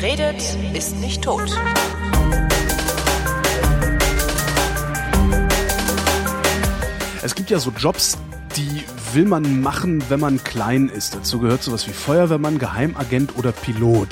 Wer 0.00 0.12
redet, 0.12 0.56
ist 0.72 0.96
nicht 1.00 1.22
tot. 1.22 1.50
Es 7.22 7.34
gibt 7.34 7.50
ja 7.50 7.58
so 7.58 7.70
Jobs, 7.76 8.16
die 8.56 8.82
will 9.12 9.26
man 9.26 9.60
machen, 9.60 10.02
wenn 10.08 10.20
man 10.20 10.42
klein 10.42 10.88
ist. 10.88 11.14
Dazu 11.16 11.38
gehört 11.40 11.62
sowas 11.62 11.86
wie 11.86 11.92
Feuerwehrmann, 11.92 12.58
Geheimagent 12.58 13.36
oder 13.36 13.52
Pilot. 13.52 14.08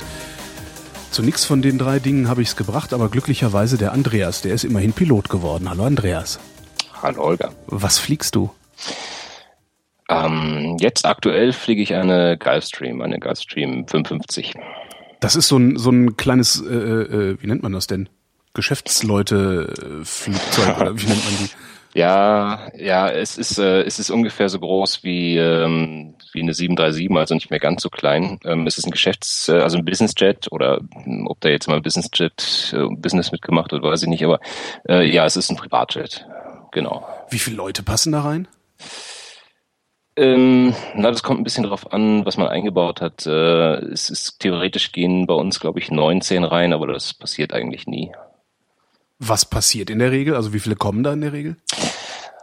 Zu 1.11 1.23
nichts 1.23 1.47
von 1.47 1.62
den 1.62 1.79
drei 1.79 2.01
Dingen 2.01 2.29
habe 2.29 2.43
ich 2.43 2.48
es 2.48 2.57
gebracht, 2.57 2.93
aber 2.93 3.09
glücklicherweise 3.09 3.79
der 3.79 3.93
Andreas, 3.93 4.43
der 4.43 4.52
ist 4.52 4.65
immerhin 4.65 4.93
Pilot 4.93 5.30
geworden. 5.30 5.70
Hallo 5.70 5.84
Andreas. 5.84 6.39
Hallo 7.01 7.23
Olga. 7.23 7.51
Was 7.66 7.98
fliegst 7.98 8.34
du? 8.34 8.51
Ähm, 10.11 10.77
jetzt 10.80 11.07
aktuell 11.07 11.55
fliege 11.55 11.83
ich 11.83 11.95
eine 11.95 12.37
Gulfstream, 12.37 13.01
eine 13.01 13.19
Gulfstream 13.19 13.87
55. 13.87 14.55
Das 15.21 15.37
ist 15.37 15.47
so 15.49 15.57
ein, 15.57 15.77
so 15.77 15.91
ein 15.91 16.17
kleines, 16.17 16.63
äh, 16.63 16.75
äh, 16.75 17.37
wie 17.41 17.47
nennt 17.47 17.63
man 17.63 17.73
das 17.73 17.87
denn? 17.87 18.09
Geschäftsleute-Flugzeug 18.55 20.81
oder 20.81 20.99
wie 20.99 21.07
nennt 21.07 21.25
man 21.25 21.35
die? 21.39 21.49
Ja, 21.95 22.69
ja, 22.77 23.09
es 23.09 23.39
ist, 23.39 23.59
äh, 23.59 23.81
es 23.83 23.99
ist 23.99 24.11
ungefähr 24.11 24.51
so 24.51 24.61
groß 24.61 25.03
wie, 25.05 25.39
ähm, 25.39 26.17
wie 26.33 26.43
eine 26.43 26.53
737, 26.53 27.17
also 27.17 27.35
nicht 27.35 27.51
mehr 27.51 27.61
ganz 27.61 27.83
so 27.83 27.89
klein. 27.89 28.39
Ähm, 28.45 28.67
es 28.67 28.77
ist 28.79 28.85
ein 28.85 28.91
Geschäfts-, 28.91 29.49
äh, 29.49 29.61
also 29.61 29.79
ein 29.79 29.87
Businessjet 29.87 30.53
oder 30.53 30.83
hm, 31.03 31.27
ob 31.27 31.41
da 31.41 31.49
jetzt 31.49 31.66
mal 31.66 31.80
Businessjet, 31.80 32.75
äh, 32.77 32.95
Business 32.95 33.33
mitgemacht 33.33 33.73
wird, 33.73 33.83
weiß 33.83 34.03
ich 34.03 34.09
nicht, 34.09 34.23
aber 34.23 34.39
äh, 34.89 35.11
ja, 35.11 35.25
es 35.25 35.37
ist 35.37 35.51
ein 35.51 35.57
Privatjet. 35.57 36.27
Genau. 36.73 37.09
Wie 37.30 37.39
viele 37.39 37.57
Leute 37.57 37.83
passen 37.83 38.13
da 38.13 38.21
rein? 38.21 38.49
Ähm, 40.19 40.74
na, 40.95 41.11
das 41.11 41.23
kommt 41.23 41.41
ein 41.41 41.45
bisschen 41.45 41.65
drauf 41.65 41.93
an, 41.93 42.27
was 42.27 42.37
man 42.37 42.49
eingebaut 42.49 43.01
hat. 43.01 43.24
Äh, 43.27 43.77
es 43.93 44.11
ist 44.11 44.41
theoretisch 44.41 44.91
gehen 44.93 45.27
bei 45.27 45.35
uns, 45.35 45.60
glaube 45.60 45.79
ich, 45.79 45.91
19 45.91 46.43
rein, 46.45 46.73
aber 46.73 46.88
das 46.88 47.15
passiert 47.15 47.52
eigentlich 47.52 47.87
nie. 47.87 48.10
Was 49.21 49.45
passiert 49.45 49.91
in 49.91 50.01
der 50.01 50.10
Regel? 50.10 50.35
Also 50.35 50.52
wie 50.52 50.60
viele 50.60 50.77
kommen 50.77 51.02
da 51.05 51.13
in 51.13 51.21
der 51.21 51.33
Regel? 51.33 51.57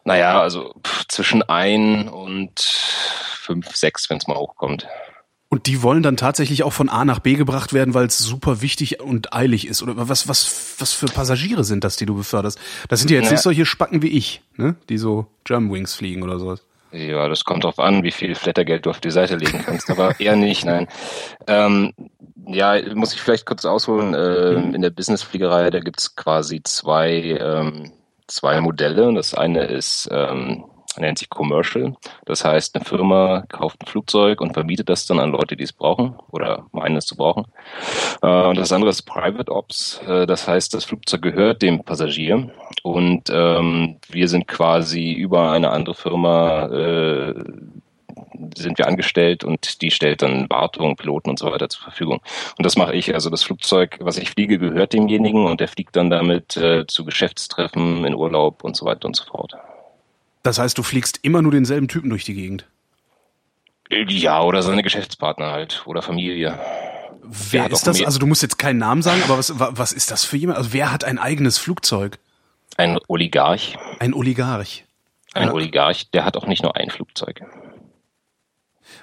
Naja, 0.06 0.40
also 0.40 0.73
pff, 0.86 1.08
zwischen 1.08 1.44
ein 1.44 2.08
und 2.08 2.59
fünf, 2.59 3.76
sechs, 3.76 4.10
wenn 4.10 4.17
es 4.17 4.28
mal 4.28 4.38
hochkommt. 4.38 4.88
Und 5.50 5.67
die 5.67 5.84
wollen 5.84 6.04
dann 6.04 6.17
tatsächlich 6.17 6.64
auch 6.64 6.73
von 6.73 6.89
A 6.89 7.06
nach 7.06 7.20
B 7.20 7.36
gebracht 7.36 7.72
werden, 7.73 7.94
weil 7.94 8.08
es 8.08 8.17
super 8.20 8.62
wichtig 8.62 9.00
und 9.00 9.34
eilig 9.34 9.67
ist. 9.67 9.84
Oder 9.84 9.94
was, 10.10 10.28
was, 10.28 10.76
was 10.80 10.92
für 10.94 11.06
Passagiere 11.06 11.64
sind 11.64 11.84
das, 11.84 11.95
die 11.98 12.06
du 12.06 12.16
beförderst? 12.16 12.60
Das 12.89 13.00
sind 13.00 13.10
ja 13.10 13.16
jetzt 13.17 13.26
Naja. 13.26 13.34
nicht 13.34 13.44
solche 13.44 13.66
Spacken 13.66 14.02
wie 14.02 14.10
ich, 14.10 14.42
ne? 14.58 14.76
Die 14.89 14.98
so 14.98 15.28
Germanwings 15.44 15.94
fliegen 15.94 16.23
oder 16.23 16.39
sowas. 16.39 16.62
Ja, 16.91 17.28
das 17.28 17.44
kommt 17.44 17.64
drauf 17.64 17.80
an, 17.80 18.03
wie 18.03 18.11
viel 18.11 18.36
Flattergeld 18.36 18.86
du 18.86 18.89
auf 18.89 19.02
die 19.02 19.11
Seite 19.11 19.36
legen 19.36 19.61
kannst, 19.66 19.89
aber 19.89 20.19
eher 20.19 20.36
nicht, 20.36 20.66
nein. 20.66 20.88
Ähm, 21.47 21.94
ja, 22.47 22.75
muss 22.94 23.14
ich 23.14 23.22
vielleicht 23.22 23.45
kurz 23.45 23.66
ausholen. 23.66 24.14
Ähm, 24.14 24.75
in 24.75 24.81
der 24.81 24.92
Businessfliegerei, 24.92 25.72
da 25.72 25.80
gibt's 25.80 26.16
quasi 26.16 26.61
zwei, 26.64 27.38
ähm, 27.39 27.92
zwei 28.27 28.61
Modelle. 28.61 29.14
Das 29.14 29.33
eine 29.33 29.66
ist, 29.66 30.08
ähm, 30.11 30.66
nennt 30.98 31.20
sich 31.20 31.30
Commercial. 31.30 31.96
Das 32.26 32.46
heißt, 32.46 32.76
eine 32.76 32.86
Firma 32.86 33.44
kauft 33.50 33.82
ein 33.82 33.88
Flugzeug 33.88 34.42
und 34.42 34.54
vermietet 34.54 34.90
das 34.90 35.06
dann 35.06 35.20
an 35.20 35.32
Leute, 35.32 35.56
die 35.56 35.64
es 35.64 35.74
brauchen 35.74 36.16
oder 36.32 36.66
meinen 36.72 36.98
es 36.98 37.06
zu 37.06 37.16
brauchen. 37.16 37.46
Äh, 38.22 38.48
und 38.48 38.58
das 38.58 38.72
andere 38.72 38.92
ist 38.92 39.04
Private 39.04 39.52
Ops. 39.52 40.02
Äh, 40.08 40.26
das 40.26 40.48
heißt, 40.48 40.73
das 40.73 40.86
Flugzeug 40.86 41.22
gehört 41.22 41.62
dem 41.62 41.84
Passagier 41.84 42.50
und 42.84 43.30
ähm, 43.32 43.98
wir 44.10 44.28
sind 44.28 44.48
quasi 44.48 45.12
über 45.14 45.52
eine 45.52 45.72
andere 45.72 45.96
Firma 45.96 46.68
äh, 46.68 47.34
sind 48.56 48.78
wir 48.78 48.88
angestellt 48.88 49.44
und 49.44 49.82
die 49.82 49.92
stellt 49.92 50.22
dann 50.22 50.50
Wartung, 50.50 50.96
Piloten 50.96 51.30
und 51.30 51.40
so 51.40 51.52
weiter 51.52 51.70
zur 51.70 51.84
Verfügung. 51.84 52.22
Und 52.58 52.66
das 52.66 52.78
mache 52.78 52.94
ich. 52.94 53.14
Also 53.14 53.30
das 53.30 53.44
Flugzeug, 53.44 53.98
was 54.02 54.17
ich 54.17 54.30
fliege, 54.30 54.60
gehört 54.60 54.94
demjenigen 54.94 55.45
und 55.45 55.60
der 55.60 55.67
fliegt 55.67 55.95
dann 55.95 56.10
damit 56.10 56.58
äh, 56.58 56.86
zu 56.88 57.05
Geschäftstreffen, 57.05 58.05
in 58.05 58.16
Urlaub 58.16 58.64
und 58.64 58.76
so 58.76 58.86
weiter 58.86 59.08
und 59.08 59.16
so 59.16 59.26
fort. 59.26 59.55
Das 60.45 60.60
heißt, 60.60 60.78
du 60.78 60.83
fliegst 60.83 61.20
immer 61.23 61.42
nur 61.42 61.52
denselben 61.52 61.88
Typen 61.88 62.11
durch 62.11 62.23
die 62.23 62.36
Gegend. 62.36 62.67
Ja, 63.89 64.44
oder 64.44 64.61
seine 64.61 64.83
Geschäftspartner 64.83 65.52
halt 65.52 65.82
oder 65.88 66.04
Familie. 66.04 66.60
Wer 67.23 67.72
ist 67.72 67.88
das? 67.88 68.04
Also 68.06 68.20
du 68.20 68.28
musst 68.28 68.44
jetzt 68.44 68.60
keinen 68.60 68.78
Namen 68.78 69.02
sagen, 69.02 69.23
aber 69.23 69.39
was, 69.39 69.58
wa- 69.60 69.72
was 69.73 69.92
ist 69.92 70.11
das 70.11 70.23
für 70.23 70.38
jemand? 70.38 70.60
Also 70.60 70.72
wer 70.72 70.92
hat 70.92 71.04
ein 71.04 71.17
eigenes 71.17 71.58
Flugzeug? 71.58 72.20
Ein 72.78 73.00
Oligarch. 73.08 73.76
Ein 74.00 74.14
Oligarch. 74.14 74.86
Ein 75.34 75.48
Ja. 75.48 75.54
Oligarch, 75.54 76.11
der 76.11 76.26
hat 76.26 76.38
auch 76.38 76.45
nicht 76.45 76.61
nur 76.61 76.76
ein 76.76 76.92
Flugzeug. 76.92 77.42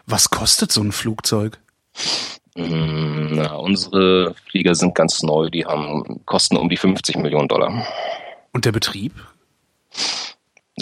Was 0.06 0.30
kostet 0.30 0.70
so 0.70 0.80
ein 0.80 0.92
Flugzeug? 0.92 1.58
Mm, 2.54 3.34
Na, 3.34 3.54
unsere 3.54 4.34
Flieger 4.48 4.76
sind 4.76 4.94
ganz 4.94 5.24
neu, 5.24 5.50
die 5.50 5.66
haben 5.66 6.20
kosten 6.24 6.56
um 6.56 6.68
die 6.68 6.76
50 6.76 7.16
Millionen 7.16 7.48
Dollar. 7.48 7.84
Und 8.52 8.64
der 8.64 8.72
Betrieb? 8.72 9.12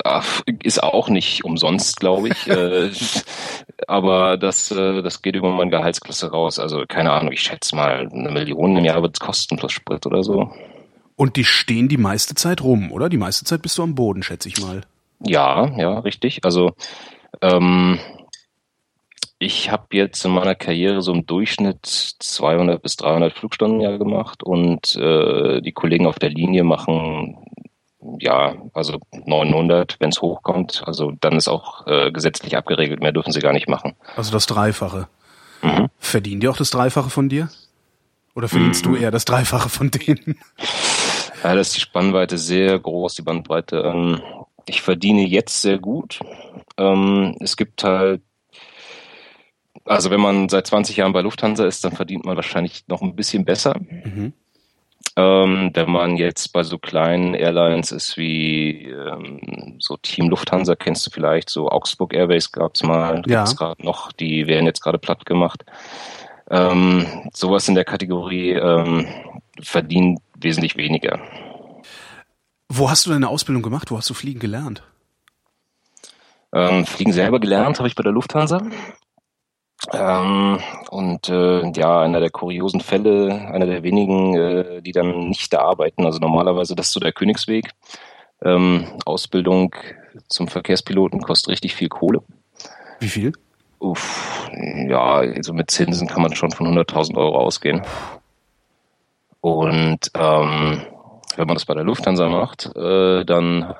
Ach, 0.04 0.42
ist 0.62 0.82
auch 0.82 1.08
nicht 1.08 1.44
umsonst, 1.44 1.98
glaube 1.98 2.28
ich. 2.28 2.46
äh, 2.46 2.90
aber 3.88 4.36
das, 4.36 4.70
äh, 4.70 5.02
das 5.02 5.20
geht 5.22 5.36
über 5.36 5.50
meine 5.50 5.70
Gehaltsklasse 5.70 6.30
raus. 6.30 6.58
Also 6.58 6.84
keine 6.86 7.12
Ahnung, 7.12 7.32
ich 7.32 7.42
schätze 7.42 7.74
mal, 7.74 8.08
eine 8.12 8.30
Million 8.30 8.76
im 8.76 8.84
Jahr 8.84 9.02
wird 9.02 9.16
es 9.16 9.20
kosten 9.20 9.56
plus 9.56 9.72
Sprit 9.72 10.06
oder 10.06 10.22
so. 10.22 10.52
Und 11.16 11.36
die 11.36 11.44
stehen 11.44 11.88
die 11.88 11.98
meiste 11.98 12.34
Zeit 12.34 12.62
rum, 12.62 12.92
oder? 12.92 13.08
Die 13.08 13.18
meiste 13.18 13.44
Zeit 13.44 13.62
bist 13.62 13.76
du 13.76 13.82
am 13.82 13.94
Boden, 13.94 14.22
schätze 14.22 14.48
ich 14.48 14.60
mal. 14.60 14.82
Ja, 15.18 15.70
ja, 15.76 15.98
richtig. 15.98 16.44
Also 16.44 16.72
ähm, 17.42 17.98
ich 19.38 19.70
habe 19.70 19.86
jetzt 19.92 20.24
in 20.24 20.32
meiner 20.32 20.54
Karriere 20.54 21.02
so 21.02 21.12
im 21.12 21.26
Durchschnitt 21.26 21.84
200 21.84 22.80
bis 22.80 22.96
300 22.96 23.32
Flugstunden 23.32 23.80
im 23.80 23.82
Jahr 23.82 23.98
gemacht 23.98 24.42
und 24.42 24.96
äh, 24.96 25.60
die 25.60 25.72
Kollegen 25.72 26.06
auf 26.06 26.18
der 26.18 26.30
Linie 26.30 26.62
machen 26.62 27.36
ja, 28.18 28.54
also 28.74 28.98
900, 29.12 29.96
wenn 30.00 30.10
es 30.10 30.22
hochkommt. 30.22 30.82
Also 30.86 31.12
dann 31.20 31.34
ist 31.36 31.48
auch 31.48 31.86
äh, 31.86 32.10
gesetzlich 32.12 32.56
abgeregelt, 32.56 33.00
mehr 33.00 33.12
dürfen 33.12 33.32
sie 33.32 33.40
gar 33.40 33.52
nicht 33.52 33.68
machen. 33.68 33.94
Also 34.16 34.32
das 34.32 34.46
Dreifache. 34.46 35.08
Mhm. 35.62 35.88
Verdienen 35.98 36.40
die 36.40 36.48
auch 36.48 36.56
das 36.56 36.70
Dreifache 36.70 37.10
von 37.10 37.28
dir? 37.28 37.50
Oder 38.34 38.48
verdienst 38.48 38.86
Mhm. 38.86 38.94
du 38.94 38.96
eher 39.00 39.10
das 39.10 39.24
Dreifache 39.24 39.68
von 39.68 39.90
denen? 39.90 40.36
Ja, 41.42 41.54
da 41.54 41.60
ist 41.60 41.74
die 41.74 41.80
Spannweite 41.80 42.36
sehr 42.36 42.78
groß, 42.78 43.14
die 43.14 43.22
Bandbreite. 43.22 43.78
Ähm, 43.78 44.20
ich 44.66 44.82
verdiene 44.82 45.26
jetzt 45.26 45.62
sehr 45.62 45.78
gut. 45.78 46.20
Ähm, 46.76 47.34
es 47.40 47.56
gibt 47.56 47.82
halt, 47.82 48.20
also 49.86 50.10
wenn 50.10 50.20
man 50.20 50.50
seit 50.50 50.66
20 50.66 50.98
Jahren 50.98 51.14
bei 51.14 51.22
Lufthansa 51.22 51.64
ist, 51.64 51.82
dann 51.82 51.92
verdient 51.92 52.26
man 52.26 52.36
wahrscheinlich 52.36 52.84
noch 52.88 53.00
ein 53.00 53.16
bisschen 53.16 53.46
besser. 53.46 53.74
Mhm. 53.78 54.34
Ähm, 55.16 55.70
wenn 55.74 55.90
man 55.90 56.16
jetzt 56.16 56.52
bei 56.52 56.62
so 56.62 56.78
kleinen 56.78 57.34
Airlines 57.34 57.90
ist 57.92 58.16
wie 58.16 58.86
ähm, 58.86 59.76
so 59.80 59.96
Team 59.96 60.28
Lufthansa, 60.30 60.76
kennst 60.76 61.06
du 61.06 61.10
vielleicht, 61.10 61.50
so 61.50 61.68
Augsburg 61.68 62.14
Airways 62.14 62.52
gab's 62.52 62.82
mal, 62.82 63.22
Ja. 63.26 63.40
gibt's 63.40 63.56
gerade 63.56 63.84
noch, 63.84 64.12
die 64.12 64.46
werden 64.46 64.66
jetzt 64.66 64.80
gerade 64.82 64.98
platt 64.98 65.26
gemacht. 65.26 65.64
Ähm, 66.48 67.06
sowas 67.32 67.68
in 67.68 67.74
der 67.74 67.84
Kategorie 67.84 68.52
ähm, 68.52 69.06
verdient 69.60 70.20
wesentlich 70.36 70.76
weniger. 70.76 71.18
Wo 72.68 72.88
hast 72.88 73.06
du 73.06 73.10
deine 73.10 73.28
Ausbildung 73.28 73.62
gemacht? 73.62 73.90
Wo 73.90 73.96
hast 73.96 74.08
du 74.10 74.14
fliegen 74.14 74.40
gelernt? 74.40 74.82
Ähm, 76.52 76.86
Fliegen 76.86 77.12
selber 77.12 77.38
gelernt 77.40 77.78
habe 77.78 77.88
ich 77.88 77.94
bei 77.94 78.02
der 78.02 78.12
Lufthansa. 78.12 78.62
Ähm, 79.92 80.58
und 80.90 81.28
äh, 81.28 81.70
ja, 81.72 82.02
einer 82.02 82.20
der 82.20 82.30
kuriosen 82.30 82.80
Fälle, 82.80 83.48
einer 83.52 83.66
der 83.66 83.82
wenigen, 83.82 84.36
äh, 84.36 84.82
die 84.82 84.92
dann 84.92 85.28
nicht 85.28 85.52
da 85.52 85.60
arbeiten. 85.60 86.04
Also 86.04 86.18
normalerweise, 86.18 86.74
das 86.74 86.88
ist 86.88 86.92
so 86.92 87.00
der 87.00 87.12
Königsweg. 87.12 87.70
Ähm, 88.42 88.86
Ausbildung 89.06 89.74
zum 90.28 90.48
Verkehrspiloten 90.48 91.20
kostet 91.20 91.50
richtig 91.50 91.74
viel 91.74 91.88
Kohle. 91.88 92.22
Wie 92.98 93.08
viel? 93.08 93.32
Uff, 93.78 94.50
ja, 94.88 95.14
also 95.14 95.54
mit 95.54 95.70
Zinsen 95.70 96.06
kann 96.06 96.22
man 96.22 96.34
schon 96.34 96.50
von 96.50 96.66
100.000 96.66 97.16
Euro 97.16 97.38
ausgehen. 97.38 97.82
Und 99.40 100.10
ähm, 100.14 100.82
wenn 101.36 101.46
man 101.46 101.54
das 101.54 101.64
bei 101.64 101.74
der 101.74 101.84
Lufthansa 101.84 102.28
macht, 102.28 102.66
äh, 102.76 103.24
dann 103.24 103.74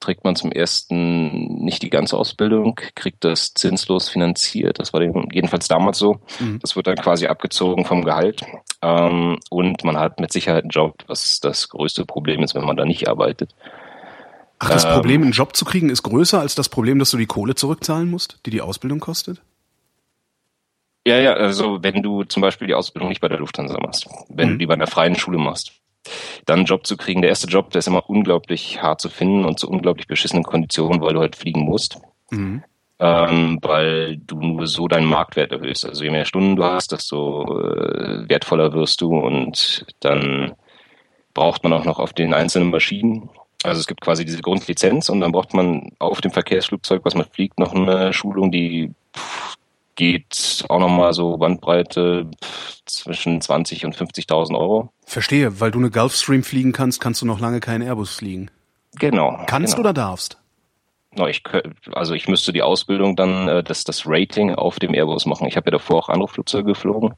trägt 0.00 0.24
man 0.24 0.34
zum 0.36 0.50
ersten 0.50 1.62
nicht 1.64 1.82
die 1.82 1.90
ganze 1.90 2.16
Ausbildung, 2.16 2.74
kriegt 2.94 3.22
das 3.24 3.54
zinslos 3.54 4.08
finanziert. 4.08 4.78
Das 4.78 4.92
war 4.92 5.02
jedenfalls 5.02 5.68
damals 5.68 5.98
so. 5.98 6.20
Mhm. 6.40 6.58
Das 6.60 6.74
wird 6.76 6.86
dann 6.86 6.96
quasi 6.96 7.26
abgezogen 7.26 7.84
vom 7.84 8.04
Gehalt. 8.04 8.42
Ähm, 8.82 9.38
und 9.50 9.84
man 9.84 9.98
hat 9.98 10.18
mit 10.20 10.32
Sicherheit 10.32 10.64
einen 10.64 10.70
Job, 10.70 11.04
was 11.06 11.40
das 11.40 11.68
größte 11.68 12.06
Problem 12.06 12.42
ist, 12.42 12.54
wenn 12.54 12.64
man 12.64 12.76
da 12.76 12.84
nicht 12.84 13.08
arbeitet. 13.08 13.54
Ach, 14.58 14.70
das 14.70 14.84
Ähm. 14.84 14.92
Problem, 14.92 15.22
einen 15.22 15.32
Job 15.32 15.54
zu 15.56 15.64
kriegen, 15.64 15.90
ist 15.90 16.02
größer 16.02 16.40
als 16.40 16.54
das 16.54 16.68
Problem, 16.68 16.98
dass 16.98 17.10
du 17.10 17.16
die 17.16 17.26
Kohle 17.26 17.54
zurückzahlen 17.54 18.10
musst, 18.10 18.40
die 18.46 18.50
die 18.50 18.60
Ausbildung 18.62 19.00
kostet? 19.00 19.40
Ja, 21.06 21.18
ja, 21.18 21.32
also 21.32 21.82
wenn 21.82 22.02
du 22.02 22.24
zum 22.24 22.42
Beispiel 22.42 22.66
die 22.68 22.74
Ausbildung 22.74 23.08
nicht 23.08 23.22
bei 23.22 23.28
der 23.28 23.38
Lufthansa 23.38 23.78
machst, 23.80 24.06
wenn 24.28 24.48
Mhm. 24.48 24.52
du 24.52 24.58
die 24.58 24.66
bei 24.66 24.74
einer 24.74 24.86
freien 24.86 25.14
Schule 25.16 25.38
machst, 25.38 25.72
dann 26.46 26.60
einen 26.60 26.66
Job 26.66 26.86
zu 26.86 26.96
kriegen, 26.96 27.22
der 27.22 27.30
erste 27.30 27.48
Job, 27.48 27.70
der 27.70 27.80
ist 27.80 27.88
immer 27.88 28.08
unglaublich 28.08 28.82
hart 28.82 29.00
zu 29.00 29.08
finden 29.08 29.44
und 29.44 29.58
zu 29.58 29.68
unglaublich 29.68 30.06
beschissenen 30.06 30.44
Konditionen, 30.44 31.00
weil 31.00 31.14
du 31.14 31.20
halt 31.20 31.36
fliegen 31.36 31.62
musst. 31.62 31.98
Mhm. 32.30 32.62
ähm, 33.00 33.58
weil 33.62 34.18
du 34.18 34.40
nur 34.40 34.66
so 34.66 34.86
deinen 34.86 35.06
Marktwert 35.06 35.52
erhöhst. 35.52 35.84
Also 35.86 36.04
je 36.04 36.10
mehr 36.10 36.26
Stunden 36.26 36.54
du 36.54 36.64
hast, 36.64 36.92
desto 36.92 37.58
äh, 37.58 38.28
wertvoller 38.28 38.72
wirst 38.72 39.00
du 39.00 39.18
und 39.18 39.84
dann 40.00 40.52
braucht 41.34 41.64
man 41.64 41.72
auch 41.72 41.84
noch 41.84 41.98
auf 41.98 42.12
den 42.12 42.34
einzelnen 42.34 42.70
Maschinen. 42.70 43.30
Also 43.62 43.80
es 43.80 43.86
gibt 43.86 44.00
quasi 44.00 44.24
diese 44.24 44.42
Grundlizenz 44.42 45.08
und 45.08 45.20
dann 45.20 45.32
braucht 45.32 45.54
man 45.54 45.92
auf 45.98 46.20
dem 46.20 46.30
Verkehrsflugzeug, 46.30 47.04
was 47.04 47.14
man 47.14 47.26
fliegt, 47.26 47.58
noch 47.58 47.74
eine 47.74 48.12
Schulung, 48.12 48.50
die 48.50 48.92
pff, 49.16 49.56
geht 49.94 50.64
auch 50.68 50.78
nochmal 50.78 51.12
so 51.12 51.36
Bandbreite 51.36 52.30
zwischen 52.86 53.40
20 53.40 53.84
und 53.84 53.96
50.000 53.96 54.58
Euro. 54.58 54.92
Verstehe, 55.04 55.60
weil 55.60 55.70
du 55.70 55.78
eine 55.78 55.90
Gulfstream 55.90 56.42
fliegen 56.42 56.72
kannst, 56.72 57.00
kannst 57.00 57.22
du 57.22 57.26
noch 57.26 57.40
lange 57.40 57.60
keinen 57.60 57.82
Airbus 57.82 58.14
fliegen. 58.16 58.50
Genau. 58.98 59.44
Kannst 59.46 59.74
genau. 59.74 59.88
oder 59.88 59.92
darfst? 59.92 60.38
No, 61.16 61.26
ich, 61.26 61.42
also 61.92 62.14
ich 62.14 62.28
müsste 62.28 62.52
die 62.52 62.62
Ausbildung 62.62 63.16
dann, 63.16 63.48
äh, 63.48 63.62
das, 63.62 63.84
das 63.84 64.04
Rating 64.06 64.54
auf 64.54 64.78
dem 64.78 64.94
Airbus 64.94 65.26
machen. 65.26 65.48
Ich 65.48 65.56
habe 65.56 65.66
ja 65.66 65.72
davor 65.72 65.98
auch 65.98 66.08
andere 66.08 66.28
Flugzeuge 66.28 66.68
geflogen. 66.68 67.14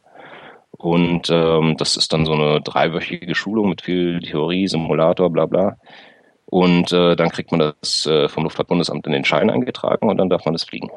Und 0.71 1.29
ähm, 1.31 1.77
das 1.77 1.97
ist 1.97 2.13
dann 2.13 2.25
so 2.25 2.33
eine 2.33 2.61
dreiwöchige 2.63 3.35
Schulung 3.35 3.69
mit 3.69 3.83
viel 3.83 4.21
Theorie, 4.21 4.67
Simulator, 4.67 5.31
bla 5.31 5.47
bla. 5.47 5.77
Und 6.47 6.93
äh, 6.93 7.17
dann 7.17 7.31
kriegt 7.31 7.51
man 7.51 7.75
das 7.81 8.07
äh, 8.07 8.29
vom 8.29 8.45
Luftfahrtbundesamt 8.45 9.07
in 9.07 9.13
den 9.13 9.25
Schein 9.25 9.51
eingetragen 9.51 10.09
und 10.09 10.17
dann 10.17 10.31
darf 10.31 10.45
man 10.45 10.55
das 10.55 10.65
fliegen. 10.65 10.91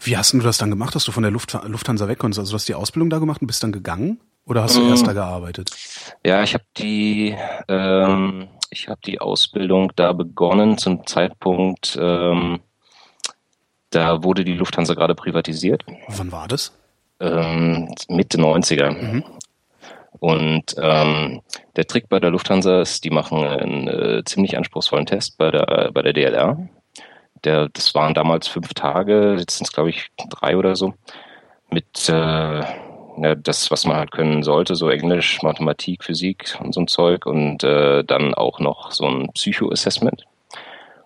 Wie 0.00 0.16
hast 0.16 0.32
du 0.32 0.40
das 0.40 0.58
dann 0.58 0.70
gemacht, 0.70 0.94
dass 0.94 1.04
du 1.04 1.12
von 1.12 1.22
der 1.22 1.32
Luft, 1.32 1.56
Lufthansa 1.66 2.08
weg 2.08 2.18
konntest? 2.18 2.40
Also 2.40 2.52
du 2.52 2.54
hast 2.56 2.68
die 2.68 2.74
Ausbildung 2.74 3.10
da 3.10 3.18
gemacht 3.18 3.40
und 3.40 3.46
bist 3.46 3.62
dann 3.62 3.72
gegangen? 3.72 4.20
Oder 4.46 4.62
hast 4.62 4.76
du 4.76 4.82
ähm, 4.82 4.90
erst 4.90 5.06
da 5.06 5.12
gearbeitet? 5.12 5.70
Ja, 6.24 6.42
ich 6.42 6.54
habe 6.54 6.64
die, 6.76 7.34
ähm, 7.68 8.48
ich 8.70 8.88
habe 8.88 9.00
die 9.04 9.20
Ausbildung 9.20 9.92
da 9.96 10.12
begonnen 10.12 10.76
zum 10.76 11.06
Zeitpunkt, 11.06 11.98
ähm, 12.00 12.60
da 13.90 14.22
wurde 14.24 14.44
die 14.44 14.54
Lufthansa 14.54 14.94
gerade 14.94 15.14
privatisiert. 15.14 15.84
Wann 16.08 16.32
war 16.32 16.48
das? 16.48 16.72
Ähm, 17.20 17.94
Mitte 18.08 18.38
90er. 18.38 18.90
Mhm. 18.90 19.24
Und 20.18 20.74
ähm, 20.78 21.42
der 21.76 21.86
Trick 21.86 22.08
bei 22.08 22.18
der 22.18 22.30
Lufthansa 22.30 22.80
ist, 22.80 23.04
die 23.04 23.10
machen 23.10 23.44
einen 23.44 23.88
äh, 23.88 24.22
ziemlich 24.24 24.56
anspruchsvollen 24.56 25.06
Test 25.06 25.38
bei 25.38 25.50
der, 25.50 25.90
bei 25.92 26.02
der 26.02 26.12
DLR. 26.12 26.68
Der, 27.44 27.68
das 27.68 27.94
waren 27.94 28.14
damals 28.14 28.48
fünf 28.48 28.74
Tage, 28.74 29.36
jetzt 29.38 29.58
sind 29.58 29.66
es 29.66 29.72
glaube 29.72 29.90
ich 29.90 30.10
drei 30.30 30.56
oder 30.56 30.76
so, 30.76 30.94
mit 31.70 32.08
äh, 32.08 32.62
ja, 33.16 33.34
das, 33.36 33.70
was 33.70 33.84
man 33.84 33.96
halt 33.96 34.10
können 34.10 34.42
sollte, 34.42 34.74
so 34.74 34.88
Englisch, 34.88 35.42
Mathematik, 35.42 36.04
Physik 36.04 36.56
und 36.60 36.74
so 36.74 36.80
ein 36.80 36.88
Zeug 36.88 37.26
und 37.26 37.62
äh, 37.62 38.02
dann 38.04 38.34
auch 38.34 38.58
noch 38.58 38.90
so 38.90 39.06
ein 39.06 39.30
Psycho-Assessment. 39.32 40.24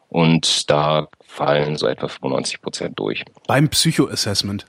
Und 0.09 0.71
da 0.71 1.09
fallen 1.21 1.77
so 1.77 1.87
etwa 1.87 2.09
95 2.09 2.63
Prozent 2.63 2.99
durch. 2.99 3.25
Beim 3.47 3.69
Psycho-Assessment? 3.69 4.67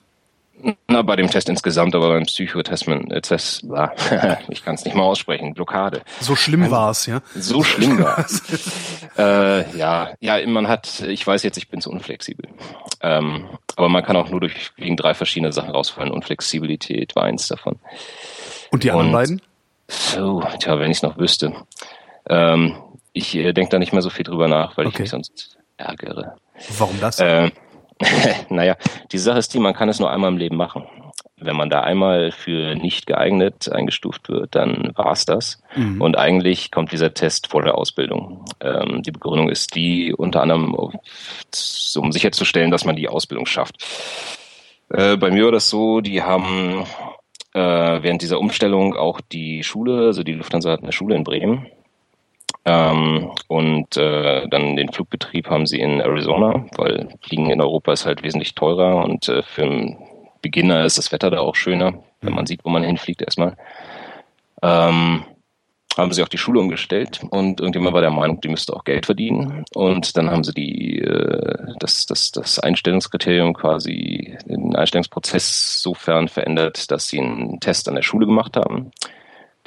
Na, 0.87 1.01
bei 1.01 1.15
dem 1.15 1.29
Test 1.29 1.49
insgesamt, 1.49 1.95
aber 1.95 2.09
beim 2.09 2.23
Psychotestment, 2.23 3.11
äh, 3.11 3.21
Test, 3.21 3.63
ich 4.49 4.63
kann 4.63 4.75
es 4.75 4.85
nicht 4.85 4.95
mal 4.95 5.03
aussprechen, 5.03 5.53
Blockade. 5.53 6.01
So 6.19 6.35
schlimm 6.35 6.63
ähm, 6.63 6.71
war's, 6.71 7.05
ja? 7.05 7.21
So 7.35 7.63
schlimm 7.63 7.99
war's. 8.03 8.41
äh, 9.17 9.77
ja, 9.77 10.11
ja, 10.19 10.45
man 10.47 10.67
hat, 10.67 11.01
ich 11.01 11.25
weiß 11.25 11.43
jetzt, 11.43 11.57
ich 11.57 11.69
bin 11.69 11.81
zu 11.81 11.89
unflexibel. 11.89 12.49
Ähm, 13.01 13.47
aber 13.75 13.89
man 13.89 14.03
kann 14.03 14.17
auch 14.17 14.29
nur 14.29 14.41
durch 14.41 14.71
wegen 14.75 14.97
drei 14.97 15.13
verschiedene 15.13 15.53
Sachen 15.53 15.71
rausfallen. 15.71 16.11
Unflexibilität 16.11 17.15
war 17.15 17.23
eins 17.23 17.47
davon. 17.47 17.79
Und 18.71 18.83
die 18.83 18.91
anderen 18.91 19.07
Und, 19.07 19.13
beiden? 19.13 19.41
So, 19.87 20.43
tja, 20.59 20.79
wenn 20.79 20.91
ich 20.91 20.97
es 20.97 21.03
noch 21.03 21.17
wüsste. 21.17 21.53
Ähm, 22.27 22.75
ich 23.13 23.35
äh, 23.35 23.53
denke 23.53 23.71
da 23.71 23.79
nicht 23.79 23.93
mehr 23.93 24.01
so 24.01 24.09
viel 24.09 24.23
drüber 24.23 24.47
nach, 24.47 24.77
weil 24.77 24.85
okay. 24.85 24.95
ich 24.95 24.99
mich 24.99 25.09
sonst 25.09 25.57
ärgere. 25.77 26.35
Warum 26.77 26.99
das? 26.99 27.19
Äh, 27.19 27.51
naja, 28.49 28.75
die 29.11 29.17
Sache 29.17 29.39
ist 29.39 29.53
die, 29.53 29.59
man 29.59 29.73
kann 29.73 29.89
es 29.89 29.99
nur 29.99 30.11
einmal 30.11 30.31
im 30.31 30.37
Leben 30.37 30.55
machen. 30.55 30.85
Wenn 31.41 31.55
man 31.55 31.69
da 31.69 31.81
einmal 31.81 32.31
für 32.31 32.75
nicht 32.75 33.05
geeignet 33.05 33.71
eingestuft 33.71 34.27
wird, 34.29 34.55
dann 34.55 34.91
war's 34.95 35.25
das. 35.25 35.61
Mhm. 35.75 36.01
Und 36.01 36.17
eigentlich 36.17 36.69
kommt 36.71 36.91
dieser 36.91 37.13
Test 37.13 37.47
vor 37.47 37.61
der 37.61 37.77
Ausbildung. 37.77 38.45
Ähm, 38.59 39.03
die 39.03 39.11
Begründung 39.11 39.49
ist 39.49 39.75
die 39.75 40.13
unter 40.13 40.41
anderem, 40.41 40.73
um 40.73 42.11
sicherzustellen, 42.11 42.71
dass 42.71 42.85
man 42.85 42.97
die 42.97 43.07
Ausbildung 43.07 43.45
schafft. 43.45 43.77
Äh, 44.89 45.17
bei 45.17 45.31
mir 45.31 45.45
war 45.45 45.51
das 45.51 45.69
so, 45.69 46.01
die 46.01 46.23
haben 46.23 46.85
äh, 47.53 47.59
während 47.59 48.21
dieser 48.21 48.39
Umstellung 48.39 48.95
auch 48.95 49.21
die 49.21 49.63
Schule, 49.63 50.07
also 50.07 50.23
die 50.23 50.33
Lufthansa 50.33 50.71
hat 50.71 50.83
eine 50.83 50.91
Schule 50.91 51.15
in 51.15 51.23
Bremen, 51.23 51.67
ähm, 52.65 53.31
und 53.47 53.97
äh, 53.97 54.47
dann 54.49 54.75
den 54.75 54.91
Flugbetrieb 54.91 55.49
haben 55.49 55.65
sie 55.65 55.79
in 55.79 56.01
Arizona, 56.01 56.65
weil 56.75 57.09
Fliegen 57.21 57.49
in 57.49 57.61
Europa 57.61 57.93
ist 57.93 58.05
halt 58.05 58.21
wesentlich 58.23 58.55
teurer 58.55 59.03
und 59.03 59.27
äh, 59.29 59.41
für 59.43 59.63
einen 59.63 59.97
Beginner 60.41 60.85
ist 60.85 60.97
das 60.97 61.11
Wetter 61.11 61.31
da 61.31 61.39
auch 61.39 61.55
schöner, 61.55 62.03
wenn 62.21 62.33
man 62.33 62.45
sieht, 62.45 62.65
wo 62.65 62.69
man 62.69 62.83
hinfliegt 62.83 63.21
erstmal. 63.21 63.55
Ähm, 64.61 65.23
haben 65.97 66.11
sie 66.13 66.23
auch 66.23 66.29
die 66.29 66.37
Schule 66.37 66.59
umgestellt 66.59 67.21
und 67.29 67.59
irgendjemand 67.59 67.93
war 67.93 68.01
der 68.01 68.11
Meinung, 68.11 68.39
die 68.39 68.47
müsste 68.47 68.73
auch 68.73 68.83
Geld 68.83 69.05
verdienen. 69.05 69.65
Und 69.73 70.15
dann 70.15 70.29
haben 70.29 70.43
sie 70.43 70.53
die, 70.53 70.99
äh, 70.99 71.73
das, 71.79 72.05
das, 72.05 72.31
das 72.31 72.59
Einstellungskriterium 72.59 73.53
quasi, 73.53 74.37
den 74.45 74.75
Einstellungsprozess 74.75 75.81
sofern 75.81 76.27
verändert, 76.27 76.91
dass 76.91 77.07
sie 77.07 77.19
einen 77.19 77.59
Test 77.59 77.89
an 77.89 77.95
der 77.95 78.01
Schule 78.01 78.25
gemacht 78.25 78.55
haben 78.55 78.91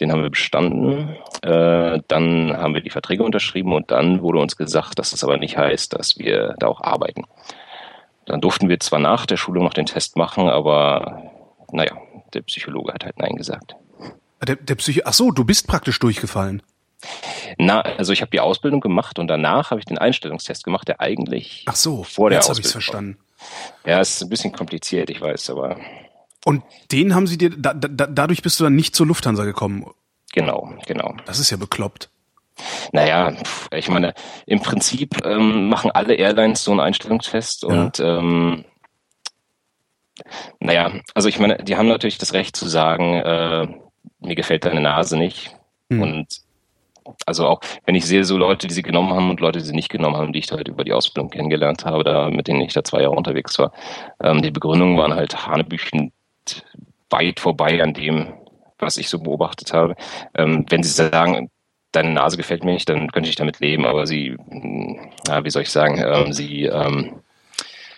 den 0.03 0.11
haben 0.11 0.23
wir 0.23 0.31
bestanden. 0.31 1.17
Äh, 1.43 2.01
dann 2.09 2.57
haben 2.57 2.75
wir 2.75 2.83
die 2.83 2.91
Verträge 2.91 3.23
unterschrieben 3.23 3.73
und 3.73 3.91
dann 3.91 4.21
wurde 4.21 4.41
uns 4.41 4.57
gesagt, 4.57 4.99
dass 4.99 5.13
das 5.13 5.23
aber 5.25 5.39
nicht 5.39 5.57
heißt, 5.57 5.95
dass 5.95 6.19
wir 6.19 6.55
da 6.59 6.67
auch 6.67 6.81
arbeiten. 6.81 7.25
Dann 8.27 8.41
durften 8.41 8.69
wir 8.69 8.81
zwar 8.81 8.99
nach 8.99 9.27
der 9.27 9.37
Schulung 9.37 9.65
noch 9.65 9.75
den 9.75 9.87
Test 9.87 10.17
machen, 10.17 10.49
aber 10.49 11.31
naja, 11.71 11.97
der 12.35 12.43
Psychologe 12.43 12.93
hat 12.93 13.05
halt 13.05 13.19
Nein 13.19 13.37
gesagt. 13.37 13.77
Der, 14.47 14.57
der 14.57 14.75
Psycho 14.75 15.03
Ach 15.05 15.13
so, 15.13 15.31
du 15.31 15.45
bist 15.45 15.69
praktisch 15.69 15.99
durchgefallen. 16.01 16.63
Na, 17.59 17.81
also 17.81 18.13
ich 18.13 18.21
habe 18.21 18.31
die 18.31 18.41
Ausbildung 18.41 18.81
gemacht 18.81 19.19
und 19.19 19.29
danach 19.29 19.71
habe 19.71 19.81
ich 19.81 19.85
den 19.85 19.99
Einstellungstest 19.99 20.65
gemacht, 20.65 20.89
der 20.89 21.01
eigentlich 21.01 21.65
Ach 21.67 21.77
so, 21.77 22.03
vor 22.03 22.31
der 22.31 22.39
jetzt 22.39 22.51
Ausbildung. 22.51 22.65
Jetzt 22.65 22.75
habe 22.75 22.81
ich 22.81 22.87
verstanden. 22.87 23.19
Ja, 23.85 24.01
ist 24.01 24.23
ein 24.23 24.29
bisschen 24.29 24.53
kompliziert, 24.53 25.11
ich 25.11 25.21
weiß, 25.21 25.51
aber 25.51 25.77
und 26.45 26.63
den 26.91 27.15
haben 27.15 27.27
sie 27.27 27.39
dir, 27.39 27.51
da, 27.51 27.75
da, 27.75 28.07
dadurch 28.07 28.43
bist 28.43 28.59
du 28.59 28.65
dann 28.65 28.75
nicht 28.75 28.97
zur 28.97 29.07
Lufthansa 29.07 29.45
gekommen. 29.45 29.87
Genau, 30.33 30.75
genau. 30.87 31.15
Das 31.27 31.39
ist 31.39 31.51
ja 31.51 31.57
bekloppt. 31.57 32.09
Naja, 32.93 33.35
ich 33.73 33.89
meine, 33.89 34.15
im 34.47 34.61
Prinzip 34.61 35.25
ähm, 35.25 35.69
machen 35.69 35.91
alle 35.91 36.15
Airlines 36.15 36.65
so 36.65 36.71
einen 36.71 36.81
Einstellungstest 36.81 37.63
ja. 37.63 37.69
und 37.69 38.01
ähm, 38.01 38.65
naja, 40.61 40.93
also 41.15 41.29
ich 41.29 41.39
meine, 41.39 41.57
die 41.59 41.77
haben 41.77 41.89
natürlich 41.89 42.19
das 42.19 42.35
Recht 42.35 42.57
zu 42.57 42.69
sagen, 42.69 43.15
äh, 43.15 43.67
mir 44.21 44.35
gefällt 44.35 44.65
deine 44.65 44.81
Nase 44.81 45.17
nicht. 45.17 45.57
Hm. 45.91 46.03
Und 46.03 46.43
also 47.27 47.47
auch, 47.47 47.61
wenn 47.85 47.95
ich 47.95 48.07
sehe, 48.07 48.25
so 48.25 48.37
Leute, 48.37 48.69
die 48.69 48.75
sie 48.75 48.83
genommen 48.83 49.13
haben 49.13 49.31
und 49.31 49.41
Leute, 49.41 49.59
die 49.59 49.65
sie 49.65 49.75
nicht 49.75 49.89
genommen 49.89 50.17
haben, 50.17 50.33
die 50.33 50.39
ich 50.39 50.51
halt 50.53 50.69
über 50.69 50.85
die 50.85 50.93
Ausbildung 50.93 51.31
kennengelernt 51.31 51.85
habe, 51.85 52.05
da, 52.05 52.31
mit 52.31 52.47
denen 52.47 52.61
ich 52.61 52.73
da 52.73 52.85
zwei 52.85 53.03
Jahre 53.03 53.17
unterwegs 53.17 53.59
war, 53.59 53.73
ähm, 54.23 54.43
die 54.43 54.51
Begründungen 54.51 54.99
waren 54.99 55.15
halt 55.15 55.47
hanebüchen 55.47 56.13
weit 57.11 57.41
vorbei 57.41 57.83
an 57.83 57.95
dem, 57.95 58.33
was 58.79 58.97
ich 58.97 59.09
so 59.09 59.19
beobachtet 59.19 59.73
habe. 59.73 59.95
Ähm, 60.35 60.67
wenn 60.69 60.83
Sie 60.83 60.91
sagen, 60.91 61.51
deine 61.93 62.11
Nase 62.11 62.37
gefällt 62.37 62.65
mir 62.65 62.73
nicht, 62.73 62.89
dann 62.89 63.11
könnte 63.13 63.29
ich 63.29 63.37
damit 63.37 63.61
leben, 63.61 63.85
aber 63.85 64.07
Sie, 64.07 64.37
ja, 65.29 65.45
wie 65.45 65.51
soll 65.51 65.63
ich 65.63 65.71
sagen, 65.71 66.03
ähm, 66.05 66.33
Sie 66.33 66.65
ähm, 66.65 67.23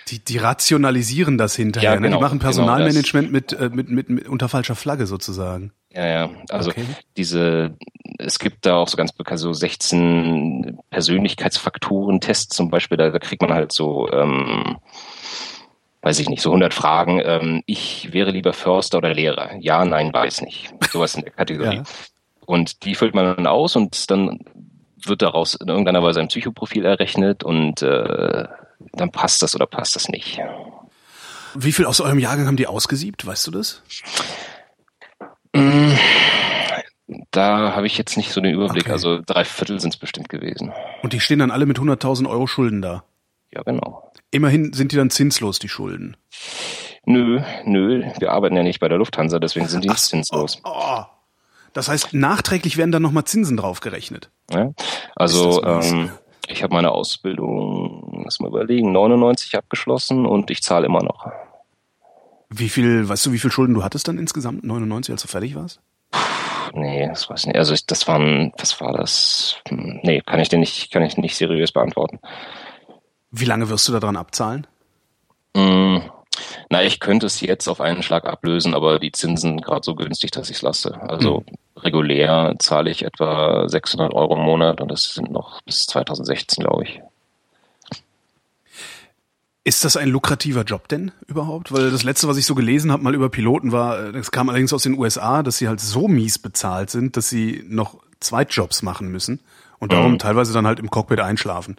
die, 0.08 0.22
die 0.22 0.36
rationalisieren 0.36 1.38
das 1.38 1.56
hinterher. 1.56 1.92
Ja, 1.92 1.96
genau, 1.96 2.02
ne? 2.02 2.08
Die 2.08 2.12
genau, 2.12 2.20
machen 2.20 2.38
genau 2.38 2.44
Personalmanagement 2.44 3.28
genau 3.28 3.32
mit, 3.32 3.52
äh, 3.52 3.70
mit, 3.74 3.88
mit, 3.88 4.10
mit 4.10 4.28
unter 4.28 4.48
falscher 4.48 4.74
Flagge 4.74 5.06
sozusagen. 5.06 5.72
Ja, 5.92 6.06
ja. 6.06 6.30
Also 6.50 6.70
okay. 6.70 6.84
diese, 7.16 7.76
es 8.18 8.38
gibt 8.38 8.66
da 8.66 8.76
auch 8.76 8.88
so 8.88 8.96
ganz 8.96 9.12
bekannt 9.12 9.40
so 9.40 9.52
16 9.52 10.78
Persönlichkeitsfaktoren-Tests 10.90 12.54
zum 12.54 12.68
Beispiel, 12.70 12.98
da, 12.98 13.10
da 13.10 13.18
kriegt 13.18 13.40
man 13.40 13.54
halt 13.54 13.72
so 13.72 14.10
ähm, 14.12 14.76
weiß 16.04 16.18
ich 16.18 16.28
nicht, 16.28 16.42
so 16.42 16.50
100 16.50 16.74
Fragen. 16.74 17.20
Ähm, 17.24 17.62
ich 17.66 18.12
wäre 18.12 18.30
lieber 18.30 18.52
Förster 18.52 18.98
oder 18.98 19.14
Lehrer. 19.14 19.56
Ja, 19.58 19.84
nein, 19.84 20.12
weiß 20.12 20.42
nicht. 20.42 20.72
Sowas 20.90 21.14
in 21.14 21.22
der 21.22 21.32
Kategorie. 21.32 21.76
ja. 21.76 21.82
Und 22.46 22.84
die 22.84 22.94
füllt 22.94 23.14
man 23.14 23.24
dann 23.36 23.46
aus 23.46 23.74
und 23.74 24.10
dann 24.10 24.38
wird 25.02 25.22
daraus 25.22 25.54
in 25.54 25.68
irgendeiner 25.68 26.02
Weise 26.02 26.20
ein 26.20 26.28
Psychoprofil 26.28 26.84
errechnet 26.84 27.42
und 27.42 27.80
äh, 27.82 28.44
dann 28.92 29.10
passt 29.12 29.42
das 29.42 29.54
oder 29.54 29.66
passt 29.66 29.96
das 29.96 30.08
nicht. 30.08 30.40
Wie 31.54 31.72
viel 31.72 31.86
aus 31.86 32.00
eurem 32.00 32.18
Jahrgang 32.18 32.46
haben 32.46 32.56
die 32.56 32.66
ausgesiebt? 32.66 33.24
Weißt 33.24 33.46
du 33.46 33.50
das? 33.50 33.82
Mm, 35.54 35.92
da 37.30 37.74
habe 37.74 37.86
ich 37.86 37.96
jetzt 37.96 38.18
nicht 38.18 38.30
so 38.30 38.42
den 38.42 38.54
Überblick. 38.54 38.84
Okay. 38.84 38.92
Also 38.92 39.20
drei 39.24 39.44
Viertel 39.44 39.80
sind 39.80 39.94
es 39.94 40.00
bestimmt 40.00 40.28
gewesen. 40.28 40.72
Und 41.02 41.14
die 41.14 41.20
stehen 41.20 41.38
dann 41.38 41.50
alle 41.50 41.64
mit 41.64 41.78
100.000 41.78 42.28
Euro 42.28 42.46
Schulden 42.46 42.82
da? 42.82 43.04
Ja, 43.54 43.62
genau. 43.62 44.12
Immerhin 44.30 44.72
sind 44.72 44.92
die 44.92 44.96
dann 44.96 45.10
zinslos, 45.10 45.58
die 45.58 45.68
Schulden. 45.68 46.16
Nö, 47.06 47.40
nö, 47.64 48.04
wir 48.18 48.32
arbeiten 48.32 48.56
ja 48.56 48.62
nicht 48.62 48.80
bei 48.80 48.88
der 48.88 48.98
Lufthansa, 48.98 49.38
deswegen 49.38 49.68
sind 49.68 49.84
die 49.84 49.88
nicht 49.88 50.00
zinslos. 50.00 50.60
Oh, 50.64 50.70
oh. 50.74 51.02
Das 51.72 51.88
heißt, 51.88 52.14
nachträglich 52.14 52.76
werden 52.76 52.92
dann 52.92 53.02
nochmal 53.02 53.24
Zinsen 53.24 53.56
draufgerechnet. 53.56 54.30
Ja, 54.50 54.72
also 55.16 55.62
ähm, 55.64 56.10
ich 56.46 56.62
habe 56.62 56.72
meine 56.72 56.92
Ausbildung 56.92 58.04
muss 58.24 58.40
mal 58.40 58.48
überlegen, 58.48 58.90
99 58.92 59.56
abgeschlossen 59.56 60.26
und 60.26 60.50
ich 60.50 60.62
zahle 60.62 60.86
immer 60.86 61.02
noch. 61.02 61.30
Wie 62.50 62.68
viel, 62.68 63.08
weißt 63.08 63.26
du, 63.26 63.32
wie 63.32 63.38
viel 63.38 63.52
Schulden 63.52 63.74
du 63.74 63.84
hattest 63.84 64.08
dann 64.08 64.18
insgesamt? 64.18 64.64
99, 64.64 65.12
als 65.12 65.22
du 65.22 65.28
fertig 65.28 65.54
warst? 65.54 65.80
Nee, 66.72 67.06
das 67.06 67.28
weiß 67.28 67.40
ich 67.40 67.46
nicht. 67.46 67.56
Also 67.56 67.74
ich, 67.74 67.86
das 67.86 68.08
waren, 68.08 68.52
was 68.58 68.80
war 68.80 68.92
das? 68.92 69.56
Hm, 69.68 70.00
nee, 70.02 70.20
kann 70.20 70.40
ich 70.40 70.48
dir 70.48 70.58
nicht, 70.58 70.90
kann 70.90 71.02
ich 71.02 71.16
nicht 71.16 71.36
seriös 71.36 71.72
beantworten. 71.72 72.18
Wie 73.36 73.46
lange 73.46 73.68
wirst 73.68 73.88
du 73.88 73.92
daran 73.92 74.16
abzahlen? 74.16 74.64
Mm, 75.56 75.98
na, 76.70 76.84
ich 76.84 77.00
könnte 77.00 77.26
es 77.26 77.40
jetzt 77.40 77.66
auf 77.66 77.80
einen 77.80 78.04
Schlag 78.04 78.26
ablösen, 78.26 78.74
aber 78.74 79.00
die 79.00 79.10
Zinsen 79.10 79.60
gerade 79.60 79.82
so 79.84 79.96
günstig, 79.96 80.30
dass 80.30 80.50
ich 80.50 80.56
es 80.56 80.62
lasse. 80.62 81.00
Also 81.02 81.40
mhm. 81.40 81.80
regulär 81.80 82.54
zahle 82.60 82.90
ich 82.90 83.04
etwa 83.04 83.68
600 83.68 84.14
Euro 84.14 84.36
im 84.36 84.42
Monat 84.42 84.80
und 84.80 84.88
das 84.88 85.14
sind 85.14 85.32
noch 85.32 85.62
bis 85.62 85.86
2016, 85.86 86.62
glaube 86.62 86.84
ich. 86.84 87.00
Ist 89.64 89.84
das 89.84 89.96
ein 89.96 90.10
lukrativer 90.10 90.62
Job 90.62 90.86
denn 90.86 91.10
überhaupt? 91.26 91.72
Weil 91.72 91.90
das 91.90 92.04
letzte, 92.04 92.28
was 92.28 92.36
ich 92.36 92.46
so 92.46 92.54
gelesen 92.54 92.92
habe, 92.92 93.02
mal 93.02 93.14
über 93.14 93.30
Piloten 93.30 93.72
war, 93.72 94.12
das 94.12 94.30
kam 94.30 94.48
allerdings 94.48 94.72
aus 94.72 94.84
den 94.84 94.96
USA, 94.96 95.42
dass 95.42 95.56
sie 95.56 95.66
halt 95.66 95.80
so 95.80 96.06
mies 96.06 96.38
bezahlt 96.38 96.90
sind, 96.90 97.16
dass 97.16 97.30
sie 97.30 97.64
noch 97.66 97.98
Zweitjobs 98.20 98.82
machen 98.82 99.08
müssen 99.10 99.40
und 99.80 99.92
darum 99.92 100.12
mhm. 100.12 100.18
teilweise 100.18 100.52
dann 100.52 100.68
halt 100.68 100.78
im 100.78 100.90
Cockpit 100.90 101.18
einschlafen. 101.18 101.76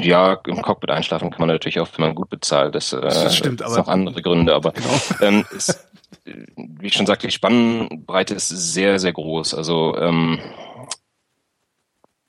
Ja, 0.00 0.34
im 0.46 0.62
Cockpit 0.62 0.90
einschlafen 0.90 1.30
kann 1.30 1.40
man 1.40 1.48
natürlich 1.48 1.80
auch, 1.80 1.88
wenn 1.96 2.06
man 2.06 2.14
gut 2.14 2.28
bezahlt. 2.28 2.74
Das, 2.74 2.92
äh, 2.92 3.00
das 3.00 3.36
stimmt, 3.36 3.62
aber. 3.62 3.76
noch 3.76 3.88
andere 3.88 4.22
Gründe, 4.22 4.54
aber 4.54 4.72
genau. 4.72 4.88
ähm, 5.20 5.44
es, 5.56 5.88
wie 6.24 6.86
ich 6.86 6.94
schon 6.94 7.06
sagte, 7.06 7.26
die 7.26 7.32
Spannbreite 7.32 8.34
ist 8.34 8.48
sehr, 8.48 8.98
sehr 8.98 9.12
groß. 9.12 9.54
Also 9.54 9.96
ähm, 9.98 10.38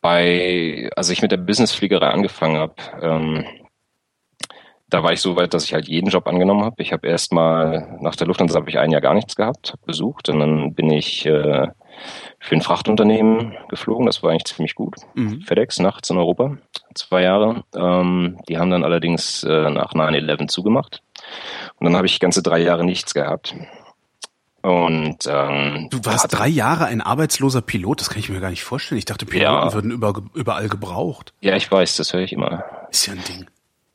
bei, 0.02 0.90
als 0.96 1.10
ich 1.10 1.22
mit 1.22 1.32
der 1.32 1.38
Businessfliegerei 1.38 2.10
angefangen 2.10 2.58
habe, 2.58 2.76
ähm, 3.02 3.46
da 4.94 5.02
war 5.02 5.12
ich 5.12 5.22
so 5.22 5.36
weit, 5.36 5.54
dass 5.54 5.66
ich 5.66 5.74
halt 5.74 5.88
jeden 5.88 6.10
Job 6.10 6.28
angenommen 6.28 6.64
habe. 6.64 6.82
Ich 6.82 6.94
habe 6.94 7.08
erstmal 7.08 7.98
nach 8.00 8.16
der 8.16 8.28
Lufthansa 8.28 8.60
habe 8.60 8.70
ich 8.70 8.78
ein 8.78 8.92
Jahr 8.92 9.02
gar 9.02 9.16
nichts 9.16 9.36
gehabt, 9.36 9.70
habe 9.70 9.82
besucht 9.86 10.30
und 10.30 10.40
dann 10.40 10.76
bin 10.76 10.92
ich 10.92 11.26
äh, 11.26 11.68
für 12.40 12.56
ein 12.56 12.62
Frachtunternehmen 12.62 13.56
geflogen. 13.70 14.06
Das 14.06 14.22
war 14.22 14.30
eigentlich 14.30 14.46
ziemlich 14.46 14.76
gut. 14.76 14.96
Mhm. 15.16 15.42
FedEx 15.42 15.80
nachts 15.80 16.12
in 16.12 16.18
Europa, 16.18 16.58
zwei 16.94 17.24
Jahre. 17.24 17.64
Ähm, 17.76 18.38
die 18.48 18.60
haben 18.60 18.70
dann 18.70 18.84
allerdings 18.84 19.44
äh, 19.44 19.70
nach 19.72 19.94
9-11 19.94 20.48
zugemacht. 20.48 21.02
Und 21.80 21.86
dann 21.86 21.96
habe 21.96 22.06
ich 22.06 22.20
ganze 22.20 22.44
drei 22.44 22.60
Jahre 22.60 22.86
nichts 22.86 23.16
gehabt. 23.16 23.56
Und 24.62 25.28
ähm, 25.28 25.88
du 25.90 26.06
warst 26.06 26.28
drei 26.30 26.48
Jahre 26.48 26.86
ein 26.86 27.02
arbeitsloser 27.02 27.62
Pilot, 27.62 28.00
das 28.00 28.10
kann 28.10 28.20
ich 28.20 28.30
mir 28.30 28.40
gar 28.40 28.50
nicht 28.50 28.64
vorstellen. 28.64 29.00
Ich 29.00 29.06
dachte, 29.06 29.26
Piloten 29.26 29.52
ja. 29.52 29.74
würden 29.74 29.92
über, 29.92 30.14
überall 30.36 30.70
gebraucht. 30.70 31.34
Ja, 31.42 31.56
ich 31.56 31.70
weiß, 31.70 31.98
das 31.98 32.14
höre 32.14 32.22
ich 32.22 32.32
immer. 32.32 32.64
Ist 32.90 33.08
ja 33.08 33.14
ein 33.14 33.24
Ding. 33.28 33.48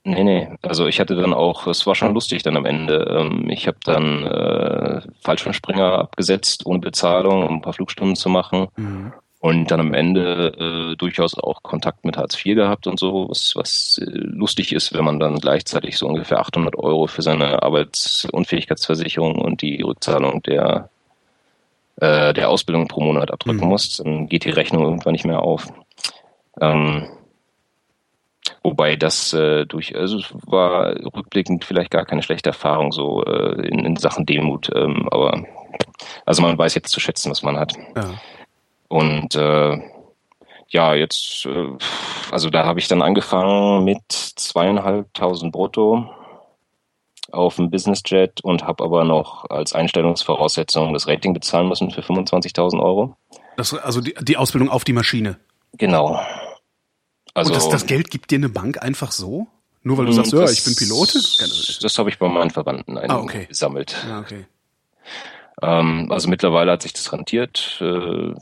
Nee, 0.05 0.25
nee. 0.25 0.49
Also 0.63 0.87
ich 0.87 1.01
hatte 1.01 1.17
dann 1.17 1.35
auch, 1.35 1.67
es 1.67 1.87
war 1.87 1.95
schon 1.95 2.15
lustig 2.15 2.43
dann 2.43 2.57
am 2.57 2.65
Ende. 2.65 3.17
Ähm, 3.19 3.51
ich 3.51 3.67
habe 3.67 3.79
dann 3.85 4.25
äh, 4.25 5.03
Fallschirmspringer 5.21 5.99
abgesetzt, 5.99 6.65
ohne 6.67 6.79
Bezahlung, 6.79 7.47
um 7.47 7.57
ein 7.57 7.63
paar 7.63 7.73
Flugstunden 7.75 8.17
zu 8.17 8.29
machen. 8.29 8.69
Mhm. 8.77 9.13
Und 9.41 9.71
dann 9.71 9.81
am 9.81 9.95
Ende 9.95 10.93
äh, 10.93 10.97
durchaus 10.97 11.39
auch 11.39 11.63
Kontakt 11.63 12.05
mit 12.05 12.17
Hartz 12.17 12.35
IV 12.35 12.57
gehabt 12.57 12.89
und 12.89 12.99
so, 12.99 13.29
was, 13.29 13.53
was 13.55 14.01
äh, 14.03 14.11
lustig 14.11 14.73
ist, 14.73 14.95
wenn 14.95 15.05
man 15.05 15.21
dann 15.21 15.39
gleichzeitig 15.39 15.97
so 15.97 16.09
ungefähr 16.09 16.41
800 16.41 16.77
Euro 16.77 17.07
für 17.07 17.23
seine 17.23 17.63
Arbeitsunfähigkeitsversicherung 17.63 19.37
und 19.37 19.63
die 19.63 19.81
Rückzahlung 19.83 20.43
der, 20.43 20.91
äh, 22.01 22.35
der 22.35 22.49
Ausbildung 22.49 22.89
pro 22.89 23.01
Monat 23.01 23.31
abdrücken 23.31 23.65
mhm. 23.65 23.69
muss. 23.69 23.99
Dann 23.99 24.29
geht 24.29 24.45
die 24.45 24.51
Rechnung 24.51 24.83
irgendwann 24.83 25.13
nicht 25.13 25.27
mehr 25.27 25.43
auf. 25.43 25.69
Ähm, 26.61 27.09
wobei 28.63 28.97
das 28.97 29.33
äh, 29.33 29.67
durch, 29.67 29.97
also 29.97 30.19
es 30.19 30.33
war 30.47 30.95
rückblickend 31.15 31.65
vielleicht 31.65 31.91
gar 31.91 32.05
keine 32.05 32.23
schlechte 32.23 32.51
Erfahrung 32.51 32.93
so 32.93 33.25
äh, 33.25 33.67
in, 33.67 33.85
in 33.85 33.97
Sachen 33.97 34.27
Demut, 34.27 34.71
ähm, 34.75 35.09
aber 35.11 35.45
also 36.27 36.43
man 36.43 36.57
weiß 36.57 36.75
jetzt 36.75 36.91
zu 36.91 37.01
schätzen, 37.01 37.31
was 37.31 37.43
man 37.43 37.59
hat. 37.59 37.75
Ja. 37.97 38.15
Und 38.89 39.35
äh, 39.35 39.79
ja, 40.69 40.95
jetzt, 40.95 41.47
äh, 41.47 41.77
also 42.31 42.51
da 42.51 42.65
habe 42.65 42.81
ich 42.81 42.89
dann 42.89 43.03
angefangen 43.03 43.85
mit 43.85 44.03
zweieinhalbtausend 44.09 45.53
brutto 45.53 46.09
auf 47.33 47.57
dem 47.57 47.71
Businessjet 47.71 48.41
und 48.43 48.67
habe 48.67 48.85
aber 48.85 49.05
noch 49.05 49.49
als 49.51 49.75
Einstellungsvoraussetzung 49.75 50.93
das 50.95 51.07
Rating 51.07 51.35
bezahlen 51.35 51.69
müssen 51.69 51.91
für 51.91 52.01
25.000 52.01 52.83
Euro. 52.83 53.17
Das, 53.57 53.75
also 53.75 54.01
die, 54.01 54.15
die 54.21 54.37
Ausbildung 54.37 54.71
auf 54.71 54.85
die 54.85 54.93
Maschine. 54.93 55.39
Genau. 55.77 56.21
Also, 57.39 57.53
und 57.53 57.57
das, 57.57 57.69
das 57.69 57.87
Geld 57.87 58.11
gibt 58.11 58.31
dir 58.31 58.37
eine 58.37 58.49
Bank 58.49 58.83
einfach 58.83 59.13
so? 59.13 59.49
Nur 59.83 59.97
weil 59.97 60.07
du 60.07 60.13
sagst, 60.13 60.33
das, 60.33 60.41
ja, 60.41 60.51
ich 60.51 60.65
bin 60.65 60.75
Pilot? 60.75 61.15
Das, 61.15 61.79
das 61.81 61.99
habe 61.99 62.11
ich 62.11 62.19
bei 62.19 62.29
meinen 62.29 62.51
Verwandten 62.51 62.99
ah, 62.99 63.19
okay. 63.19 63.47
gesammelt. 63.47 63.97
Ah, 64.11 64.21
okay. 64.21 64.47
Ähm, 65.63 66.11
also 66.11 66.29
mittlerweile 66.29 66.73
hat 66.73 66.83
sich 66.83 66.93
das 66.93 67.13
rentiert. 67.13 67.79
Äh, 67.81 68.35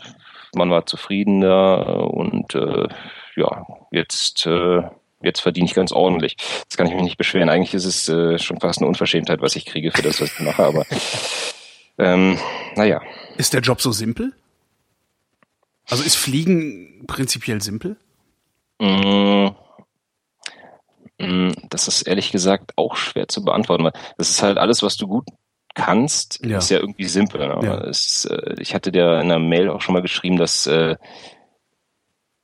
man 0.54 0.70
war 0.70 0.86
zufriedener 0.86 2.10
und 2.10 2.54
äh, 2.54 2.88
ja, 3.36 3.66
jetzt, 3.90 4.46
äh, 4.46 4.82
jetzt 5.22 5.40
verdiene 5.40 5.66
ich 5.66 5.74
ganz 5.74 5.92
ordentlich. 5.92 6.36
Das 6.68 6.76
kann 6.76 6.86
ich 6.86 6.94
mich 6.94 7.02
nicht 7.02 7.18
beschweren. 7.18 7.50
Eigentlich 7.50 7.74
ist 7.74 7.84
es 7.84 8.08
äh, 8.08 8.38
schon 8.38 8.60
fast 8.60 8.80
eine 8.80 8.88
Unverschämtheit, 8.88 9.40
was 9.40 9.56
ich 9.56 9.66
kriege 9.66 9.92
für 9.92 10.02
das, 10.02 10.20
was 10.20 10.32
ich 10.32 10.40
mache, 10.40 10.64
aber 10.64 10.86
ähm, 11.98 12.38
naja. 12.74 13.02
Ist 13.36 13.52
der 13.52 13.60
Job 13.60 13.80
so 13.82 13.92
simpel? 13.92 14.32
Also 15.88 16.02
ist 16.02 16.16
Fliegen 16.16 17.04
prinzipiell 17.06 17.60
simpel? 17.62 17.96
Mm, 18.78 19.48
mm, 21.18 21.52
das 21.70 21.88
ist 21.88 22.02
ehrlich 22.02 22.30
gesagt 22.32 22.72
auch 22.76 22.96
schwer 22.96 23.28
zu 23.28 23.44
beantworten. 23.44 23.84
Weil 23.84 23.92
das 24.18 24.30
ist 24.30 24.42
halt 24.42 24.58
alles, 24.58 24.82
was 24.82 24.96
du 24.96 25.08
gut 25.08 25.26
kannst, 25.74 26.44
ja. 26.44 26.58
ist 26.58 26.70
ja 26.70 26.78
irgendwie 26.78 27.04
simpel. 27.04 27.46
Ne? 27.46 27.58
Ja. 27.62 27.80
Es, 27.84 28.24
äh, 28.24 28.54
ich 28.60 28.74
hatte 28.74 28.90
dir 28.90 29.20
in 29.20 29.30
einer 29.30 29.38
Mail 29.38 29.68
auch 29.68 29.82
schon 29.82 29.92
mal 29.92 30.02
geschrieben, 30.02 30.38
dass 30.38 30.66
äh, 30.66 30.96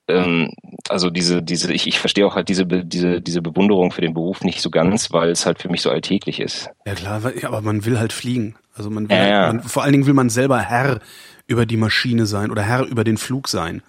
ähm, 0.09 0.53
also 0.89 1.11
diese, 1.11 1.43
diese, 1.43 1.73
ich, 1.73 1.87
ich 1.87 1.99
verstehe 1.99 2.27
auch 2.27 2.35
halt 2.35 2.49
diese, 2.49 2.67
diese, 2.67 3.21
diese 3.21 3.41
Bewunderung 3.41 3.93
für 3.93 4.01
den 4.01 4.15
Beruf 4.15 4.43
nicht 4.43 4.61
so 4.61 4.71
ganz, 4.71 5.13
weil 5.13 5.31
es 5.31 5.47
halt 5.47 5.61
für 5.61 5.69
mich 5.69 5.83
so 5.83 5.91
alltäglich 5.91 6.41
ist. 6.41 6.69
Ja 6.85 6.95
klar, 6.95 7.23
aber 7.43 7.61
man 7.63 7.85
will 7.85 7.99
halt 7.99 8.13
fliegen. 8.13 8.57
Also 8.75 8.91
man 8.91 9.09
will, 9.09 9.17
ja, 9.17 9.47
halt, 9.47 9.55
man, 9.55 9.63
vor 9.63 9.83
allen 9.83 9.93
Dingen 9.93 10.07
will 10.07 10.15
man 10.15 10.29
selber 10.29 10.59
Herr 10.59 11.01
über 11.47 11.67
die 11.67 11.77
Maschine 11.77 12.27
sein 12.27 12.51
oder 12.51 12.63
Herr 12.63 12.85
über 12.85 13.05
den 13.05 13.17
Flug 13.17 13.49
sein. 13.49 13.83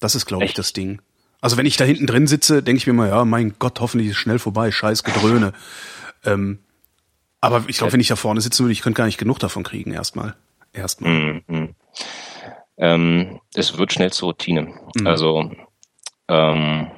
Das 0.00 0.14
ist, 0.14 0.26
glaube 0.26 0.44
ich, 0.44 0.54
das 0.54 0.72
Ding. 0.72 1.00
Also 1.46 1.58
wenn 1.58 1.66
ich 1.66 1.76
da 1.76 1.84
hinten 1.84 2.08
drin 2.08 2.26
sitze, 2.26 2.60
denke 2.60 2.78
ich 2.78 2.88
mir 2.88 2.92
mal, 2.92 3.08
ja, 3.08 3.24
mein 3.24 3.54
Gott, 3.60 3.78
hoffentlich 3.78 4.08
ist 4.08 4.16
es 4.16 4.18
schnell 4.18 4.40
vorbei, 4.40 4.72
scheiß 4.72 5.04
Gedröhne. 5.04 5.52
ähm, 6.24 6.58
aber 7.40 7.62
ich 7.68 7.78
glaube, 7.78 7.92
wenn 7.92 8.00
ich 8.00 8.08
da 8.08 8.16
vorne 8.16 8.40
sitzen 8.40 8.64
würde, 8.64 8.72
ich 8.72 8.82
könnte 8.82 8.98
gar 8.98 9.04
nicht 9.06 9.16
genug 9.16 9.38
davon 9.38 9.62
kriegen, 9.62 9.92
erstmal. 9.92 10.34
Erstmal. 10.72 11.12
Mm, 11.12 11.42
mm. 11.46 11.74
Ähm, 12.78 13.40
es 13.54 13.78
wird 13.78 13.92
schnell 13.92 14.12
zur 14.12 14.30
Routine. 14.30 14.74
Mm. 14.96 15.06
Also 15.06 15.52
ähm, 16.26 16.90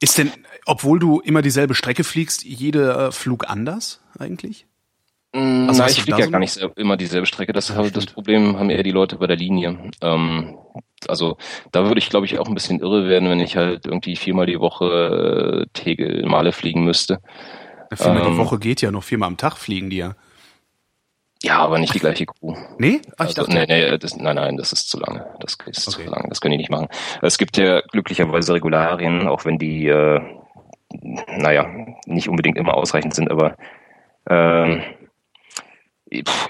ist 0.00 0.16
denn, 0.16 0.32
obwohl 0.64 0.98
du 0.98 1.20
immer 1.20 1.42
dieselbe 1.42 1.74
Strecke 1.74 2.02
fliegst, 2.02 2.44
jeder 2.44 3.12
Flug 3.12 3.50
anders 3.50 4.00
eigentlich? 4.18 4.66
Mm, 5.36 5.68
also 5.68 5.82
Nein, 5.82 5.90
ich 5.90 6.02
fliege 6.02 6.18
ja 6.18 6.24
so 6.24 6.30
gar 6.30 6.38
nicht 6.38 6.56
immer 6.76 6.96
dieselbe 6.96 7.26
Strecke. 7.26 7.52
Das, 7.52 7.66
das 7.66 8.06
Problem 8.06 8.58
haben 8.58 8.70
eher 8.70 8.82
die 8.82 8.90
Leute 8.90 9.16
bei 9.16 9.26
der 9.26 9.36
Linie. 9.36 9.92
Ähm, 10.00 10.56
also 11.06 11.36
da 11.72 11.84
würde 11.84 11.98
ich, 11.98 12.08
glaube 12.08 12.24
ich, 12.24 12.38
auch 12.38 12.48
ein 12.48 12.54
bisschen 12.54 12.80
irre 12.80 13.06
werden, 13.06 13.28
wenn 13.28 13.40
ich 13.40 13.56
halt 13.56 13.84
irgendwie 13.84 14.16
viermal 14.16 14.46
die 14.46 14.58
Woche 14.58 15.66
äh, 15.66 15.66
Tegel 15.74 16.24
Male 16.24 16.52
fliegen 16.52 16.84
müsste. 16.84 17.20
Viermal 17.92 18.22
ähm, 18.22 18.32
die 18.32 18.38
Woche 18.38 18.58
geht 18.58 18.80
ja 18.80 18.90
noch, 18.90 19.04
viermal 19.04 19.28
am 19.28 19.36
Tag 19.36 19.58
fliegen 19.58 19.90
die 19.90 19.98
ja. 19.98 20.14
Ja, 21.42 21.58
aber 21.58 21.78
nicht 21.78 21.92
die 21.92 21.98
gleiche 21.98 22.24
Crew. 22.24 22.56
Nee? 22.78 23.02
Ach, 23.18 23.26
also, 23.26 23.42
dachte, 23.42 23.52
nee, 23.52 23.66
nee, 23.66 23.98
das, 23.98 24.16
nein, 24.16 24.36
nein, 24.36 24.56
das 24.56 24.72
ist 24.72 24.88
zu 24.88 24.98
lange. 24.98 25.26
Das 25.40 25.58
ist 25.66 25.86
okay. 25.86 26.04
zu 26.04 26.10
lange. 26.10 26.30
Das 26.30 26.40
können 26.40 26.52
die 26.52 26.58
nicht 26.58 26.70
machen. 26.70 26.88
Es 27.20 27.36
gibt 27.36 27.58
ja 27.58 27.82
glücklicherweise 27.82 28.54
Regularien, 28.54 29.28
auch 29.28 29.44
wenn 29.44 29.58
die, 29.58 29.86
äh, 29.86 30.22
naja, 31.36 31.68
nicht 32.06 32.30
unbedingt 32.30 32.56
immer 32.56 32.74
ausreichend 32.74 33.14
sind, 33.14 33.30
aber 33.30 33.54
ähm, 34.28 34.82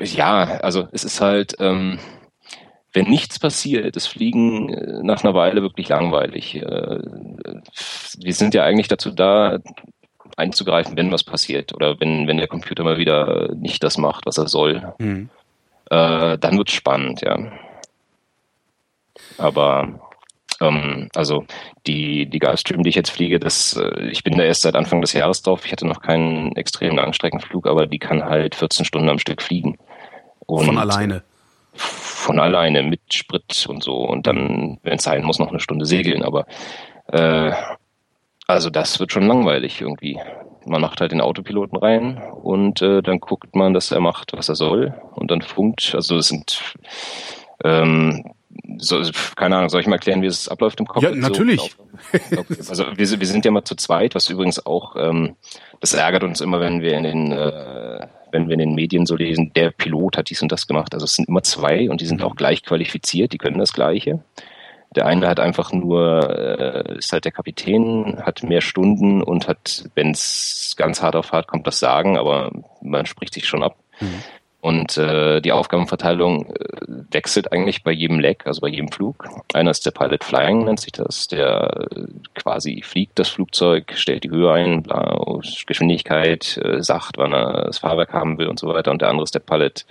ja, 0.00 0.60
also 0.60 0.88
es 0.92 1.04
ist 1.04 1.20
halt, 1.20 1.56
ähm, 1.58 1.98
wenn 2.92 3.08
nichts 3.08 3.38
passiert, 3.38 3.96
ist 3.96 4.06
Fliegen 4.06 4.72
äh, 4.72 5.02
nach 5.02 5.22
einer 5.22 5.34
Weile 5.34 5.62
wirklich 5.62 5.88
langweilig. 5.88 6.56
Äh, 6.56 6.98
wir 8.18 8.32
sind 8.32 8.54
ja 8.54 8.64
eigentlich 8.64 8.88
dazu 8.88 9.10
da, 9.10 9.58
einzugreifen, 10.36 10.96
wenn 10.96 11.12
was 11.12 11.25
passiert 11.25 11.75
oder 11.75 11.98
wenn, 12.00 12.26
wenn 12.26 12.36
der 12.36 12.48
Computer 12.48 12.84
mal 12.84 12.98
wieder 12.98 13.54
nicht 13.54 13.82
das 13.82 13.98
macht, 13.98 14.26
was 14.26 14.38
er 14.38 14.48
soll. 14.48 14.94
Mhm. 14.98 15.30
Äh, 15.90 16.38
dann 16.38 16.58
wird 16.58 16.68
es 16.68 16.75
spannend, 16.75 17.22
ja. 17.22 17.52
Aber 19.38 20.05
ähm, 20.60 21.08
also 21.14 21.44
die, 21.86 22.26
die 22.26 22.38
Gulfstream, 22.38 22.82
die 22.82 22.90
ich 22.90 22.94
jetzt 22.94 23.10
fliege, 23.10 23.38
das, 23.38 23.76
äh, 23.76 24.08
ich 24.08 24.25
bin 24.25 24.36
da 24.36 24.44
erst 24.44 24.62
seit 24.62 24.76
Anfang 24.76 25.00
des 25.00 25.12
Jahres 25.12 25.42
drauf. 25.42 25.64
Ich 25.64 25.72
hatte 25.72 25.86
noch 25.86 26.00
keinen 26.00 26.54
extremen 26.56 26.96
Langstreckenflug, 26.96 27.66
aber 27.66 27.86
die 27.86 27.98
kann 27.98 28.25
halt 28.25 28.54
14 28.54 28.84
Stunden 28.84 29.08
am 29.08 29.18
Stück 29.18 29.42
fliegen. 29.42 29.78
Und 30.46 30.66
von 30.66 30.78
alleine? 30.78 31.22
Von 31.75 32.40
alleine, 32.40 32.82
mit 32.82 33.00
Sprit 33.12 33.66
und 33.68 33.82
so. 33.82 33.96
Und 33.96 34.26
dann, 34.26 34.78
wenn 34.82 34.96
es 34.96 35.04
sein 35.04 35.25
muss, 35.25 35.38
noch 35.38 35.50
eine 35.50 35.60
Stunde 35.60 35.84
segeln. 35.84 36.22
Aber 36.22 36.46
Äh, 37.08 37.52
also 38.46 38.70
das 38.70 39.00
wird 39.00 39.12
schon 39.12 39.26
langweilig 39.26 39.80
irgendwie. 39.80 40.18
Man 40.64 40.80
macht 40.80 41.00
halt 41.00 41.12
den 41.12 41.20
Autopiloten 41.20 41.78
rein 41.78 42.20
und 42.42 42.82
äh, 42.82 43.02
dann 43.02 43.20
guckt 43.20 43.54
man, 43.54 43.75
dass 43.75 43.90
er 43.90 44.00
macht, 44.00 44.32
was 44.32 44.48
er 44.48 44.56
soll 44.56 44.94
und 45.14 45.30
dann 45.30 45.42
funkt. 45.42 45.94
Also 45.94 46.16
es 46.16 46.28
sind 46.28 46.75
ähm, 47.64 48.25
so, 48.78 49.02
keine 49.37 49.56
Ahnung, 49.56 49.68
soll 49.68 49.80
ich 49.80 49.87
mal 49.87 49.96
erklären, 49.96 50.23
wie 50.23 50.26
es 50.26 50.49
abläuft 50.49 50.80
im 50.80 50.87
Kopf? 50.87 51.02
Ja, 51.02 51.11
natürlich. 51.14 51.76
So, 52.30 52.68
also 52.68 52.85
wir, 52.96 53.20
wir 53.20 53.26
sind 53.26 53.44
ja 53.44 53.50
mal 53.50 53.64
zu 53.64 53.75
zweit, 53.75 54.14
was 54.14 54.28
übrigens 54.28 54.64
auch, 54.64 54.96
ähm, 54.96 55.37
das 55.80 55.94
ärgert 55.94 56.25
uns 56.25 56.40
immer, 56.40 56.61
wenn 56.61 56.82
wir 56.82 56.96
in 56.96 57.04
den, 57.04 57.32
äh, 57.32 58.06
wenn 58.32 58.49
wir 58.49 58.54
in 58.54 58.61
den 58.61 58.75
Medien 58.75 59.06
so 59.06 59.16
lesen, 59.16 59.52
der 59.54 59.70
Pilot 59.70 60.16
hat 60.16 60.30
dies 60.30 60.42
und 60.42 60.52
das 60.52 60.66
gemacht. 60.66 60.94
Also 60.94 61.04
es 61.04 61.14
sind 61.14 61.28
immer 61.28 61.42
zwei 61.42 61.88
und 61.90 62.00
die 62.00 62.06
sind 62.06 62.23
auch 62.23 62.37
gleich 62.37 62.62
qualifiziert, 62.62 63.32
die 63.32 63.38
können 63.38 63.58
das 63.58 63.73
Gleiche. 63.73 64.20
Der 64.94 65.06
eine 65.06 65.28
hat 65.28 65.40
einfach 65.40 65.73
nur, 65.73 66.30
äh, 66.30 66.99
ist 66.99 67.12
halt 67.12 67.25
der 67.25 67.32
Kapitän, 67.32 68.18
hat 68.23 68.42
mehr 68.42 68.61
Stunden 68.61 69.23
und 69.23 69.49
hat, 69.49 69.88
wenn 69.94 70.11
es 70.11 70.75
ganz 70.76 71.02
hart 71.02 71.16
auf 71.16 71.32
hart 71.32 71.49
kommt, 71.49 71.66
das 71.66 71.78
Sagen, 71.78 72.16
aber 72.16 72.50
man 72.82 73.06
spricht 73.06 73.35
sich 73.35 73.46
schon 73.46 73.62
ab. 73.62 73.76
Mhm. 74.00 74.23
Und 74.60 74.96
äh, 74.96 75.40
die 75.40 75.52
Aufgabenverteilung 75.52 76.46
äh, 76.46 76.86
wechselt 77.12 77.52
eigentlich 77.52 77.84
bei 77.84 77.92
jedem 77.92 78.18
Leck, 78.18 78.46
also 78.46 78.62
bei 78.62 78.68
jedem 78.68 78.88
Flug. 78.88 79.28
Einer 79.54 79.70
ist 79.70 79.86
der 79.86 79.92
Pilot 79.92 80.25
Flying, 80.25 80.64
nennt 80.64 80.80
sich 80.80 80.92
das, 80.92 81.28
der 81.28 81.88
äh, 81.94 82.06
quasi 82.34 82.82
fliegt 82.82 83.18
das 83.18 83.28
Flugzeug, 83.28 83.92
stellt 83.94 84.25
die 84.25 84.30
Höhe 84.30 84.50
ein, 84.50 84.82
bla, 84.82 85.18
Geschwindigkeit, 85.66 86.58
äh, 86.58 86.82
sagt, 86.82 87.18
wann 87.18 87.32
er 87.32 87.66
das 87.66 87.78
Fahrwerk 87.78 88.12
haben 88.12 88.38
will 88.38 88.48
und 88.48 88.58
so 88.58 88.68
weiter. 88.68 88.90
Und 88.90 89.02
der 89.02 89.10
andere 89.10 89.25
ist 89.25 89.34
der 89.34 89.40
Pilot 89.40 89.86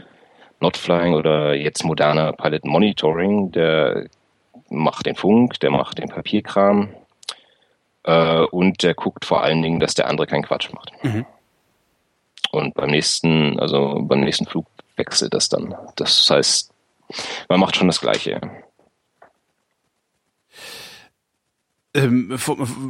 Not 0.59 0.77
Flying 0.77 1.13
oder 1.13 1.53
jetzt 1.53 1.83
moderner 1.83 2.33
Pilot 2.33 2.65
Monitoring, 2.65 3.51
der 3.51 4.07
macht 4.69 5.05
den 5.05 5.15
Funk, 5.15 5.59
der 5.59 5.71
macht 5.71 5.99
den 5.99 6.09
Papierkram 6.09 6.89
äh, 8.03 8.41
und 8.41 8.83
der 8.83 8.93
guckt 8.93 9.25
vor 9.25 9.43
allen 9.43 9.61
Dingen, 9.61 9.79
dass 9.79 9.93
der 9.93 10.07
andere 10.07 10.27
keinen 10.27 10.43
Quatsch 10.43 10.71
macht. 10.73 10.91
Mhm. 11.03 11.25
Und 12.51 12.73
beim 12.73 12.89
nächsten, 12.89 13.59
also 13.59 14.01
beim 14.01 14.21
nächsten 14.21 14.45
Flug 14.45 14.65
wechselt 14.95 15.33
das 15.33 15.49
dann. 15.49 15.75
Das 15.95 16.29
heißt, 16.29 16.71
man 17.49 17.59
macht 17.59 17.75
schon 17.75 17.87
das 17.87 18.01
Gleiche. 18.01 18.41
Ähm, 21.93 22.37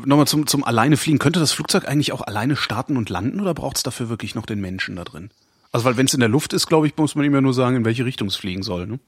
Nochmal 0.06 0.28
zum, 0.28 0.48
zum 0.48 0.64
alleine 0.64 0.98
fliegen. 0.98 1.20
Könnte 1.20 1.40
das 1.40 1.52
Flugzeug 1.52 1.88
eigentlich 1.88 2.12
auch 2.12 2.22
alleine 2.22 2.56
starten 2.56 2.98
und 2.98 3.10
landen 3.10 3.40
oder 3.40 3.54
braucht 3.54 3.78
es 3.78 3.84
dafür 3.84 4.10
wirklich 4.10 4.34
noch 4.36 4.46
den 4.46 4.62
Menschen 4.62 4.96
da 4.96 5.04
drin? 5.04 5.30
Also 5.72 5.86
weil 5.86 5.98
wenn 5.98 6.08
es 6.08 6.14
in 6.14 6.22
der 6.22 6.30
Luft 6.30 6.54
ist, 6.54 6.68
glaube 6.68 6.88
ich, 6.88 6.98
muss 6.98 7.16
man 7.16 7.26
ihm 7.26 7.34
ja 7.36 7.42
nur 7.42 7.54
sagen, 7.54 7.76
in 7.76 7.86
welche 7.86 8.06
Richtung 8.06 8.28
es 8.30 8.36
fliegen 8.36 8.64
soll. 8.64 8.88
Ne? 8.88 9.00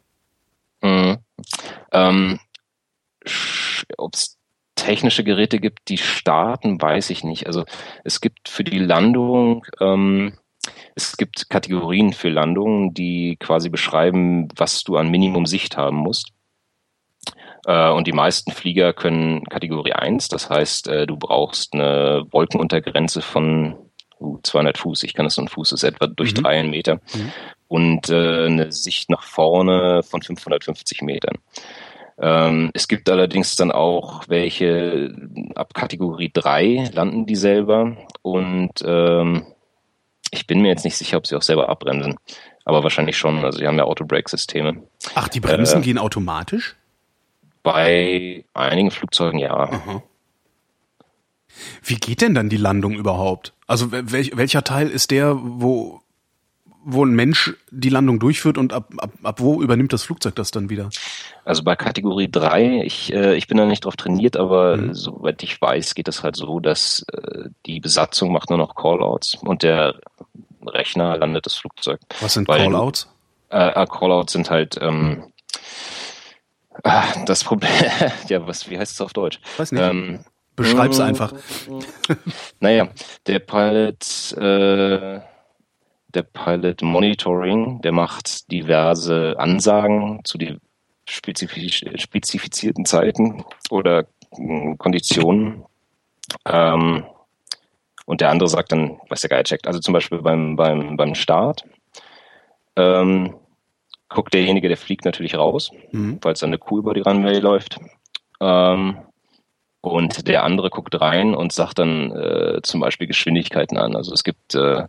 Mhm. 0.82 1.18
Ähm, 1.92 2.40
Ob 3.98 4.14
es 4.14 4.37
technische 4.78 5.26
Geräte 5.26 5.60
gibt, 5.60 5.90
die 5.90 5.98
starten, 5.98 6.82
weiß 6.82 7.10
ich 7.10 7.26
nicht. 7.26 7.48
Also 7.48 7.66
es 8.06 8.22
gibt 8.22 8.48
für 8.48 8.64
die 8.64 8.80
Landung 8.80 9.66
ähm, 9.82 10.38
es 10.96 11.18
gibt 11.18 11.50
Kategorien 11.50 12.14
für 12.14 12.30
Landungen, 12.30 12.94
die 12.94 13.38
quasi 13.40 13.70
beschreiben, 13.70 14.48
was 14.56 14.84
du 14.84 14.98
an 14.98 15.10
Minimum 15.10 15.46
Sicht 15.46 15.78
haben 15.78 15.98
musst. 15.98 16.32
Äh, 17.66 17.92
und 17.92 18.08
die 18.08 18.14
meisten 18.14 18.52
Flieger 18.52 18.94
können 18.94 19.44
Kategorie 19.46 19.94
1, 19.94 20.30
das 20.30 20.50
heißt, 20.50 20.88
äh, 20.88 21.06
du 21.06 21.18
brauchst 21.18 21.74
eine 21.74 22.26
Wolkenuntergrenze 22.32 23.22
von 23.22 23.76
200 24.42 24.78
Fuß, 24.78 25.04
ich 25.04 25.14
kann 25.14 25.28
es 25.28 25.36
so 25.36 25.44
ein 25.44 25.48
Fuß 25.48 25.74
ist 25.74 25.84
etwa 25.84 26.08
durch 26.08 26.36
mhm. 26.36 26.42
drei 26.42 26.64
Meter, 26.64 26.96
mhm. 27.14 27.32
und 27.68 28.10
äh, 28.10 28.46
eine 28.46 28.72
Sicht 28.72 29.12
nach 29.12 29.24
vorne 29.24 30.02
von 30.02 30.22
550 30.22 31.04
Metern. 31.04 31.38
Ähm, 32.20 32.72
es 32.74 32.88
gibt 32.88 33.10
allerdings 33.10 33.56
dann 33.56 33.72
auch 33.72 34.24
welche 34.28 35.16
ab 35.56 35.74
Kategorie 35.74 36.32
3 36.34 36.90
landen 36.94 37.26
die 37.26 37.36
selber 37.36 37.96
und 38.24 38.72
ähm, 38.84 39.46
ich 40.32 40.48
bin 40.48 40.62
mir 40.62 40.70
jetzt 40.70 40.84
nicht 40.84 40.98
sicher, 40.98 41.18
ob 41.18 41.28
sie 41.28 41.36
auch 41.36 41.42
selber 41.42 41.70
abbremsen. 41.70 42.16
Aber 42.66 42.84
wahrscheinlich 42.84 43.18
schon. 43.18 43.46
Also 43.46 43.60
sie 43.60 43.68
haben 43.68 43.78
ja 43.78 43.86
Auto-Brake-Systeme. 43.86 44.84
Ach, 45.16 45.30
die 45.30 45.40
Bremsen 45.40 45.82
äh, 45.82 45.86
gehen 45.86 45.98
automatisch? 45.98 46.76
Bei 47.64 48.44
einigen 48.54 48.92
Flugzeugen 48.92 49.40
ja. 49.40 49.56
Aha. 49.56 50.04
Wie 51.84 51.96
geht 51.96 52.22
denn 52.22 52.36
dann 52.36 52.50
die 52.50 52.58
Landung 52.58 52.94
überhaupt? 52.94 53.54
Also 53.68 53.92
welch, 53.92 54.36
welcher 54.36 54.64
Teil 54.64 54.90
ist 54.90 55.12
der, 55.12 55.38
wo, 55.42 56.02
wo 56.84 57.06
ein 57.06 57.14
Mensch 57.14 57.56
die 57.70 57.90
Landung 57.90 58.20
durchführt 58.20 58.58
und 58.58 58.74
ab, 58.74 58.92
ab, 58.98 59.12
ab 59.24 59.40
wo 59.40 59.62
übernimmt 59.62 59.94
das 59.94 60.04
Flugzeug 60.04 60.36
das 60.36 60.52
dann 60.52 60.70
wieder? 60.70 60.90
Also 61.46 61.64
bei 61.64 61.76
Kategorie 61.76 62.30
3, 62.30 62.84
ich, 62.84 63.14
äh, 63.14 63.36
ich 63.36 63.48
bin 63.48 63.58
da 63.58 63.66
nicht 63.66 63.86
drauf 63.86 63.96
trainiert, 63.96 64.38
aber 64.38 64.78
mhm. 64.78 64.94
soweit 64.94 65.44
ich 65.44 65.62
weiß, 65.62 65.96
geht 65.96 66.08
es 66.08 66.24
halt 66.24 66.36
so, 66.36 66.60
dass 66.60 67.06
äh, 67.12 67.50
die 67.66 67.80
Besatzung 67.80 68.32
macht 68.32 68.50
nur 68.50 68.60
noch 68.60 68.76
Callouts 68.76 69.36
und 69.36 69.64
der 69.64 70.00
Rechner 70.66 71.18
landet 71.18 71.46
das 71.46 71.56
Flugzeug. 71.56 72.00
Was 72.22 72.34
sind 72.34 72.48
Weil, 72.48 72.64
Callouts? 72.64 73.10
Äh, 73.50 73.70
äh, 73.70 73.86
Callouts 73.86 74.34
sind 74.34 74.50
halt 74.50 74.78
ähm, 74.82 75.24
ah, 76.84 77.06
das 77.26 77.44
Problem. 77.44 77.72
ja, 78.28 78.46
was, 78.48 78.70
wie 78.70 78.78
heißt 78.78 78.94
es 78.94 79.02
auf 79.02 79.14
Deutsch? 79.14 79.40
Weiß 79.58 79.72
nicht. 79.72 79.82
Ähm, 79.82 80.20
Beschreib's 80.58 81.00
einfach. 81.00 81.34
naja, 82.60 82.90
der 83.28 83.40
Pilot, 83.40 84.34
äh, 84.38 85.20
der 86.18 86.24
Pilot 86.24 86.82
Monitoring, 86.82 87.80
der 87.82 87.92
macht 87.92 88.52
diverse 88.52 89.36
Ansagen 89.38 90.22
zu 90.24 90.38
den 90.38 90.60
spezifisch, 91.06 91.86
spezifizierten 91.96 92.86
Zeiten 92.86 93.46
oder 93.70 94.08
äh, 94.32 94.76
Konditionen. 94.78 95.64
Ähm, 96.46 97.06
und 98.06 98.22
der 98.22 98.30
andere 98.30 98.50
sagt 98.50 98.72
dann, 98.72 99.00
was 99.10 99.22
der 99.22 99.30
Geil 99.30 99.44
checkt. 99.44 99.68
Also 99.68 99.80
zum 99.80 99.94
Beispiel 99.94 100.22
beim, 100.22 100.56
beim, 100.56 100.98
beim 100.98 101.14
Start 101.14 101.64
ähm, 102.76 103.36
guckt 104.10 104.34
derjenige, 104.34 104.70
der 104.70 104.78
fliegt 104.78 105.06
natürlich 105.06 105.36
raus, 105.36 105.72
mhm. 105.92 106.20
falls 106.22 106.44
eine 106.44 106.58
Kuh 106.58 106.80
über 106.80 106.94
die 106.94 107.02
Runway 107.02 107.40
läuft. 107.40 107.80
Ähm, 108.42 108.98
und 109.82 110.28
der 110.28 110.44
andere 110.44 110.70
guckt 110.70 111.00
rein 111.00 111.36
und 111.36 111.54
sagt 111.54 111.80
dann 111.80 112.12
äh, 112.12 112.62
zum 112.64 112.80
Beispiel 112.80 113.08
Geschwindigkeiten 113.08 113.78
an. 113.78 113.96
Also 113.96 114.14
es 114.14 114.24
gibt 114.24 114.56
äh, 114.56 114.86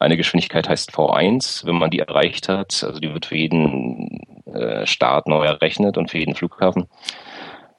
eine 0.00 0.16
Geschwindigkeit 0.16 0.68
heißt 0.68 0.90
V1, 0.92 1.66
wenn 1.66 1.76
man 1.76 1.90
die 1.90 2.00
erreicht 2.00 2.48
hat, 2.48 2.84
also 2.84 3.00
die 3.00 3.12
wird 3.12 3.26
für 3.26 3.36
jeden 3.36 4.20
äh, 4.46 4.86
Start 4.86 5.26
neu 5.26 5.44
errechnet 5.44 5.96
und 5.96 6.10
für 6.10 6.18
jeden 6.18 6.34
Flughafen. 6.34 6.86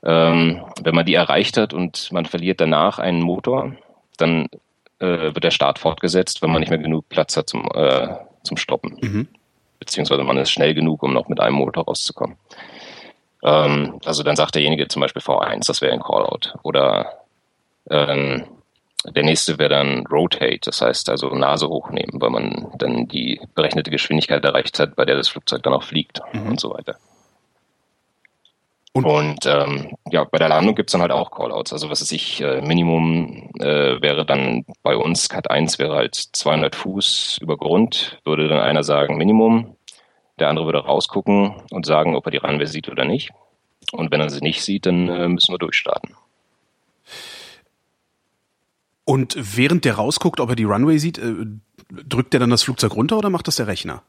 Ähm, 0.04 0.64
wenn 0.82 0.96
man 0.96 1.06
die 1.06 1.16
erreicht 1.16 1.58
hat 1.58 1.74
und 1.74 2.12
man 2.12 2.26
verliert 2.26 2.62
danach 2.62 3.00
einen 3.00 3.22
Motor, 3.22 3.76
dann 4.18 4.48
äh, 5.00 5.34
wird 5.34 5.44
der 5.44 5.52
Start 5.52 5.80
fortgesetzt, 5.80 6.42
wenn 6.42 6.52
man 6.52 6.60
nicht 6.60 6.70
mehr 6.70 6.80
genug 6.80 7.10
Platz 7.10 7.36
hat 7.38 7.50
zum, 7.50 7.68
äh, 7.74 8.16
zum 8.44 8.58
Stoppen. 8.58 8.98
Mhm. 9.02 9.28
Beziehungsweise 9.80 10.24
man 10.24 10.38
ist 10.38 10.52
schnell 10.52 10.74
genug, 10.74 11.04
um 11.04 11.14
noch 11.14 11.28
mit 11.28 11.40
einem 11.40 11.56
Motor 11.56 11.86
rauszukommen. 11.86 12.38
Ähm, 13.44 14.00
also 14.06 14.24
dann 14.24 14.36
sagt 14.36 14.56
derjenige 14.56 14.88
zum 14.88 15.02
Beispiel 15.02 15.22
V1, 15.22 15.68
das 15.68 15.82
wäre 15.82 15.94
ein 15.94 16.02
Callout. 16.02 16.58
Oder 16.64 17.20
ähm, 17.90 18.46
der 19.12 19.24
nächste 19.24 19.58
wäre 19.60 19.70
dann 19.70 20.06
Rotate, 20.08 20.60
das 20.64 20.82
heißt 20.82 21.10
also 21.10 21.30
Nase 21.30 21.68
hochnehmen, 21.68 22.22
weil 22.22 22.30
man 22.30 22.72
dann 22.78 23.08
die 23.08 23.40
berechnete 23.54 23.92
Geschwindigkeit 23.92 24.44
erreicht 24.44 24.80
hat, 24.80 24.96
bei 24.96 25.06
der 25.06 25.16
das 25.16 25.28
Flugzeug 25.28 25.64
dann 25.64 25.74
auch 25.74 25.84
fliegt 25.84 26.22
mhm. 26.34 26.52
und 26.52 26.60
so 26.60 26.72
weiter. 26.74 26.96
Und, 28.94 29.04
und 29.04 29.46
ähm, 29.46 29.98
ja, 30.10 30.24
bei 30.24 30.38
der 30.38 30.48
Landung 30.48 30.74
gibt's 30.74 30.94
dann 30.94 31.02
halt 31.02 31.12
auch 31.12 31.30
Callouts. 31.30 31.74
Also 31.74 31.90
was 31.90 32.00
weiß 32.00 32.14
ich, 32.14 32.40
äh, 32.42 32.62
Minimum 32.62 33.50
äh, 33.60 34.02
wäre 34.02 34.26
dann 34.26 34.64
bei 34.84 34.96
uns, 34.96 35.28
Cat 35.28 35.52
1 35.52 35.80
wäre 35.80 35.96
halt 35.96 36.16
200 36.16 36.76
Fuß 36.76 37.40
über 37.42 37.58
Grund, 37.58 38.22
würde 38.24 38.48
dann 38.48 38.62
einer 38.62 38.84
sagen 38.84 39.18
Minimum, 39.18 39.76
der 40.40 40.48
andere 40.48 40.68
würde 40.68 40.86
rausgucken 40.86 41.56
und 41.72 41.86
sagen, 41.86 42.16
ob 42.16 42.26
er 42.26 42.32
die 42.32 42.38
Runway 42.38 42.68
sieht 42.68 42.88
oder 42.88 43.04
nicht. 43.04 43.32
Und 43.92 44.12
wenn 44.12 44.22
er 44.22 44.30
sie 44.30 44.40
nicht 44.40 44.64
sieht, 44.64 44.86
dann 44.86 45.10
äh, 45.10 45.28
müssen 45.28 45.54
wir 45.54 45.60
durchstarten. 45.60 46.16
Und 49.06 49.38
während 49.38 49.86
der 49.86 49.96
rausguckt, 49.96 50.40
ob 50.40 50.50
er 50.50 50.56
die 50.56 50.64
Runway 50.64 50.98
sieht, 50.98 51.20
äh, 51.20 51.46
drückt 51.90 52.34
er 52.34 52.40
dann 52.40 52.50
das 52.50 52.64
Flugzeug 52.64 52.96
runter 52.96 53.18
oder 53.18 53.30
macht 53.30 53.48
das 53.48 53.58
der 53.58 53.68
Rechner? 53.68 54.02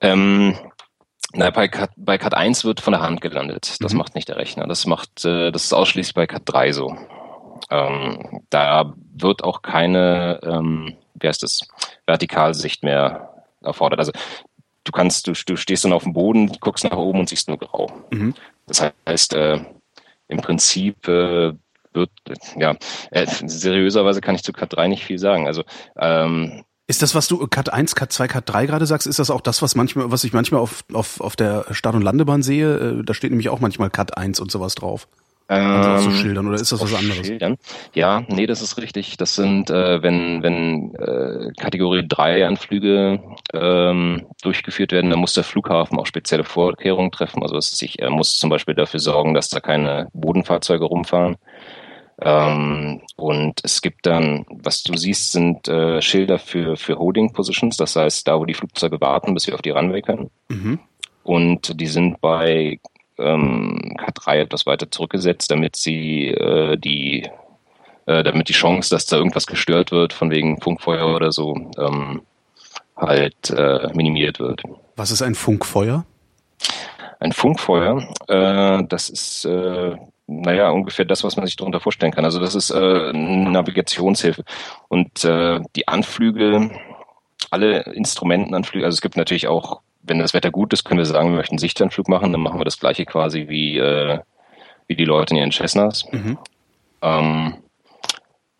Ähm, 0.00 0.56
na, 1.34 1.50
bei 1.50 1.68
Cat, 1.68 1.90
bei 1.96 2.18
Cat 2.18 2.34
1 2.34 2.64
wird 2.64 2.80
von 2.80 2.92
der 2.92 3.02
Hand 3.02 3.20
gelandet. 3.20 3.76
Das 3.80 3.92
mhm. 3.92 3.98
macht 3.98 4.14
nicht 4.14 4.28
der 4.28 4.36
Rechner. 4.36 4.66
Das 4.66 4.86
macht, 4.86 5.24
äh, 5.24 5.50
das 5.50 5.64
ist 5.64 5.72
ausschließlich 5.72 6.14
bei 6.14 6.26
Cat 6.26 6.42
3 6.46 6.72
so. 6.72 6.96
Ähm, 7.70 8.42
da 8.50 8.92
wird 9.14 9.44
auch 9.44 9.62
keine, 9.62 10.40
ähm, 10.42 10.96
wie 11.14 11.28
heißt 11.28 11.42
das, 11.42 11.60
Vertikalsicht 12.06 12.82
mehr 12.82 13.44
erfordert. 13.62 14.00
Also 14.00 14.12
du 14.84 14.92
kannst, 14.92 15.26
du, 15.26 15.32
du 15.32 15.56
stehst 15.56 15.84
dann 15.84 15.92
auf 15.92 16.02
dem 16.02 16.12
Boden, 16.12 16.50
guckst 16.60 16.84
nach 16.84 16.96
oben 16.96 17.20
und 17.20 17.28
siehst 17.28 17.48
nur 17.48 17.58
grau. 17.58 17.92
Mhm. 18.10 18.34
Das 18.66 18.90
heißt, 19.06 19.34
äh, 19.34 19.60
im 20.28 20.40
Prinzip 20.40 21.06
äh, 21.08 21.52
wird, 21.94 22.10
ja, 22.56 22.76
äh, 23.10 23.26
seriöserweise 23.26 24.20
kann 24.20 24.34
ich 24.34 24.42
zu 24.42 24.52
Cat 24.52 24.74
3 24.74 24.88
nicht 24.88 25.04
viel 25.04 25.18
sagen. 25.18 25.46
Also 25.46 25.62
ähm, 25.98 26.64
ist 26.88 27.00
das, 27.00 27.14
was 27.14 27.28
du 27.28 27.46
Cut 27.46 27.72
1, 27.72 27.94
Cut 27.94 28.12
2, 28.12 28.28
Cut 28.28 28.44
3 28.46 28.66
gerade 28.66 28.86
sagst, 28.86 29.06
ist 29.06 29.18
das 29.18 29.30
auch 29.30 29.40
das, 29.40 29.62
was 29.62 29.74
manchmal, 29.76 30.10
was 30.10 30.24
ich 30.24 30.32
manchmal 30.32 30.60
auf, 30.60 30.84
auf, 30.92 31.20
auf 31.20 31.36
der 31.36 31.64
Start- 31.70 31.94
und 31.94 32.02
Landebahn 32.02 32.42
sehe? 32.42 32.98
Äh, 33.00 33.04
da 33.04 33.14
steht 33.14 33.30
nämlich 33.30 33.48
auch 33.48 33.60
manchmal 33.60 33.88
Cut 33.88 34.18
1 34.18 34.40
und 34.40 34.50
sowas 34.50 34.74
drauf. 34.74 35.08
Auf 35.48 36.00
so 36.02 36.10
Ähm, 36.10 36.16
Schildern 36.16 36.46
oder 36.46 36.56
ist 36.56 36.72
das 36.72 36.80
was 36.80 36.92
auf 36.92 36.98
anderes? 36.98 37.26
Schildern. 37.26 37.56
Ja, 37.94 38.24
nee, 38.28 38.46
das 38.46 38.62
ist 38.62 38.78
richtig. 38.78 39.16
Das 39.16 39.34
sind, 39.34 39.70
äh, 39.70 40.02
wenn, 40.02 40.42
wenn 40.42 40.94
äh, 40.94 41.52
Kategorie 41.58 42.06
3 42.06 42.46
Anflüge 42.46 43.20
ähm, 43.52 44.26
durchgeführt 44.42 44.92
werden, 44.92 45.10
dann 45.10 45.18
muss 45.18 45.34
der 45.34 45.44
Flughafen 45.44 45.98
auch 45.98 46.06
spezielle 46.06 46.44
Vorkehrungen 46.44 47.10
treffen. 47.10 47.42
Also 47.42 47.56
es 47.56 47.70
sich, 47.70 47.98
er 48.00 48.10
muss 48.10 48.36
zum 48.36 48.50
Beispiel 48.50 48.74
dafür 48.74 49.00
sorgen, 49.00 49.34
dass 49.34 49.48
da 49.48 49.60
keine 49.60 50.08
Bodenfahrzeuge 50.12 50.84
rumfahren. 50.84 51.36
Ähm, 52.24 53.00
und 53.16 53.60
es 53.64 53.82
gibt 53.82 54.06
dann, 54.06 54.46
was 54.48 54.84
du 54.84 54.96
siehst, 54.96 55.32
sind 55.32 55.66
äh, 55.66 56.00
Schilder 56.00 56.38
für, 56.38 56.76
für 56.76 56.98
Holding 56.98 57.32
Positions, 57.32 57.76
das 57.76 57.96
heißt 57.96 58.28
da, 58.28 58.38
wo 58.38 58.44
die 58.44 58.54
Flugzeuge 58.54 59.00
warten, 59.00 59.34
bis 59.34 59.44
sie 59.44 59.52
auf 59.52 59.62
die 59.62 59.70
Runway 59.70 60.02
können. 60.02 60.30
Mhm. 60.48 60.78
Und 61.24 61.80
die 61.80 61.86
sind 61.86 62.20
bei 62.20 62.78
ähm, 63.18 63.96
K3 63.98 64.40
etwas 64.40 64.66
weiter 64.66 64.90
zurückgesetzt, 64.90 65.50
damit 65.50 65.74
sie 65.74 66.28
äh, 66.28 66.76
die, 66.76 67.28
äh, 68.06 68.22
damit 68.22 68.48
die 68.48 68.54
Chance, 68.54 68.90
dass 68.90 69.06
da 69.06 69.16
irgendwas 69.16 69.46
gestört 69.46 69.90
wird, 69.90 70.12
von 70.12 70.30
wegen 70.30 70.60
Funkfeuer 70.60 71.14
oder 71.14 71.32
so, 71.32 71.54
ähm, 71.76 72.22
halt 72.96 73.50
äh, 73.50 73.88
minimiert 73.94 74.38
wird. 74.38 74.62
Was 74.94 75.10
ist 75.10 75.22
ein 75.22 75.34
Funkfeuer? 75.34 76.04
Ein 77.18 77.32
Funkfeuer, 77.32 78.08
äh, 78.28 78.84
das 78.88 79.10
ist 79.10 79.44
äh, 79.44 79.96
naja 80.26 80.70
ungefähr 80.70 81.04
das, 81.04 81.24
was 81.24 81.36
man 81.36 81.46
sich 81.46 81.56
darunter 81.56 81.80
vorstellen 81.80 82.12
kann. 82.12 82.24
Also 82.24 82.40
das 82.40 82.54
ist 82.54 82.70
äh, 82.70 82.74
eine 82.74 83.50
Navigationshilfe. 83.50 84.44
Und 84.88 85.24
äh, 85.24 85.60
die 85.76 85.88
Anflüge, 85.88 86.70
alle 87.50 87.82
Instrumentenanflüge, 87.92 88.84
also 88.84 88.94
es 88.94 89.02
gibt 89.02 89.16
natürlich 89.16 89.48
auch, 89.48 89.80
wenn 90.02 90.18
das 90.18 90.34
Wetter 90.34 90.50
gut 90.50 90.72
ist, 90.72 90.84
können 90.84 90.98
wir 90.98 91.06
sagen, 91.06 91.30
wir 91.30 91.36
möchten 91.36 91.58
Sichtanflug 91.58 92.08
machen, 92.08 92.32
dann 92.32 92.40
machen 92.40 92.60
wir 92.60 92.64
das 92.64 92.78
gleiche 92.78 93.04
quasi 93.04 93.48
wie, 93.48 93.78
äh, 93.78 94.20
wie 94.86 94.96
die 94.96 95.04
Leute 95.04 95.34
in 95.34 95.40
ihren 95.40 95.52
Cessnas. 95.52 96.06
Mhm. 96.10 96.38
Ähm, 97.02 97.54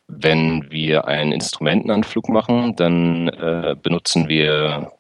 wenn 0.09 0.71
wir 0.71 1.07
einen 1.09 1.33
Instrumentenanflug 1.33 2.29
machen, 2.29 2.77
dann 2.77 3.29
äh, 3.29 3.75
benutzen 3.81 4.29
wir, 4.29 4.93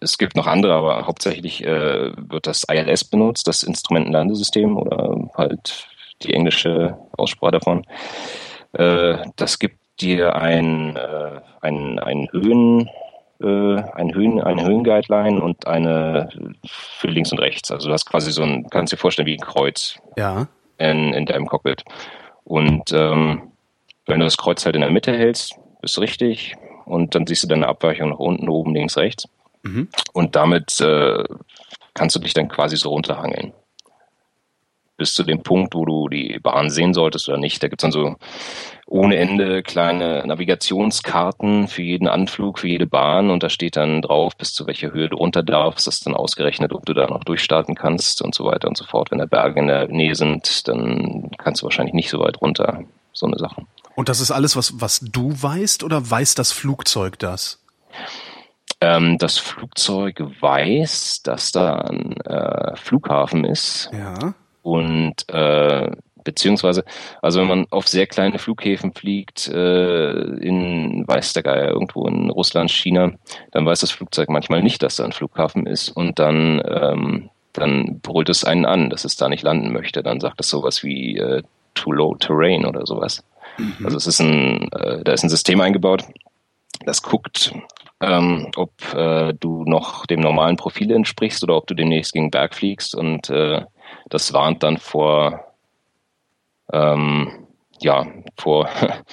es 0.00 0.16
gibt 0.16 0.36
noch 0.36 0.46
andere, 0.46 0.74
aber 0.74 1.06
hauptsächlich 1.06 1.62
äh, 1.64 2.12
wird 2.16 2.46
das 2.46 2.64
ILS 2.70 3.04
benutzt, 3.04 3.46
das 3.46 3.62
Instrumentenlandesystem 3.62 4.76
oder 4.76 5.17
halt 5.38 5.88
die 6.22 6.34
englische 6.34 6.98
Aussprache 7.16 7.52
davon. 7.52 7.86
Äh, 8.72 9.18
das 9.36 9.58
gibt 9.58 9.78
dir 10.00 10.36
ein, 10.36 10.96
äh, 10.96 11.40
ein, 11.60 11.98
ein 11.98 12.28
Höhen, 12.32 12.88
äh, 13.40 13.80
ein 13.94 14.14
Höhen, 14.14 14.40
eine 14.40 14.64
Höhenguideline 14.64 15.40
und 15.40 15.66
eine 15.66 16.28
für 16.66 17.08
links 17.08 17.32
und 17.32 17.38
rechts. 17.38 17.70
Also 17.70 17.88
du 17.88 17.92
hast 17.92 18.06
quasi 18.06 18.30
so 18.32 18.42
ein, 18.42 18.68
kannst 18.70 18.92
dir 18.92 18.96
vorstellen 18.96 19.26
wie 19.26 19.34
ein 19.36 19.40
Kreuz 19.40 19.98
Ja. 20.16 20.48
in, 20.78 21.14
in 21.14 21.26
deinem 21.26 21.46
Cockpit. 21.46 21.84
Und 22.44 22.92
ähm, 22.92 23.52
wenn 24.06 24.20
du 24.20 24.26
das 24.26 24.36
Kreuz 24.36 24.64
halt 24.64 24.74
in 24.74 24.80
der 24.80 24.90
Mitte 24.90 25.16
hältst, 25.16 25.58
bist 25.80 25.96
du 25.96 26.00
richtig. 26.00 26.56
Und 26.86 27.14
dann 27.14 27.26
siehst 27.26 27.44
du 27.44 27.48
deine 27.48 27.68
Abweichung 27.68 28.10
nach 28.10 28.18
unten, 28.18 28.48
oben, 28.48 28.74
links, 28.74 28.96
rechts. 28.96 29.28
Mhm. 29.62 29.88
Und 30.12 30.34
damit 30.36 30.80
äh, 30.80 31.24
kannst 31.94 32.16
du 32.16 32.20
dich 32.20 32.32
dann 32.34 32.48
quasi 32.48 32.76
so 32.76 32.90
runterhangeln. 32.90 33.52
Bis 34.98 35.14
zu 35.14 35.22
dem 35.22 35.42
Punkt, 35.42 35.74
wo 35.74 35.86
du 35.86 36.08
die 36.08 36.38
Bahn 36.42 36.68
sehen 36.68 36.92
solltest 36.92 37.28
oder 37.28 37.38
nicht. 37.38 37.62
Da 37.62 37.68
gibt's 37.68 37.82
dann 37.82 37.92
so 37.92 38.16
ohne 38.86 39.16
Ende 39.16 39.62
kleine 39.62 40.26
Navigationskarten 40.26 41.68
für 41.68 41.82
jeden 41.82 42.08
Anflug, 42.08 42.58
für 42.58 42.68
jede 42.68 42.86
Bahn. 42.86 43.30
Und 43.30 43.42
da 43.42 43.48
steht 43.48 43.76
dann 43.76 44.02
drauf, 44.02 44.36
bis 44.36 44.52
zu 44.52 44.66
welcher 44.66 44.92
Höhe 44.92 45.08
du 45.08 45.16
runter 45.16 45.42
darfst. 45.42 45.86
Das 45.86 45.96
ist 45.96 46.06
dann 46.06 46.14
ausgerechnet, 46.14 46.72
ob 46.72 46.84
du 46.84 46.94
da 46.94 47.06
noch 47.06 47.22
durchstarten 47.24 47.74
kannst 47.74 48.22
und 48.22 48.34
so 48.34 48.44
weiter 48.44 48.68
und 48.68 48.76
so 48.76 48.84
fort. 48.84 49.10
Wenn 49.10 49.18
da 49.18 49.26
Berge 49.26 49.60
in 49.60 49.68
der 49.68 49.88
Nähe 49.88 50.14
sind, 50.14 50.66
dann 50.68 51.30
kannst 51.38 51.62
du 51.62 51.66
wahrscheinlich 51.66 51.94
nicht 51.94 52.10
so 52.10 52.18
weit 52.18 52.40
runter. 52.40 52.84
So 53.12 53.26
eine 53.26 53.38
Sache. 53.38 53.62
Und 53.94 54.08
das 54.08 54.20
ist 54.20 54.30
alles, 54.30 54.56
was, 54.56 54.80
was 54.80 55.00
du 55.00 55.32
weißt 55.32 55.82
oder 55.82 56.10
weiß 56.10 56.34
das 56.34 56.52
Flugzeug 56.52 57.18
das? 57.18 57.60
Ähm, 58.80 59.18
das 59.18 59.38
Flugzeug 59.38 60.22
weiß, 60.40 61.22
dass 61.24 61.50
da 61.50 61.78
ein 61.78 62.16
äh, 62.20 62.76
Flughafen 62.76 63.44
ist 63.44 63.90
Ja. 63.92 64.34
Und 64.62 65.28
äh, 65.28 65.90
beziehungsweise, 66.24 66.84
also 67.22 67.40
wenn 67.40 67.48
man 67.48 67.66
auf 67.70 67.88
sehr 67.88 68.06
kleine 68.06 68.38
Flughäfen 68.38 68.92
fliegt, 68.92 69.48
äh, 69.48 70.10
in 70.10 71.06
weiß 71.06 71.32
der 71.32 71.42
Geier, 71.42 71.68
irgendwo 71.68 72.06
in 72.06 72.30
Russland, 72.30 72.70
China, 72.70 73.12
dann 73.52 73.64
weiß 73.64 73.80
das 73.80 73.90
Flugzeug 73.90 74.28
manchmal 74.28 74.62
nicht, 74.62 74.82
dass 74.82 74.96
da 74.96 75.04
ein 75.04 75.12
Flughafen 75.12 75.66
ist 75.66 75.88
und 75.88 76.18
dann, 76.18 76.62
ähm, 76.66 77.30
dann 77.52 78.00
brüllt 78.00 78.28
es 78.28 78.44
einen 78.44 78.66
an, 78.66 78.90
dass 78.90 79.04
es 79.04 79.16
da 79.16 79.28
nicht 79.28 79.42
landen 79.42 79.72
möchte. 79.72 80.02
Dann 80.02 80.20
sagt 80.20 80.40
es 80.40 80.50
sowas 80.50 80.82
wie 80.82 81.16
äh, 81.16 81.42
too 81.74 81.92
low 81.92 82.14
terrain 82.16 82.66
oder 82.66 82.84
sowas. 82.84 83.24
Also 83.82 83.96
es 83.96 84.06
ist 84.06 84.20
ein, 84.20 84.70
äh, 84.72 85.02
da 85.02 85.12
ist 85.12 85.24
ein 85.24 85.30
System 85.30 85.60
eingebaut, 85.60 86.04
das 86.84 87.02
guckt, 87.02 87.52
ähm, 88.00 88.50
ob 88.54 88.70
äh, 88.94 89.34
du 89.34 89.64
noch 89.64 90.06
dem 90.06 90.20
normalen 90.20 90.56
Profil 90.56 90.92
entsprichst 90.92 91.42
oder 91.42 91.56
ob 91.56 91.66
du 91.66 91.74
demnächst 91.74 92.12
gegen 92.12 92.26
den 92.26 92.30
Berg 92.30 92.54
fliegst 92.54 92.94
und 92.94 93.30
äh, 93.30 93.62
das 94.08 94.32
warnt 94.32 94.62
dann 94.62 94.78
vor, 94.78 95.54
ähm, 96.72 97.46
ja, 97.80 98.06
vor, 98.36 98.68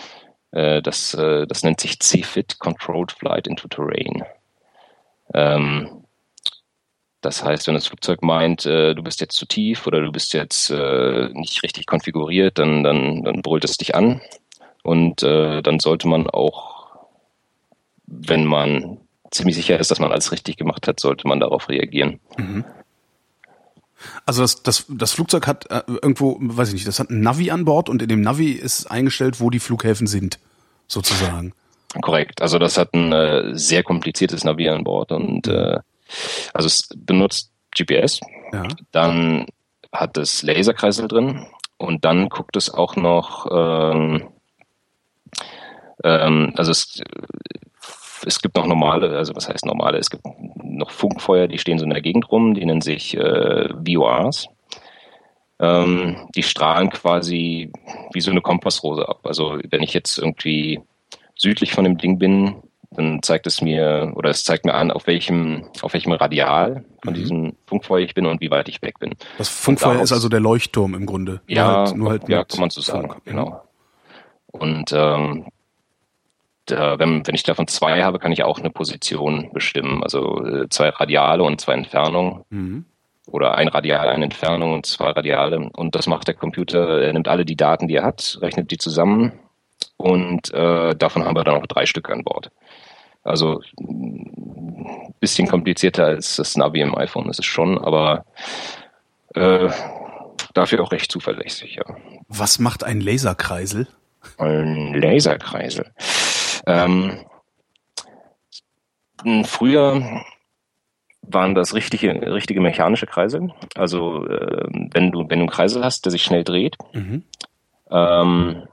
äh, 0.52 0.82
das, 0.82 1.14
äh, 1.14 1.46
das 1.48 1.64
nennt 1.64 1.80
sich 1.80 2.00
CFIT, 2.00 2.60
Controlled 2.60 3.12
Flight 3.12 3.48
into 3.48 3.68
Terrain. 3.68 4.24
Ähm, 5.34 6.06
das 7.22 7.44
heißt, 7.44 7.66
wenn 7.66 7.74
das 7.74 7.88
Flugzeug 7.88 8.22
meint, 8.22 8.68
äh, 8.68 8.94
du 8.94 9.02
bist 9.02 9.20
jetzt 9.20 9.36
zu 9.36 9.48
tief 9.48 9.88
oder 9.88 10.02
du 10.02 10.12
bist 10.12 10.34
jetzt 10.34 10.70
äh, 10.70 11.30
nicht 11.34 11.64
richtig 11.64 11.88
konfiguriert, 11.88 12.60
dann, 12.60 12.84
dann, 12.84 13.24
dann 13.24 13.42
brüllt 13.42 13.64
es 13.64 13.78
dich 13.78 13.96
an. 13.96 14.22
Und 14.84 15.24
äh, 15.24 15.64
dann 15.64 15.80
sollte 15.80 16.08
man 16.08 16.30
auch, 16.30 17.08
wenn 18.06 18.46
man 18.46 19.00
ziemlich 19.32 19.56
sicher 19.56 19.80
ist, 19.80 19.90
dass 19.90 20.00
man 20.00 20.12
alles 20.12 20.32
richtig 20.32 20.58
gemacht 20.58 20.88
hat, 20.88 21.00
sollte 21.00 21.28
man 21.28 21.40
darauf 21.40 21.68
reagieren. 21.68 22.20
Also 24.26 24.42
das, 24.42 24.64
das, 24.64 24.86
das 24.90 25.12
Flugzeug 25.14 25.48
hat 25.48 25.70
äh, 25.72 25.82
irgendwo, 25.88 26.38
weiß 26.40 26.70
ich 26.70 26.74
nicht, 26.76 26.88
das 26.88 27.00
hat 27.00 27.10
ein 27.10 27.22
Navi 27.22 27.52
an 27.52 27.66
Bord 27.66 27.90
und 27.90 28.02
in 28.02 28.10
dem 28.10 28.22
Navi 28.22 28.52
ist 28.52 28.88
eingestellt, 28.92 29.40
wo 29.40 29.50
die 29.50 29.60
Flughäfen 29.60 30.08
sind, 30.08 30.40
sozusagen. 30.88 31.54
Korrekt. 32.02 32.42
Also 32.42 32.60
das 32.60 32.78
hat 32.78 32.94
ein 32.94 33.12
äh, 33.14 33.52
sehr 33.58 33.84
kompliziertes 33.84 34.44
Navi 34.44 34.68
an 34.70 34.84
Bord 34.84 35.12
und 35.12 35.48
äh, 35.48 35.80
also 36.54 36.68
es 36.68 36.90
benutzt 36.96 37.52
GPS, 37.76 38.20
Ja. 38.54 38.68
dann 38.92 39.46
hat 39.92 40.18
es 40.18 40.44
Laserkreisel 40.44 41.08
drin 41.08 41.46
und 41.78 42.06
dann 42.06 42.30
guckt 42.30 42.56
es 42.58 42.70
auch 42.70 42.96
noch, 42.96 43.48
ähm, 43.52 44.28
ähm, 46.04 46.54
also 46.56 46.72
es, 46.72 47.02
es 48.26 48.42
gibt 48.42 48.56
noch 48.56 48.66
normale, 48.68 49.18
also 49.18 49.36
was 49.36 49.50
heißt 49.50 49.66
normale, 49.66 49.98
es 49.98 50.10
gibt 50.10 50.24
noch 50.64 50.92
Funkfeuer, 50.92 51.48
die 51.48 51.58
stehen 51.58 51.78
so 51.80 51.84
in 51.86 51.92
der 51.92 52.02
Gegend 52.02 52.32
rum, 52.32 52.54
die 52.54 52.66
nennen 52.66 52.82
sich 52.82 53.16
äh, 53.18 53.70
VORs. 53.86 54.48
Ähm, 55.60 56.28
die 56.36 56.44
strahlen 56.44 56.90
quasi 56.90 57.72
wie 58.12 58.22
so 58.22 58.32
eine 58.32 58.42
Kompassrose 58.42 59.08
ab. 59.08 59.20
Also 59.24 59.58
wenn 59.70 59.84
ich 59.84 59.94
jetzt 59.94 60.18
irgendwie 60.18 60.82
südlich 61.36 61.72
von 61.72 61.86
dem 61.86 61.98
Ding 61.98 62.20
bin, 62.20 62.56
dann 62.92 63.22
zeigt 63.24 63.48
es 63.48 63.62
mir 63.62 64.12
oder 64.16 64.30
es 64.30 64.44
zeigt 64.44 64.66
mir 64.66 64.74
an, 64.74 64.92
auf 64.92 65.08
welchem, 65.08 65.66
auf 65.82 65.94
welchem 65.94 66.12
Radial 66.12 66.84
von 67.04 67.14
Mhm. 67.14 67.18
diesem 67.18 67.54
Funkfeuer 67.68 68.00
ich 68.02 68.14
bin 68.14 68.26
und 68.26 68.42
wie 68.42 68.52
weit 68.52 68.68
ich 68.70 68.82
weg 68.82 69.00
bin. 69.00 69.16
Das 69.38 69.48
Funkfeuer 69.50 70.02
ist 70.02 70.12
also 70.12 70.28
der 70.30 70.40
Leuchtturm 70.42 70.94
im 70.94 71.06
Grunde. 71.06 71.42
Ja, 71.48 71.66
nur 71.66 71.78
halt, 71.86 71.98
nur 71.98 72.10
halt 72.10 72.30
ja 72.30 72.44
kann 72.44 72.60
man 72.60 72.70
so 72.70 72.82
sagen, 72.82 73.10
Funk. 73.10 73.22
genau. 73.26 73.62
Und 74.48 74.92
ähm, 74.94 75.46
da, 76.66 77.00
wenn, 77.00 77.26
wenn 77.28 77.36
ich 77.36 77.44
davon 77.44 77.68
zwei 77.68 78.04
habe, 78.04 78.20
kann 78.20 78.32
ich 78.32 78.44
auch 78.44 78.60
eine 78.60 78.70
Position 78.70 79.50
bestimmen. 79.54 80.04
Also 80.04 80.44
äh, 80.44 80.70
zwei 80.70 80.90
Radiale 80.90 81.44
und 81.44 81.62
zwei 81.62 81.74
Entfernungen. 81.74 82.44
Mhm. 82.50 82.86
Oder 83.28 83.56
ein 83.56 83.68
Radial, 83.68 84.08
eine 84.10 84.26
Entfernung 84.26 84.74
und 84.74 84.86
zwei 84.86 85.10
Radiale. 85.10 85.70
Und 85.74 85.96
das 85.96 86.06
macht 86.08 86.28
der 86.28 86.36
Computer, 86.36 87.02
er 87.02 87.12
nimmt 87.14 87.28
alle 87.28 87.44
die 87.44 87.56
Daten, 87.56 87.88
die 87.88 87.96
er 87.96 88.04
hat, 88.04 88.38
rechnet 88.42 88.70
die 88.70 88.78
zusammen 88.78 89.34
und 89.98 90.54
äh, 90.54 90.96
davon 90.96 91.26
haben 91.26 91.36
wir 91.36 91.44
dann 91.44 91.62
auch 91.62 91.68
drei 91.68 91.86
Stück 91.86 92.10
an 92.10 92.24
Bord. 92.24 92.52
Also 93.24 93.62
ein 93.80 95.14
bisschen 95.20 95.48
komplizierter 95.48 96.06
als 96.06 96.36
das 96.36 96.56
Navi 96.58 96.82
im 96.82 96.96
iPhone 96.96 97.30
ist 97.30 97.40
es 97.40 97.46
schon, 97.46 97.78
aber 97.80 98.26
äh, 99.34 99.70
dafür 100.54 100.84
auch 100.84 100.92
recht 100.92 101.12
zuverlässig, 101.12 101.76
ja. 101.76 101.96
Was 102.28 102.60
macht 102.60 102.84
ein 102.84 103.02
Laserkreisel? 103.02 103.88
Ein 104.38 104.94
Laserkreisel. 104.94 105.92
Ähm, 106.66 107.26
früher 109.44 110.24
waren 111.22 111.56
das 111.56 111.74
richtige, 111.74 112.34
richtige 112.34 112.62
mechanische 112.62 113.08
Kreisel. 113.08 113.52
Also 113.76 114.26
äh, 114.28 114.68
wenn 114.92 115.12
du 115.12 115.20
wenn 115.22 115.40
du 115.40 115.46
einen 115.46 115.50
Kreisel 115.50 115.84
hast, 115.84 116.06
der 116.06 116.12
sich 116.12 116.24
schnell 116.24 116.44
dreht 116.44 116.78
Mhm. 116.94 117.24
ähm, 117.90 118.64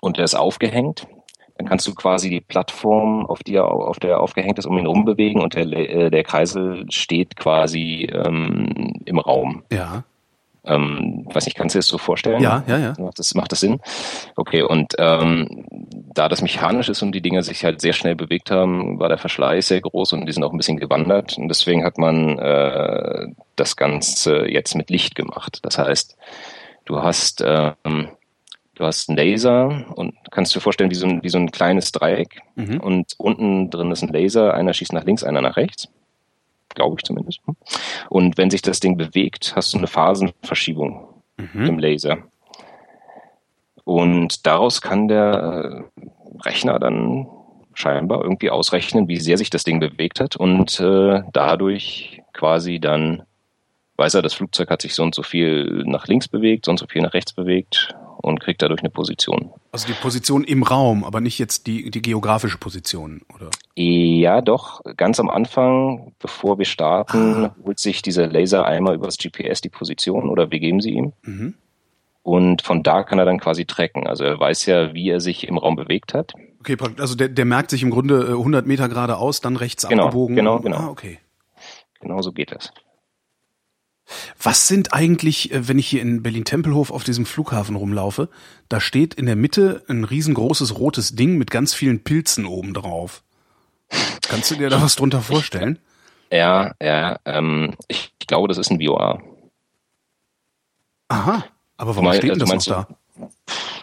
und 0.00 0.16
der 0.16 0.24
ist 0.24 0.34
aufgehängt, 0.34 1.06
dann 1.56 1.68
kannst 1.68 1.86
du 1.86 1.94
quasi 1.94 2.30
die 2.30 2.40
Plattform, 2.40 3.26
auf 3.26 3.42
die 3.44 3.54
er, 3.54 3.70
auf 3.70 4.00
der 4.00 4.10
er 4.12 4.20
aufgehängt 4.20 4.58
ist, 4.58 4.66
um 4.66 4.78
ihn 4.78 4.86
rumbewegen 4.86 5.40
und 5.40 5.54
der, 5.54 5.66
äh, 5.66 6.10
der 6.10 6.24
Kreisel 6.24 6.86
steht 6.90 7.36
quasi 7.36 8.08
ähm, 8.12 9.00
im 9.04 9.18
Raum. 9.18 9.62
Ja. 9.70 10.04
Ähm, 10.64 11.26
weiß 11.32 11.46
nicht, 11.46 11.56
kannst 11.56 11.74
du 11.74 11.78
dir 11.78 11.80
das 11.80 11.88
so 11.88 11.98
vorstellen? 11.98 12.40
Ja, 12.40 12.62
ja, 12.68 12.78
ja. 12.78 12.94
Macht 12.98 13.18
das, 13.18 13.34
macht 13.34 13.50
das 13.52 13.60
Sinn? 13.60 13.80
Okay, 14.36 14.62
und 14.62 14.94
ähm, 14.98 15.64
da 16.14 16.28
das 16.28 16.40
mechanisch 16.42 16.88
ist 16.88 17.02
und 17.02 17.12
die 17.12 17.20
Dinger 17.20 17.42
sich 17.42 17.64
halt 17.64 17.80
sehr 17.80 17.92
schnell 17.92 18.14
bewegt 18.14 18.50
haben, 18.50 18.98
war 19.00 19.08
der 19.08 19.18
Verschleiß 19.18 19.66
sehr 19.66 19.80
groß 19.80 20.12
und 20.12 20.26
die 20.26 20.32
sind 20.32 20.44
auch 20.44 20.52
ein 20.52 20.56
bisschen 20.58 20.76
gewandert. 20.76 21.36
Und 21.36 21.48
deswegen 21.48 21.84
hat 21.84 21.98
man 21.98 22.38
äh, 22.38 23.26
das 23.56 23.76
Ganze 23.76 24.46
jetzt 24.48 24.74
mit 24.76 24.88
Licht 24.90 25.14
gemacht. 25.16 25.58
Das 25.62 25.78
heißt, 25.78 26.16
du 26.84 27.02
hast 27.02 27.42
ähm, 27.44 28.08
du 28.76 28.84
hast 28.84 29.08
einen 29.08 29.18
Laser 29.18 29.84
und 29.96 30.14
kannst 30.30 30.54
dir 30.54 30.60
vorstellen 30.60 30.90
wie 30.90 30.94
so 30.94 31.06
ein, 31.06 31.22
wie 31.22 31.28
so 31.28 31.38
ein 31.38 31.50
kleines 31.50 31.92
Dreieck 31.92 32.40
Mhm. 32.54 32.80
und 32.80 33.14
unten 33.18 33.70
drin 33.70 33.90
ist 33.90 34.02
ein 34.02 34.12
Laser, 34.12 34.54
einer 34.54 34.72
schießt 34.74 34.92
nach 34.92 35.04
links, 35.04 35.24
einer 35.24 35.40
nach 35.40 35.56
rechts. 35.56 35.88
Glaube 36.74 36.96
ich 36.98 37.04
zumindest. 37.04 37.40
Und 38.08 38.38
wenn 38.38 38.50
sich 38.50 38.62
das 38.62 38.80
Ding 38.80 38.96
bewegt, 38.96 39.54
hast 39.56 39.72
du 39.74 39.78
eine 39.78 39.86
Phasenverschiebung 39.86 41.08
Mhm. 41.38 41.66
im 41.66 41.78
Laser. 41.78 42.18
Und 43.84 44.46
daraus 44.46 44.80
kann 44.80 45.08
der 45.08 45.84
äh, 45.94 46.46
Rechner 46.46 46.78
dann 46.78 47.26
scheinbar 47.74 48.22
irgendwie 48.22 48.50
ausrechnen, 48.50 49.08
wie 49.08 49.18
sehr 49.18 49.38
sich 49.38 49.50
das 49.50 49.64
Ding 49.64 49.80
bewegt 49.80 50.20
hat 50.20 50.36
und 50.36 50.78
äh, 50.78 51.22
dadurch 51.32 52.22
quasi 52.32 52.78
dann 52.80 53.22
weiß 53.96 54.14
er, 54.14 54.22
das 54.22 54.34
Flugzeug 54.34 54.70
hat 54.70 54.82
sich 54.82 54.94
so 54.94 55.02
und 55.02 55.14
so 55.14 55.22
viel 55.22 55.84
nach 55.86 56.06
links 56.06 56.28
bewegt, 56.28 56.66
so 56.66 56.70
und 56.70 56.78
so 56.78 56.86
viel 56.86 57.02
nach 57.02 57.14
rechts 57.14 57.32
bewegt 57.32 57.94
und 58.20 58.40
kriegt 58.40 58.62
dadurch 58.62 58.80
eine 58.80 58.90
Position. 58.90 59.52
Also 59.72 59.86
die 59.86 59.94
Position 59.94 60.44
im 60.44 60.62
Raum, 60.62 61.02
aber 61.02 61.22
nicht 61.22 61.38
jetzt 61.38 61.66
die, 61.66 61.90
die 61.90 62.02
geografische 62.02 62.58
Position, 62.58 63.22
oder? 63.34 63.48
Ja, 63.74 64.42
doch, 64.42 64.82
ganz 64.98 65.18
am 65.18 65.30
Anfang, 65.30 66.12
bevor 66.18 66.58
wir 66.58 66.66
starten, 66.66 67.46
Ah. 67.46 67.56
holt 67.64 67.78
sich 67.78 68.02
dieser 68.02 68.26
Laser 68.26 68.66
einmal 68.66 68.94
über 68.94 69.06
das 69.06 69.16
GPS 69.16 69.62
die 69.62 69.70
Position 69.70 70.28
oder 70.28 70.50
wir 70.50 70.60
geben 70.60 70.80
sie 70.82 70.90
ihm. 70.90 71.12
Mhm. 71.22 71.54
Und 72.22 72.60
von 72.62 72.82
da 72.82 73.02
kann 73.02 73.18
er 73.18 73.24
dann 73.24 73.40
quasi 73.40 73.64
tracken. 73.64 74.06
Also 74.06 74.24
er 74.24 74.38
weiß 74.38 74.66
ja, 74.66 74.92
wie 74.94 75.08
er 75.08 75.20
sich 75.20 75.48
im 75.48 75.56
Raum 75.58 75.74
bewegt 75.74 76.12
hat. 76.14 76.34
Okay, 76.60 76.76
also 76.98 77.16
der, 77.16 77.28
der 77.30 77.44
merkt 77.46 77.70
sich 77.70 77.82
im 77.82 77.90
Grunde 77.90 78.26
äh, 78.26 78.32
100 78.32 78.66
Meter 78.66 78.88
geradeaus, 78.90 79.40
dann 79.40 79.56
rechts 79.56 79.88
Genau, 79.88 80.04
abgebogen. 80.04 80.36
genau, 80.36 80.60
genau. 80.60 80.76
Ah, 80.76 80.88
okay. 80.88 81.18
Genau 82.00 82.20
so 82.20 82.30
geht 82.32 82.52
das. 82.52 82.72
Was 84.42 84.68
sind 84.68 84.92
eigentlich, 84.92 85.52
äh, 85.52 85.68
wenn 85.68 85.78
ich 85.78 85.88
hier 85.88 86.02
in 86.02 86.22
Berlin-Tempelhof 86.22 86.90
auf 86.90 87.04
diesem 87.04 87.26
Flughafen 87.26 87.76
rumlaufe, 87.76 88.28
da 88.68 88.80
steht 88.80 89.14
in 89.14 89.26
der 89.26 89.36
Mitte 89.36 89.84
ein 89.88 90.04
riesengroßes 90.04 90.78
rotes 90.78 91.14
Ding 91.14 91.36
mit 91.38 91.50
ganz 91.50 91.74
vielen 91.74 92.02
Pilzen 92.04 92.46
oben 92.46 92.74
drauf. 92.74 93.22
Kannst 94.28 94.50
du 94.50 94.54
dir 94.56 94.70
da 94.70 94.80
was 94.82 94.96
drunter 94.96 95.20
vorstellen? 95.20 95.78
Ja, 96.34 96.72
ja, 96.80 97.18
ähm, 97.26 97.74
ich, 97.88 98.10
glaube, 98.26 98.48
das 98.48 98.56
ist 98.56 98.70
ein 98.70 98.80
VOA. 98.80 99.20
Aha. 101.08 101.44
Aber 101.76 101.90
warum 101.90 102.04
Mein- 102.04 102.16
steht 102.16 102.30
denn 102.30 102.38
das 102.38 102.50
also 102.50 102.70
noch 102.72 102.88
meinst 102.88 102.88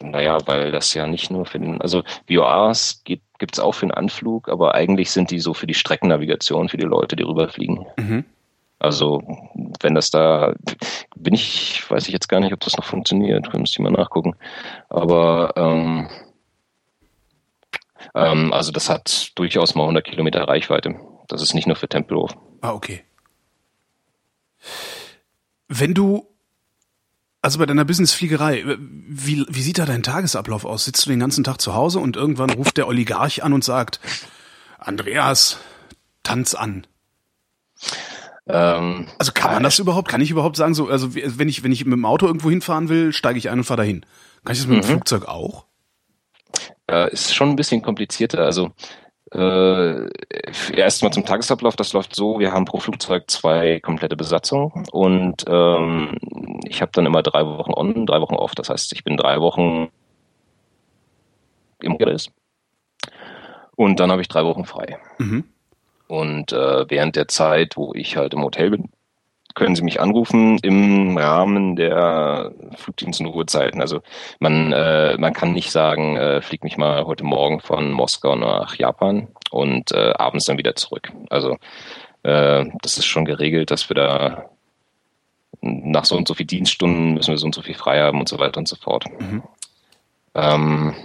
da? 0.01 0.05
Naja, 0.07 0.39
weil 0.47 0.71
das 0.71 0.93
ja 0.95 1.05
nicht 1.05 1.29
nur 1.29 1.45
für 1.45 1.59
den, 1.59 1.79
also 1.79 2.03
VOAs 2.27 3.03
gibt 3.03 3.23
es 3.53 3.59
auch 3.59 3.73
für 3.73 3.85
den 3.85 3.91
Anflug, 3.93 4.49
aber 4.49 4.73
eigentlich 4.73 5.11
sind 5.11 5.29
die 5.29 5.39
so 5.39 5.53
für 5.53 5.67
die 5.67 5.75
Streckennavigation, 5.75 6.69
für 6.69 6.77
die 6.77 6.85
Leute, 6.85 7.15
die 7.15 7.21
rüberfliegen. 7.21 7.85
Mhm. 7.97 8.25
Also 8.79 9.21
wenn 9.81 9.93
das 9.93 10.09
da, 10.09 10.53
bin 11.15 11.33
ich, 11.33 11.83
weiß 11.89 12.07
ich 12.07 12.13
jetzt 12.13 12.29
gar 12.29 12.39
nicht, 12.39 12.53
ob 12.53 12.61
das 12.61 12.77
noch 12.77 12.85
funktioniert, 12.85 13.53
müsste 13.53 13.75
ich 13.75 13.79
mal 13.79 13.91
nachgucken. 13.91 14.35
Aber 14.89 15.53
ähm, 15.57 16.09
ähm, 18.15 18.53
also 18.53 18.71
das 18.71 18.89
hat 18.89 19.31
durchaus 19.35 19.75
mal 19.75 19.83
100 19.83 20.05
Kilometer 20.05 20.47
Reichweite. 20.47 20.95
Das 21.27 21.41
ist 21.41 21.53
nicht 21.53 21.67
nur 21.67 21.75
für 21.75 21.87
Tempelhof. 21.87 22.35
Ah, 22.61 22.71
okay. 22.71 23.03
Wenn 25.67 25.93
du, 25.93 26.27
also 27.41 27.59
bei 27.59 27.65
deiner 27.65 27.85
Businessfliegerei, 27.85 28.63
wie, 28.79 29.45
wie 29.47 29.61
sieht 29.61 29.77
da 29.77 29.85
dein 29.85 30.03
Tagesablauf 30.03 30.65
aus? 30.65 30.85
Sitzt 30.85 31.05
du 31.05 31.09
den 31.09 31.19
ganzen 31.19 31.43
Tag 31.43 31.61
zu 31.61 31.75
Hause 31.75 31.99
und 31.99 32.15
irgendwann 32.15 32.49
ruft 32.49 32.77
der 32.77 32.87
Oligarch 32.87 33.43
an 33.43 33.53
und 33.53 33.63
sagt, 33.63 33.99
Andreas, 34.79 35.59
tanz 36.23 36.55
an. 36.55 36.87
Ähm, 38.49 39.07
Also 39.17 39.31
kann 39.31 39.53
man 39.53 39.63
das 39.63 39.79
überhaupt? 39.79 40.07
Kann 40.07 40.21
ich 40.21 40.31
überhaupt 40.31 40.55
sagen, 40.55 40.73
so, 40.73 40.87
also 40.87 41.13
wenn 41.13 41.47
ich, 41.47 41.63
wenn 41.63 41.71
ich 41.71 41.85
mit 41.85 41.93
dem 41.93 42.05
Auto 42.05 42.25
irgendwo 42.25 42.49
hinfahren 42.49 42.89
will, 42.89 43.13
steige 43.13 43.37
ich 43.37 43.49
ein 43.49 43.59
und 43.59 43.63
fahre 43.63 43.81
dahin. 43.81 44.01
Kann 44.43 44.53
ich 44.53 44.59
das 44.59 44.67
mit 44.67 44.83
dem 44.83 44.83
Flugzeug 44.83 45.27
auch? 45.27 45.65
Äh, 46.89 47.11
ist 47.11 47.33
schon 47.33 47.49
ein 47.49 47.55
bisschen 47.55 47.81
komplizierter. 47.81 48.39
Also 48.39 48.71
äh, 49.31 50.07
erstmal 50.73 51.13
zum 51.13 51.25
Tagesablauf, 51.25 51.75
das 51.75 51.93
läuft 51.93 52.15
so, 52.15 52.39
wir 52.39 52.51
haben 52.51 52.65
pro 52.65 52.79
Flugzeug 52.79 53.29
zwei 53.29 53.79
komplette 53.79 54.15
Besatzungen 54.17 54.87
und 54.91 55.45
ähm, 55.47 56.17
ich 56.67 56.81
habe 56.81 56.91
dann 56.93 57.05
immer 57.05 57.21
drei 57.21 57.45
Wochen 57.45 57.73
on, 57.73 58.07
drei 58.07 58.21
Wochen 58.21 58.35
off. 58.35 58.55
Das 58.55 58.69
heißt, 58.69 58.91
ich 58.93 59.03
bin 59.03 59.17
drei 59.17 59.39
Wochen 59.39 59.89
im 61.81 61.93
Hotel 61.93 62.17
und 63.75 63.99
dann 63.99 64.11
habe 64.11 64.21
ich 64.21 64.27
drei 64.27 64.43
Wochen 64.45 64.65
frei. 64.65 64.97
Mhm. 65.19 65.43
Und 66.09 66.53
äh, 66.53 66.89
während 66.89 67.15
der 67.15 67.27
Zeit, 67.27 67.77
wo 67.77 67.93
ich 67.93 68.17
halt 68.17 68.33
im 68.33 68.41
Hotel 68.41 68.71
bin, 68.71 68.89
können 69.53 69.75
Sie 69.75 69.83
mich 69.83 70.01
anrufen 70.01 70.57
im 70.63 71.15
Rahmen 71.15 71.75
der 71.75 72.51
Flugdienst- 72.75 73.19
und 73.19 73.27
Ruhezeiten. 73.27 73.79
Also 73.79 74.01
man, 74.39 74.73
äh, 74.73 75.17
man 75.19 75.33
kann 75.33 75.53
nicht 75.53 75.71
sagen, 75.71 76.17
äh, 76.17 76.41
flieg 76.41 76.63
mich 76.63 76.77
mal 76.77 77.05
heute 77.05 77.23
Morgen 77.23 77.59
von 77.59 77.91
Moskau 77.91 78.35
nach 78.35 78.73
Japan 78.75 79.27
und 79.51 79.91
äh, 79.91 80.13
abends 80.13 80.45
dann 80.45 80.57
wieder 80.57 80.75
zurück. 80.75 81.11
Also 81.29 81.57
äh, 82.23 82.65
das 82.81 82.97
ist 82.97 83.05
schon 83.05 83.25
geregelt, 83.25 83.69
dass 83.69 83.87
wir 83.87 83.95
da 83.95 84.49
nach 85.61 86.05
so 86.05 86.17
und 86.17 86.27
so 86.27 86.33
viel 86.33 86.47
Dienststunden 86.47 87.13
müssen 87.13 87.29
wir 87.29 87.37
so 87.37 87.45
und 87.45 87.53
so 87.53 87.61
viel 87.61 87.75
frei 87.75 88.01
haben 88.01 88.19
und 88.19 88.29
so 88.29 88.39
weiter 88.39 88.57
und 88.57 88.67
so 88.67 88.77
fort. 88.77 89.05
Mhm. 89.19 89.43
Ähm, 90.33 90.95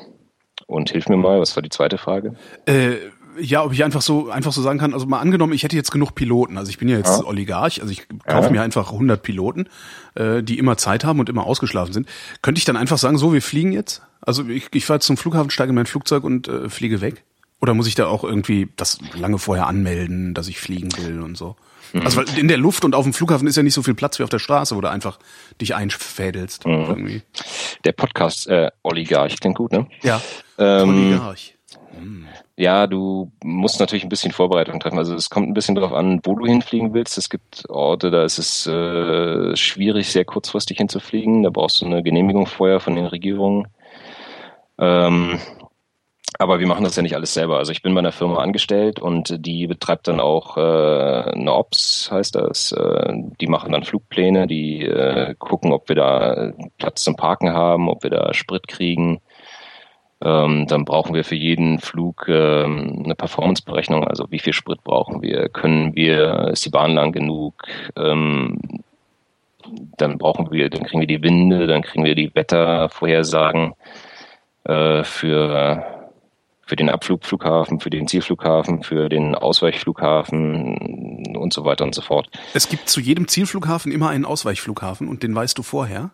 und 0.67 0.91
hilf 0.91 1.09
mir 1.09 1.19
mal, 1.19 1.41
was 1.41 1.55
war 1.57 1.63
die 1.63 1.69
zweite 1.69 1.99
Frage? 1.99 2.37
Äh, 2.67 2.97
ja, 3.39 3.65
ob 3.65 3.73
ich 3.73 3.83
einfach 3.85 4.03
so 4.03 4.31
einfach 4.31 4.53
so 4.53 4.63
sagen 4.63 4.79
kann, 4.79 4.93
also 4.95 5.07
mal 5.07 5.21
angenommen, 5.21 5.53
ich 5.53 5.63
hätte 5.63 5.77
jetzt 5.77 5.91
genug 5.91 6.15
Piloten, 6.15 6.59
also 6.59 6.71
ich 6.71 6.79
bin 6.79 6.89
ja 6.89 6.97
jetzt 6.97 7.21
Ja. 7.21 7.25
Oligarch, 7.27 7.81
also 7.81 7.91
ich 7.93 8.07
kaufe 8.27 8.47
Ja. 8.47 8.51
mir 8.51 8.63
einfach 8.63 8.91
100 8.93 9.23
Piloten, 9.23 9.69
äh, 10.15 10.43
die 10.43 10.59
immer 10.59 10.77
Zeit 10.77 11.05
haben 11.05 11.21
und 11.21 11.29
immer 11.29 11.45
ausgeschlafen 11.47 11.93
sind. 11.93 12.09
Könnte 12.43 12.59
ich 12.59 12.65
dann 12.65 12.77
einfach 12.77 12.99
sagen, 12.99 13.19
so, 13.19 13.33
wir 13.33 13.43
fliegen 13.43 13.73
jetzt? 13.73 14.03
Also 14.21 14.47
ich, 14.49 14.69
ich 14.73 14.87
fahre 14.87 15.01
zum 15.01 15.17
Flughafen, 15.17 15.51
steige 15.51 15.71
in 15.71 15.75
mein 15.75 15.87
Flugzeug 15.87 16.25
und 16.25 16.49
äh, 16.49 16.69
fliege 16.69 17.01
weg? 17.01 17.25
Oder 17.61 17.75
muss 17.75 17.87
ich 17.87 17.95
da 17.95 18.07
auch 18.07 18.25
irgendwie 18.25 18.69
das 18.77 18.99
lange 19.15 19.39
vorher 19.39 19.67
anmelden, 19.67 20.35
dass 20.35 20.49
ich 20.49 20.59
fliegen 20.61 20.91
will 20.99 21.21
und 21.23 21.37
so? 21.37 21.57
Also 22.03 22.17
weil 22.17 22.39
in 22.39 22.49
der 22.49 22.57
Luft 22.59 22.85
und 22.85 22.95
auf 22.95 23.05
dem 23.05 23.13
Flughafen 23.13 23.47
ist 23.47 23.57
ja 23.57 23.63
nicht 23.63 23.73
so 23.75 23.83
viel 23.83 23.95
Platz 23.95 24.19
wie 24.19 24.25
auf 24.25 24.29
der 24.29 24.41
Straße, 24.41 24.75
wo 24.75 24.81
du 24.81 24.91
einfach 24.91 25.19
dich 25.61 25.77
einfädelst. 25.77 26.67
Irgendwie. 26.67 27.23
Der 27.85 27.93
Podcast 27.93 28.49
äh, 28.49 28.71
Oligarch 28.83 29.39
klingt 29.39 29.57
gut, 29.57 29.71
ne? 29.73 29.87
Ja. 30.03 30.21
Ähm, 30.59 30.89
Oligarch. 30.89 31.55
Ja, 32.57 32.87
du 32.87 33.33
musst 33.43 33.81
natürlich 33.81 34.05
ein 34.05 34.09
bisschen 34.09 34.33
Vorbereitung 34.33 34.79
treffen. 34.81 34.99
Also 34.99 35.15
es 35.15 35.31
kommt 35.31 35.49
ein 35.49 35.55
bisschen 35.55 35.75
darauf 35.75 35.93
an, 35.93 36.21
wo 36.23 36.35
du 36.35 36.47
hinfliegen 36.47 36.95
willst. 36.95 37.19
Es 37.19 37.29
gibt 37.29 37.69
Orte, 37.69 38.11
da 38.11 38.25
ist 38.25 38.39
es 38.39 38.67
äh, 38.67 39.57
schwierig, 39.57 40.11
sehr 40.11 40.25
kurzfristig 40.25 40.79
hinzufliegen. 40.79 41.43
Da 41.43 41.51
brauchst 41.51 41.81
du 41.81 41.87
eine 41.87 42.03
Genehmigung 42.03 42.47
vorher 42.47 42.81
von 42.81 42.95
den 42.95 43.07
Regierungen. 43.07 43.67
Ähm, 44.79 45.41
aber 46.39 46.59
wir 46.59 46.67
machen 46.67 46.85
das 46.85 46.97
ja 46.97 47.03
nicht 47.03 47.15
alles 47.15 47.33
selber. 47.33 47.59
Also 47.59 47.71
ich 47.71 47.83
bin 47.83 47.95
bei 47.95 48.01
einer 48.01 48.13
Firma 48.13 48.39
angestellt 48.39 48.99
und 48.99 49.47
die 49.47 49.67
betreibt 49.67 50.09
dann 50.09 50.21
auch 50.21 50.57
äh, 50.57 50.61
eine 50.61 51.53
Ops, 51.53 52.11
heißt 52.11 52.35
das. 52.35 52.73
Äh, 52.73 53.13
die 53.41 53.47
machen 53.47 53.73
dann 53.73 53.85
Flugpläne, 53.85 54.47
die 54.47 54.83
äh, 54.83 55.35
gucken, 55.39 55.73
ob 55.73 55.89
wir 55.89 55.97
da 55.97 56.53
Platz 56.79 57.05
zum 57.05 57.15
Parken 57.17 57.53
haben, 57.53 57.89
ob 57.89 58.03
wir 58.03 58.11
da 58.11 58.35
Sprit 58.35 58.67
kriegen. 58.67 59.21
Ähm, 60.25 60.67
dann 60.67 60.85
brauchen 60.85 61.15
wir 61.15 61.23
für 61.23 61.35
jeden 61.35 61.79
Flug 61.79 62.27
ähm, 62.29 63.03
eine 63.05 63.15
Performanceberechnung, 63.15 64.05
also 64.05 64.31
wie 64.31 64.39
viel 64.39 64.55
Sprit 64.55 64.83
brauchen 64.83 65.21
wir, 65.21 65.51
können 65.51 65.95
wir, 65.95 66.49
ist 66.53 66.65
die 66.65 66.71
Bahn 66.71 66.93
lang 66.93 67.13
genug, 67.13 67.63
ähm, 67.97 68.59
dann 69.99 70.19
brauchen 70.19 70.51
wir, 70.51 70.71
dann 70.71 70.85
kriegen 70.85 71.01
wir 71.01 71.07
die 71.07 71.23
Winde, 71.23 71.67
dann 71.67 71.83
kriegen 71.83 72.05
wir 72.05 72.15
die 72.15 72.35
Wettervorhersagen 72.35 73.75
äh, 74.65 75.05
für 75.05 75.91
für 76.67 76.77
den 76.77 76.89
Abflugflughafen, 76.89 77.79
für 77.79 77.91
den 77.91 78.09
Zielflughafen, 78.09 78.83
für 78.83 79.11
den 79.11 79.35
Ausweichflughafen 79.35 81.37
und 81.37 81.53
so 81.53 81.67
weiter 81.67 81.85
und 81.85 81.95
so 81.95 82.01
fort. 82.01 82.31
Es 82.55 82.69
gibt 82.69 82.89
zu 82.89 83.01
jedem 83.01 83.29
Zielflughafen 83.29 83.93
immer 83.93 84.09
einen 84.09 84.25
Ausweichflughafen 84.25 85.09
und 85.09 85.23
den 85.23 85.35
weißt 85.35 85.59
du 85.59 85.63
vorher? 85.63 86.13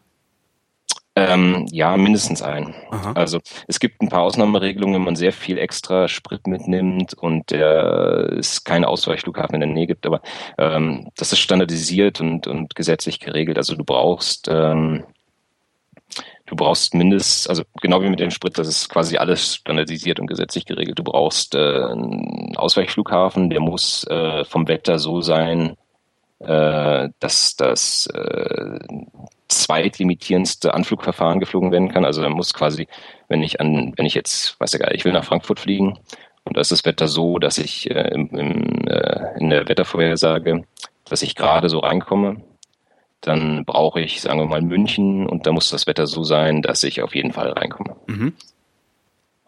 Ähm, 1.16 1.66
ja, 1.70 1.96
mindestens 1.96 2.40
ein. 2.40 2.72
Aha. 2.90 3.12
Also 3.12 3.40
es 3.66 3.80
gibt 3.80 4.00
ein 4.00 4.08
paar 4.08 4.22
Ausnahmeregelungen, 4.22 4.94
wenn 4.94 5.04
man 5.04 5.16
sehr 5.16 5.32
viel 5.32 5.58
extra 5.58 6.06
Sprit 6.06 6.46
mitnimmt 6.46 7.14
und 7.14 7.50
der 7.50 8.32
es 8.38 8.62
keinen 8.62 8.84
Ausweichflughafen 8.84 9.56
in 9.56 9.60
der 9.60 9.70
Nähe 9.70 9.88
gibt, 9.88 10.06
aber 10.06 10.22
ähm, 10.56 11.08
das 11.16 11.32
ist 11.32 11.40
standardisiert 11.40 12.20
und, 12.20 12.46
und 12.46 12.76
gesetzlich 12.76 13.18
geregelt. 13.18 13.58
Also 13.58 13.74
du 13.74 13.84
brauchst 13.84 14.46
ähm, 14.48 15.04
du 16.46 16.56
brauchst 16.56 16.94
mindestens, 16.94 17.48
also 17.48 17.64
genau 17.80 18.02
wie 18.02 18.08
mit 18.08 18.20
dem 18.20 18.30
Sprit, 18.30 18.56
das 18.56 18.68
ist 18.68 18.88
quasi 18.88 19.16
alles 19.16 19.56
standardisiert 19.56 20.20
und 20.20 20.28
gesetzlich 20.28 20.64
geregelt. 20.64 20.98
Du 20.98 21.04
brauchst 21.04 21.56
äh, 21.56 21.58
einen 21.58 22.56
Ausweichflughafen, 22.56 23.50
der 23.50 23.60
muss 23.60 24.04
äh, 24.04 24.44
vom 24.44 24.68
Wetter 24.68 24.98
so 25.00 25.20
sein, 25.22 25.76
äh, 26.38 27.08
dass 27.18 27.56
das 27.56 28.06
äh, 28.14 28.78
zweitlimitierendste 29.50 30.74
Anflugverfahren 30.74 31.40
geflogen 31.40 31.72
werden 31.72 31.90
kann. 31.90 32.04
Also 32.04 32.22
da 32.22 32.28
muss 32.28 32.54
quasi, 32.54 32.88
wenn 33.28 33.42
ich 33.42 33.60
an, 33.60 33.92
wenn 33.96 34.06
ich 34.06 34.14
jetzt, 34.14 34.58
weiß 34.60 34.72
ja 34.72 34.78
gar 34.78 34.88
nicht, 34.88 35.00
ich 35.00 35.04
will 35.04 35.12
nach 35.12 35.24
Frankfurt 35.24 35.60
fliegen 35.60 35.98
und 36.44 36.56
da 36.56 36.60
ist 36.60 36.72
das 36.72 36.84
Wetter 36.84 37.08
so, 37.08 37.38
dass 37.38 37.58
ich 37.58 37.90
äh, 37.90 38.10
im, 38.14 38.28
im, 38.30 38.86
äh, 38.86 39.38
in 39.38 39.50
der 39.50 39.68
Wettervorhersage, 39.68 40.64
dass 41.04 41.22
ich 41.22 41.34
gerade 41.34 41.68
so 41.68 41.80
reinkomme, 41.80 42.42
dann 43.20 43.64
brauche 43.64 44.00
ich, 44.00 44.20
sagen 44.20 44.38
wir 44.38 44.46
mal, 44.46 44.62
München 44.62 45.26
und 45.26 45.46
da 45.46 45.52
muss 45.52 45.70
das 45.70 45.86
Wetter 45.86 46.06
so 46.06 46.22
sein, 46.22 46.62
dass 46.62 46.82
ich 46.82 47.02
auf 47.02 47.14
jeden 47.14 47.32
Fall 47.32 47.50
reinkomme. 47.50 47.96
Mhm. 48.06 48.32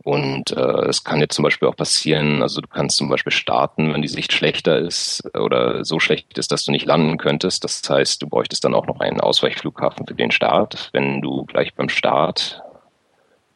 Und 0.05 0.51
äh, 0.51 0.89
es 0.89 1.05
kann 1.05 1.21
jetzt 1.21 1.35
zum 1.35 1.45
Beispiel 1.45 1.69
auch 1.69 1.77
passieren, 1.77 2.43
also 2.43 2.61
du 2.61 2.69
kannst 2.69 2.97
zum 2.97 3.09
Beispiel 3.09 3.33
starten, 3.33 3.93
wenn 3.93 4.03
die 4.03 4.09
Sicht 4.09 4.33
schlechter 4.33 4.79
ist 4.79 5.23
oder 5.37 5.85
so 5.85 6.01
schlecht 6.01 6.39
ist, 6.39 6.51
dass 6.51 6.65
du 6.65 6.73
nicht 6.73 6.87
landen 6.87 7.19
könntest. 7.19 7.63
Das 7.63 7.83
heißt, 7.89 8.21
du 8.21 8.29
bräuchtest 8.29 8.65
dann 8.65 8.75
auch 8.75 8.87
noch 8.87 9.01
einen 9.01 9.21
Ausweichflughafen 9.21 10.07
für 10.07 10.15
den 10.15 10.33
Start. 10.33 10.91
Wenn 10.93 11.21
du 11.21 11.45
gleich 11.45 11.75
beim 11.75 11.89
Start 11.89 12.63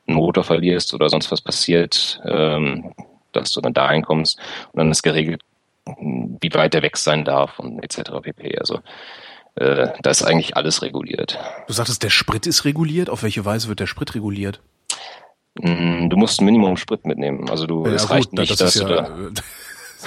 einen 0.06 0.16
Motor 0.16 0.44
verlierst 0.44 0.94
oder 0.94 1.09
sonst 1.09 1.32
was 1.32 1.40
passiert, 1.40 2.20
ähm, 2.24 2.92
dass 3.32 3.50
du 3.50 3.61
dann 3.61 3.74
dahin 3.74 4.02
kommst 4.02 4.38
und 4.72 4.78
dann 4.78 4.90
ist 4.90 5.02
geregelt, 5.02 5.42
wie 5.87 6.54
weit 6.54 6.74
der 6.74 6.82
weg 6.82 6.96
sein 6.96 7.24
darf 7.24 7.59
und 7.59 7.82
etc. 7.82 8.11
pp. 8.22 8.59
Also 8.59 8.80
äh, 9.56 9.88
da 10.02 10.11
ist 10.11 10.22
eigentlich 10.22 10.56
alles 10.56 10.82
reguliert. 10.82 11.38
Du 11.66 11.72
sagtest, 11.72 12.02
der 12.02 12.11
Sprit 12.11 12.46
ist 12.46 12.64
reguliert. 12.64 13.11
Auf 13.11 13.22
welche 13.22 13.44
Weise 13.44 13.68
wird 13.68 13.80
der 13.80 13.87
Sprit 13.87 14.14
reguliert? 14.14 14.61
Mm, 15.60 16.08
du 16.08 16.16
musst 16.16 16.40
ein 16.40 16.44
Minimum 16.44 16.76
Sprit 16.76 17.06
mitnehmen. 17.06 17.48
Also 17.50 17.66
du, 17.66 17.86
ja, 17.86 17.92
es 17.92 18.10
reicht 18.10 18.30
gut, 18.30 18.40
nicht, 18.40 18.50
das 18.50 18.58
dass 18.58 18.74
du 18.74 18.88
ja, 18.88 19.02
da. 19.02 19.10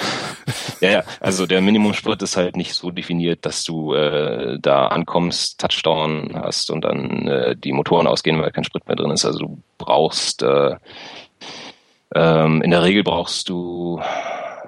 ja, 0.80 0.90
ja, 0.90 1.04
also 1.20 1.46
der 1.46 1.60
Minimumsprit 1.60 2.22
ist 2.22 2.36
halt 2.36 2.56
nicht 2.56 2.74
so 2.74 2.90
definiert, 2.90 3.44
dass 3.44 3.64
du 3.64 3.94
äh, 3.94 4.58
da 4.60 4.86
ankommst, 4.86 5.60
Touchdown 5.60 6.30
hast 6.34 6.70
und 6.70 6.84
dann 6.84 7.26
äh, 7.28 7.56
die 7.56 7.72
Motoren 7.72 8.06
ausgehen, 8.06 8.40
weil 8.40 8.52
kein 8.52 8.64
Sprit 8.64 8.86
mehr 8.86 8.96
drin 8.96 9.10
ist. 9.10 9.24
Also 9.24 9.38
du 9.40 9.62
brauchst 9.78 10.42
äh, 10.42 10.76
ähm, 12.14 12.62
in 12.62 12.70
der 12.70 12.82
Regel 12.82 13.04
brauchst 13.04 13.48
du 13.48 14.00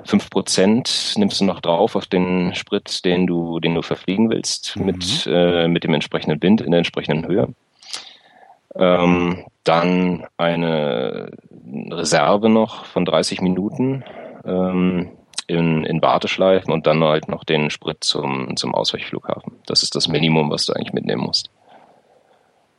fünf 0.04 0.30
Prozent 0.30 1.14
nimmst 1.16 1.40
du 1.40 1.44
noch 1.44 1.60
drauf 1.60 1.96
auf 1.96 2.06
den 2.06 2.54
Sprit, 2.54 3.04
den 3.04 3.26
du, 3.26 3.60
den 3.60 3.74
du 3.74 3.82
verfliegen 3.82 4.30
willst, 4.30 4.76
mhm. 4.76 4.86
mit, 4.86 5.28
äh, 5.30 5.68
mit 5.68 5.84
dem 5.84 5.94
entsprechenden 5.94 6.42
Wind 6.42 6.60
in 6.60 6.70
der 6.70 6.78
entsprechenden 6.78 7.26
Höhe. 7.26 7.48
Ähm, 8.74 9.44
dann 9.64 10.26
eine 10.36 11.30
Reserve 11.90 12.48
noch 12.48 12.84
von 12.86 13.04
30 13.04 13.40
Minuten 13.40 14.04
ähm, 14.44 15.10
in, 15.46 15.84
in 15.84 16.02
Warteschleifen 16.02 16.72
und 16.72 16.86
dann 16.86 17.02
halt 17.04 17.28
noch 17.28 17.44
den 17.44 17.70
Sprit 17.70 18.02
zum, 18.02 18.56
zum 18.56 18.74
Ausweichflughafen. 18.74 19.58
Das 19.66 19.82
ist 19.82 19.94
das 19.94 20.08
Minimum, 20.08 20.50
was 20.50 20.66
du 20.66 20.72
eigentlich 20.72 20.92
mitnehmen 20.92 21.22
musst. 21.22 21.50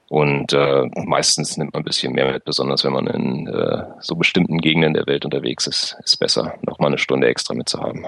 Und 0.10 0.54
äh, 0.54 0.90
meistens 1.06 1.58
nimmt 1.58 1.74
man 1.74 1.82
ein 1.82 1.86
bisschen 1.86 2.14
mehr 2.14 2.32
mit, 2.32 2.46
besonders 2.46 2.84
wenn 2.84 2.94
man 2.94 3.08
in 3.08 3.48
äh, 3.48 3.86
so 4.00 4.16
bestimmten 4.16 4.60
Gegenden 4.60 4.94
der 4.94 5.08
Welt 5.08 5.26
unterwegs 5.26 5.66
ist, 5.66 5.98
ist 6.04 6.18
besser, 6.18 6.56
noch 6.62 6.80
mal 6.80 6.88
eine 6.88 7.00
Stunde 7.00 7.28
extra 7.28 7.56
mitzuhaben. 7.56 8.06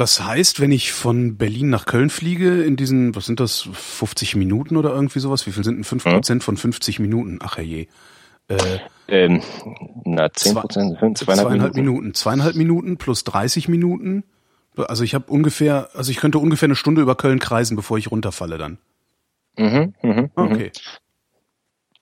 Das 0.00 0.24
heißt, 0.24 0.60
wenn 0.60 0.72
ich 0.72 0.92
von 0.92 1.36
Berlin 1.36 1.68
nach 1.68 1.84
Köln 1.84 2.08
fliege, 2.08 2.62
in 2.62 2.76
diesen, 2.76 3.14
was 3.14 3.26
sind 3.26 3.38
das, 3.38 3.68
50 3.70 4.34
Minuten 4.34 4.78
oder 4.78 4.94
irgendwie 4.94 5.18
sowas? 5.18 5.46
Wie 5.46 5.52
viel 5.52 5.62
sind 5.62 5.74
denn 5.74 5.84
5 5.84 6.04
Prozent 6.04 6.40
hm? 6.40 6.44
von 6.46 6.56
50 6.56 7.00
Minuten? 7.00 7.38
Ach 7.42 7.58
herrje. 7.58 7.86
Äh, 8.48 8.78
ähm, 9.08 9.42
na, 10.06 10.32
10 10.32 10.54
Prozent, 10.54 10.96
zweieinhalb, 10.96 11.18
zweieinhalb 11.18 11.74
Minuten. 11.74 11.80
Minuten. 11.80 12.14
Zweieinhalb 12.14 12.56
Minuten 12.56 12.96
plus 12.96 13.24
30 13.24 13.68
Minuten. 13.68 14.24
Also 14.74 15.04
ich 15.04 15.14
habe 15.14 15.30
ungefähr, 15.30 15.90
also 15.92 16.10
ich 16.10 16.16
könnte 16.16 16.38
ungefähr 16.38 16.68
eine 16.68 16.76
Stunde 16.76 17.02
über 17.02 17.14
Köln 17.14 17.38
kreisen, 17.38 17.76
bevor 17.76 17.98
ich 17.98 18.10
runterfalle 18.10 18.56
dann. 18.56 18.78
Mhm, 19.58 19.92
mhm, 20.00 20.12
mhm. 20.12 20.30
okay. 20.34 20.72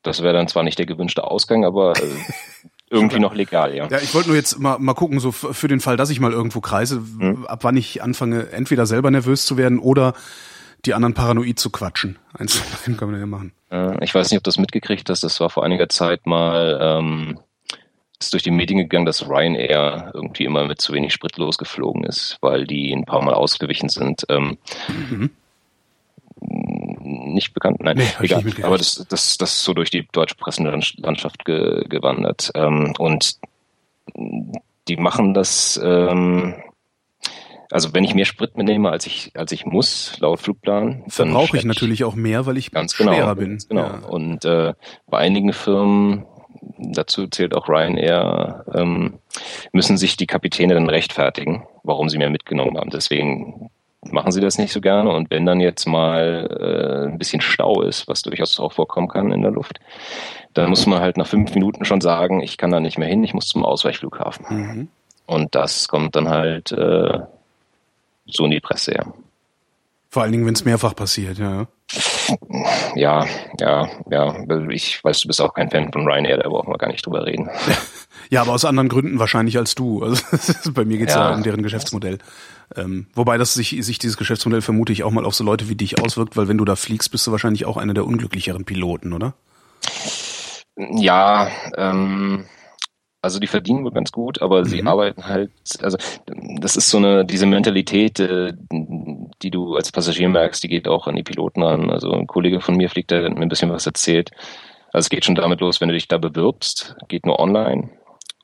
Das 0.05 0.23
wäre 0.23 0.35
dann 0.35 0.47
zwar 0.47 0.63
nicht 0.63 0.79
der 0.79 0.87
gewünschte 0.87 1.25
Ausgang, 1.25 1.65
aber 1.65 1.95
äh, 1.97 2.03
irgendwie 2.91 3.19
noch 3.19 3.35
legal, 3.35 3.75
ja. 3.75 3.87
Ja, 3.89 3.99
ich 3.99 4.15
wollte 4.15 4.29
nur 4.29 4.37
jetzt 4.37 4.59
mal, 4.59 4.79
mal 4.79 4.95
gucken, 4.95 5.21
so 5.21 5.33
für 5.33 5.69
den 5.69 5.81
Fall, 5.81 5.97
dass 5.97 6.11
ich 6.11 6.21
mal 6.21 6.33
irgendwo 6.33 6.61
kreise, 6.61 7.03
hm. 7.19 7.47
ab 7.47 7.61
wann 7.63 7.77
ich 7.77 8.03
anfange, 8.03 8.51
entweder 8.51 8.87
selber 8.87 9.11
nervös 9.11 9.45
zu 9.45 9.57
werden 9.57 9.79
oder 9.79 10.15
die 10.85 10.95
anderen 10.95 11.15
paranoid 11.15 11.59
zu 11.59 11.71
quatschen. 11.71 12.19
Eins 12.33 12.57
von 12.57 12.79
beiden 12.79 12.97
kann 12.97 13.11
man 13.11 13.21
ja 13.21 13.27
machen. 13.27 13.53
Ich 14.01 14.15
weiß 14.15 14.31
nicht, 14.31 14.39
ob 14.39 14.45
du 14.45 14.49
das 14.49 14.59
mitgekriegt 14.59 15.11
hast, 15.11 15.23
das 15.23 15.41
war 15.41 15.51
vor 15.51 15.65
einiger 15.65 15.89
Zeit 15.89 16.25
mal, 16.27 16.79
ähm, 16.81 17.39
ist 18.19 18.33
durch 18.33 18.43
die 18.43 18.51
Medien 18.51 18.79
gegangen, 18.79 19.05
dass 19.05 19.29
Ryanair 19.29 20.13
irgendwie 20.15 20.45
immer 20.45 20.65
mit 20.65 20.81
zu 20.81 20.93
wenig 20.93 21.13
Sprit 21.13 21.37
losgeflogen 21.37 22.05
ist, 22.05 22.39
weil 22.41 22.67
die 22.67 22.93
ein 22.93 23.05
paar 23.05 23.23
Mal 23.23 23.35
ausgewichen 23.35 23.89
sind. 23.89 24.25
Ähm, 24.29 24.57
mhm 25.11 25.31
nicht 27.09 27.55
bekannt, 27.55 27.81
nein, 27.81 27.97
nee, 27.97 28.09
egal. 28.21 28.45
Aber 28.63 28.79
das, 28.79 29.07
das, 29.09 29.39
das 29.39 29.53
ist 29.53 29.65
so 29.65 29.75
durch 29.75 29.91
die 29.91 30.07
deutsche 30.13 30.35
Pressenlandschaft 30.35 31.45
ge, 31.45 31.85
gewandert. 31.89 32.51
Ähm, 32.55 32.95
und 32.99 33.39
die 34.89 34.97
machen 34.97 35.35
das, 35.35 35.81
ähm, 35.83 36.55
also 37.71 37.95
wenn 37.95 38.05
ich 38.05 38.15
mehr 38.15 38.25
Sprit 38.25 38.57
mitnehme, 38.57 38.91
als 38.91 39.07
ich, 39.07 39.33
als 39.35 39.53
ich 39.53 39.67
muss, 39.67 40.19
laut 40.21 40.41
Flugplan, 40.41 41.05
dann 41.17 41.33
brauche 41.33 41.57
ich 41.57 41.65
natürlich 41.65 42.05
auch 42.05 42.15
mehr, 42.15 42.47
weil 42.47 42.57
ich 42.57 42.71
ganz 42.71 42.97
genau, 42.97 43.13
schwerer 43.13 43.35
bin. 43.35 43.59
Genau. 43.69 43.83
Ja. 43.83 43.99
Und 44.09 44.45
äh, 44.45 44.75
bei 45.07 45.19
einigen 45.19 45.53
Firmen, 45.53 46.27
dazu 46.79 47.27
zählt 47.27 47.55
auch 47.55 47.69
Ryanair, 47.69 48.65
ähm, 48.75 49.19
müssen 49.73 49.97
sich 49.99 50.17
die 50.17 50.27
Kapitäne 50.27 50.75
dann 50.75 50.89
rechtfertigen, 50.89 51.67
warum 51.83 52.09
sie 52.09 52.19
mehr 52.19 52.31
mitgenommen 52.31 52.79
haben. 52.79 52.91
Deswegen 52.91 53.71
machen 54.03 54.33
sie 54.33 54.41
das 54.41 54.59
nicht 54.59 54.73
so 54.73 54.81
gerne. 54.81 55.11
Und 55.11 55.31
wenn 55.31 55.47
dann 55.47 55.61
jetzt 55.61 55.87
mal 55.87 56.49
äh, 56.61 57.09
ein 57.09 57.19
bisschen 57.19 57.41
Stau 57.41 57.83
ist, 57.83 58.09
was 58.09 58.23
durchaus 58.23 58.59
auch 58.61 58.73
vorkommen 58.73 59.09
kann 59.09 59.33
in 59.33 59.43
der 59.43 59.51
Luft, 59.51 59.81
dann 60.55 60.71
muss 60.71 60.87
man 60.87 61.01
halt 61.01 61.17
nach 61.17 61.27
fünf 61.27 61.55
Minuten 61.55 61.85
schon 61.85 62.01
sagen, 62.01 62.41
ich 62.41 62.59
kann 62.59 62.71
da 62.71 62.81
nicht 62.81 62.99
mehr 62.99 63.09
hin, 63.09 63.25
ich 63.25 63.35
muss 63.35 63.49
zum 63.49 63.65
Ausweichflughafen. 63.65 64.47
Mhm. 64.49 64.89
Und 65.27 65.55
das 65.55 65.89
kommt 65.89 66.17
dann 66.17 66.29
halt 66.29 66.73
äh, 66.73 67.19
so 68.27 68.45
in 68.45 68.51
die 68.51 68.61
Presse, 68.61 68.95
ja. 68.95 69.13
Vor 70.11 70.23
allen 70.23 70.33
Dingen, 70.33 70.47
wenn 70.47 70.55
es 70.55 70.65
mehrfach 70.65 70.97
passiert, 70.97 71.39
ja. 71.39 71.67
Ja, 72.95 73.27
ja, 73.61 73.89
ja. 74.11 74.37
Ich 74.71 75.05
weiß, 75.05 75.21
du 75.21 75.29
bist 75.29 75.41
auch 75.41 75.53
kein 75.53 75.71
Fan 75.71 75.93
von 75.93 76.07
Ryanair, 76.07 76.39
da 76.39 76.49
brauchen 76.49 76.73
wir 76.73 76.79
gar 76.79 76.91
nicht 76.91 77.05
drüber 77.05 77.27
reden. 77.27 77.51
Ja, 78.31 78.43
aber 78.43 78.53
aus 78.53 78.65
anderen 78.65 78.89
Gründen 78.89 79.19
wahrscheinlich 79.19 79.57
als 79.57 79.75
du. 79.75 80.03
Also 80.03 80.23
bei 80.73 80.85
mir 80.85 80.99
geht's 80.99 81.15
ja. 81.15 81.31
ja 81.31 81.37
um 81.37 81.43
deren 81.43 81.63
Geschäftsmodell. 81.63 82.19
Ähm, 82.77 83.07
wobei 83.15 83.39
das 83.39 83.55
sich, 83.55 83.77
sich 83.81 83.99
dieses 83.99 84.17
Geschäftsmodell 84.17 84.61
vermute 84.61 84.93
ich 84.93 85.03
auch 85.03 85.11
mal 85.11 85.25
auf 85.25 85.35
so 85.35 85.45
Leute 85.45 85.69
wie 85.69 85.75
dich 85.75 86.03
auswirkt, 86.03 86.37
weil 86.37 86.49
wenn 86.49 86.59
du 86.59 86.65
da 86.65 86.77
fliegst, 86.77 87.11
bist 87.11 87.27
du 87.27 87.33
wahrscheinlich 87.33 87.65
auch 87.65 87.77
einer 87.77 87.95
der 87.95 88.07
unglücklicheren 88.07 88.65
Piloten, 88.65 89.13
oder? 89.13 89.35
Ja, 90.77 91.49
ähm, 91.77 92.45
also 93.21 93.41
die 93.41 93.47
verdienen 93.49 93.85
wohl 93.85 93.91
ganz 93.91 94.13
gut, 94.13 94.41
aber 94.43 94.61
mhm. 94.61 94.65
sie 94.67 94.83
arbeiten 94.85 95.25
halt, 95.25 95.51
also 95.83 95.99
das 96.61 96.77
ist 96.77 96.89
so 96.89 96.99
eine, 96.99 97.25
diese 97.25 97.47
Mentalität, 97.47 98.21
äh, 98.21 98.53
die 99.43 99.51
du 99.51 99.75
als 99.75 99.91
Passagier 99.91 100.29
merkst, 100.29 100.63
die 100.63 100.69
geht 100.69 100.87
auch 100.87 101.07
an 101.07 101.17
die 101.17 101.25
Piloten 101.25 101.63
ran. 101.63 101.91
Also 101.91 102.13
ein 102.13 102.27
Kollege 102.27 102.61
von 102.61 102.77
mir 102.77 102.89
fliegt, 102.89 103.11
der 103.11 103.25
hat 103.25 103.35
mir 103.35 103.43
ein 103.43 103.49
bisschen 103.49 103.71
was 103.71 103.87
erzählt. 103.87 104.31
Also 104.93 105.07
es 105.07 105.11
geht 105.11 105.25
schon 105.25 105.35
damit 105.35 105.61
los, 105.61 105.81
wenn 105.81 105.89
du 105.89 105.95
dich 105.95 106.09
da 106.09 106.19
bewirbst, 106.19 106.97
geht 107.09 107.27
nur 107.27 107.41
online. 107.41 107.91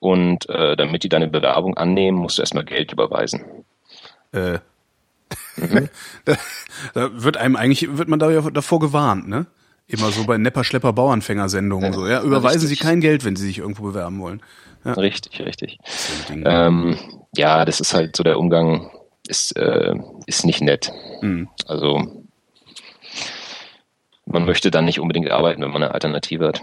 Und 0.00 0.48
äh, 0.50 0.76
damit 0.76 1.02
die 1.04 1.08
deine 1.08 1.28
Bewerbung 1.28 1.76
annehmen, 1.76 2.18
musst 2.18 2.38
du 2.38 2.42
erstmal 2.42 2.64
Geld 2.64 2.92
überweisen. 2.92 3.63
Äh. 4.34 4.58
Mhm. 5.56 5.88
da, 6.24 6.36
da, 6.92 7.22
wird 7.22 7.36
einem 7.36 7.56
eigentlich, 7.56 7.96
wird 7.96 8.08
man 8.08 8.18
da 8.18 8.30
ja 8.30 8.40
davor 8.50 8.80
gewarnt, 8.80 9.28
ne? 9.28 9.46
Immer 9.86 10.10
so 10.10 10.24
bei 10.24 10.38
Nepper, 10.38 10.64
Schlepper, 10.64 10.92
Bauernfänger-Sendungen 10.92 11.92
so. 11.92 12.06
Ja, 12.06 12.22
überweisen 12.22 12.60
richtig. 12.60 12.78
Sie 12.78 12.84
kein 12.84 13.00
Geld, 13.00 13.24
wenn 13.24 13.36
Sie 13.36 13.46
sich 13.46 13.58
irgendwo 13.58 13.82
bewerben 13.82 14.18
wollen. 14.18 14.42
Ja. 14.84 14.92
Richtig, 14.94 15.40
richtig. 15.40 15.78
Ähm, 16.30 16.96
ja, 17.36 17.64
das 17.64 17.80
ist 17.80 17.92
halt 17.92 18.16
so 18.16 18.22
der 18.22 18.38
Umgang, 18.38 18.90
ist, 19.28 19.56
äh, 19.56 19.94
ist 20.26 20.44
nicht 20.44 20.62
nett. 20.62 20.90
Mhm. 21.20 21.48
Also 21.66 22.24
man 24.26 24.44
möchte 24.46 24.70
dann 24.70 24.86
nicht 24.86 25.00
unbedingt 25.00 25.30
arbeiten, 25.30 25.62
wenn 25.62 25.70
man 25.70 25.82
eine 25.82 25.94
Alternative 25.94 26.48
hat. 26.48 26.62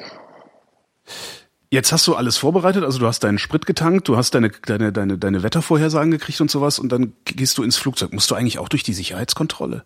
Jetzt 1.73 1.93
hast 1.93 2.05
du 2.05 2.15
alles 2.15 2.35
vorbereitet, 2.35 2.83
also 2.83 2.99
du 2.99 3.07
hast 3.07 3.23
deinen 3.23 3.37
Sprit 3.37 3.65
getankt, 3.65 4.09
du 4.09 4.17
hast 4.17 4.35
deine, 4.35 4.49
deine, 4.49 4.91
deine, 4.91 5.17
deine 5.17 5.41
Wettervorhersagen 5.41 6.11
gekriegt 6.11 6.41
und 6.41 6.51
sowas 6.51 6.79
und 6.79 6.91
dann 6.91 7.13
gehst 7.23 7.57
du 7.57 7.63
ins 7.63 7.77
Flugzeug. 7.77 8.11
Musst 8.11 8.29
du 8.29 8.35
eigentlich 8.35 8.59
auch 8.59 8.67
durch 8.67 8.83
die 8.83 8.91
Sicherheitskontrolle? 8.91 9.85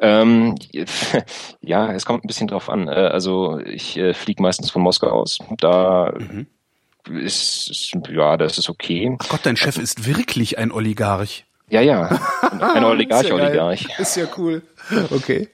Ähm, 0.00 0.54
ja, 1.60 1.92
es 1.92 2.06
kommt 2.06 2.24
ein 2.24 2.26
bisschen 2.26 2.48
drauf 2.48 2.70
an. 2.70 2.88
Äh, 2.88 2.92
also 2.92 3.58
ich 3.58 3.98
äh, 3.98 4.14
fliege 4.14 4.42
meistens 4.42 4.70
von 4.70 4.80
Moskau 4.80 5.08
aus. 5.08 5.40
Da 5.58 6.14
mhm. 6.18 6.46
ist, 7.18 7.68
ist, 7.68 7.92
ja, 8.08 8.38
das 8.38 8.56
ist 8.56 8.70
okay. 8.70 9.14
Ach 9.18 9.28
Gott, 9.28 9.40
dein 9.42 9.56
Chef 9.58 9.76
ist 9.76 10.06
wirklich 10.06 10.56
ein 10.56 10.72
Oligarch. 10.72 11.44
Ja, 11.68 11.82
ja, 11.82 12.18
ein 12.74 12.82
Oligarch-Oligarch. 12.82 13.82
ist, 13.82 13.90
ja 13.90 14.02
ist 14.02 14.16
ja 14.16 14.26
cool. 14.38 14.62
Okay. 15.10 15.50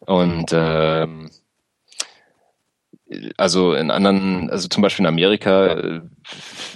Und 0.00 0.50
ähm, 0.54 1.28
also 3.36 3.74
in 3.74 3.90
anderen, 3.90 4.50
also 4.50 4.68
zum 4.68 4.82
Beispiel 4.82 5.04
in 5.04 5.08
Amerika 5.08 5.66
äh, 5.66 6.00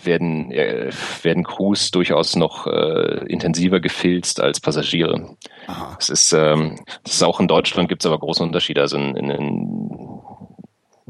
werden, 0.04 0.52
äh, 0.52 0.90
werden 1.22 1.42
Crews 1.42 1.90
durchaus 1.90 2.36
noch 2.36 2.66
äh, 2.66 3.24
intensiver 3.26 3.80
gefilzt 3.80 4.40
als 4.40 4.60
Passagiere. 4.60 5.36
Aha. 5.66 5.94
Das 5.96 6.08
ist, 6.08 6.32
ähm, 6.32 6.78
das 7.02 7.14
ist 7.14 7.22
auch 7.24 7.40
in 7.40 7.48
Deutschland 7.48 7.88
gibt 7.88 8.02
es 8.02 8.06
aber 8.06 8.18
große 8.18 8.42
Unterschiede. 8.42 8.80
Also 8.80 8.96
in, 8.96 9.16
in, 9.16 9.30
in 9.30 10.19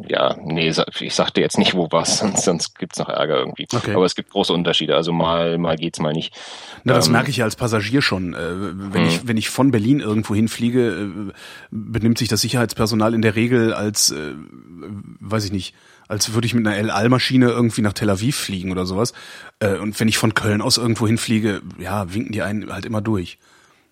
ja, 0.08 0.36
nee, 0.42 0.72
ich 1.00 1.14
sagte 1.14 1.40
jetzt 1.40 1.58
nicht, 1.58 1.74
wo 1.74 1.88
was, 1.90 2.18
sonst, 2.18 2.44
sonst 2.44 2.78
gibt's 2.78 2.98
noch 2.98 3.08
Ärger 3.08 3.38
irgendwie. 3.38 3.66
Okay. 3.72 3.94
Aber 3.94 4.04
es 4.04 4.14
gibt 4.14 4.30
große 4.30 4.52
Unterschiede. 4.52 4.94
Also 4.94 5.12
mal, 5.12 5.58
mal 5.58 5.76
geht's, 5.76 6.00
mal 6.00 6.12
nicht. 6.12 6.34
Na, 6.84 6.94
das 6.94 7.06
ähm, 7.06 7.12
merke 7.12 7.30
ich 7.30 7.38
ja 7.38 7.44
als 7.44 7.56
Passagier 7.56 8.02
schon. 8.02 8.34
Äh, 8.34 8.38
wenn 8.92 9.06
ich, 9.06 9.20
hm. 9.20 9.28
wenn 9.28 9.36
ich 9.36 9.50
von 9.50 9.70
Berlin 9.70 10.00
irgendwo 10.00 10.34
hinfliege, 10.34 10.88
äh, 10.88 11.32
benimmt 11.70 12.18
sich 12.18 12.28
das 12.28 12.40
Sicherheitspersonal 12.40 13.14
in 13.14 13.22
der 13.22 13.36
Regel 13.36 13.72
als, 13.72 14.10
äh, 14.10 14.34
weiß 15.20 15.44
ich 15.44 15.52
nicht, 15.52 15.74
als 16.08 16.34
würde 16.34 16.46
ich 16.46 16.54
mit 16.54 16.66
einer 16.66 16.76
El 16.76 16.90
Al-Maschine 16.90 17.48
irgendwie 17.48 17.82
nach 17.82 17.92
Tel 17.92 18.10
Aviv 18.10 18.36
fliegen 18.36 18.72
oder 18.72 18.86
sowas. 18.86 19.12
Äh, 19.60 19.76
und 19.76 19.98
wenn 20.00 20.08
ich 20.08 20.18
von 20.18 20.34
Köln 20.34 20.60
aus 20.60 20.76
irgendwo 20.76 21.06
hinfliege, 21.06 21.62
ja, 21.78 22.12
winken 22.12 22.32
die 22.32 22.42
einen 22.42 22.72
halt 22.72 22.84
immer 22.84 23.00
durch. 23.00 23.38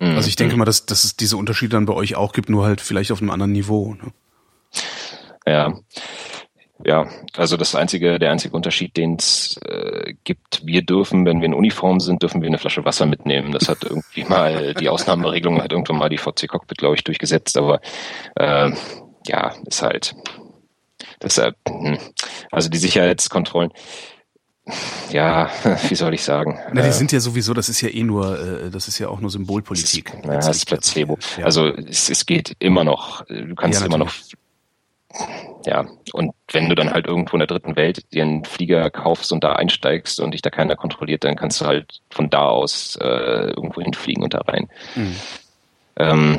Mhm. 0.00 0.16
Also 0.16 0.28
ich 0.28 0.36
denke 0.36 0.52
hm. 0.52 0.60
mal, 0.60 0.64
dass, 0.64 0.86
dass 0.86 1.04
es 1.04 1.16
diese 1.16 1.36
Unterschiede 1.36 1.70
dann 1.70 1.86
bei 1.86 1.94
euch 1.94 2.16
auch 2.16 2.32
gibt, 2.32 2.48
nur 2.48 2.64
halt 2.64 2.80
vielleicht 2.80 3.12
auf 3.12 3.20
einem 3.20 3.30
anderen 3.30 3.52
Niveau. 3.52 3.94
Ne? 3.94 4.12
Ja. 5.48 5.74
Ja, 6.84 7.08
also 7.36 7.56
das 7.56 7.74
einzige, 7.74 8.20
der 8.20 8.30
einzige 8.30 8.54
Unterschied, 8.54 8.96
den 8.96 9.16
es 9.16 9.58
äh, 9.66 10.14
gibt, 10.22 10.64
wir 10.64 10.82
dürfen, 10.82 11.26
wenn 11.26 11.40
wir 11.40 11.46
in 11.46 11.54
Uniform 11.54 11.98
sind, 11.98 12.22
dürfen 12.22 12.40
wir 12.40 12.46
eine 12.46 12.58
Flasche 12.58 12.84
Wasser 12.84 13.04
mitnehmen. 13.04 13.50
Das 13.50 13.68
hat 13.68 13.82
irgendwie 13.82 14.24
mal 14.28 14.74
die 14.74 14.88
Ausnahmeregelung 14.88 15.60
hat 15.60 15.72
irgendwann 15.72 15.98
mal 15.98 16.08
die 16.08 16.18
VC 16.18 16.46
Cockpit, 16.46 16.78
glaube 16.78 16.94
ich, 16.94 17.02
durchgesetzt, 17.02 17.56
aber 17.56 17.80
äh, 18.36 18.70
ja, 19.26 19.54
ist 19.66 19.82
halt 19.82 20.14
deshalb, 21.20 21.56
hm. 21.66 21.98
also 22.52 22.68
die 22.68 22.78
Sicherheitskontrollen, 22.78 23.72
ja, 25.10 25.50
wie 25.88 25.94
soll 25.94 26.14
ich 26.14 26.22
sagen? 26.22 26.60
Na, 26.72 26.82
die 26.82 26.88
äh, 26.88 26.92
sind 26.92 27.10
ja 27.10 27.18
sowieso, 27.18 27.54
das 27.54 27.68
ist 27.68 27.80
ja 27.80 27.88
eh 27.88 28.04
nur, 28.04 28.38
äh, 28.38 28.70
das 28.70 28.86
ist 28.86 28.98
ja 28.98 29.08
auch 29.08 29.20
nur 29.20 29.30
Symbolpolitik. 29.30 30.12
Ja, 30.24 30.36
das 30.36 30.48
ist 30.48 30.66
Placebo. 30.66 31.18
Ja. 31.38 31.44
Also 31.44 31.66
es, 31.66 32.08
es 32.08 32.24
geht 32.24 32.54
immer 32.60 32.84
noch, 32.84 33.24
du 33.26 33.54
kannst 33.54 33.80
ja, 33.80 33.86
immer 33.86 33.98
noch 33.98 34.12
ja, 35.64 35.86
und 36.12 36.34
wenn 36.50 36.68
du 36.68 36.74
dann 36.74 36.92
halt 36.92 37.06
irgendwo 37.06 37.36
in 37.36 37.40
der 37.40 37.46
dritten 37.46 37.76
Welt 37.76 38.12
dir 38.12 38.22
einen 38.22 38.44
Flieger 38.44 38.90
kaufst 38.90 39.32
und 39.32 39.44
da 39.44 39.52
einsteigst 39.54 40.20
und 40.20 40.32
dich 40.32 40.42
da 40.42 40.50
keiner 40.50 40.76
kontrolliert, 40.76 41.24
dann 41.24 41.36
kannst 41.36 41.60
du 41.60 41.66
halt 41.66 42.00
von 42.10 42.30
da 42.30 42.46
aus 42.46 42.96
äh, 43.00 43.50
irgendwo 43.50 43.80
hinfliegen 43.80 44.22
und 44.22 44.34
da 44.34 44.40
rein. 44.40 44.68
Mhm. 44.94 45.16
Ähm, 45.96 46.38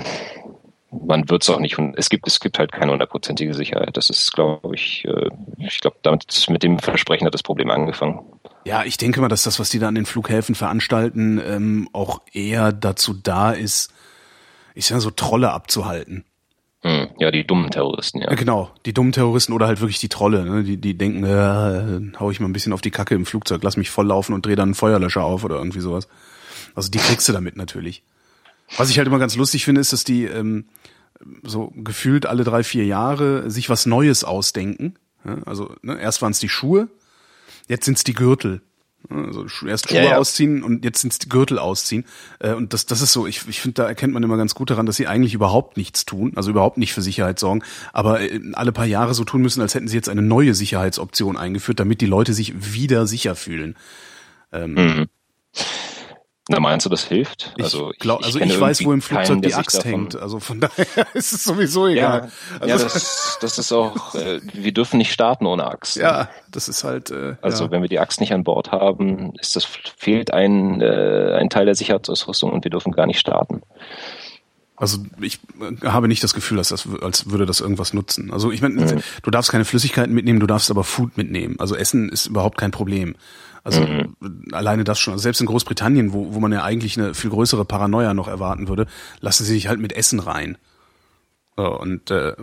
man 0.91 1.29
wird 1.29 1.43
es 1.43 1.49
auch 1.49 1.59
nicht, 1.59 1.77
es 1.97 2.09
gibt, 2.09 2.27
es 2.27 2.39
gibt 2.39 2.57
halt 2.57 2.71
keine 2.71 2.91
hundertprozentige 2.91 3.53
Sicherheit. 3.53 3.95
Das 3.95 4.09
ist, 4.09 4.31
glaube 4.33 4.73
ich, 4.73 5.05
äh, 5.05 5.29
ich 5.57 5.79
glaube, 5.79 5.97
damit 6.01 6.47
mit 6.49 6.63
dem 6.63 6.79
Versprechen 6.79 7.27
hat 7.27 7.33
das 7.33 7.43
Problem 7.43 7.69
angefangen. 7.69 8.21
Ja, 8.65 8.83
ich 8.83 8.97
denke 8.97 9.21
mal, 9.21 9.27
dass 9.27 9.43
das, 9.43 9.59
was 9.59 9.69
die 9.69 9.79
da 9.79 9.87
an 9.87 9.95
den 9.95 10.05
Flughäfen 10.05 10.55
veranstalten, 10.55 11.41
ähm, 11.45 11.89
auch 11.93 12.21
eher 12.33 12.71
dazu 12.71 13.13
da 13.13 13.51
ist, 13.51 13.93
ich 14.73 14.85
sag 14.85 14.95
mal 14.95 15.01
so 15.01 15.11
Trolle 15.11 15.51
abzuhalten. 15.51 16.25
Hm, 16.81 17.09
ja, 17.17 17.29
die 17.29 17.45
dummen 17.45 17.69
Terroristen, 17.69 18.21
ja. 18.21 18.33
Genau, 18.35 18.71
die 18.85 18.93
dummen 18.93 19.11
Terroristen 19.11 19.51
oder 19.51 19.67
halt 19.67 19.81
wirklich 19.81 19.99
die 19.99 20.07
Trolle, 20.07 20.45
ne? 20.45 20.63
die, 20.63 20.77
die 20.77 20.97
denken, 20.97 21.25
äh, 21.25 22.17
hau 22.19 22.31
ich 22.31 22.39
mal 22.39 22.47
ein 22.47 22.53
bisschen 22.53 22.71
auf 22.71 22.79
die 22.79 22.91
Kacke 22.91 23.15
im 23.15 23.25
Flugzeug, 23.25 23.61
lass 23.63 23.75
mich 23.75 23.89
volllaufen 23.89 24.33
und 24.33 24.45
dreh 24.45 24.55
dann 24.55 24.69
einen 24.69 24.75
Feuerlöscher 24.75 25.23
auf 25.23 25.43
oder 25.43 25.57
irgendwie 25.57 25.81
sowas. 25.81 26.07
Also 26.75 26.89
die 26.89 26.99
kriegst 26.99 27.27
du 27.27 27.33
damit 27.33 27.57
natürlich. 27.57 28.03
Was 28.77 28.89
ich 28.89 28.97
halt 28.97 29.07
immer 29.07 29.19
ganz 29.19 29.35
lustig 29.35 29.65
finde, 29.65 29.81
ist, 29.81 29.91
dass 29.91 30.05
die 30.05 30.23
ähm, 30.23 30.65
so 31.43 31.73
gefühlt 31.75 32.25
alle 32.25 32.45
drei, 32.45 32.63
vier 32.63 32.85
Jahre 32.85 33.49
sich 33.49 33.69
was 33.69 33.85
Neues 33.85 34.23
ausdenken. 34.23 34.95
Also 35.45 35.75
ne? 35.81 35.99
erst 35.99 36.21
waren 36.21 36.31
es 36.31 36.39
die 36.39 36.49
Schuhe, 36.49 36.87
jetzt 37.67 37.85
sind 37.85 37.97
es 37.97 38.03
die 38.05 38.13
Gürtel. 38.13 38.61
Also 39.09 39.45
erst 39.65 39.89
Schuhe 39.89 39.97
ja, 39.97 40.03
ja. 40.03 40.17
ausziehen 40.17 40.61
und 40.61 40.83
jetzt 40.83 41.01
sind 41.01 41.23
die 41.23 41.29
Gürtel 41.29 41.57
ausziehen. 41.57 42.05
Äh, 42.39 42.53
und 42.53 42.73
das, 42.73 42.85
das 42.85 43.01
ist 43.01 43.13
so, 43.13 43.25
ich, 43.25 43.47
ich 43.47 43.61
finde, 43.61 43.75
da 43.75 43.87
erkennt 43.87 44.13
man 44.13 44.21
immer 44.23 44.37
ganz 44.37 44.55
gut 44.55 44.69
daran, 44.69 44.85
dass 44.85 44.97
sie 44.97 45.07
eigentlich 45.07 45.33
überhaupt 45.33 45.77
nichts 45.77 46.05
tun, 46.05 46.33
also 46.35 46.51
überhaupt 46.51 46.77
nicht 46.77 46.93
für 46.93 47.01
Sicherheit 47.01 47.39
sorgen, 47.39 47.63
aber 47.93 48.21
äh, 48.21 48.39
alle 48.53 48.71
paar 48.71 48.85
Jahre 48.85 49.13
so 49.13 49.23
tun 49.23 49.41
müssen, 49.41 49.61
als 49.61 49.73
hätten 49.73 49.87
sie 49.87 49.95
jetzt 49.95 50.09
eine 50.09 50.21
neue 50.21 50.53
Sicherheitsoption 50.53 51.37
eingeführt, 51.37 51.79
damit 51.79 52.01
die 52.01 52.05
Leute 52.05 52.33
sich 52.33 52.73
wieder 52.73 53.07
sicher 53.07 53.35
fühlen. 53.35 53.75
Ähm, 54.51 54.73
mhm. 54.73 55.05
Na, 56.51 56.59
meinst 56.59 56.83
du, 56.83 56.89
das 56.89 57.03
hilft? 57.03 57.53
Also 57.61 57.91
ich, 57.91 57.99
glaub, 57.99 58.23
also 58.23 58.39
ich, 58.39 58.45
ich 58.45 58.59
weiß, 58.59 58.83
wo 58.83 58.91
im 58.91 59.03
Flugzeug 59.03 59.27
keinen, 59.27 59.41
die 59.43 59.53
Axt 59.53 59.85
hängt. 59.85 60.15
Also 60.15 60.39
von 60.39 60.59
daher 60.59 61.05
ist 61.13 61.31
es 61.31 61.43
sowieso 61.43 61.87
egal. 61.87 62.31
Ja, 62.53 62.59
also 62.59 62.85
ja 62.85 62.91
das, 62.91 63.37
das 63.39 63.59
ist 63.59 63.71
auch, 63.71 64.15
äh, 64.15 64.41
wir 64.53 64.71
dürfen 64.71 64.97
nicht 64.97 65.13
starten 65.13 65.45
ohne 65.45 65.65
Axt. 65.65 65.95
Ja, 65.95 66.27
das 66.49 66.67
ist 66.67 66.83
halt. 66.83 67.11
Äh, 67.11 67.35
also 67.43 67.65
ja. 67.65 67.71
wenn 67.71 67.83
wir 67.83 67.89
die 67.89 67.99
Axt 67.99 68.19
nicht 68.19 68.33
an 68.33 68.43
Bord 68.43 68.71
haben, 68.71 69.35
ist 69.39 69.55
das 69.55 69.63
fehlt 69.97 70.33
ein, 70.33 70.81
äh, 70.81 71.37
ein 71.39 71.51
Teil 71.51 71.65
der 71.65 71.75
Sicherheitsausrüstung 71.75 72.51
und 72.51 72.63
wir 72.63 72.71
dürfen 72.71 72.93
gar 72.93 73.05
nicht 73.05 73.19
starten. 73.19 73.61
Also 74.79 74.99
ich 75.21 75.39
äh, 75.59 75.85
habe 75.85 76.07
nicht 76.07 76.23
das 76.23 76.33
Gefühl, 76.33 76.57
dass 76.57 76.69
das, 76.69 76.87
als 77.01 77.29
würde 77.29 77.45
das 77.45 77.59
irgendwas 77.59 77.93
nutzen. 77.93 78.31
Also 78.33 78.51
ich 78.51 78.61
meine, 78.61 78.75
mhm. 78.75 79.03
du 79.21 79.29
darfst 79.29 79.51
keine 79.51 79.65
Flüssigkeiten 79.65 80.15
mitnehmen, 80.15 80.39
du 80.39 80.47
darfst 80.47 80.71
aber 80.71 80.83
Food 80.83 81.15
mitnehmen. 81.15 81.57
Also 81.59 81.75
Essen 81.75 82.09
ist 82.09 82.27
überhaupt 82.27 82.57
kein 82.57 82.71
Problem. 82.71 83.15
Also 83.63 83.81
mhm. 83.81 84.15
alleine 84.51 84.83
das 84.83 84.99
schon. 84.99 85.13
Also 85.13 85.23
selbst 85.23 85.41
in 85.41 85.47
Großbritannien, 85.47 86.13
wo, 86.13 86.33
wo 86.33 86.39
man 86.39 86.51
ja 86.51 86.63
eigentlich 86.63 86.97
eine 86.97 87.13
viel 87.13 87.29
größere 87.29 87.65
Paranoia 87.65 88.13
noch 88.13 88.27
erwarten 88.27 88.67
würde, 88.67 88.87
lassen 89.19 89.43
sie 89.43 89.53
sich 89.53 89.67
halt 89.67 89.79
mit 89.79 89.93
Essen 89.93 90.19
rein. 90.19 90.57
Und 91.55 92.09
äh, 92.09 92.33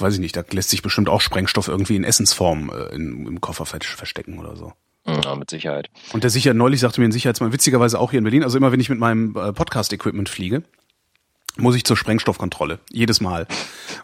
weiß 0.00 0.14
ich 0.14 0.20
nicht, 0.20 0.36
da 0.36 0.42
lässt 0.50 0.70
sich 0.70 0.82
bestimmt 0.82 1.08
auch 1.08 1.20
Sprengstoff 1.20 1.68
irgendwie 1.68 1.94
in 1.94 2.02
Essensform 2.02 2.70
äh, 2.70 2.94
in, 2.94 3.26
im 3.26 3.40
Koffer 3.40 3.66
verstecken 3.66 4.38
oder 4.38 4.56
so. 4.56 4.72
Ja, 5.06 5.36
mit 5.36 5.50
Sicherheit. 5.50 5.90
Und 6.12 6.24
der 6.24 6.30
Sicherheit, 6.30 6.56
neulich 6.56 6.80
sagte 6.80 7.00
mir 7.00 7.06
ein 7.06 7.12
Sicherheitsmann, 7.12 7.52
witzigerweise 7.52 8.00
auch 8.00 8.10
hier 8.10 8.18
in 8.18 8.24
Berlin, 8.24 8.42
also 8.42 8.56
immer 8.56 8.72
wenn 8.72 8.80
ich 8.80 8.88
mit 8.88 8.98
meinem 8.98 9.36
äh, 9.36 9.52
Podcast-Equipment 9.52 10.28
fliege, 10.28 10.62
muss 11.56 11.76
ich 11.76 11.84
zur 11.84 11.96
Sprengstoffkontrolle. 11.96 12.80
Jedes 12.90 13.20
Mal. 13.20 13.46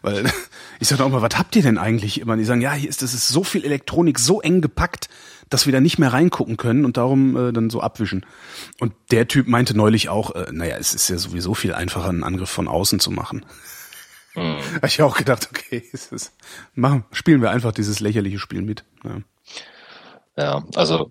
Weil 0.02 0.30
ich 0.78 0.88
sage 0.88 1.04
auch 1.04 1.08
mal, 1.08 1.22
was 1.22 1.36
habt 1.38 1.56
ihr 1.56 1.62
denn 1.62 1.78
eigentlich 1.78 2.20
immer? 2.20 2.36
Die 2.36 2.44
sagen, 2.44 2.60
ja, 2.60 2.72
hier 2.72 2.88
ist 2.88 3.02
das 3.02 3.14
ist 3.14 3.28
so 3.28 3.42
viel 3.42 3.64
Elektronik, 3.64 4.18
so 4.18 4.40
eng 4.40 4.60
gepackt, 4.60 5.08
dass 5.50 5.66
wir 5.66 5.72
da 5.72 5.80
nicht 5.80 5.98
mehr 5.98 6.12
reingucken 6.12 6.56
können 6.56 6.84
und 6.84 6.96
darum 6.96 7.36
äh, 7.36 7.52
dann 7.52 7.70
so 7.70 7.80
abwischen. 7.80 8.24
Und 8.78 8.94
der 9.10 9.28
Typ 9.28 9.48
meinte 9.48 9.76
neulich 9.76 10.08
auch, 10.08 10.34
äh, 10.34 10.46
naja, 10.52 10.76
es 10.78 10.94
ist 10.94 11.08
ja 11.10 11.18
sowieso 11.18 11.54
viel 11.54 11.74
einfacher, 11.74 12.08
einen 12.08 12.24
Angriff 12.24 12.50
von 12.50 12.68
außen 12.68 13.00
zu 13.00 13.10
machen. 13.10 13.44
Mhm. 14.36 14.58
Habe 14.76 14.86
ich 14.86 15.02
auch 15.02 15.16
gedacht, 15.16 15.48
okay, 15.50 15.82
es 15.92 16.12
ist, 16.12 16.32
machen, 16.76 17.04
spielen 17.10 17.42
wir 17.42 17.50
einfach 17.50 17.72
dieses 17.72 17.98
lächerliche 17.98 18.38
Spiel 18.38 18.62
mit. 18.62 18.84
Ja, 19.02 19.16
ja 20.36 20.64
also 20.76 21.10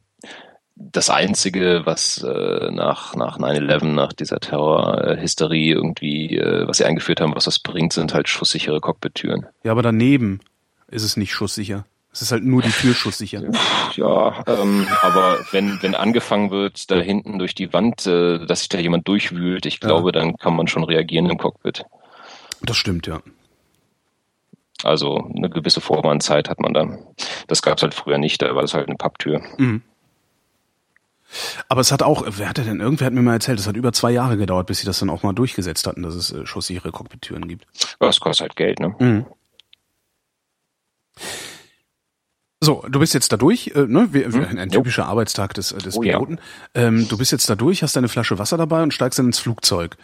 das 0.80 1.10
Einzige, 1.10 1.82
was 1.84 2.24
äh, 2.24 2.72
nach, 2.72 3.16
nach 3.16 3.38
9-11, 3.38 3.86
nach 3.88 4.14
dieser 4.14 4.40
Terrorhysterie 4.40 5.74
irgendwie, 5.74 6.38
äh, 6.38 6.66
was 6.66 6.78
sie 6.78 6.86
eingeführt 6.86 7.20
haben, 7.20 7.36
was 7.36 7.44
das 7.44 7.60
bringt, 7.60 7.92
sind 7.92 8.14
halt 8.14 8.30
schusssichere 8.30 8.80
Cockpit-Türen. 8.80 9.46
Ja, 9.64 9.74
aber 9.74 9.82
daneben 9.82 10.40
ist 10.88 11.04
es 11.04 11.18
nicht 11.18 11.34
schusssicher. 11.34 11.86
Es 12.12 12.24
ist 12.24 12.32
halt 12.32 12.44
nur 12.44 12.62
die 12.62 12.72
Tür 12.72 12.94
schusssicher. 12.94 13.44
Ja, 13.96 14.44
ähm, 14.46 14.88
aber 15.02 15.40
wenn, 15.52 15.82
wenn 15.82 15.96
angefangen 15.96 16.52
wird, 16.52 16.90
da 16.92 16.98
hinten 16.98 17.40
durch 17.40 17.56
die 17.56 17.74
Wand, 17.74 18.06
äh, 18.06 18.46
dass 18.46 18.60
sich 18.60 18.70
da 18.70 18.78
jemand 18.78 19.08
durchwühlt, 19.08 19.66
ich 19.66 19.80
glaube, 19.80 20.10
ja. 20.10 20.12
dann 20.12 20.38
kann 20.38 20.56
man 20.56 20.68
schon 20.68 20.84
reagieren 20.84 21.30
im 21.30 21.38
Cockpit. 21.38 21.86
Das 22.62 22.78
stimmt, 22.78 23.08
ja. 23.08 23.20
Also 24.84 25.30
eine 25.36 25.50
gewisse 25.50 25.82
Vorwarnzeit 25.82 26.50
hat 26.50 26.62
man 26.62 26.74
dann. 26.74 27.00
Das 27.48 27.62
gab 27.62 27.78
es 27.78 27.84
halt 27.84 27.94
früher 27.94 28.20
nicht, 28.20 28.42
da 28.42 28.54
war 28.56 28.62
das 28.62 28.76
halt 28.76 28.88
eine 28.88 28.96
Papptür. 28.96 29.42
Mhm. 29.58 29.82
Aber 31.68 31.82
es 31.82 31.92
hat 31.92 32.02
auch, 32.02 32.24
wer 32.26 32.50
hatte 32.50 32.64
denn, 32.64 32.80
irgendwer 32.80 33.08
hat 33.08 33.14
mir 33.14 33.22
mal 33.22 33.34
erzählt, 33.34 33.60
es 33.60 33.68
hat 33.68 33.76
über 33.76 33.92
zwei 33.94 34.12
Jahre 34.12 34.38
gedauert, 34.38 34.68
bis 34.68 34.80
sie 34.80 34.86
das 34.86 35.00
dann 35.00 35.10
auch 35.10 35.24
mal 35.24 35.34
durchgesetzt 35.34 35.86
hatten, 35.86 36.04
dass 36.04 36.16
es 36.16 36.32
äh, 36.32 36.46
schusssichere 36.46 36.92
Cockpit-Türen 36.92 37.48
gibt. 37.48 37.66
Das 38.00 38.20
kostet 38.20 38.50
halt 38.50 38.56
Geld, 38.56 38.80
ne? 38.80 38.96
Mhm. 39.00 39.26
So, 42.62 42.84
du 42.90 43.00
bist 43.00 43.14
jetzt 43.14 43.32
da 43.32 43.38
durch, 43.38 43.72
äh, 43.76 43.86
ne? 43.88 44.10
Wir, 44.12 44.26
hm? 44.26 44.58
Ein 44.58 44.70
typischer 44.70 45.04
jo. 45.04 45.10
Arbeitstag 45.10 45.54
des, 45.54 45.72
äh, 45.72 45.78
des 45.78 45.98
oh, 45.98 46.02
Piloten. 46.02 46.40
Ja. 46.76 46.84
Ähm, 46.84 47.08
du 47.08 47.18
bist 47.18 47.32
jetzt 47.32 47.50
da 47.50 47.56
durch, 47.56 47.84
hast 47.84 47.96
deine 47.96 48.10
Flasche 48.10 48.38
Wasser 48.38 48.58
dabei 48.58 48.84
und 48.84 48.94
steigst 48.94 49.18
dann 49.18 49.28
ins 49.28 49.40
Flugzeug. 49.40 49.96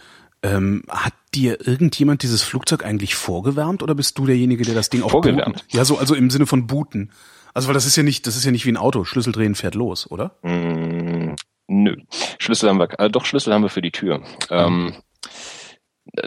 Ähm, 0.42 0.84
hat 0.90 1.14
dir 1.34 1.68
irgendjemand 1.68 2.24
dieses 2.24 2.44
Flugzeug 2.44 2.86
eigentlich 2.86 3.16
vorgewärmt 3.16 3.84
oder 3.84 3.96
bist 3.96 4.18
du 4.18 4.26
derjenige, 4.26 4.64
der 4.64 4.76
das 4.76 4.90
Ding 4.90 5.02
auch 5.02 5.12
vorgewärmt? 5.12 5.56
Booten? 5.56 5.68
Ja, 5.78 5.84
so 5.84 5.98
also 5.98 6.16
im 6.16 6.30
Sinne 6.30 6.46
von 6.46 6.68
booten. 6.68 7.12
Also 7.54 7.68
weil 7.68 7.74
das 7.74 7.86
ist 7.86 7.96
ja 7.96 8.04
nicht, 8.04 8.28
das 8.28 8.38
ist 8.38 8.46
ja 8.46 8.52
nicht 8.52 8.66
wie 8.66 8.72
ein 8.72 8.78
Auto. 8.78 9.04
Schlüssel 9.06 9.34
drehen 9.34 9.56
fährt 9.56 9.76
los, 9.76 10.10
oder? 10.10 10.36
Mm, 10.44 11.36
nö. 11.68 11.96
Schlüssel 12.38 12.70
haben 12.70 12.80
wir, 12.80 13.00
äh, 13.00 13.10
doch 13.10 13.26
Schlüssel 13.26 13.54
haben 13.54 13.64
wir 13.64 13.70
für 13.70 13.82
die 13.82 13.92
Tür. 13.92 14.22
Ähm, 14.50 14.94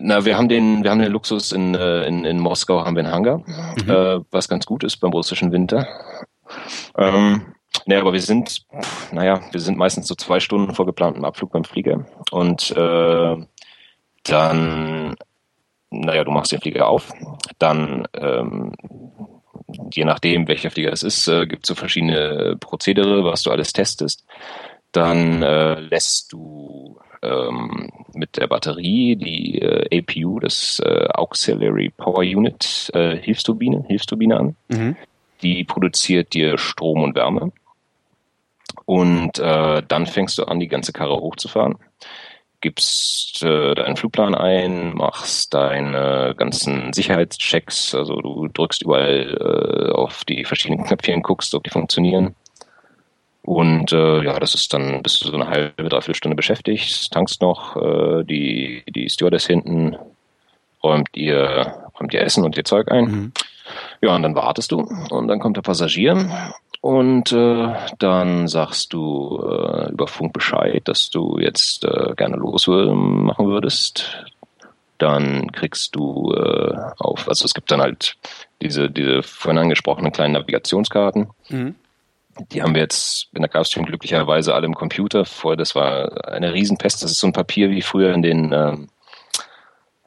na, 0.00 0.24
wir 0.24 0.36
haben 0.36 0.48
den, 0.48 0.82
wir 0.82 0.90
haben 0.90 0.98
den 0.98 1.12
Luxus 1.12 1.52
in, 1.52 1.74
äh, 1.74 2.06
in, 2.06 2.24
in 2.24 2.38
Moskau 2.38 2.84
haben 2.84 2.96
wir 2.96 3.04
einen 3.04 3.12
Hangar, 3.12 3.38
mhm. 3.38 3.90
äh, 3.90 4.20
was 4.30 4.48
ganz 4.48 4.66
gut 4.66 4.84
ist 4.84 4.98
beim 4.98 5.12
russischen 5.12 5.52
Winter. 5.52 5.86
Ähm, 6.96 7.54
ne, 7.86 7.98
aber 7.98 8.12
wir 8.12 8.20
sind, 8.20 8.66
naja, 9.12 9.40
wir 9.50 9.60
sind 9.60 9.78
meistens 9.78 10.08
so 10.08 10.14
zwei 10.14 10.40
Stunden 10.40 10.74
vor 10.74 10.86
geplantem 10.86 11.24
Abflug 11.24 11.52
beim 11.52 11.64
Flieger 11.64 12.06
und 12.30 12.70
äh, 12.76 13.36
dann, 14.24 15.16
naja, 15.90 16.24
du 16.24 16.30
machst 16.30 16.52
den 16.52 16.60
Flieger 16.60 16.88
auf, 16.88 17.12
dann 17.58 18.06
ähm, 18.14 18.72
je 19.92 20.04
nachdem, 20.04 20.48
welcher 20.48 20.70
Flieger 20.70 20.92
es 20.92 21.02
ist, 21.02 21.28
äh, 21.28 21.46
gibt 21.46 21.64
es 21.64 21.68
so 21.68 21.74
verschiedene 21.74 22.56
Prozedere, 22.58 23.24
was 23.24 23.42
du 23.42 23.50
alles 23.50 23.72
testest. 23.72 24.24
Dann 24.92 25.42
äh, 25.42 25.80
lässt 25.80 26.32
du 26.32 26.98
ähm, 27.22 27.90
mit 28.14 28.36
der 28.36 28.46
Batterie 28.46 29.16
die 29.16 29.60
äh, 29.60 29.98
APU, 29.98 30.40
das 30.40 30.80
äh, 30.84 31.08
Auxiliary 31.14 31.90
Power 31.96 32.20
Unit, 32.20 32.90
äh, 32.94 33.16
Hilfsturbine, 33.16 33.84
Hilfsturbine 33.86 34.36
an. 34.36 34.56
Mhm. 34.68 34.96
Die 35.42 35.64
produziert 35.64 36.34
dir 36.34 36.58
Strom 36.58 37.02
und 37.02 37.14
Wärme. 37.14 37.52
Und 38.84 39.38
äh, 39.38 39.82
dann 39.86 40.06
fängst 40.06 40.38
du 40.38 40.44
an, 40.44 40.60
die 40.60 40.68
ganze 40.68 40.92
Karre 40.92 41.20
hochzufahren 41.20 41.76
gibst 42.60 43.42
äh, 43.42 43.74
deinen 43.74 43.96
Flugplan 43.96 44.34
ein, 44.34 44.94
machst 44.94 45.54
deine 45.54 46.34
ganzen 46.36 46.92
Sicherheitschecks, 46.92 47.94
also 47.94 48.20
du 48.20 48.48
drückst 48.48 48.82
überall 48.82 49.36
äh, 49.40 49.92
auf 49.92 50.24
die 50.24 50.44
verschiedenen 50.44 50.84
Knöpfchen, 50.84 51.22
guckst, 51.22 51.54
ob 51.54 51.64
die 51.64 51.70
funktionieren. 51.70 52.34
Und 53.48 53.94
äh, 53.94 54.22
ja, 54.24 54.38
das 54.38 54.54
ist 54.54 54.74
dann, 54.74 55.02
bist 55.02 55.24
du 55.24 55.28
so 55.28 55.34
eine 55.34 55.48
halbe, 55.48 55.88
dreiviertel 55.88 56.14
Stunde 56.14 56.36
beschäftigt, 56.36 57.10
tankst 57.10 57.40
noch, 57.40 57.76
äh, 57.76 58.22
die, 58.22 58.84
die 58.90 59.08
Stewardess 59.08 59.46
hinten 59.46 59.96
räumt 60.84 61.08
ihr, 61.14 61.74
räumt 61.98 62.12
ihr 62.12 62.20
Essen 62.20 62.44
und 62.44 62.58
ihr 62.58 62.64
Zeug 62.64 62.92
ein. 62.92 63.04
Mhm. 63.04 63.32
Ja, 64.02 64.14
und 64.14 64.22
dann 64.22 64.34
wartest 64.34 64.70
du 64.70 64.80
und 64.80 65.28
dann 65.28 65.40
kommt 65.40 65.56
der 65.56 65.62
Passagier 65.62 66.28
und 66.82 67.32
äh, 67.32 67.72
dann 67.98 68.48
sagst 68.48 68.92
du 68.92 69.42
äh, 69.42 69.92
über 69.92 70.08
Funk 70.08 70.34
Bescheid, 70.34 70.82
dass 70.84 71.08
du 71.08 71.38
jetzt 71.38 71.86
äh, 71.86 72.12
gerne 72.16 72.36
los 72.36 72.66
machen 72.66 73.46
würdest. 73.46 74.26
Dann 74.98 75.50
kriegst 75.52 75.96
du 75.96 76.34
äh, 76.34 76.76
auf, 76.98 77.26
also 77.26 77.46
es 77.46 77.54
gibt 77.54 77.70
dann 77.70 77.80
halt 77.80 78.16
diese, 78.60 78.90
diese 78.90 79.22
vorhin 79.22 79.56
angesprochenen 79.56 80.12
kleinen 80.12 80.34
Navigationskarten. 80.34 81.30
Mhm. 81.48 81.76
Die 82.52 82.62
haben 82.62 82.74
wir 82.74 82.82
jetzt 82.82 83.28
in 83.34 83.42
der 83.42 83.50
Gulfstream 83.50 83.84
glücklicherweise 83.84 84.54
alle 84.54 84.66
im 84.66 84.74
Computer. 84.74 85.24
Vorher, 85.24 85.56
das 85.56 85.74
war 85.74 86.28
eine 86.28 86.52
Riesenpest. 86.52 87.02
Das 87.02 87.10
ist 87.10 87.20
so 87.20 87.26
ein 87.26 87.32
Papier 87.32 87.70
wie 87.70 87.82
früher 87.82 88.12
in 88.12 88.22
den 88.22 88.52
ähm, 88.52 88.88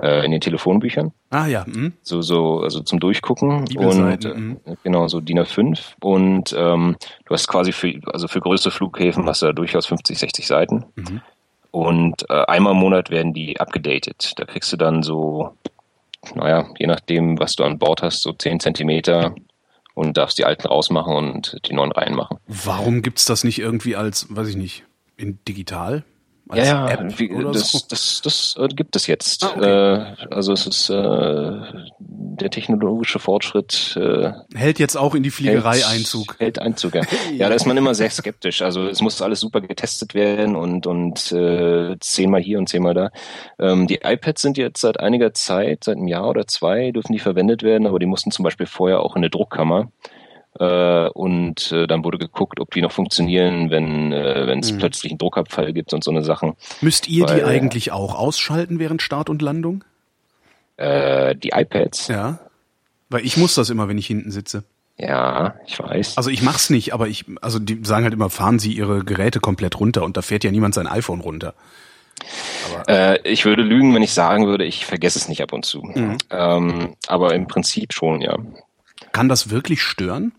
äh, 0.02 0.26
in 0.26 0.32
den 0.32 0.42
Telefonbüchern. 0.42 1.12
Ah 1.30 1.46
ja. 1.46 1.64
Mhm. 1.68 1.94
So, 2.02 2.22
so, 2.22 2.62
also 2.62 2.82
zum 2.82 3.00
Durchgucken. 3.00 3.68
Und 3.78 4.24
mhm. 4.24 4.60
genau, 4.84 5.08
so 5.08 5.22
DIN 5.22 5.40
A5. 5.40 5.80
Und 6.02 6.56
ähm, 6.58 6.98
du 7.26 7.34
hast 7.34 7.48
quasi 7.48 7.72
für, 7.72 7.94
also 8.12 8.28
für 8.28 8.40
größere 8.40 8.72
Flughäfen 8.72 9.28
hast 9.28 9.44
du 9.44 9.48
da 9.48 9.54
durchaus 9.54 9.86
50, 9.86 10.18
60 10.18 10.48
Seiten. 10.48 10.86
Mhm. 10.96 11.22
Und 11.70 12.30
äh, 12.30 12.46
einmal 12.48 12.74
im 12.74 12.80
Monat 12.80 13.12
werden 13.12 13.34
die 13.34 13.60
abgedatet. 13.60 14.34
Da 14.38 14.46
kriegst 14.46 14.74
du 14.74 14.78
dann 14.78 15.04
so, 15.04 15.56
naja, 16.36 16.68
je 16.80 16.88
nachdem, 16.88 17.40
was 17.40 17.54
du 17.54 17.64
an 17.64 17.80
Bord 17.80 18.02
hast, 18.02 18.24
so 18.24 18.34
10 18.34 18.60
Zentimeter 18.60 19.36
und 19.94 20.18
darfst 20.18 20.38
die 20.38 20.46
alten 20.46 20.68
rausmachen 20.68 21.14
und 21.14 21.58
die 21.66 21.74
neuen 21.74 21.92
reinmachen. 21.92 22.38
Warum 22.48 23.02
gibt's 23.02 23.26
das 23.26 23.44
nicht 23.44 23.60
irgendwie 23.60 23.96
als, 23.96 24.28
weiß 24.30 24.48
ich 24.48 24.56
nicht, 24.56 24.86
in 25.18 25.40
digital? 25.48 26.04
Ja, 26.56 26.64
ja, 26.64 26.90
App 26.90 27.20
wie, 27.20 27.30
das, 27.30 27.72
so? 27.72 27.80
das, 27.90 28.22
das, 28.22 28.22
das 28.22 28.56
äh, 28.58 28.68
gibt 28.74 28.96
es 28.96 29.08
jetzt. 29.08 29.44
Ah, 29.44 29.54
okay. 29.56 30.24
äh, 30.24 30.34
also 30.34 30.54
es 30.54 30.68
ist 30.68 30.90
äh, 30.90 31.62
der 32.00 32.50
technologische 32.50 33.20
Fortschritt 33.20 33.98
äh, 34.00 34.32
hält 34.56 34.80
jetzt 34.80 34.96
auch 34.96 35.16
in 35.16 35.24
die 35.24 35.32
Fliegerei 35.32 35.76
hält, 35.76 35.88
Einzug. 35.88 36.36
Hält 36.40 36.60
Einzug, 36.60 36.96
ja. 36.96 37.02
ja, 37.34 37.50
da 37.50 37.56
ist 37.56 37.66
man 37.66 37.78
immer 37.78 37.96
sehr 37.96 38.10
skeptisch. 38.10 38.62
Also 38.62 38.88
es 38.88 39.02
muss 39.02 39.22
alles 39.22 39.40
super 39.40 39.62
getestet 39.62 40.14
werden 40.14 40.56
und 40.56 40.88
und 40.88 41.32
äh, 41.32 41.98
zehnmal 42.00 42.42
hier 42.42 42.60
und 42.60 42.68
zehnmal 42.68 42.94
da. 42.94 43.12
Ähm, 43.60 43.88
die 43.88 44.02
iPads 44.04 44.42
sind 44.42 44.58
jetzt 44.58 44.82
seit 44.82 45.00
einiger 45.00 45.34
Zeit, 45.34 45.84
seit 45.84 45.98
einem 45.98 46.08
Jahr 46.08 46.30
oder 46.30 46.48
zwei, 46.48 46.92
dürfen 46.92 47.14
die 47.14 47.20
verwendet 47.20 47.64
werden, 47.64 47.88
aber 47.88 48.00
die 48.00 48.06
mussten 48.06 48.32
zum 48.32 48.44
Beispiel 48.44 48.66
vorher 48.66 49.02
auch 49.02 49.16
in 49.16 49.22
eine 49.22 49.30
Druckkammer. 49.30 49.92
Äh, 50.62 51.10
und 51.10 51.72
äh, 51.72 51.88
dann 51.88 52.04
wurde 52.04 52.20
geguckt, 52.20 52.60
ob 52.60 52.70
die 52.72 52.82
noch 52.82 52.92
funktionieren, 52.92 53.72
wenn 53.72 54.14
äh, 54.14 54.46
wenn 54.46 54.60
es 54.60 54.72
mhm. 54.72 54.78
plötzlich 54.78 55.12
einen 55.12 55.18
Druckabfall 55.18 55.74
gibt 55.74 55.92
und 55.92 56.04
so 56.04 56.12
eine 56.12 56.24
Sachen. 56.24 56.54
Müsst 56.82 57.08
ihr 57.08 57.28
Weil, 57.28 57.38
die 57.38 57.44
eigentlich 57.44 57.92
auch 57.92 58.14
ausschalten 58.14 58.78
während 58.78 59.02
Start 59.02 59.32
und 59.32 59.42
Landung? 59.42 59.84
Äh, 60.78 61.36
die 61.36 61.50
iPads. 61.50 62.10
Ja. 62.10 62.38
Weil 63.10 63.26
ich 63.26 63.38
muss 63.38 63.56
das 63.56 63.72
immer, 63.72 63.88
wenn 63.88 63.98
ich 63.98 64.06
hinten 64.06 64.30
sitze. 64.30 64.64
Ja, 65.00 65.56
ich 65.66 65.80
weiß. 65.80 66.18
Also 66.18 66.30
ich 66.30 66.44
mach's 66.44 66.70
nicht, 66.70 66.94
aber 66.94 67.08
ich, 67.08 67.26
also 67.42 67.58
die 67.58 67.80
sagen 67.84 68.04
halt 68.04 68.14
immer, 68.14 68.30
fahren 68.30 68.60
Sie 68.60 68.72
Ihre 68.72 69.04
Geräte 69.04 69.40
komplett 69.40 69.80
runter 69.80 70.04
und 70.04 70.16
da 70.16 70.22
fährt 70.22 70.44
ja 70.44 70.52
niemand 70.52 70.76
sein 70.76 70.86
iPhone 70.86 71.22
runter. 71.22 71.56
Äh, 72.88 73.18
ich 73.28 73.46
würde 73.46 73.64
lügen, 73.64 73.96
wenn 73.96 74.04
ich 74.04 74.14
sagen 74.14 74.46
würde, 74.46 74.64
ich 74.64 74.86
vergesse 74.86 75.18
es 75.18 75.28
nicht 75.28 75.42
ab 75.42 75.54
und 75.54 75.66
zu. 75.66 75.82
Mhm. 75.82 76.18
Ähm, 76.30 76.96
aber 77.08 77.34
im 77.34 77.48
Prinzip 77.48 77.94
schon, 77.94 78.22
ja. 78.22 78.38
Kann 79.12 79.28
das 79.28 79.50
wirklich 79.50 79.82
stören? 79.82 80.34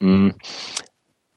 Mhm. 0.00 0.34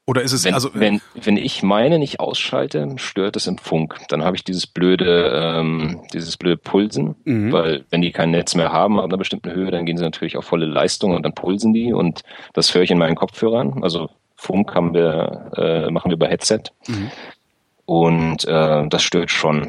Oder 0.10 0.24
ist 0.24 0.32
es 0.32 0.44
wenn, 0.44 0.56
also 0.56 0.72
wenn 0.74 1.02
wenn 1.14 1.38
ich 1.38 1.62
meine 1.62 2.00
nicht 2.00 2.20
ausschalte, 2.20 2.96
stört 2.96 3.36
es 3.36 3.46
im 3.46 3.60
Funk. 3.60 4.00
Dann 4.10 4.24
habe 4.24 4.36
ich 4.36 4.44
dieses 4.44 4.66
blöde 4.66 5.32
ähm, 5.36 6.02
dieses 6.12 6.36
blöde 6.36 6.58
Pulsen, 6.58 7.16
mhm. 7.26 7.52
weil 7.52 7.86
wenn 7.92 8.02
die 8.02 8.12
kein 8.12 8.32
Netz 8.32 8.56
mehr 8.56 8.72
haben 8.72 8.98
ab 8.98 9.06
einer 9.06 9.18
bestimmten 9.18 9.52
Höhe, 9.52 9.70
dann 9.70 9.86
gehen 9.86 9.98
sie 9.98 10.04
natürlich 10.04 10.36
auf 10.36 10.46
volle 10.46 10.66
Leistung 10.66 11.14
und 11.14 11.22
dann 11.22 11.36
pulsen 11.36 11.74
die 11.74 11.94
und 11.94 12.24
das 12.54 12.74
höre 12.74 12.82
ich 12.82 12.90
in 12.90 12.98
meinen 12.98 13.16
Kopfhörern. 13.16 13.84
Also 13.84 14.10
Funk 14.36 14.74
haben 14.74 14.96
wir 14.96 15.52
äh, 15.56 15.92
machen 15.92 16.10
wir 16.10 16.16
über 16.16 16.28
Headset 16.28 16.64
mhm. 16.88 17.12
und 17.86 18.46
äh, 18.46 18.88
das 18.88 19.04
stört 19.04 19.30
schon. 19.30 19.68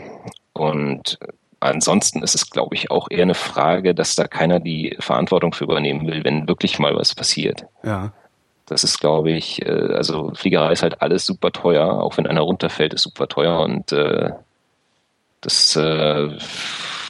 Und 0.55 1.18
ansonsten 1.61 2.22
ist 2.22 2.34
es, 2.34 2.49
glaube 2.49 2.74
ich, 2.74 2.91
auch 2.91 3.09
eher 3.11 3.22
eine 3.22 3.34
Frage, 3.34 3.95
dass 3.95 4.14
da 4.14 4.26
keiner 4.26 4.59
die 4.59 4.97
Verantwortung 5.01 5.53
für 5.53 5.64
übernehmen 5.64 6.07
will, 6.07 6.24
wenn 6.24 6.49
wirklich 6.49 6.78
mal 6.78 6.97
was 6.97 7.14
passiert. 7.14 7.66
Ja. 7.84 8.14
Das 8.71 8.85
ist, 8.85 9.01
glaube 9.01 9.33
ich, 9.33 9.66
äh, 9.66 9.95
also 9.95 10.33
Fliegerei 10.35 10.73
ist 10.73 10.83
halt 10.83 11.03
alles 11.03 11.27
super 11.27 11.51
teuer, 11.51 12.03
auch 12.03 12.16
wenn 12.16 12.27
einer 12.27 12.43
runterfällt, 12.43 12.95
ist 12.95 13.03
super 13.03 13.27
teuer 13.27 13.61
und 13.61 13.93
äh, 13.93 14.31
das 15.41 15.75
äh, 15.77 16.29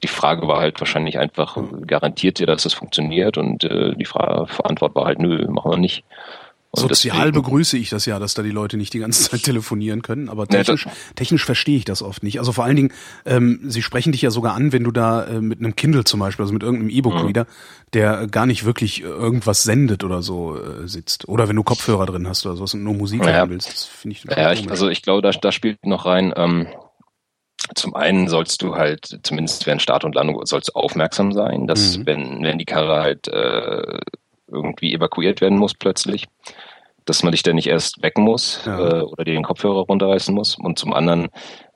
die 0.03 0.09
Frage 0.09 0.49
war 0.49 0.61
halt 0.61 0.81
wahrscheinlich 0.81 1.19
einfach, 1.19 1.59
garantiert 1.87 2.41
ihr, 2.41 2.47
dass 2.47 2.63
das 2.63 2.73
funktioniert? 2.73 3.37
Und 3.37 3.65
äh, 3.65 3.95
die 3.95 4.07
Frage, 4.07 4.47
Verantwort 4.47 4.95
war 4.95 5.05
halt, 5.05 5.19
nö, 5.19 5.47
machen 5.49 5.73
wir 5.73 5.79
nicht. 5.79 6.05
Und 6.73 6.83
Sozial 6.83 7.17
deswegen, 7.17 7.33
begrüße 7.33 7.77
ich 7.79 7.91
das 7.91 8.07
ja, 8.07 8.21
dass 8.21 8.35
da 8.35 8.43
die 8.43 8.53
Leute 8.53 8.77
nicht 8.77 8.95
die 8.95 9.01
ganze 9.01 9.29
Zeit 9.29 9.43
telefonieren 9.45 10.03
können, 10.03 10.29
aber 10.29 10.47
technisch, 10.47 10.87
ja, 10.87 10.93
technisch 11.17 11.45
verstehe 11.45 11.77
ich 11.77 11.85
das 11.85 12.01
oft 12.01 12.23
nicht. 12.23 12.39
Also 12.39 12.53
vor 12.53 12.65
allen 12.65 12.77
Dingen, 12.77 12.93
ähm, 13.27 13.61
sie 13.65 13.83
sprechen 13.83 14.13
dich 14.13 14.23
ja 14.23 14.31
sogar 14.31 14.55
an, 14.55 14.73
wenn 14.73 14.85
du 14.85 14.93
da 14.93 15.25
äh, 15.25 15.41
mit 15.41 15.59
einem 15.59 15.75
Kindle 15.75 16.05
zum 16.05 16.21
Beispiel, 16.21 16.45
also 16.45 16.53
mit 16.53 16.63
irgendeinem 16.63 16.91
E-Book-Reader, 16.91 17.45
mhm. 17.45 17.91
der 17.93 18.29
gar 18.29 18.47
nicht 18.47 18.65
wirklich 18.65 19.03
irgendwas 19.03 19.65
sendet 19.65 20.05
oder 20.05 20.23
so 20.23 20.57
äh, 20.57 20.87
sitzt. 20.87 21.29
Oder 21.29 21.49
wenn 21.49 21.57
du 21.57 21.65
Kopfhörer 21.65 22.07
drin 22.07 22.29
hast 22.29 22.47
oder 22.47 22.55
sowas 22.55 22.73
und 22.75 22.85
nur 22.85 22.95
Musik 22.95 23.25
ja. 23.25 23.33
hören 23.33 23.51
willst. 23.51 23.69
Das 23.69 23.85
finde 23.87 24.17
ich 24.17 24.25
Ja, 24.25 24.53
ich, 24.53 24.71
also 24.71 24.89
ich 24.89 25.03
glaube, 25.03 25.23
da, 25.23 25.33
da 25.33 25.51
spielt 25.51 25.85
noch 25.85 26.07
rein, 26.07 26.33
ähm, 26.37 26.69
zum 27.75 27.95
einen 27.95 28.29
sollst 28.29 28.63
du 28.63 28.77
halt, 28.77 29.21
zumindest 29.23 29.67
während 29.67 29.83
Start 29.83 30.05
und 30.05 30.15
Landung, 30.15 30.45
sollst 30.47 30.69
du 30.69 30.73
aufmerksam 30.75 31.33
sein, 31.33 31.67
dass 31.67 31.99
mhm. 31.99 32.07
wenn, 32.07 32.43
wenn 32.43 32.59
die 32.59 32.65
Karre 32.65 33.03
halt 33.03 33.29
äh, 33.29 33.99
irgendwie 34.51 34.95
evakuiert 34.95 35.41
werden 35.41 35.59
muss 35.59 35.75
plötzlich, 35.75 36.29
dass 37.07 37.23
man 37.23 37.33
dich 37.33 37.43
dann 37.43 37.57
nicht 37.57 37.67
erst 37.67 38.03
wecken 38.03 38.23
muss 38.23 38.63
ja. 38.67 38.79
äh, 38.79 39.03
oder 39.03 39.25
dir 39.25 39.33
den 39.33 39.43
Kopfhörer 39.43 39.81
runterreißen 39.81 40.35
muss. 40.35 40.57
Und 40.57 40.79
zum 40.79 40.93
anderen 40.93 41.29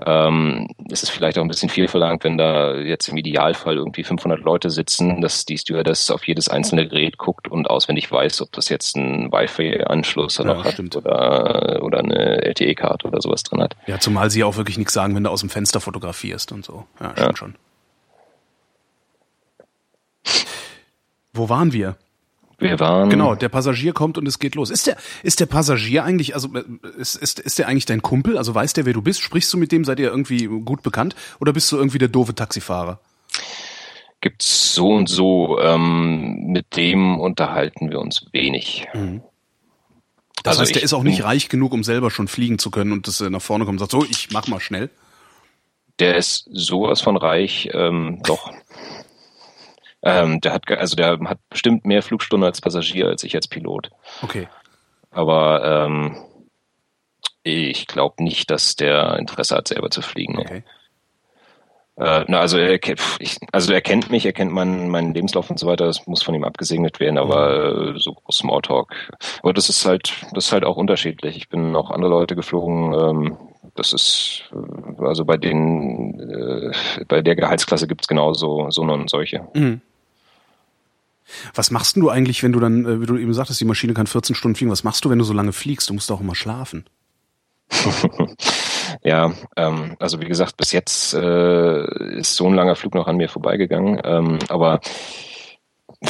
ähm, 0.05 0.68
ist 0.91 1.03
es 1.03 1.11
vielleicht 1.11 1.39
auch 1.39 1.43
ein 1.43 1.49
bisschen 1.49 1.70
viel 1.70 1.89
verlangt, 1.89 2.25
wenn 2.25 2.39
da 2.39 2.75
jetzt 2.77 3.09
im 3.09 3.16
Idealfall 3.16 3.77
irgendwie 3.77 4.05
500 4.05 4.41
Leute 4.41 4.70
sitzen, 4.70 5.20
dass 5.20 5.45
die 5.45 5.59
Stewardess 5.59 6.11
auf 6.11 6.27
jedes 6.27 6.49
einzelne 6.49 6.87
Gerät 6.87 7.18
guckt 7.18 7.49
und 7.49 7.68
auswendig 7.68 8.11
weiß, 8.11 8.43
ob 8.43 8.53
das 8.53 8.68
jetzt 8.68 8.97
ein 8.97 9.33
Wi-Fi-Anschluss 9.33 10.39
ja, 10.39 10.45
noch 10.45 10.64
hat 10.64 10.79
oder, 10.95 11.81
oder 11.83 11.99
eine 11.99 12.43
LTE-Karte 12.45 13.09
oder 13.09 13.20
sowas 13.20 13.43
drin 13.43 13.62
hat. 13.62 13.77
Ja, 13.87 13.99
zumal 13.99 14.31
sie 14.31 14.45
auch 14.45 14.57
wirklich 14.57 14.79
nichts 14.79 14.93
sagen, 14.93 15.16
wenn 15.16 15.25
du 15.25 15.31
aus 15.31 15.41
dem 15.41 15.51
Fenster 15.51 15.81
fotografierst 15.81 16.53
und 16.53 16.64
so. 16.64 16.85
Ja, 17.01 17.12
stimmt 17.12 17.18
ja. 17.18 17.37
schon. 17.37 17.55
Wo 21.33 21.49
waren 21.49 21.72
wir? 21.72 21.97
Wir 22.65 22.81
waren. 22.81 23.11
Genau, 23.11 23.35
der 23.35 23.51
Passagier 23.51 23.93
kommt 23.93 24.17
und 24.17 24.27
es 24.27 24.39
geht 24.39 24.55
los. 24.55 24.71
Ist 24.71 24.87
der, 24.87 24.97
ist 25.23 25.39
der 25.39 25.47
Passagier 25.47 26.03
eigentlich, 26.03 26.35
also 26.35 26.49
äh, 26.55 26.62
ist, 26.99 27.15
ist, 27.15 27.39
ist 27.39 27.59
der 27.59 27.69
eigentlich 27.69 27.85
dein 27.85 28.01
Kumpel? 28.01 28.39
Also 28.39 28.55
weiß 28.55 28.73
der, 28.73 28.87
wer 28.87 28.95
du 28.95 29.03
bist? 29.03 29.21
Sprichst 29.21 29.53
du 29.53 29.59
mit 29.59 29.71
dem? 29.71 29.85
Seid 29.85 30.01
ihr 30.01 30.09
irgendwie 30.09 30.47
gut 30.47 30.83
bekannt? 30.83 31.15
Oder 31.41 31.53
bist 31.53 31.71
du 31.71 31.77
irgendwie 31.77 31.99
der 31.99 32.09
doofe 32.09 32.35
Taxifahrer? 32.35 33.01
Gibt's 34.23 34.75
so 34.75 34.89
und 34.89 35.11
so. 35.11 35.61
Ähm, 35.61 36.47
mit 36.47 36.77
dem 36.77 37.21
unterhalten 37.21 37.91
wir 37.91 38.01
uns 38.01 38.27
wenig. 38.33 38.87
Mhm. 38.95 39.21
Das 40.43 40.53
also 40.53 40.62
heißt, 40.62 40.75
der 40.75 40.83
ist 40.83 40.95
auch 40.95 41.03
nicht 41.03 41.23
reich 41.23 41.51
genug, 41.51 41.73
um 41.75 41.85
selber 41.85 42.11
schon 42.11 42.29
fliegen 42.29 42.59
zu 42.59 42.71
können 42.71 42.93
und 42.93 43.07
dass 43.07 43.21
er 43.21 43.29
nach 43.29 43.43
vorne 43.43 43.67
kommt 43.67 43.81
und 43.81 43.91
sagt, 43.91 43.93
so, 43.93 44.09
ich 44.11 44.31
mach 44.31 44.49
mal 44.49 44.61
schnell. 44.61 44.89
Der 45.99 46.17
ist 46.17 46.49
sowas 46.51 47.03
von 47.03 47.19
reich, 47.19 47.69
ähm, 47.73 48.21
doch. 48.25 48.51
Ähm, 50.05 50.40
der 50.40 50.52
hat 50.52 50.70
also 50.70 50.96
der 50.96 51.18
hat 51.18 51.38
bestimmt 51.48 51.86
mehr 51.86 52.02
Flugstunden 52.02 52.46
als 52.46 52.61
Passagier 52.61 53.09
als 53.09 53.24
ich 53.24 53.34
als 53.34 53.48
Pilot. 53.48 53.90
Okay. 54.22 54.48
Aber 55.11 55.64
ähm, 55.64 56.16
ich 57.42 57.86
glaube 57.86 58.22
nicht, 58.22 58.50
dass 58.50 58.76
der 58.76 59.16
Interesse 59.18 59.57
hat, 59.57 59.68
selber 59.68 59.90
zu 59.90 60.02
fliegen. 60.02 60.38
Okay. 60.38 60.62
Äh, 61.96 62.24
na, 62.26 62.40
also, 62.40 62.59
er, 62.59 62.80
ich, 63.20 63.38
also 63.52 63.72
er 63.72 63.80
kennt 63.80 64.11
mich, 64.11 64.26
er 64.26 64.32
kennt 64.32 64.50
meinen, 64.50 64.88
meinen 64.88 65.14
Lebenslauf 65.14 65.48
und 65.48 65.61
so 65.61 65.68
weiter, 65.68 65.86
das 65.86 66.07
muss 66.09 66.24
von 66.24 66.34
ihm 66.34 66.42
abgesegnet 66.42 66.98
werden, 66.98 67.18
aber 67.18 67.94
äh, 67.94 67.98
so 67.98 68.16
Smalltalk. 68.32 69.12
Aber 69.42 69.52
das 69.52 69.68
ist 69.68 69.86
halt, 69.86 70.12
das 70.32 70.46
ist 70.46 70.52
halt 70.52 70.64
auch 70.64 70.76
unterschiedlich. 70.76 71.36
Ich 71.36 71.48
bin 71.48 71.76
auch 71.76 71.90
andere 71.90 72.11
Leute 72.11 72.34
geflogen, 72.34 72.92
ähm, 72.94 73.36
das 73.76 73.92
ist, 73.92 74.50
äh, 74.52 75.05
also 75.05 75.24
bei 75.24 75.36
den, 75.36 76.18
äh, 76.18 77.05
bei 77.07 77.22
der 77.22 77.36
Gehaltsklasse 77.36 77.86
gibt's 77.86 78.09
genauso 78.09 78.70
so 78.70 78.82
und 78.82 79.09
solche. 79.09 79.46
Mhm. 79.55 79.80
Was 81.55 81.70
machst 81.70 81.97
du 81.97 82.11
eigentlich, 82.11 82.43
wenn 82.43 82.53
du 82.53 82.61
dann, 82.61 82.85
äh, 82.85 83.01
wie 83.01 83.07
du 83.07 83.16
eben 83.16 83.35
sagtest, 83.35 83.61
die 83.61 83.64
Maschine 83.64 83.95
kann 83.95 84.07
14 84.07 84.35
Stunden 84.35 84.57
fliegen, 84.57 84.70
was 84.70 84.85
machst 84.85 85.05
du, 85.05 85.11
wenn 85.11 85.18
du 85.18 85.25
so 85.25 85.33
lange 85.33 85.53
fliegst? 85.53 85.89
Du 85.89 85.95
musst 85.95 86.11
auch 86.11 86.20
immer 86.20 86.35
schlafen. 86.35 86.85
Ja, 89.03 89.33
ähm, 89.57 89.97
also 89.99 90.20
wie 90.20 90.27
gesagt, 90.27 90.57
bis 90.57 90.72
jetzt 90.72 91.14
äh, 91.14 92.18
ist 92.18 92.37
so 92.37 92.47
ein 92.47 92.55
langer 92.55 92.77
Flug 92.77 92.95
noch 92.95 93.07
an 93.07 93.16
mir 93.16 93.29
vorbeigegangen. 93.29 94.01
Ähm, 94.05 94.39
aber 94.49 94.81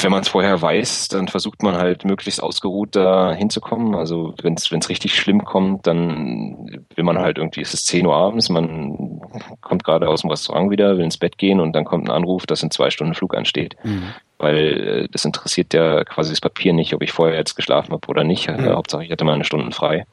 wenn 0.02 0.10
man 0.10 0.22
es 0.22 0.28
vorher 0.28 0.60
weiß, 0.60 1.08
dann 1.08 1.28
versucht 1.28 1.62
man 1.62 1.76
halt 1.76 2.04
möglichst 2.04 2.42
ausgeruht 2.42 2.96
da 2.96 3.32
hinzukommen. 3.32 3.94
Also 3.94 4.34
wenn 4.42 4.54
es 4.54 4.88
richtig 4.88 5.14
schlimm 5.14 5.44
kommt, 5.44 5.86
dann 5.86 6.84
will 6.94 7.04
man 7.04 7.18
halt 7.18 7.38
irgendwie, 7.38 7.60
es 7.60 7.74
ist 7.74 7.86
10 7.86 8.06
Uhr 8.06 8.14
abends, 8.14 8.48
man 8.48 9.20
kommt 9.60 9.84
gerade 9.84 10.08
aus 10.08 10.22
dem 10.22 10.30
Restaurant 10.30 10.70
wieder, 10.70 10.96
will 10.96 11.04
ins 11.04 11.18
Bett 11.18 11.38
gehen 11.38 11.60
und 11.60 11.74
dann 11.74 11.84
kommt 11.84 12.08
ein 12.08 12.14
Anruf, 12.14 12.46
dass 12.46 12.62
in 12.62 12.70
zwei 12.70 12.90
Stunden 12.90 13.14
Flug 13.14 13.34
ansteht. 13.34 13.76
Mhm. 13.84 14.14
Weil 14.38 14.58
äh, 15.04 15.08
das 15.10 15.24
interessiert 15.24 15.74
ja 15.74 16.04
quasi 16.04 16.30
das 16.30 16.40
Papier 16.40 16.72
nicht, 16.72 16.94
ob 16.94 17.02
ich 17.02 17.12
vorher 17.12 17.36
jetzt 17.36 17.54
geschlafen 17.54 17.92
habe 17.92 18.08
oder 18.08 18.24
nicht. 18.24 18.48
Mhm. 18.48 18.66
Äh, 18.66 18.72
Hauptsache 18.72 19.04
ich 19.04 19.10
hatte 19.10 19.24
meine 19.24 19.44
Stunden 19.44 19.72
frei. 19.72 20.06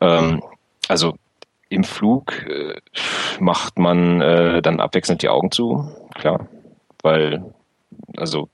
Ähm, 0.00 0.42
also 0.88 1.14
im 1.68 1.84
Flug 1.84 2.46
äh, 2.46 2.74
macht 3.40 3.78
man 3.78 4.20
äh, 4.20 4.62
dann 4.62 4.80
abwechselnd 4.80 5.22
die 5.22 5.28
Augen 5.28 5.50
zu, 5.50 5.90
klar, 6.14 6.46
weil 7.02 7.42
also 8.16 8.48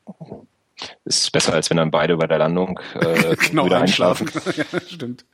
ist 1.04 1.30
besser, 1.32 1.52
als 1.52 1.70
wenn 1.70 1.76
dann 1.76 1.90
beide 1.90 2.16
bei 2.16 2.26
der 2.26 2.38
Landung 2.38 2.80
äh, 2.94 3.36
genau, 3.48 3.66
wieder 3.66 3.80
einschlafen. 3.80 4.30
ja, 4.56 4.80
stimmt. 4.86 5.24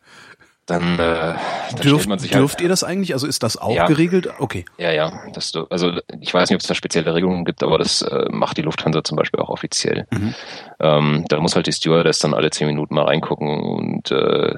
Dann, 0.66 0.94
äh, 0.94 0.98
dann 0.98 1.80
Dürft, 1.80 2.08
man 2.08 2.18
sich 2.18 2.32
halt, 2.32 2.40
Dürft 2.40 2.60
ihr 2.60 2.68
das 2.68 2.82
eigentlich? 2.82 3.12
Also 3.14 3.28
ist 3.28 3.44
das 3.44 3.56
auch 3.56 3.72
ja, 3.72 3.86
geregelt? 3.86 4.28
Okay. 4.40 4.64
Ja, 4.78 4.90
ja. 4.90 5.22
Das, 5.32 5.52
also 5.70 5.92
ich 6.20 6.34
weiß 6.34 6.50
nicht, 6.50 6.56
ob 6.56 6.60
es 6.60 6.66
da 6.66 6.74
spezielle 6.74 7.14
Regelungen 7.14 7.44
gibt, 7.44 7.62
aber 7.62 7.78
das 7.78 8.02
äh, 8.02 8.26
macht 8.30 8.56
die 8.56 8.62
Lufthansa 8.62 9.04
zum 9.04 9.16
Beispiel 9.16 9.38
auch 9.38 9.48
offiziell. 9.48 10.08
Mhm. 10.10 10.34
Ähm, 10.80 11.24
da 11.28 11.38
muss 11.38 11.54
halt 11.54 11.68
die 11.68 11.72
Stewardess 11.72 12.18
dann 12.18 12.34
alle 12.34 12.50
zehn 12.50 12.66
Minuten 12.66 12.96
mal 12.96 13.04
reingucken 13.04 13.60
und 13.60 14.10
äh, 14.10 14.54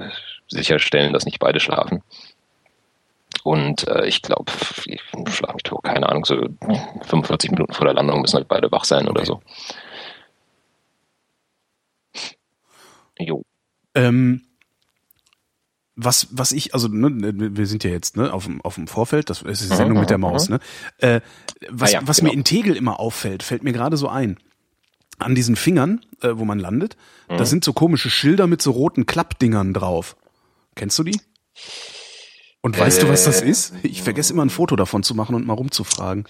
sicherstellen, 0.49 1.13
dass 1.13 1.27
nicht 1.27 1.41
beide 1.41 1.61
schlafen. 1.61 2.03
Und 3.49 3.89
äh, 3.89 4.05
ich 4.05 4.21
glaube, 4.21 4.53
ich 4.85 5.01
schlage 5.31 5.55
mich 5.55 5.63
tot, 5.63 5.83
keine 5.83 6.07
Ahnung, 6.07 6.27
so 6.27 6.37
45 7.07 7.51
Minuten 7.53 7.73
vor 7.73 7.87
der 7.87 7.95
Landung 7.95 8.21
müssen 8.21 8.37
halt 8.37 8.47
beide 8.47 8.71
wach 8.71 8.85
sein 8.85 9.09
oder 9.09 9.25
so. 9.25 9.41
Jo. 13.19 13.43
Ähm, 13.95 14.43
was, 15.97 16.29
was 16.31 16.53
ich, 16.53 16.75
also 16.75 16.89
ne, 16.89 17.57
wir 17.57 17.67
sind 17.67 17.85
ja 17.85 17.91
jetzt 17.91 18.19
ne, 18.19 18.35
auf, 18.35 18.45
dem, 18.45 18.61
auf 18.61 18.75
dem 18.75 18.87
Vorfeld, 18.87 19.31
das 19.31 19.41
ist 19.41 19.63
die 19.63 19.75
Sendung 19.75 19.95
mhm, 19.95 20.01
mit 20.01 20.11
der 20.11 20.19
Maus, 20.19 20.51
mhm. 20.51 20.57
ne? 20.57 20.61
Äh, 20.99 21.21
was, 21.71 21.89
ah 21.89 22.01
ja, 22.01 22.01
was 22.07 22.19
genau. 22.19 22.31
mir 22.31 22.37
in 22.37 22.45
Tegel 22.45 22.77
immer 22.77 23.01
auffällt, 23.01 23.43
fällt 23.43 23.65
mir 23.65 23.73
gerade 23.73 23.97
so 23.97 24.09
ein. 24.09 24.37
An 25.17 25.35
diesen 25.35 25.57
Fingern, 25.57 26.05
äh, 26.21 26.33
wo 26.35 26.45
man 26.45 26.59
landet, 26.59 26.99
mhm. 27.31 27.39
da 27.39 27.47
sind 27.47 27.65
so 27.65 27.73
komische 27.73 28.11
Schilder 28.11 28.47
mit 28.47 28.61
so 28.61 28.73
roten 28.73 29.07
Klappdingern 29.07 29.73
drauf. 29.73 30.19
Kennst 30.75 30.99
du 30.99 31.05
die? 31.05 31.19
Und 32.63 32.77
äh, 32.77 32.81
weißt 32.81 33.03
du, 33.03 33.09
was 33.09 33.25
das 33.25 33.43
äh, 33.43 33.49
ist? 33.49 33.75
Ich 33.83 34.03
vergesse 34.03 34.33
immer 34.33 34.45
ein 34.45 34.51
Foto 34.51 34.77
davon 34.77 35.03
zu 35.03 35.15
machen 35.15 35.35
und 35.35 35.47
mal 35.47 35.55
rumzufragen. 35.55 36.27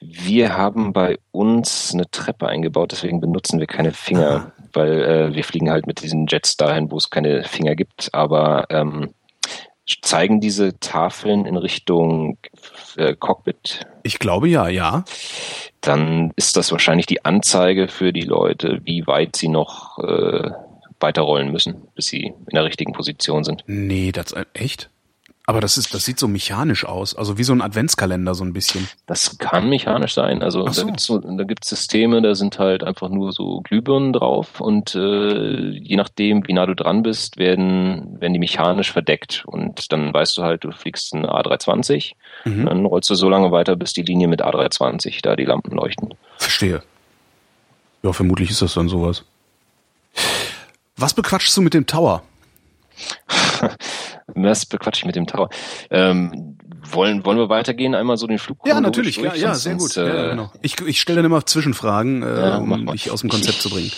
Wir 0.00 0.56
haben 0.56 0.92
bei 0.92 1.18
uns 1.30 1.92
eine 1.92 2.10
Treppe 2.10 2.48
eingebaut, 2.48 2.92
deswegen 2.92 3.20
benutzen 3.20 3.60
wir 3.60 3.66
keine 3.66 3.92
Finger, 3.92 4.30
Aha. 4.30 4.52
weil 4.72 5.02
äh, 5.02 5.34
wir 5.34 5.44
fliegen 5.44 5.70
halt 5.70 5.86
mit 5.86 6.02
diesen 6.02 6.26
Jets 6.26 6.56
dahin, 6.56 6.90
wo 6.90 6.96
es 6.96 7.10
keine 7.10 7.44
Finger 7.44 7.74
gibt. 7.74 8.08
Aber 8.12 8.66
ähm, 8.70 9.10
zeigen 10.02 10.40
diese 10.40 10.78
Tafeln 10.80 11.44
in 11.44 11.56
Richtung 11.56 12.38
äh, 12.96 13.14
Cockpit? 13.14 13.86
Ich 14.02 14.18
glaube 14.18 14.48
ja, 14.48 14.68
ja. 14.68 15.04
Dann 15.80 16.32
ist 16.36 16.56
das 16.56 16.72
wahrscheinlich 16.72 17.06
die 17.06 17.24
Anzeige 17.24 17.88
für 17.88 18.12
die 18.12 18.22
Leute, 18.22 18.80
wie 18.84 19.06
weit 19.06 19.36
sie 19.36 19.48
noch 19.48 19.98
äh, 19.98 20.50
weiterrollen 21.00 21.50
müssen, 21.50 21.82
bis 21.94 22.06
sie 22.06 22.26
in 22.26 22.54
der 22.54 22.64
richtigen 22.64 22.92
Position 22.92 23.44
sind. 23.44 23.64
Nee, 23.66 24.12
das 24.12 24.32
äh, 24.32 24.44
echt? 24.54 24.90
Aber 25.50 25.60
das 25.60 25.76
ist, 25.76 25.92
das 25.92 26.04
sieht 26.04 26.20
so 26.20 26.28
mechanisch 26.28 26.84
aus, 26.84 27.16
also 27.16 27.36
wie 27.36 27.42
so 27.42 27.52
ein 27.52 27.60
Adventskalender 27.60 28.36
so 28.36 28.44
ein 28.44 28.52
bisschen. 28.52 28.86
Das 29.06 29.36
kann 29.38 29.68
mechanisch 29.68 30.14
sein. 30.14 30.44
Also 30.44 30.64
so. 30.68 30.82
da 30.82 30.86
gibt's 30.86 31.04
so, 31.06 31.18
da 31.18 31.42
gibt's 31.42 31.68
Systeme, 31.68 32.22
da 32.22 32.36
sind 32.36 32.60
halt 32.60 32.84
einfach 32.84 33.08
nur 33.08 33.32
so 33.32 33.60
Glühbirnen 33.62 34.12
drauf 34.12 34.60
und 34.60 34.94
äh, 34.94 35.70
je 35.70 35.96
nachdem, 35.96 36.46
wie 36.46 36.52
nah 36.52 36.66
du 36.66 36.76
dran 36.76 37.02
bist, 37.02 37.36
werden 37.36 38.20
werden 38.20 38.32
die 38.32 38.38
mechanisch 38.38 38.92
verdeckt 38.92 39.42
und 39.44 39.90
dann 39.90 40.14
weißt 40.14 40.38
du 40.38 40.42
halt, 40.42 40.62
du 40.62 40.70
fliegst 40.70 41.14
ein 41.14 41.26
A320, 41.26 42.12
mhm. 42.44 42.66
dann 42.66 42.86
rollst 42.86 43.10
du 43.10 43.16
so 43.16 43.28
lange 43.28 43.50
weiter, 43.50 43.74
bis 43.74 43.92
die 43.92 44.02
Linie 44.02 44.28
mit 44.28 44.44
A320 44.44 45.20
da 45.20 45.34
die 45.34 45.46
Lampen 45.46 45.74
leuchten. 45.74 46.14
Verstehe. 46.36 46.82
Ja, 48.04 48.12
vermutlich 48.12 48.50
ist 48.50 48.62
das 48.62 48.74
dann 48.74 48.88
sowas. 48.88 49.24
Was 51.00 51.14
bequatschst 51.14 51.56
du 51.56 51.62
mit 51.62 51.72
dem 51.72 51.86
Tower? 51.86 52.22
Was 54.26 54.66
bequatsche 54.66 55.00
ich 55.00 55.06
mit 55.06 55.16
dem 55.16 55.26
Tower? 55.26 55.48
Ähm, 55.90 56.58
wollen, 56.82 57.24
wollen 57.24 57.38
wir 57.38 57.48
weitergehen, 57.48 57.94
einmal 57.94 58.18
so 58.18 58.26
den 58.26 58.38
Flug? 58.38 58.58
Ja, 58.66 58.80
natürlich, 58.80 59.16
ja, 59.16 59.34
ja, 59.34 59.54
sehr 59.54 59.76
gut. 59.76 59.96
Äh, 59.96 60.06
ja, 60.06 60.30
genau. 60.30 60.52
Ich, 60.60 60.78
ich 60.80 61.00
stelle 61.00 61.16
dann 61.16 61.24
immer 61.24 61.46
Zwischenfragen, 61.46 62.22
äh, 62.22 62.40
ja, 62.40 62.56
um 62.58 62.86
dich 62.88 63.10
aus 63.10 63.22
dem 63.22 63.30
Konzept 63.30 63.56
ich, 63.56 63.60
zu 63.60 63.70
bringen. 63.70 63.90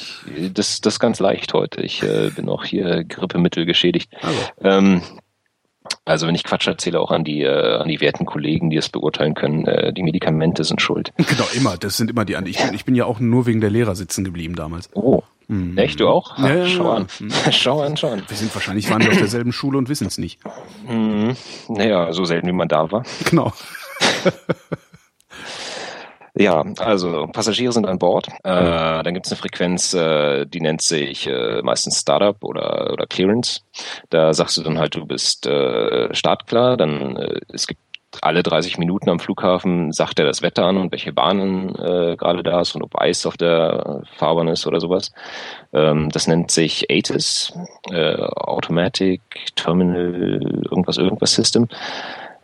Das, 0.55 0.80
das 0.80 0.94
ist 0.94 1.00
ganz 1.00 1.18
leicht 1.18 1.53
heute. 1.55 1.82
Ich 1.82 2.03
äh, 2.05 2.30
bin 2.30 2.48
auch 2.48 2.64
hier 2.64 3.03
Grippemittel 3.05 3.66
geschädigt. 3.66 4.12
Also. 4.22 4.38
Ähm, 4.61 5.03
also 6.05 6.26
wenn 6.28 6.34
ich 6.36 6.44
Quatsch 6.44 6.68
erzähle, 6.68 7.00
auch 7.00 7.11
an 7.11 7.24
die 7.24 7.42
äh, 7.42 7.76
an 7.76 7.88
die 7.88 8.00
werten 8.00 8.26
Kollegen, 8.26 8.70
die 8.70 8.76
es 8.76 8.88
beurteilen 8.88 9.34
können, 9.34 9.66
äh, 9.66 9.92
die 9.92 10.03
Medikamente 10.05 10.62
sind 10.62 10.80
schuld. 10.80 11.12
Genau, 11.16 11.44
immer. 11.55 11.76
Das 11.76 11.96
sind 11.96 12.11
immer 12.11 12.24
die. 12.24 12.34
Ich 12.46 12.59
bin, 12.59 12.74
ich 12.74 12.84
bin 12.84 12.94
ja 12.94 13.05
auch 13.05 13.18
nur 13.18 13.46
wegen 13.46 13.61
der 13.61 13.70
Lehrer 13.70 13.96
sitzen 13.96 14.24
geblieben 14.24 14.55
damals. 14.55 14.90
Oh, 14.94 15.22
Mhm. 15.49 15.76
Echt, 15.78 16.01
du 16.01 16.09
auch? 16.09 16.38
Ja, 16.38 16.55
ja, 16.55 16.66
schau 16.66 16.90
an. 16.90 17.07
Schau 17.51 17.80
an, 17.82 17.97
schau 17.97 18.09
an. 18.11 18.22
Wir 18.26 18.36
sind 18.36 18.55
wahrscheinlich 18.55 18.90
waren 18.90 19.03
wir 19.03 19.11
auf 19.11 19.18
derselben 19.18 19.53
Schule 19.53 19.78
und 19.78 19.88
wissen 19.88 20.07
es 20.07 20.18
nicht. 20.18 20.40
Mhm. 20.88 21.36
Naja, 21.68 22.12
so 22.12 22.24
selten 22.24 22.47
wie 22.49 22.53
man 22.53 22.68
da 22.68 22.90
war. 22.90 23.03
Genau. 23.30 23.53
Ja, 26.34 26.64
also 26.78 27.26
Passagiere 27.26 27.72
sind 27.72 27.86
an 27.86 27.99
Bord. 27.99 28.28
Äh, 28.43 29.03
dann 29.03 29.12
gibt 29.12 29.26
es 29.26 29.32
eine 29.32 29.38
Frequenz, 29.38 29.93
äh, 29.93 30.47
die 30.47 30.61
nennt 30.62 30.80
sich 30.80 31.26
äh, 31.26 31.61
meistens 31.62 32.01
Startup 32.01 32.43
oder, 32.43 32.90
oder 32.93 33.07
Clearance. 33.07 33.61
Da 34.09 34.32
sagst 34.32 34.57
du 34.57 34.62
dann 34.62 34.78
halt, 34.78 34.95
du 34.95 35.05
bist 35.05 35.47
äh, 35.47 36.12
startklar. 36.14 36.78
Dann 36.78 37.16
äh, 37.16 37.40
es 37.53 37.66
gibt 37.66 37.82
alle 38.20 38.42
30 38.42 38.78
Minuten 38.78 39.08
am 39.08 39.18
Flughafen 39.18 39.92
sagt 39.92 40.18
er 40.18 40.26
das 40.26 40.42
Wetter 40.42 40.64
an 40.64 40.76
und 40.76 40.92
welche 40.92 41.12
Bahnen 41.12 41.74
äh, 41.76 42.16
gerade 42.16 42.42
da 42.42 42.60
ist 42.60 42.74
und 42.74 42.82
ob 42.82 43.00
Eis 43.00 43.24
auf 43.24 43.36
der 43.36 44.02
Fahrbahn 44.16 44.48
ist 44.48 44.66
oder 44.66 44.80
sowas. 44.80 45.12
Ähm, 45.72 46.10
das 46.10 46.26
nennt 46.26 46.50
sich 46.50 46.90
ATIS, 46.90 47.52
äh, 47.90 48.16
Automatic 48.16 49.20
Terminal 49.56 50.40
irgendwas 50.70 50.98
irgendwas 50.98 51.34
System. 51.34 51.68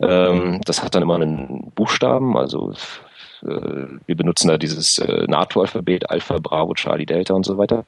Ähm, 0.00 0.60
das 0.64 0.82
hat 0.82 0.94
dann 0.94 1.02
immer 1.02 1.16
einen 1.16 1.72
Buchstaben, 1.74 2.36
also 2.36 2.72
äh, 3.42 3.46
wir 4.06 4.16
benutzen 4.16 4.48
da 4.48 4.58
dieses 4.58 4.98
äh, 4.98 5.24
NATO-Alphabet, 5.26 6.10
Alpha, 6.10 6.38
Bravo, 6.40 6.74
Charlie, 6.74 7.06
Delta 7.06 7.34
und 7.34 7.44
so 7.44 7.58
weiter. 7.58 7.84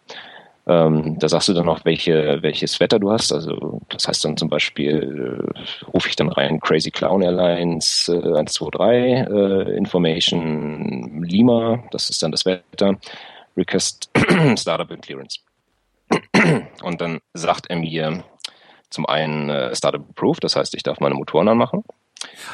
Ähm, 0.70 1.18
da 1.18 1.28
sagst 1.28 1.48
du 1.48 1.52
dann 1.52 1.66
noch, 1.66 1.84
welche, 1.84 2.38
welches 2.42 2.78
Wetter 2.78 3.00
du 3.00 3.10
hast. 3.10 3.32
Also 3.32 3.80
das 3.88 4.06
heißt 4.06 4.24
dann 4.24 4.36
zum 4.36 4.48
Beispiel, 4.48 5.42
äh, 5.58 5.88
rufe 5.92 6.08
ich 6.08 6.14
dann 6.14 6.28
rein 6.28 6.60
Crazy 6.60 6.92
Clown 6.92 7.22
Airlines 7.22 8.08
äh, 8.08 8.12
123, 8.12 8.88
äh, 8.94 9.76
Information 9.76 11.24
Lima, 11.24 11.82
das 11.90 12.08
ist 12.08 12.22
dann 12.22 12.30
das 12.30 12.46
Wetter, 12.46 12.96
Request 13.56 14.10
Startup 14.56 14.88
and 14.92 15.02
Clearance. 15.02 15.40
Und 16.82 17.00
dann 17.00 17.18
sagt 17.34 17.68
er 17.68 17.76
mir 17.76 18.22
zum 18.90 19.06
einen 19.06 19.50
äh, 19.50 19.74
Startup 19.74 20.08
Approved, 20.08 20.44
das 20.44 20.54
heißt, 20.54 20.76
ich 20.76 20.84
darf 20.84 21.00
meine 21.00 21.16
Motoren 21.16 21.48
anmachen. 21.48 21.82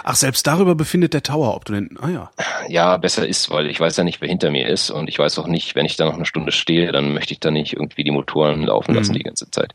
Ach, 0.05 0.15
selbst 0.15 0.47
darüber 0.47 0.75
befindet 0.75 1.15
der 1.15 1.23
Tower, 1.23 1.55
ob 1.55 1.65
du 1.65 1.73
den. 1.73 1.99
Ah 2.01 2.09
ja. 2.09 2.31
Ja, 2.69 2.97
besser 2.97 3.27
ist, 3.27 3.51
weil 3.51 3.69
ich 3.69 3.81
weiß 3.81 3.97
ja 3.97 4.05
nicht, 4.05 4.21
wer 4.21 4.29
hinter 4.29 4.51
mir 4.51 4.69
ist 4.69 4.91
und 4.91 5.09
ich 5.09 5.19
weiß 5.19 5.39
auch 5.39 5.47
nicht, 5.47 5.75
wenn 5.75 5.87
ich 5.87 5.97
da 5.97 6.05
noch 6.05 6.15
eine 6.15 6.27
Stunde 6.27 6.53
stehe, 6.53 6.93
dann 6.93 7.13
möchte 7.13 7.33
ich 7.33 7.41
da 7.41 7.51
nicht 7.51 7.73
irgendwie 7.73 8.05
die 8.05 8.11
Motoren 8.11 8.63
laufen 8.63 8.95
lassen 8.95 9.13
mhm. 9.13 9.17
die 9.17 9.25
ganze 9.25 9.51
Zeit. 9.51 9.75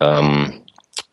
Ähm, 0.00 0.62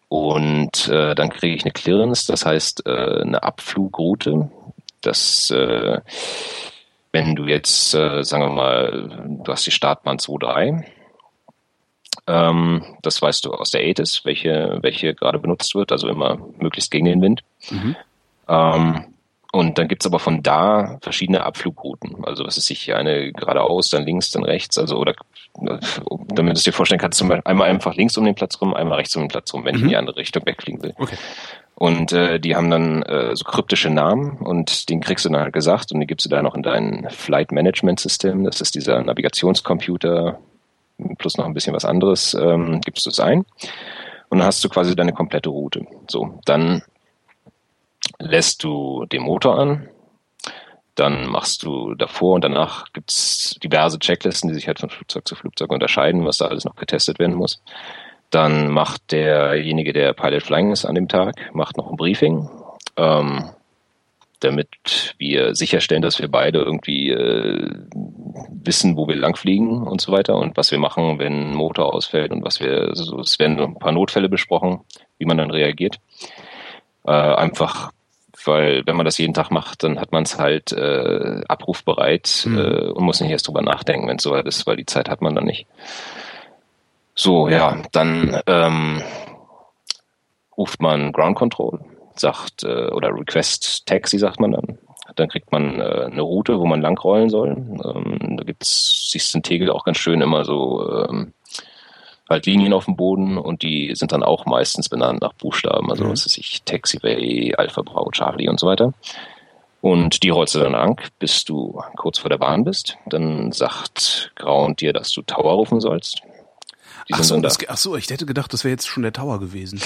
und 0.10 0.88
äh, 0.88 1.16
dann 1.16 1.30
kriege 1.30 1.56
ich 1.56 1.64
eine 1.64 1.72
Clearance, 1.72 2.28
das 2.28 2.46
heißt 2.46 2.86
äh, 2.86 3.22
eine 3.22 3.44
Abflugroute. 3.44 4.50
Das, 5.02 5.52
äh, 5.52 6.00
wenn 7.12 7.36
du 7.36 7.46
jetzt, 7.46 7.94
äh, 7.94 8.24
sagen 8.24 8.44
wir 8.44 8.50
mal, 8.50 9.42
du 9.44 9.52
hast 9.52 9.66
die 9.66 9.72
Startbahn 9.72 10.18
2.3 10.18 10.84
ähm, 12.28 12.84
das 13.02 13.22
weißt 13.22 13.46
du 13.46 13.54
aus 13.54 13.72
der 13.72 13.88
ATIS, 13.88 14.26
welche, 14.26 14.80
welche 14.82 15.14
gerade 15.14 15.40
benutzt 15.40 15.76
wird, 15.76 15.92
also 15.92 16.08
immer 16.08 16.40
möglichst 16.58 16.92
gegen 16.92 17.06
den 17.06 17.22
Wind. 17.22 17.44
Mhm. 17.70 17.96
Ähm, 18.48 19.06
und 19.52 19.78
dann 19.78 19.88
gibt's 19.88 20.06
aber 20.06 20.20
von 20.20 20.44
da 20.44 20.98
verschiedene 21.02 21.46
Abflugrouten. 21.46 22.26
Also 22.26 22.46
was 22.46 22.58
ist 22.58 22.66
sich 22.66 22.94
eine 22.94 23.32
geradeaus, 23.32 23.90
dann 23.90 24.04
links, 24.04 24.30
dann 24.32 24.44
rechts, 24.44 24.78
also 24.78 24.98
oder 24.98 25.16
damit 25.54 26.56
du 26.56 26.58
es 26.58 26.64
dir 26.64 26.74
vorstellen 26.74 27.00
kannst, 27.00 27.18
zum 27.18 27.30
Beispiel 27.30 27.50
einmal 27.50 27.70
einfach 27.70 27.96
links 27.96 28.18
um 28.18 28.26
den 28.26 28.36
Platz 28.36 28.60
rum, 28.60 28.74
einmal 28.74 28.98
rechts 28.98 29.16
um 29.16 29.24
den 29.24 29.30
Platz 29.30 29.54
rum, 29.54 29.64
wenn 29.64 29.76
mhm. 29.76 29.78
ich 29.78 29.84
in 29.84 29.90
die 29.90 29.96
andere 29.96 30.18
Richtung 30.18 30.46
wegfliegen 30.46 30.84
will. 30.84 30.94
Okay. 30.98 31.16
Und 31.76 32.12
äh, 32.12 32.40
die 32.40 32.56
haben 32.56 32.70
dann 32.70 33.04
äh, 33.04 33.36
so 33.36 33.46
kryptische 33.46 33.90
Namen 33.90 34.40
und 34.40 34.90
den 34.90 35.00
kriegst 35.00 35.24
du 35.24 35.30
dann 35.30 35.42
halt 35.42 35.54
gesagt 35.54 35.92
und 35.94 36.02
die 36.02 36.08
gibst 36.08 36.26
du 36.26 36.30
dann 36.30 36.44
noch 36.44 36.56
in 36.56 36.64
dein 36.64 37.08
Flight 37.10 37.54
Management 37.54 38.00
System. 38.00 38.44
Das 38.44 38.60
ist 38.60 38.76
dieser 38.76 39.02
Navigationscomputer 39.04 40.40
plus 41.18 41.38
noch 41.38 41.46
ein 41.46 41.54
bisschen 41.54 41.74
was 41.74 41.86
anderes, 41.86 42.34
ähm, 42.34 42.82
gibst 42.82 43.06
du 43.06 43.10
es 43.10 43.20
ein. 43.20 43.46
Und 44.30 44.40
dann 44.40 44.48
hast 44.48 44.64
du 44.64 44.70
quasi 44.70 44.96
deine 44.96 45.14
komplette 45.14 45.50
Route. 45.50 45.86
So, 46.10 46.40
dann 46.46 46.82
lässt 48.20 48.64
du 48.64 49.06
den 49.06 49.24
Motor 49.24 49.60
an, 49.60 49.90
dann 50.96 51.28
machst 51.28 51.64
du 51.64 51.94
davor 51.94 52.36
und 52.36 52.44
danach 52.44 52.86
gibt's 52.94 53.58
diverse 53.62 54.00
Checklisten, 54.00 54.50
die 54.50 54.56
sich 54.56 54.68
halt 54.68 54.80
von 54.80 54.90
Flugzeug 54.90 55.28
zu 55.28 55.36
Flugzeug 55.36 55.72
unterscheiden, 55.72 56.26
was 56.26 56.38
da 56.38 56.46
alles 56.48 56.66
noch 56.66 56.76
getestet 56.76 57.20
werden 57.20 57.36
muss. 57.36 57.62
Dann 58.30 58.72
macht 58.72 59.12
derjenige, 59.12 59.94
der 59.94 60.14
Pilot 60.14 60.44
Flying 60.44 60.72
ist 60.72 60.86
an 60.86 60.96
dem 60.96 61.08
Tag, 61.08 61.36
macht 61.54 61.78
noch 61.78 61.90
ein 61.90 61.98
Briefing, 61.98 62.50
ähm, 62.98 63.50
damit 64.40 65.16
wir 65.18 65.56
sicherstellen, 65.56 66.02
dass 66.02 66.20
wir 66.20 66.30
beide 66.30 66.60
irgendwie 66.60 67.10
äh, 67.10 67.70
wissen, 68.50 68.98
wo 68.98 69.08
wir 69.08 69.16
langfliegen 69.16 69.84
und 69.84 70.02
so 70.02 70.12
weiter 70.12 70.36
und 70.36 70.58
was 70.58 70.72
wir 70.72 70.80
machen, 70.80 71.20
wenn 71.20 71.52
ein 71.52 71.56
Motor 71.56 71.94
ausfällt 71.94 72.32
und 72.32 72.44
was 72.44 72.60
wir, 72.60 72.90
also 72.90 73.20
es 73.20 73.40
werden 73.40 73.60
ein 73.60 73.80
paar 73.80 73.92
Notfälle 73.92 74.30
besprochen, 74.30 74.82
wie 75.18 75.26
man 75.26 75.38
dann 75.38 75.52
reagiert. 75.52 76.00
Äh, 77.06 77.12
einfach 77.12 77.92
weil 78.48 78.86
wenn 78.86 78.96
man 78.96 79.06
das 79.06 79.18
jeden 79.18 79.34
Tag 79.34 79.50
macht, 79.50 79.84
dann 79.84 80.00
hat 80.00 80.12
man 80.12 80.24
es 80.24 80.38
halt 80.38 80.72
äh, 80.72 81.42
abrufbereit 81.48 82.46
mhm. 82.48 82.58
äh, 82.58 82.90
und 82.90 83.04
muss 83.04 83.22
nicht 83.22 83.32
erst 83.32 83.48
drüber 83.48 83.62
nachdenken, 83.62 84.08
wenn 84.08 84.18
es 84.18 84.24
soweit 84.24 84.46
ist, 84.46 84.68
weil 84.68 84.78
die 84.78 84.86
Zeit 84.86 85.10
hat 85.10 85.22
man 85.22 85.36
dann 85.36 85.46
nicht. 85.46 85.66
So, 87.16 87.48
ja, 87.48 87.82
dann 87.92 88.42
ähm, 88.46 89.02
ruft 90.58 90.82
man 90.82 91.12
Ground 91.12 91.38
Control, 91.38 91.80
sagt, 92.16 92.64
äh, 92.64 92.90
oder 92.90 93.10
Request 93.14 93.86
Taxi 93.86 94.18
sagt 94.18 94.40
man 94.40 94.52
dann. 94.52 94.78
Dann 95.16 95.30
kriegt 95.30 95.52
man 95.52 95.80
äh, 95.80 96.10
eine 96.12 96.22
Route, 96.22 96.60
wo 96.60 96.66
man 96.66 96.82
langrollen 96.82 97.30
soll. 97.30 97.52
Ähm, 97.52 98.38
da 98.38 98.44
gibt's, 98.44 99.10
siehst 99.12 99.34
du 99.34 99.40
in 99.40 99.44
Tegel 99.44 99.70
auch 99.70 99.84
ganz 99.84 99.98
schön 99.98 100.22
immer 100.22 100.46
so 100.46 101.06
ähm, 101.08 101.34
halt 102.30 102.46
Linien 102.46 102.74
auf 102.74 102.86
dem 102.86 102.96
Boden 102.96 103.38
und 103.38 103.62
die 103.62 103.94
sind 103.96 104.12
dann 104.12 104.24
auch 104.24 104.46
meistens 104.46 104.90
benannt 104.90 105.22
nach 105.22 105.34
Buchstaben. 105.34 105.90
Also 105.92 106.06
mhm. 106.06 106.12
was 106.12 106.26
ist 106.26 106.38
ich, 106.38 106.64
Taxiway, 106.64 107.54
Alpha 107.56 107.82
Bravo, 107.82 108.12
Charlie 108.12 108.50
und 108.50 108.60
so 108.60 108.68
weiter. 108.68 108.94
Und 109.82 110.24
die 110.24 110.30
rollst 110.30 110.56
du 110.56 110.60
dann 110.60 110.72
lang, 110.72 111.00
bis 111.20 111.46
du 111.46 111.80
kurz 111.96 112.18
vor 112.18 112.32
der 112.32 112.40
Bahn 112.40 112.64
bist. 112.64 112.98
Dann 113.06 113.52
sagt 113.52 114.32
Ground 114.36 114.82
dir, 114.82 114.94
dass 114.94 115.12
du 115.12 115.22
Tower 115.22 115.54
rufen 115.54 115.80
sollst. 115.80 116.22
Ach 117.12 117.24
so, 117.24 117.40
das, 117.40 117.60
ach 117.68 117.78
so, 117.78 117.96
ich 117.96 118.10
hätte 118.10 118.26
gedacht, 118.26 118.52
das 118.52 118.64
wäre 118.64 118.72
jetzt 118.72 118.88
schon 118.88 119.04
der 119.04 119.14
Tower 119.14 119.40
gewesen. 119.40 119.80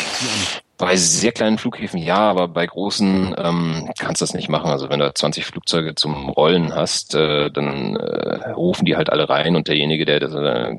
Bei 0.79 0.95
sehr 0.95 1.33
kleinen 1.33 1.57
Flughäfen 1.57 1.99
ja, 1.99 2.17
aber 2.17 2.47
bei 2.47 2.65
großen 2.65 3.35
ähm, 3.37 3.91
kannst 3.99 4.21
du 4.21 4.23
das 4.23 4.33
nicht 4.33 4.47
machen. 4.47 4.71
Also 4.71 4.89
wenn 4.89 4.99
du 4.99 5.13
20 5.13 5.45
Flugzeuge 5.45 5.93
zum 5.93 6.29
Rollen 6.29 6.73
hast, 6.73 7.15
äh, 7.15 7.51
dann 7.51 7.97
äh, 7.97 8.51
rufen 8.51 8.85
die 8.85 8.95
halt 8.95 9.09
alle 9.09 9.27
rein 9.27 9.57
und 9.57 9.67
derjenige, 9.67 10.05
der 10.05 10.21
äh, 10.21 10.77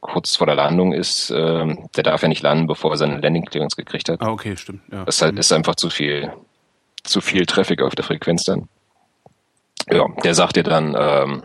kurz 0.00 0.36
vor 0.36 0.46
der 0.46 0.56
Landung 0.56 0.94
ist, 0.94 1.30
äh, 1.30 1.76
der 1.94 2.02
darf 2.02 2.22
ja 2.22 2.28
nicht 2.28 2.42
landen, 2.42 2.66
bevor 2.66 2.92
er 2.92 2.96
seine 2.96 3.20
Landing 3.20 3.44
Clearance 3.44 3.76
gekriegt 3.76 4.08
hat. 4.08 4.22
Ah, 4.22 4.30
okay, 4.30 4.56
stimmt. 4.56 4.80
Ja. 4.90 5.04
Das 5.04 5.20
halt, 5.20 5.38
ist 5.38 5.52
einfach 5.52 5.74
zu 5.74 5.90
viel, 5.90 6.32
zu 7.04 7.20
viel 7.20 7.44
Traffic 7.44 7.82
auf 7.82 7.94
der 7.94 8.06
Frequenz 8.06 8.44
dann. 8.44 8.70
Ja, 9.90 10.06
der 10.24 10.34
sagt 10.34 10.56
dir 10.56 10.62
dann, 10.62 10.96
ähm, 10.98 11.42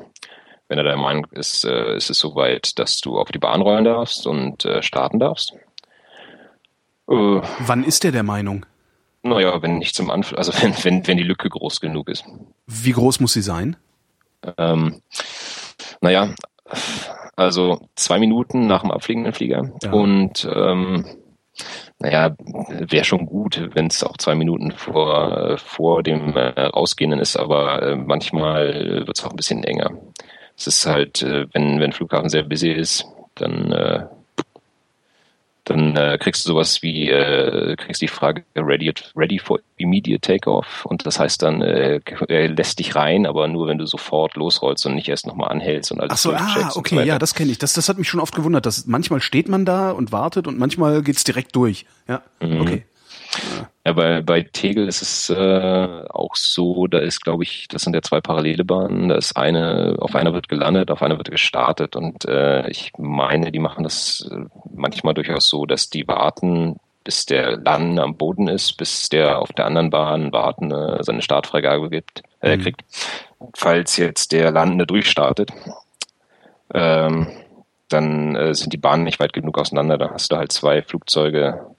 wenn 0.70 0.78
er 0.78 0.86
der 0.86 0.96
Meinung 0.96 1.28
ist, 1.32 1.66
äh, 1.66 1.98
ist 1.98 2.10
es 2.10 2.20
soweit, 2.20 2.80
dass 2.80 3.02
du 3.02 3.20
auf 3.20 3.32
die 3.34 3.40
Bahn 3.40 3.62
rollen 3.62 3.84
darfst 3.84 4.26
und 4.26 4.64
äh, 4.64 4.82
starten 4.82 5.20
darfst. 5.20 5.54
Äh, 7.10 7.42
Wann 7.60 7.84
ist 7.84 8.04
der 8.04 8.12
der 8.12 8.24
Meinung? 8.24 8.66
Naja, 9.24 9.62
wenn 9.62 9.80
nicht 9.80 9.96
zum 9.96 10.10
Anfang, 10.10 10.38
also 10.38 10.54
wenn, 10.62 10.74
wenn, 10.84 11.08
wenn 11.08 11.18
die 11.18 11.24
Lücke 11.24 11.50
groß 11.50 11.82
genug 11.82 12.10
ist. 12.10 12.26
Wie 12.66 12.92
groß 12.92 13.20
muss 13.20 13.34
sie 13.34 13.42
sein? 13.42 13.76
Ähm, 14.58 15.02
naja, 16.02 16.34
also 17.36 17.82
zwei 17.96 18.20
Minuten 18.20 18.68
nach 18.68 18.82
dem 18.82 18.92
abfliegenden 18.92 19.34
Flieger. 19.34 19.72
Ja. 19.84 19.92
Und 19.92 20.48
ähm, 20.54 21.06
naja, 22.00 22.36
wäre 22.70 23.04
schon 23.04 23.26
gut, 23.26 23.70
wenn 23.74 23.88
es 23.88 24.04
auch 24.04 24.18
zwei 24.18 24.36
Minuten 24.36 24.72
vor, 24.72 25.58
vor 25.58 26.04
dem 26.04 26.36
äh, 26.36 26.62
Rausgehenden 26.62 27.20
ist, 27.20 27.36
aber 27.36 27.82
äh, 27.82 27.96
manchmal 27.96 29.06
wird 29.08 29.18
es 29.18 29.26
auch 29.26 29.32
ein 29.32 29.36
bisschen 29.36 29.64
enger 29.64 29.92
es 30.58 30.68
ist 30.68 30.86
halt, 30.86 31.22
äh, 31.22 31.46
wenn, 31.54 31.80
wenn 31.80 31.94
Flughafen 31.94 32.30
sehr 32.30 32.44
busy 32.44 32.72
ist, 32.72 33.06
dann, 33.36 33.72
äh, 33.72 34.06
dann 35.70 35.96
äh, 35.96 36.18
kriegst 36.20 36.46
du 36.46 36.50
sowas 36.50 36.82
wie, 36.82 37.10
äh, 37.10 37.76
kriegst 37.76 38.02
die 38.02 38.08
Frage 38.08 38.44
ready, 38.56 38.94
ready 39.16 39.38
for 39.38 39.60
immediate 39.76 40.22
takeoff 40.22 40.86
und 40.86 41.06
das 41.06 41.20
heißt 41.20 41.42
dann, 41.42 41.62
äh, 41.62 42.00
er 42.28 42.50
lässt 42.50 42.80
dich 42.80 42.96
rein, 42.96 43.26
aber 43.26 43.48
nur 43.48 43.68
wenn 43.68 43.78
du 43.78 43.86
sofort 43.86 44.36
losrollst 44.36 44.86
und 44.86 44.96
nicht 44.96 45.10
erst 45.10 45.28
nochmal 45.28 45.50
anhältst 45.50 45.92
und 45.92 46.00
alles 46.00 46.14
Ach 46.14 46.18
so, 46.18 46.34
ah, 46.34 46.72
okay, 46.76 46.96
so 46.96 47.02
ja, 47.02 47.20
das 47.20 47.36
kenne 47.36 47.52
ich. 47.52 47.58
Das, 47.58 47.74
das 47.74 47.90
hat 47.90 47.98
mich 47.98 48.08
schon 48.08 48.20
oft 48.20 48.34
gewundert, 48.34 48.66
dass 48.66 48.86
manchmal 48.88 49.20
steht 49.20 49.50
man 49.50 49.66
da 49.66 49.92
und 49.92 50.12
wartet 50.12 50.48
und 50.48 50.58
manchmal 50.58 51.02
geht's 51.02 51.24
direkt 51.24 51.56
durch. 51.56 51.86
Ja, 52.08 52.22
mhm. 52.40 52.62
okay. 52.62 52.86
Ja, 53.86 53.94
bei, 53.94 54.22
bei 54.22 54.42
Tegel 54.42 54.88
ist 54.88 55.02
es 55.02 55.30
äh, 55.30 56.04
auch 56.10 56.36
so, 56.36 56.88
da 56.88 57.00
ist, 57.00 57.24
glaube 57.24 57.44
ich, 57.44 57.68
das 57.70 57.84
sind 57.84 57.94
ja 57.94 58.02
zwei 58.02 58.20
parallele 58.20 58.66
Bahnen. 58.66 59.10
Da 59.10 59.16
ist 59.16 59.38
eine, 59.38 59.96
auf 60.00 60.16
einer 60.16 60.34
wird 60.34 60.50
gelandet, 60.50 60.92
auf 60.92 61.02
einer 61.02 61.18
wird 61.18 61.32
gestartet 61.32 61.96
und 61.96 62.26
äh, 62.26 62.68
ich 62.70 62.92
meine, 62.98 63.52
die 63.52 63.60
machen 63.60 63.84
das 63.84 64.30
äh, 64.32 64.46
manchmal 64.74 65.14
durchaus 65.14 65.48
so, 65.48 65.66
dass 65.66 65.90
die 65.90 66.08
warten, 66.08 66.78
bis 67.04 67.26
der 67.26 67.58
Landen 67.58 68.00
am 68.00 68.18
Boden 68.18 68.50
ist, 68.50 68.74
bis 68.74 69.08
der 69.08 69.40
auf 69.40 69.54
der 69.54 69.66
anderen 69.66 69.90
Bahn 69.90 70.34
warten 70.34 70.72
äh, 70.72 71.02
seine 71.04 71.22
Startfreigabe 71.22 71.90
gibt, 71.90 72.24
äh, 72.42 72.58
mhm. 72.58 72.62
kriegt. 72.62 72.82
Falls 73.56 73.96
jetzt 73.96 74.34
der 74.34 74.52
Landende 74.52 74.86
durchstartet, 74.86 75.52
ähm, 76.74 77.28
dann 77.88 78.36
äh, 78.36 78.54
sind 78.54 78.74
die 78.74 78.78
Bahnen 78.78 79.06
nicht 79.06 79.22
weit 79.22 79.32
genug 79.32 79.58
auseinander. 79.58 79.98
Dann 79.98 80.12
hast 80.12 80.32
du 80.32 80.36
halt 80.36 80.52
zwei 80.52 80.82
Flugzeuge 80.82 81.77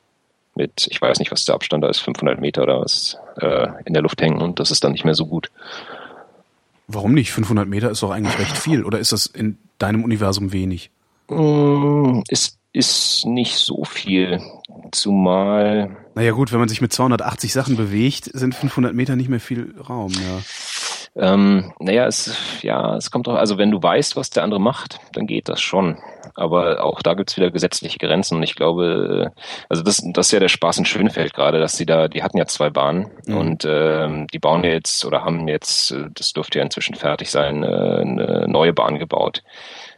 mit, 0.59 0.86
ich 0.90 1.00
weiß 1.00 1.18
nicht, 1.18 1.30
was 1.30 1.46
der 1.46 1.54
Abstand 1.54 1.82
da 1.82 1.88
ist, 1.88 2.00
500 2.00 2.38
Meter 2.38 2.62
oder 2.64 2.80
was, 2.80 3.16
äh, 3.40 3.68
in 3.86 3.94
der 3.94 4.02
Luft 4.02 4.20
hängen 4.20 4.42
und 4.42 4.61
das 4.61 4.70
ist 4.70 4.84
dann 4.84 4.92
nicht 4.92 5.06
mehr 5.06 5.14
so 5.14 5.24
gut. 5.24 5.50
Warum 6.86 7.14
nicht? 7.14 7.32
500 7.32 7.66
Meter 7.66 7.90
ist 7.90 8.02
doch 8.02 8.11
eigentlich 8.11 8.38
recht 8.38 8.56
viel 8.56 8.84
oder 8.84 8.98
ist 8.98 9.12
das 9.12 9.26
in 9.26 9.59
deinem 9.78 10.04
Universum 10.04 10.52
wenig? 10.52 10.90
Mm, 11.28 12.20
es 12.28 12.59
ist 12.72 13.24
nicht 13.26 13.56
so 13.56 13.84
viel, 13.84 14.40
zumal... 14.92 15.96
Naja 16.14 16.32
gut, 16.32 16.52
wenn 16.52 16.61
man 16.61 16.68
sich 16.68 16.80
mit 16.80 16.92
280 16.92 17.52
Sachen 17.52 17.76
bewegt, 17.76 18.30
sind 18.32 18.54
500 18.54 18.94
Meter 18.94 19.16
nicht 19.16 19.28
mehr 19.28 19.40
viel 19.40 19.74
Raum, 19.88 20.12
ja. 20.12 20.42
Ähm, 21.18 21.72
naja, 21.80 22.06
es, 22.06 22.62
ja, 22.62 22.96
es 22.96 23.10
kommt 23.10 23.26
doch, 23.26 23.34
also 23.34 23.58
wenn 23.58 23.72
du 23.72 23.82
weißt, 23.82 24.14
was 24.14 24.30
der 24.30 24.44
andere 24.44 24.60
macht, 24.60 25.00
dann 25.12 25.26
geht 25.26 25.48
das 25.48 25.60
schon. 25.60 25.98
Aber 26.36 26.84
auch 26.84 27.02
da 27.02 27.14
gibt's 27.14 27.36
wieder 27.36 27.50
gesetzliche 27.50 27.98
Grenzen 27.98 28.36
und 28.36 28.44
ich 28.44 28.54
glaube, 28.54 29.32
also 29.68 29.82
das, 29.82 30.00
das 30.12 30.26
ist 30.26 30.32
ja 30.32 30.38
der 30.38 30.48
Spaß 30.48 30.78
in 30.78 30.84
Schönefeld 30.84 31.34
gerade, 31.34 31.58
dass 31.58 31.76
sie 31.76 31.86
da, 31.86 32.06
die 32.06 32.22
hatten 32.22 32.38
ja 32.38 32.46
zwei 32.46 32.70
Bahnen 32.70 33.10
mhm. 33.26 33.36
und 33.36 33.66
ähm, 33.68 34.28
die 34.28 34.38
bauen 34.38 34.62
jetzt 34.62 35.04
oder 35.04 35.24
haben 35.24 35.48
jetzt, 35.48 35.92
das 36.14 36.32
dürfte 36.32 36.58
ja 36.58 36.64
inzwischen 36.64 36.94
fertig 36.94 37.30
sein, 37.30 37.64
äh, 37.64 37.66
eine 37.66 38.46
neue 38.46 38.72
Bahn 38.72 39.00
gebaut 39.00 39.42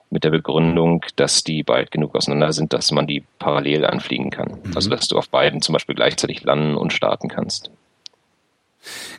mit 0.09 0.25
der 0.25 0.31
Begründung, 0.31 1.05
dass 1.17 1.45
die 1.45 1.63
bald 1.63 1.91
genug 1.91 2.15
auseinander 2.17 2.53
sind, 2.55 2.73
dass 2.73 2.91
man 2.93 3.07
die 3.07 3.25
parallel 3.39 3.85
anfliegen 3.85 4.31
kann. 4.31 4.59
Mhm. 4.65 4.73
Also 4.75 4.89
dass 4.89 5.07
du 5.07 5.19
auf 5.19 5.29
beiden 5.29 5.61
zum 5.61 5.75
Beispiel 5.75 5.95
gleichzeitig 5.95 6.43
landen 6.45 6.77
und 6.77 6.95
starten 6.95 7.29
kannst. 7.29 7.71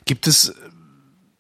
Gibt 0.05 0.25
es 0.25 0.55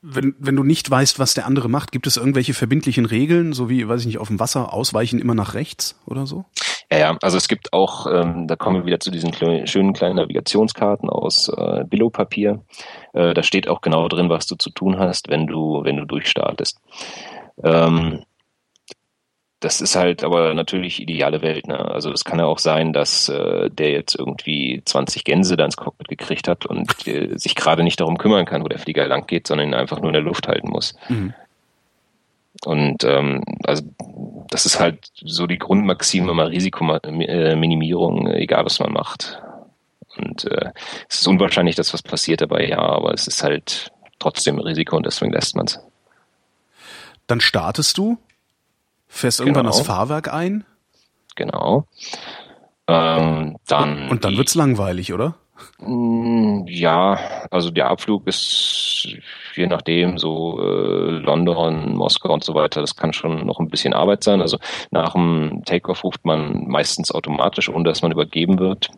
wenn, 0.01 0.35
wenn 0.39 0.55
du 0.55 0.63
nicht 0.63 0.89
weißt, 0.89 1.19
was 1.19 1.33
der 1.33 1.45
andere 1.45 1.69
macht, 1.69 1.91
gibt 1.91 2.07
es 2.07 2.17
irgendwelche 2.17 2.53
verbindlichen 2.53 3.05
Regeln, 3.05 3.53
so 3.53 3.69
wie, 3.69 3.87
weiß 3.87 4.01
ich 4.01 4.07
nicht, 4.07 4.17
auf 4.17 4.29
dem 4.29 4.39
Wasser 4.39 4.73
ausweichen 4.73 5.19
immer 5.19 5.35
nach 5.35 5.53
rechts 5.53 5.99
oder 6.07 6.25
so? 6.25 6.45
Ja, 6.91 6.97
ja, 6.97 7.17
also 7.21 7.37
es 7.37 7.47
gibt 7.47 7.71
auch, 7.71 8.07
ähm, 8.07 8.47
da 8.47 8.55
kommen 8.55 8.77
wir 8.77 8.85
wieder 8.85 8.99
zu 8.99 9.11
diesen 9.11 9.33
schönen 9.33 9.93
kleinen 9.93 10.17
Navigationskarten 10.17 11.09
aus 11.09 11.49
äh, 11.49 11.85
Billo-Papier. 11.85 12.63
Äh, 13.13 13.33
da 13.33 13.43
steht 13.43 13.67
auch 13.67 13.81
genau 13.81 14.07
drin, 14.07 14.29
was 14.29 14.47
du 14.47 14.55
zu 14.55 14.71
tun 14.71 14.99
hast, 14.99 15.29
wenn 15.29 15.47
du, 15.47 15.83
wenn 15.83 15.97
du 15.97 16.05
durchstartest. 16.05 16.81
Ähm, 17.63 18.23
das 19.61 19.79
ist 19.79 19.95
halt 19.95 20.23
aber 20.23 20.53
natürlich 20.55 20.99
ideale 20.99 21.43
Welt. 21.43 21.67
Ne? 21.67 21.77
Also 21.77 22.11
es 22.11 22.25
kann 22.25 22.39
ja 22.39 22.45
auch 22.45 22.57
sein, 22.57 22.93
dass 22.93 23.29
äh, 23.29 23.69
der 23.69 23.91
jetzt 23.91 24.15
irgendwie 24.15 24.81
20 24.83 25.23
Gänse 25.23 25.55
da 25.55 25.65
ins 25.65 25.77
Cockpit 25.77 26.07
gekriegt 26.07 26.47
hat 26.47 26.65
und 26.65 27.07
äh, 27.07 27.37
sich 27.37 27.55
gerade 27.55 27.83
nicht 27.83 27.99
darum 27.99 28.17
kümmern 28.17 28.45
kann, 28.45 28.63
wo 28.63 28.67
der 28.67 28.79
Flieger 28.79 29.07
lang 29.07 29.27
geht, 29.27 29.47
sondern 29.47 29.67
ihn 29.67 29.73
einfach 29.75 29.99
nur 29.99 30.09
in 30.09 30.13
der 30.13 30.23
Luft 30.23 30.47
halten 30.47 30.69
muss. 30.69 30.95
Mhm. 31.09 31.35
Und 32.65 33.03
ähm, 33.03 33.43
also 33.63 33.83
das 34.49 34.65
ist 34.65 34.79
halt 34.79 35.11
so 35.23 35.45
die 35.45 35.59
Grundmaxime 35.59 36.33
mal 36.33 36.47
Risikominimierung, 36.47 38.27
egal 38.31 38.65
was 38.65 38.79
man 38.79 38.91
macht. 38.91 39.41
Und 40.17 40.45
äh, 40.45 40.71
es 41.07 41.19
ist 41.19 41.27
unwahrscheinlich, 41.27 41.75
dass 41.75 41.93
was 41.93 42.01
passiert 42.01 42.41
dabei, 42.41 42.67
ja, 42.67 42.79
aber 42.79 43.13
es 43.13 43.27
ist 43.27 43.43
halt 43.43 43.91
trotzdem 44.17 44.59
Risiko 44.59 44.97
und 44.97 45.05
deswegen 45.05 45.31
lässt 45.31 45.55
man 45.55 45.67
es. 45.67 45.79
Dann 47.27 47.39
startest 47.41 47.97
du, 47.99 48.17
fährst 49.11 49.39
irgendwann 49.39 49.65
Genau. 49.65 49.77
das 49.77 49.85
Fahrwerk 49.85 50.33
ein 50.33 50.65
Genau. 51.35 51.85
Ähm, 52.87 53.57
dann 53.67 54.09
und 54.09 54.23
dann 54.25 54.31
die- 54.33 54.37
wird's 54.37 54.55
langweilig, 54.55 55.13
oder? 55.13 55.35
Mm, 55.79 56.65
Ja, 56.67 57.19
also 57.51 57.69
der 57.69 57.89
Abflug 57.89 58.27
ist 58.27 59.07
je 59.55 59.67
nachdem 59.67 60.17
so 60.17 60.59
äh, 60.61 61.11
London, 61.19 61.93
Moskau 61.95 62.33
und 62.33 62.43
so 62.43 62.53
weiter. 62.55 62.81
Das 62.81 62.95
kann 62.95 63.13
schon 63.13 63.45
noch 63.45 63.59
ein 63.59 63.69
bisschen 63.69 63.93
Arbeit 63.93 64.23
sein. 64.23 64.41
Also 64.41 64.57
nach 64.91 65.13
dem 65.13 65.61
Takeoff 65.65 66.03
ruft 66.03 66.25
man 66.25 66.67
meistens 66.67 67.11
automatisch, 67.11 67.69
ohne 67.69 67.83
dass 67.83 68.01
man 68.01 68.11
übergeben 68.11 68.59
wird. 68.59 68.89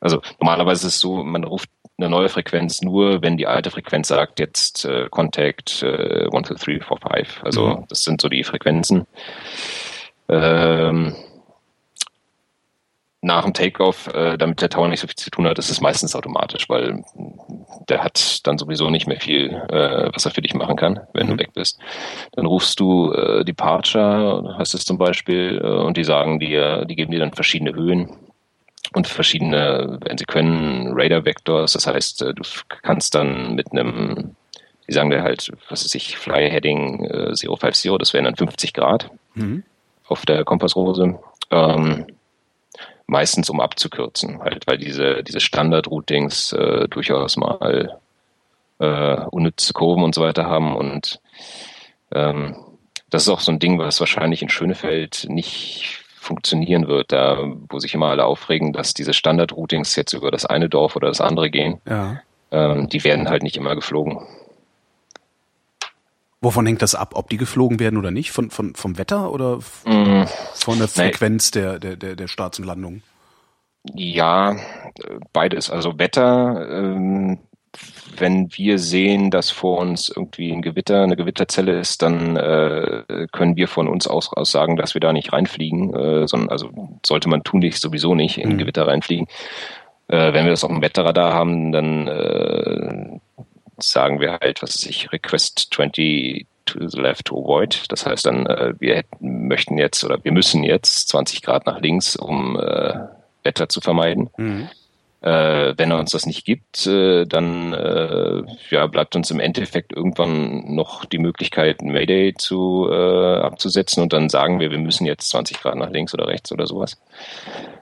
Also 0.00 0.20
normalerweise 0.40 0.86
ist 0.86 0.94
es 0.94 1.00
so, 1.00 1.22
man 1.24 1.44
ruft 1.44 1.68
eine 1.98 2.08
neue 2.08 2.28
Frequenz 2.28 2.80
nur, 2.82 3.22
wenn 3.22 3.36
die 3.36 3.46
alte 3.46 3.70
Frequenz 3.70 4.08
sagt, 4.08 4.38
jetzt 4.38 4.84
äh, 4.84 5.08
Contact 5.10 5.82
äh, 5.82 6.28
1, 6.32 6.48
2, 6.48 6.54
3, 6.54 6.58
4, 6.58 6.80
5. 6.82 7.44
Also 7.44 7.66
Mhm. 7.66 7.84
das 7.88 8.04
sind 8.04 8.20
so 8.20 8.28
die 8.28 8.44
Frequenzen. 8.44 9.06
Ähm, 10.28 11.14
nach 13.20 13.42
dem 13.44 13.52
Takeoff, 13.52 14.06
äh, 14.14 14.38
damit 14.38 14.62
der 14.62 14.68
Tower 14.70 14.86
nicht 14.86 15.00
so 15.00 15.08
viel 15.08 15.16
zu 15.16 15.28
tun 15.30 15.48
hat, 15.48 15.58
ist 15.58 15.70
es 15.70 15.80
meistens 15.80 16.14
automatisch, 16.14 16.68
weil 16.68 17.02
der 17.88 18.04
hat 18.04 18.46
dann 18.46 18.58
sowieso 18.58 18.90
nicht 18.90 19.08
mehr 19.08 19.18
viel, 19.20 19.50
äh, 19.70 20.08
was 20.14 20.24
er 20.24 20.30
für 20.30 20.40
dich 20.40 20.54
machen 20.54 20.76
kann, 20.76 21.00
wenn 21.14 21.26
Mhm. 21.26 21.30
du 21.32 21.38
weg 21.40 21.50
bist. 21.52 21.80
Dann 22.32 22.46
rufst 22.46 22.78
du 22.78 23.12
äh, 23.12 23.44
Departure, 23.44 24.54
heißt 24.58 24.72
es 24.74 24.84
zum 24.84 24.98
Beispiel, 24.98 25.60
äh, 25.60 25.66
und 25.66 25.96
die 25.96 26.04
sagen 26.04 26.38
dir, 26.38 26.84
die 26.84 26.94
geben 26.94 27.10
dir 27.10 27.18
dann 27.18 27.32
verschiedene 27.32 27.74
Höhen 27.74 28.08
und 28.94 29.06
verschiedene, 29.06 29.98
wenn 30.04 30.18
sie 30.18 30.24
können, 30.24 30.92
Radar-Vectors. 30.92 31.72
Das 31.74 31.86
heißt, 31.86 32.22
äh, 32.22 32.34
du 32.34 32.42
kannst 32.82 33.14
dann 33.14 33.54
mit 33.54 33.72
einem, 33.72 34.34
die 34.86 34.92
sagen 34.92 35.10
dir 35.10 35.22
halt, 35.22 35.50
was 35.68 35.84
weiß 35.84 35.94
ich, 35.94 36.16
Fly 36.16 36.50
Heading 36.50 37.04
äh, 37.04 37.34
050, 37.34 37.92
das 37.98 38.12
wären 38.12 38.24
dann 38.24 38.36
50 38.36 38.72
Grad 38.72 39.10
Mhm. 39.34 39.62
auf 40.08 40.24
der 40.26 40.44
Kompassrose. 40.44 41.18
Ähm, 41.50 42.06
meistens 43.06 43.48
um 43.48 43.60
abzukürzen, 43.60 44.40
halt, 44.42 44.66
weil 44.66 44.76
diese, 44.78 45.22
diese 45.22 45.40
Standard-Routings 45.40 46.52
äh, 46.52 46.88
durchaus 46.88 47.36
mal 47.36 47.98
äh, 48.80 49.16
unnütze 49.30 49.72
Kurven 49.72 50.02
und 50.04 50.14
so 50.14 50.20
weiter 50.20 50.44
haben 50.44 50.76
und 50.76 51.20
ähm, 52.12 52.56
das 53.10 53.22
ist 53.22 53.28
auch 53.30 53.40
so 53.40 53.50
ein 53.50 53.58
Ding, 53.58 53.78
was 53.78 54.00
wahrscheinlich 54.00 54.42
in 54.42 54.50
Schönefeld 54.50 55.24
nicht 55.28 56.04
funktionieren 56.28 56.86
wird, 56.86 57.10
da 57.10 57.38
wo 57.68 57.78
sich 57.80 57.94
immer 57.94 58.06
alle 58.10 58.24
aufregen, 58.26 58.72
dass 58.72 58.94
diese 58.94 59.14
Standard-Routings 59.14 59.96
jetzt 59.96 60.12
über 60.12 60.30
das 60.30 60.46
eine 60.46 60.68
Dorf 60.68 60.94
oder 60.94 61.08
das 61.08 61.20
andere 61.20 61.50
gehen, 61.50 61.80
Ja. 61.88 62.20
ähm, 62.52 62.88
die 62.88 63.02
werden 63.02 63.28
halt 63.28 63.42
nicht 63.42 63.56
immer 63.56 63.74
geflogen. 63.74 64.20
Wovon 66.40 66.66
hängt 66.66 66.82
das 66.82 66.94
ab, 66.94 67.12
ob 67.16 67.28
die 67.30 67.36
geflogen 67.36 67.80
werden 67.80 67.98
oder 67.98 68.12
nicht? 68.12 68.30
Von, 68.30 68.50
von, 68.50 68.74
vom 68.76 68.96
Wetter 68.96 69.32
oder 69.32 69.56
Mm, 69.84 70.22
von 70.54 70.78
der 70.78 70.86
Nee. 70.86 71.02
Frequenz 71.10 71.50
der, 71.50 71.80
der, 71.80 71.96
der, 71.96 72.14
der 72.14 72.28
Starts 72.28 72.60
und 72.60 72.64
Landungen? 72.66 73.02
Ja, 73.94 74.56
beides. 75.32 75.70
Also 75.70 75.98
Wetter, 75.98 76.68
ähm, 76.70 77.38
wenn 78.16 78.48
wir 78.56 78.78
sehen, 78.78 79.30
dass 79.30 79.50
vor 79.50 79.78
uns 79.78 80.08
irgendwie 80.08 80.52
ein 80.52 80.62
Gewitter, 80.62 81.02
eine 81.02 81.16
Gewitterzelle 81.16 81.78
ist, 81.78 82.02
dann 82.02 82.36
äh, 82.36 83.26
können 83.32 83.56
wir 83.56 83.68
von 83.68 83.88
uns 83.88 84.06
aus, 84.06 84.32
aus 84.32 84.50
sagen, 84.50 84.76
dass 84.76 84.94
wir 84.94 85.00
da 85.00 85.12
nicht 85.12 85.32
reinfliegen, 85.32 85.94
äh, 85.94 86.26
sondern 86.28 86.50
also 86.50 86.70
sollte 87.04 87.28
man 87.28 87.44
tunlichst 87.44 87.82
sowieso 87.82 88.14
nicht 88.14 88.38
in 88.38 88.50
Mhm. 88.50 88.58
Gewitter 88.58 88.86
reinfliegen. 88.86 89.26
Äh, 90.08 90.32
wenn 90.32 90.44
wir 90.44 90.50
das 90.50 90.64
auf 90.64 90.70
dem 90.70 90.82
Wetterradar 90.82 91.32
haben, 91.32 91.70
dann 91.72 92.08
äh, 92.08 93.18
sagen 93.78 94.20
wir 94.20 94.38
halt, 94.40 94.62
was 94.62 94.74
weiß 94.74 94.86
ich, 94.86 95.12
Request 95.12 95.68
20 95.72 96.46
to 96.64 96.86
the 96.86 97.00
left 97.00 97.26
to 97.26 97.38
avoid. 97.42 97.84
Das 97.88 98.06
heißt 98.06 98.26
dann, 98.26 98.46
äh, 98.46 98.74
wir 98.78 98.96
hätten, 98.96 99.48
möchten 99.48 99.78
jetzt 99.78 100.04
oder 100.04 100.22
wir 100.22 100.32
müssen 100.32 100.64
jetzt 100.64 101.08
20 101.08 101.42
Grad 101.42 101.66
nach 101.66 101.80
links, 101.80 102.16
um 102.16 102.58
äh, 102.58 102.94
Wetter 103.42 103.68
zu 103.68 103.80
vermeiden. 103.80 104.30
Mhm. 104.36 104.68
Äh, 105.20 105.74
wenn 105.76 105.90
er 105.90 105.98
uns 105.98 106.12
das 106.12 106.26
nicht 106.26 106.44
gibt, 106.44 106.86
äh, 106.86 107.24
dann 107.26 107.72
äh, 107.72 108.42
ja, 108.70 108.86
bleibt 108.86 109.16
uns 109.16 109.32
im 109.32 109.40
Endeffekt 109.40 109.92
irgendwann 109.92 110.74
noch 110.76 111.04
die 111.04 111.18
Möglichkeit, 111.18 111.80
ein 111.80 111.90
Mayday 111.90 112.34
zu, 112.34 112.88
äh, 112.88 113.38
abzusetzen 113.40 114.00
und 114.02 114.12
dann 114.12 114.28
sagen 114.28 114.60
wir, 114.60 114.70
wir 114.70 114.78
müssen 114.78 115.06
jetzt 115.06 115.30
20 115.30 115.60
Grad 115.60 115.74
nach 115.74 115.90
links 115.90 116.14
oder 116.14 116.28
rechts 116.28 116.52
oder 116.52 116.68
sowas. 116.68 116.98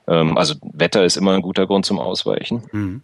Ähm, 0.08 0.38
also 0.38 0.54
Wetter 0.62 1.04
ist 1.04 1.18
immer 1.18 1.34
ein 1.34 1.42
guter 1.42 1.66
Grund 1.66 1.84
zum 1.84 1.98
Ausweichen, 1.98 2.62
Mhm. 2.72 3.02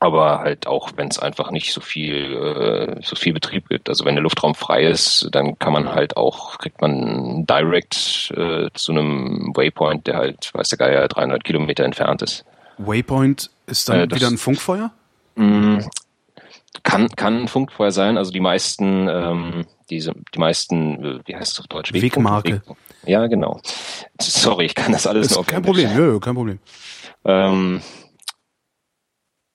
aber 0.00 0.40
halt 0.40 0.66
auch, 0.66 0.90
wenn 0.96 1.08
es 1.08 1.18
einfach 1.18 1.50
nicht 1.50 1.72
so 1.72 1.80
viel, 1.80 2.34
äh, 2.34 2.96
so 3.02 3.16
viel 3.16 3.32
Betrieb 3.32 3.70
gibt. 3.70 3.88
Also 3.88 4.04
wenn 4.04 4.16
der 4.16 4.22
Luftraum 4.22 4.54
frei 4.54 4.84
ist, 4.84 5.28
dann 5.32 5.58
kann 5.58 5.72
man 5.72 5.94
halt 5.94 6.18
auch, 6.18 6.58
kriegt 6.58 6.82
man 6.82 7.46
direct 7.46 8.34
äh, 8.36 8.68
zu 8.74 8.92
einem 8.92 9.52
Waypoint, 9.56 10.06
der 10.08 10.16
halt, 10.16 10.50
weiß 10.52 10.68
der 10.68 10.78
Geier, 10.78 11.08
300 11.08 11.42
Kilometer 11.42 11.84
entfernt 11.84 12.20
ist. 12.20 12.44
Waypoint 12.78 13.48
ist 13.72 13.88
dann 13.88 14.00
Äh, 14.10 14.14
wieder 14.14 14.28
ein 14.28 14.38
Funkfeuer? 14.38 14.92
Mm, 15.34 15.78
Kann, 16.84 17.08
kann 17.08 17.42
ein 17.42 17.48
Funkfeuer 17.48 17.90
sein. 17.92 18.16
Also 18.18 18.30
die 18.30 18.40
meisten, 18.40 19.08
ähm, 19.08 19.66
diese, 19.90 20.12
die 20.34 20.38
meisten, 20.38 21.04
äh, 21.04 21.20
wie 21.26 21.34
heißt 21.36 21.52
es 21.54 21.60
auf 21.60 21.66
Deutsch? 21.66 21.92
Wegmarke. 21.92 22.54
Wegpunkt. 22.54 22.80
Ja, 23.04 23.26
genau. 23.26 23.60
Sorry, 24.20 24.66
ich 24.66 24.74
kann 24.74 24.92
das 24.92 25.06
alles 25.06 25.26
Ist 25.26 25.32
nur 25.32 25.40
auf 25.40 25.46
kein. 25.46 25.62
Problem, 25.62 25.90
ja, 25.90 26.12
ja, 26.12 26.18
kein 26.20 26.34
Problem. 26.34 26.58
Ähm, 27.24 27.80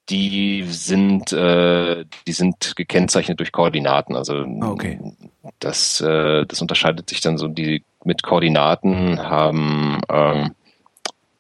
die 0.10 0.64
sind, 0.68 1.34
äh, 1.34 2.06
die 2.26 2.32
sind 2.32 2.76
gekennzeichnet 2.78 3.40
durch 3.40 3.52
Koordinaten. 3.52 4.16
Also 4.16 4.36
Ah, 4.62 4.70
okay. 4.70 5.00
das, 5.60 6.00
äh, 6.02 6.46
das 6.46 6.62
unterscheidet 6.62 7.10
sich 7.10 7.20
dann 7.20 7.38
so. 7.38 7.48
Die 7.50 7.84
mit 8.06 8.24
Koordinaten 8.24 9.20
haben, 9.20 10.00
ähm, 10.10 10.52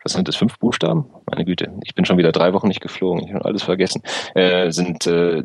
was 0.07 0.13
sind 0.13 0.29
das, 0.29 0.37
fünf 0.37 0.57
Buchstaben? 0.57 1.03
Meine 1.29 1.43
Güte, 1.43 1.69
ich 1.83 1.93
bin 1.93 2.05
schon 2.05 2.17
wieder 2.17 2.31
drei 2.31 2.53
Wochen 2.53 2.69
nicht 2.69 2.79
geflogen, 2.79 3.27
ich 3.27 3.33
habe 3.33 3.43
alles 3.43 3.63
vergessen. 3.63 4.01
Äh, 4.35 4.71
sind, 4.71 5.05
äh, 5.05 5.43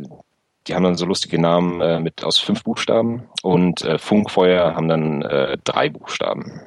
die 0.68 0.74
haben 0.76 0.84
dann 0.84 0.94
so 0.94 1.04
lustige 1.04 1.40
Namen 1.40 1.80
äh, 1.80 1.98
mit 1.98 2.22
aus 2.22 2.38
fünf 2.38 2.62
Buchstaben 2.62 3.24
und 3.42 3.82
äh, 3.82 3.98
Funkfeuer 3.98 4.76
haben 4.76 4.86
dann 4.86 5.22
äh, 5.22 5.58
drei 5.64 5.88
Buchstaben. 5.88 6.60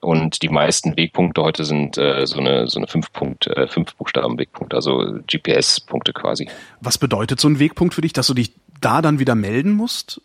Und 0.00 0.42
die 0.42 0.50
meisten 0.50 0.98
Wegpunkte 0.98 1.42
heute 1.42 1.64
sind 1.64 1.96
äh, 1.96 2.26
so 2.26 2.40
eine 2.40 2.66
so 2.66 2.78
eine 2.78 2.88
fünf 2.88 3.10
Punkt 3.10 3.46
äh, 3.46 3.68
fünf 3.68 3.94
Buchstaben 3.96 4.38
Wegpunkte, 4.38 4.76
also 4.76 5.02
GPS 5.26 5.80
Punkte 5.80 6.12
quasi. 6.12 6.46
Was 6.82 6.98
bedeutet 6.98 7.40
so 7.40 7.48
ein 7.48 7.58
Wegpunkt 7.58 7.94
für 7.94 8.02
dich, 8.02 8.12
dass 8.12 8.26
du 8.26 8.34
dich 8.34 8.52
da 8.82 9.00
dann 9.00 9.18
wieder 9.18 9.34
melden 9.34 9.72
musst? 9.72 10.20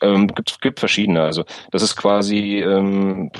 Ähm, 0.00 0.28
gibt 0.28 0.60
gibt 0.62 0.78
verschiedene. 0.78 1.24
Also 1.24 1.44
das 1.72 1.82
ist 1.82 1.96
quasi 1.96 2.60
ähm, 2.60 3.32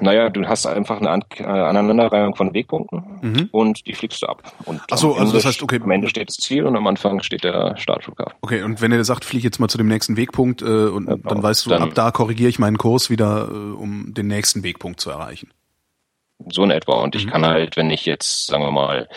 naja, 0.00 0.30
du 0.30 0.44
hast 0.46 0.66
einfach 0.66 0.98
eine 1.00 1.10
An 1.10 1.22
äh, 1.38 1.44
Aneinanderreihung 1.44 2.34
von 2.34 2.52
Wegpunkten 2.54 3.04
Mhm. 3.22 3.48
und 3.52 3.86
die 3.86 3.94
fliegst 3.94 4.22
du 4.22 4.26
ab. 4.26 4.42
Und 4.64 4.80
Ach 4.90 4.96
so, 4.98 5.14
also 5.14 5.32
das 5.32 5.44
heißt, 5.44 5.62
okay. 5.62 5.80
am 5.82 5.90
Ende 5.90 6.08
steht 6.08 6.28
das 6.28 6.36
Ziel 6.36 6.64
und 6.66 6.76
am 6.76 6.86
Anfang 6.86 7.22
steht 7.22 7.44
der 7.44 7.76
Startflughafen. 7.76 8.34
Okay, 8.40 8.62
und 8.62 8.80
wenn 8.80 8.90
er 8.92 9.04
sagt, 9.04 9.24
flieg 9.24 9.44
jetzt 9.44 9.60
mal 9.60 9.68
zu 9.68 9.78
dem 9.78 9.88
nächsten 9.88 10.16
Wegpunkt 10.16 10.62
äh, 10.62 10.64
und 10.64 11.06
Genau. 11.06 11.28
dann 11.28 11.42
weißt 11.42 11.66
du, 11.66 11.70
Dann- 11.70 11.82
ab 11.82 11.90
da 11.94 12.10
korrigiere 12.10 12.48
ich 12.48 12.58
meinen 12.58 12.78
Kurs 12.78 13.10
wieder, 13.10 13.48
äh, 13.48 13.54
um 13.54 14.12
den 14.12 14.26
nächsten 14.26 14.62
Wegpunkt 14.64 15.00
zu 15.00 15.10
erreichen. 15.10 15.50
So 16.50 16.64
in 16.64 16.70
etwa. 16.70 16.94
Und 17.02 17.14
ich 17.14 17.26
Mhm. 17.26 17.30
kann 17.30 17.44
halt, 17.46 17.76
wenn 17.76 17.90
ich 17.90 18.06
jetzt, 18.06 18.46
sagen 18.46 18.64
wir 18.64 18.70
mal, 18.72 19.08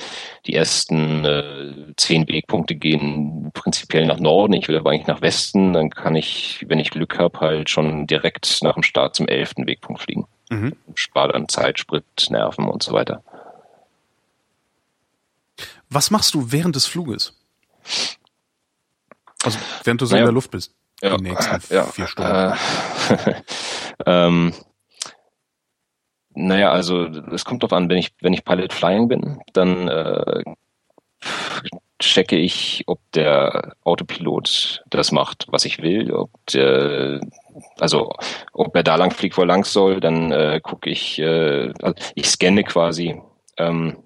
die 0.45 0.53
ersten 0.53 1.23
äh, 1.23 1.93
zehn 1.95 2.27
Wegpunkte 2.27 2.75
gehen 2.75 3.49
prinzipiell 3.53 4.05
nach 4.05 4.19
Norden, 4.19 4.51
ich 4.53 4.67
will 4.67 4.77
aber 4.77 4.91
eigentlich 4.91 5.07
nach 5.07 5.21
Westen, 5.21 5.71
dann 5.71 5.89
kann 5.89 6.15
ich, 6.15 6.65
wenn 6.67 6.79
ich 6.79 6.91
Glück 6.91 7.17
habe, 7.17 7.39
halt 7.39 7.69
schon 7.69 8.07
direkt 8.07 8.59
nach 8.61 8.73
dem 8.73 8.83
Start 8.83 9.15
zum 9.15 9.29
elften 9.29 9.65
Wegpunkt 9.65 10.01
fliegen. 10.01 10.25
Mhm. 10.53 10.75
Spar 10.95 11.29
dann 11.29 11.47
Zeit, 11.49 11.79
Sprit, 11.79 12.05
Nerven 12.29 12.67
und 12.67 12.83
so 12.83 12.93
weiter. 12.93 13.23
Was 15.89 16.11
machst 16.11 16.33
du 16.33 16.51
während 16.51 16.75
des 16.75 16.85
Fluges? 16.87 17.33
Also 19.43 19.57
während 19.83 20.01
du 20.01 20.05
so 20.05 20.15
in 20.15 20.19
Naja. 20.21 20.25
der 20.27 20.33
Luft 20.33 20.51
bist. 20.51 20.73
Ja, 21.01 21.17
Die 21.17 21.23
nächsten 21.23 21.73
ja, 21.73 21.83
vier 21.83 22.07
Stunden. 22.07 22.31
Äh, 22.31 23.41
ähm, 24.05 24.53
naja, 26.35 26.71
also 26.71 27.03
es 27.05 27.45
kommt 27.45 27.61
drauf 27.61 27.73
an, 27.73 27.89
wenn 27.89 27.97
ich, 27.97 28.13
wenn 28.21 28.33
ich 28.33 28.43
Pilot 28.45 28.73
Flying 28.73 29.07
bin, 29.07 29.41
dann 29.53 29.87
äh, 29.87 30.43
checke 32.03 32.37
ich, 32.37 32.83
ob 32.87 32.99
der 33.13 33.75
Autopilot 33.83 34.83
das 34.89 35.11
macht, 35.11 35.47
was 35.49 35.65
ich 35.65 35.81
will, 35.81 36.11
ob 36.11 36.29
der, 36.53 37.21
also 37.79 38.13
ob 38.53 38.75
er 38.75 38.83
da 38.83 38.95
lang 38.95 39.11
fliegt, 39.11 39.37
wo 39.37 39.41
er 39.41 39.47
lang 39.47 39.65
soll, 39.65 39.99
dann 39.99 40.31
äh, 40.31 40.59
gucke 40.61 40.89
ich, 40.89 41.19
äh, 41.19 41.73
also 41.81 41.95
ich 42.15 42.27
scanne 42.27 42.63
quasi 42.63 43.21
ähm, 43.57 43.97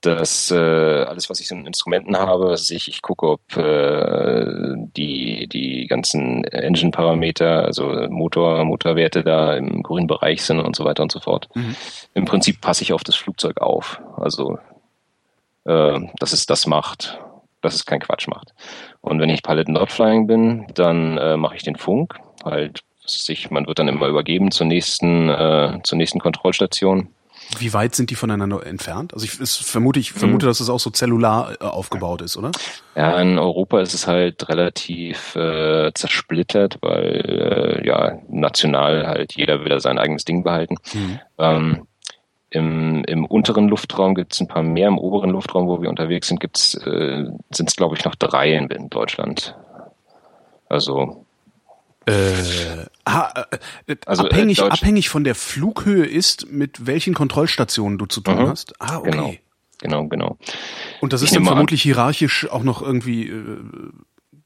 das 0.00 0.50
äh, 0.52 0.54
alles, 0.54 1.28
was 1.28 1.40
ich 1.40 1.48
so 1.48 1.56
in 1.56 1.66
Instrumenten 1.66 2.16
habe, 2.16 2.50
was 2.50 2.70
ich, 2.70 2.86
ich 2.88 3.02
gucke, 3.02 3.28
ob 3.28 3.56
äh, 3.56 4.74
die 4.96 5.48
die 5.48 5.86
ganzen 5.88 6.44
Engine-Parameter, 6.44 7.64
also 7.64 8.06
Motor, 8.08 8.64
Motorwerte 8.64 9.24
da 9.24 9.54
im 9.54 9.82
grünen 9.82 10.06
Bereich 10.06 10.42
sind 10.42 10.60
und 10.60 10.76
so 10.76 10.84
weiter 10.84 11.02
und 11.02 11.10
so 11.10 11.18
fort. 11.18 11.48
Mhm. 11.54 11.74
Im 12.14 12.24
Prinzip 12.26 12.60
passe 12.60 12.84
ich 12.84 12.92
auf 12.92 13.02
das 13.02 13.16
Flugzeug 13.16 13.60
auf, 13.60 14.00
also 14.16 14.58
äh, 15.68 16.00
dass 16.18 16.32
es 16.32 16.46
das 16.46 16.66
macht. 16.66 17.20
dass 17.60 17.74
es 17.74 17.84
keinen 17.84 18.00
Quatsch 18.00 18.28
macht. 18.28 18.54
Und 19.00 19.20
wenn 19.20 19.30
ich 19.30 19.42
Pilot 19.42 19.68
Not 19.68 19.90
Flying 19.90 20.28
bin, 20.28 20.66
dann 20.74 21.18
äh, 21.18 21.36
mache 21.36 21.56
ich 21.56 21.64
den 21.64 21.74
Funk, 21.74 22.14
halt 22.44 22.82
sich, 23.04 23.50
man 23.50 23.66
wird 23.66 23.80
dann 23.80 23.88
immer 23.88 24.06
übergeben 24.06 24.50
zur 24.52 24.66
nächsten, 24.66 25.28
äh, 25.28 25.80
zur 25.82 25.98
nächsten 25.98 26.20
Kontrollstation. 26.20 27.08
Wie 27.58 27.72
weit 27.72 27.94
sind 27.94 28.10
die 28.10 28.14
voneinander 28.14 28.64
entfernt? 28.66 29.14
Also 29.14 29.24
ich 29.24 29.32
vermute, 29.32 29.98
ich 29.98 30.12
vermute, 30.12 30.44
hm. 30.44 30.50
dass 30.50 30.60
es 30.60 30.68
auch 30.68 30.78
so 30.78 30.90
zellular 30.90 31.56
äh, 31.60 31.64
aufgebaut 31.64 32.20
ist, 32.20 32.36
oder? 32.36 32.50
Ja, 32.94 33.18
in 33.20 33.38
Europa 33.38 33.80
ist 33.80 33.94
es 33.94 34.06
halt 34.06 34.48
relativ 34.48 35.34
äh, 35.34 35.90
zersplittert, 35.94 36.78
weil 36.82 37.80
äh, 37.82 37.86
ja 37.86 38.18
national 38.28 39.06
halt 39.06 39.34
jeder 39.34 39.60
will 39.60 39.70
da 39.70 39.80
sein 39.80 39.98
eigenes 39.98 40.24
Ding 40.24 40.44
behalten. 40.44 40.76
Hm. 40.92 41.20
Ähm, 41.38 41.87
im, 42.50 43.04
Im 43.04 43.24
unteren 43.24 43.68
Luftraum 43.68 44.14
gibt 44.14 44.32
es 44.32 44.40
ein 44.40 44.48
paar 44.48 44.62
mehr, 44.62 44.88
im 44.88 44.98
oberen 44.98 45.30
Luftraum, 45.30 45.68
wo 45.68 45.82
wir 45.82 45.90
unterwegs 45.90 46.28
sind, 46.28 46.40
gibt's, 46.40 46.74
äh, 46.74 47.26
sind 47.50 47.68
es, 47.68 47.76
glaube 47.76 47.96
ich, 47.96 48.04
noch 48.04 48.14
drei 48.14 48.54
in, 48.54 48.68
in 48.68 48.88
Deutschland. 48.88 49.54
Also 50.68 51.26
äh, 52.06 52.86
ah, 53.04 53.44
äh, 53.86 53.96
also 54.06 54.24
äh, 54.24 54.26
abhängig, 54.26 54.60
äh, 54.60 54.68
abhängig 54.68 55.10
von 55.10 55.24
der 55.24 55.34
Flughöhe 55.34 56.06
ist, 56.06 56.50
mit 56.50 56.86
welchen 56.86 57.12
Kontrollstationen 57.12 57.98
du 57.98 58.06
zu 58.06 58.22
tun 58.22 58.36
mhm. 58.36 58.48
hast. 58.48 58.72
Ah, 58.80 58.98
okay. 58.98 59.10
Genau, 59.10 59.34
genau. 59.78 60.08
genau. 60.08 60.38
Und 61.02 61.12
das 61.12 61.20
ist 61.20 61.36
dann 61.36 61.44
vermutlich 61.44 61.82
an. 61.82 61.84
hierarchisch 61.84 62.48
auch 62.50 62.62
noch 62.62 62.80
irgendwie 62.80 63.28
äh, 63.28 63.58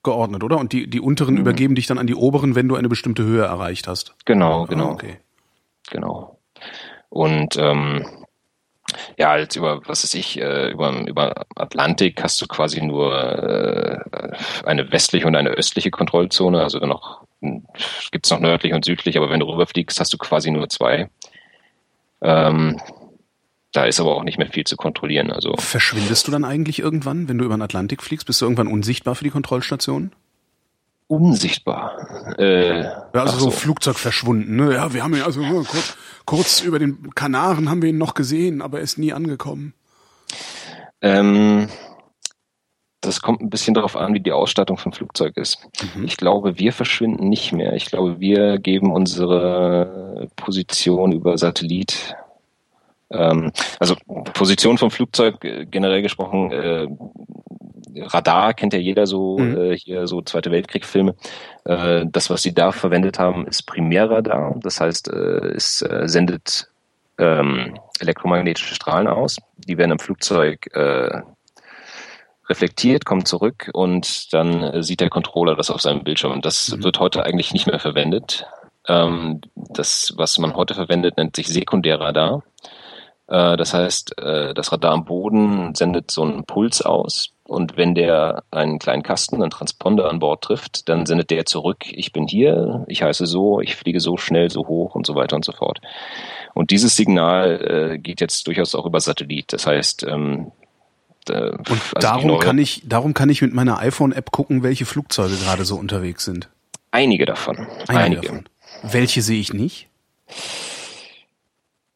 geordnet, 0.03 0.42
oder? 0.42 0.59
Und 0.59 0.72
die, 0.72 0.90
die 0.90 1.00
unteren 1.00 1.34
mhm. 1.34 1.40
übergeben 1.40 1.76
dich 1.76 1.86
dann 1.86 1.98
an 1.98 2.09
die 2.09 2.16
oberen, 2.16 2.57
wenn 2.57 2.68
du 2.68 2.74
eine 2.74 2.88
bestimmte 2.88 3.22
Höhe 3.22 3.44
erreicht 3.44 3.86
hast. 3.86 4.16
Genau, 4.24 4.66
genau. 4.66 4.88
Ah, 4.88 4.92
okay. 4.92 5.18
Genau. 5.90 6.38
Und 7.13 7.57
ähm, 7.59 8.07
ja, 9.19 9.37
jetzt 9.37 9.55
über, 9.57 9.83
was 9.87 10.03
weiß 10.03 10.15
ich, 10.15 10.41
äh, 10.41 10.71
über, 10.71 11.07
über 11.07 11.45
Atlantik 11.57 12.23
hast 12.23 12.41
du 12.41 12.47
quasi 12.47 12.81
nur 12.81 13.13
äh, 13.15 14.35
eine 14.65 14.91
westliche 14.91 15.27
und 15.27 15.37
eine 15.37 15.51
östliche 15.51 15.91
Kontrollzone, 15.91 16.63
also 16.63 16.79
noch 16.79 17.27
gibt 18.13 18.25
es 18.25 18.31
noch 18.31 18.41
nördlich 18.41 18.73
und 18.73 18.87
südlich, 18.87 19.19
aber 19.19 19.29
wenn 19.29 19.41
du 19.41 19.47
rüberfliegst, 19.47 20.01
hast 20.01 20.15
du 20.15 20.17
quasi 20.17 20.51
nur 20.51 20.71
zwei. 20.71 21.11
Ähm, 22.23 22.81
da 23.73 23.85
ist 23.85 24.01
aber 24.01 24.17
auch 24.17 24.25
nicht 24.25 24.39
mehr 24.39 24.49
viel 24.49 24.65
zu 24.65 24.77
kontrollieren. 24.77 25.31
Also 25.31 25.55
Verschwindest 25.59 26.27
du 26.29 26.33
dann 26.33 26.45
eigentlich 26.45 26.79
irgendwann, 26.79 27.29
wenn 27.29 27.37
du 27.37 27.45
über 27.45 27.57
den 27.59 27.63
Atlantik 27.63 28.03
fliegst? 28.03 28.27
Bist 28.27 28.41
du 28.41 28.47
irgendwann 28.47 28.69
unsichtbar 28.69 29.17
für 29.17 29.25
die 29.25 29.31
Kontrollstation? 29.31 30.13
Unsichtbar. 31.13 32.39
Äh, 32.39 32.85
ja, 32.85 33.07
also 33.13 33.37
so, 33.37 33.45
so 33.45 33.51
Flugzeug 33.51 33.99
verschwunden. 33.99 34.57
Ne? 34.57 34.73
Ja, 34.73 34.95
wir 34.95 35.05
haben 35.05 35.15
ihn 35.15 35.21
also 35.21 35.43
kurz, 35.43 35.97
kurz 36.25 36.61
über 36.63 36.79
den 36.79 37.15
Kanaren 37.15 37.69
haben 37.69 37.83
wir 37.83 37.91
ihn 37.91 37.99
noch 37.99 38.15
gesehen, 38.15 38.63
aber 38.63 38.79
er 38.79 38.85
ist 38.85 38.97
nie 38.97 39.13
angekommen. 39.13 39.75
Ähm, 41.03 41.69
das 43.03 43.21
kommt 43.21 43.43
ein 43.43 43.51
bisschen 43.51 43.75
darauf 43.75 43.95
an, 43.95 44.15
wie 44.15 44.21
die 44.21 44.33
Ausstattung 44.33 44.79
vom 44.79 44.95
Flugzeug 44.95 45.37
ist. 45.37 45.69
Mhm. 45.95 46.05
Ich 46.05 46.17
glaube, 46.17 46.59
wir 46.59 46.73
verschwinden 46.73 47.29
nicht 47.29 47.53
mehr. 47.53 47.75
Ich 47.75 47.85
glaube, 47.85 48.19
wir 48.19 48.57
geben 48.57 48.91
unsere 48.91 50.31
Position 50.37 51.13
über 51.13 51.37
Satellit. 51.37 52.17
Ähm, 53.11 53.53
also 53.79 53.97
Position 54.33 54.79
vom 54.79 54.91
Flugzeug 54.91 55.45
äh, 55.45 55.67
generell 55.67 56.01
gesprochen, 56.01 56.53
äh, 56.53 56.89
Radar 57.97 58.55
kennt 58.55 58.72
ja 58.72 58.78
jeder 58.78 59.07
so, 59.07 59.38
mhm. 59.38 59.57
äh, 59.57 59.76
hier 59.76 60.07
so 60.07 60.22
Zweite 60.22 60.51
Weltkrieg-Filme. 60.51 61.14
Äh, 61.64 62.07
das, 62.07 62.30
was 62.30 62.43
sie 62.43 62.55
da 62.55 62.72
verwendet 62.72 63.18
haben, 63.18 63.47
ist 63.47 63.64
Primärradar. 63.64 64.57
Das 64.61 64.80
heißt, 64.80 65.09
äh, 65.09 65.55
es 65.55 65.82
äh, 65.82 66.03
sendet 66.09 66.68
ähm, 67.18 67.78
elektromagnetische 68.01 68.74
Strahlen 68.74 69.07
aus. 69.07 69.36
Die 69.57 69.78
werden 69.78 69.93
im 69.93 69.99
Flugzeug 69.99 70.74
äh, 70.74 71.22
reflektiert, 72.49 73.05
kommt 73.05 73.28
zurück 73.28 73.70
und 73.72 74.32
dann 74.32 74.82
sieht 74.82 75.01
der 75.01 75.11
Controller 75.11 75.55
das 75.55 75.70
auf 75.70 75.80
seinem 75.80 76.05
Bildschirm. 76.05 76.32
Und 76.32 76.45
das 76.45 76.74
mhm. 76.76 76.84
wird 76.84 76.99
heute 76.99 77.24
eigentlich 77.24 77.53
nicht 77.53 77.66
mehr 77.66 77.78
verwendet. 77.78 78.47
Ähm, 78.88 79.40
das, 79.55 80.14
was 80.16 80.38
man 80.38 80.55
heute 80.55 80.74
verwendet, 80.74 81.16
nennt 81.16 81.36
sich 81.36 81.49
Sekundärradar. 81.49 82.43
Äh, 83.28 83.57
das 83.57 83.74
heißt, 83.74 84.18
äh, 84.18 84.55
das 84.55 84.72
Radar 84.72 84.93
am 84.93 85.05
Boden 85.05 85.74
sendet 85.74 86.11
so 86.11 86.22
einen 86.22 86.45
Puls 86.45 86.82
aus 86.82 87.32
und 87.53 87.76
wenn 87.76 87.94
der 87.94 88.44
einen 88.50 88.78
kleinen 88.78 89.03
Kasten, 89.03 89.36
einen 89.36 89.50
Transponder 89.50 90.09
an 90.09 90.20
Bord 90.20 90.42
trifft, 90.42 90.88
dann 90.88 91.05
sendet 91.05 91.30
der 91.30 91.44
zurück, 91.44 91.84
ich 91.90 92.11
bin 92.11 92.26
hier, 92.26 92.84
ich 92.88 93.03
heiße 93.03 93.26
so, 93.26 93.61
ich 93.61 93.76
fliege 93.76 94.00
so 94.00 94.16
schnell, 94.16 94.50
so 94.50 94.66
hoch 94.66 94.94
und 94.94 95.07
so 95.07 95.14
weiter 95.14 95.36
und 95.36 95.44
so 95.44 95.53
fort. 95.53 95.80
Und 96.55 96.70
dieses 96.70 96.96
Signal 96.96 97.92
äh, 97.92 97.98
geht 97.98 98.22
jetzt 98.22 98.46
durchaus 98.46 98.74
auch 98.74 98.86
über 98.86 99.00
Satellit. 99.00 99.53
Das 99.53 99.66
heißt, 99.66 100.05
ähm, 100.05 100.53
äh, 101.28 101.50
und 101.50 101.68
also 101.68 101.90
darum 102.00 102.38
kann 102.38 102.57
ich, 102.57 102.82
darum 102.86 103.12
kann 103.12 103.28
ich 103.28 103.42
mit 103.42 103.53
meiner 103.53 103.78
iPhone-App 103.80 104.32
gucken, 104.32 104.62
welche 104.62 104.86
Flugzeuge 104.86 105.36
gerade 105.36 105.66
so 105.66 105.76
unterwegs 105.76 106.24
sind. 106.24 106.48
Einige 106.90 107.26
davon. 107.26 107.66
Einige. 107.86 107.98
Einige. 107.98 108.20
Davon. 108.22 108.48
Welche 108.82 109.20
sehe 109.20 109.40
ich 109.40 109.53
nicht? 109.53 109.88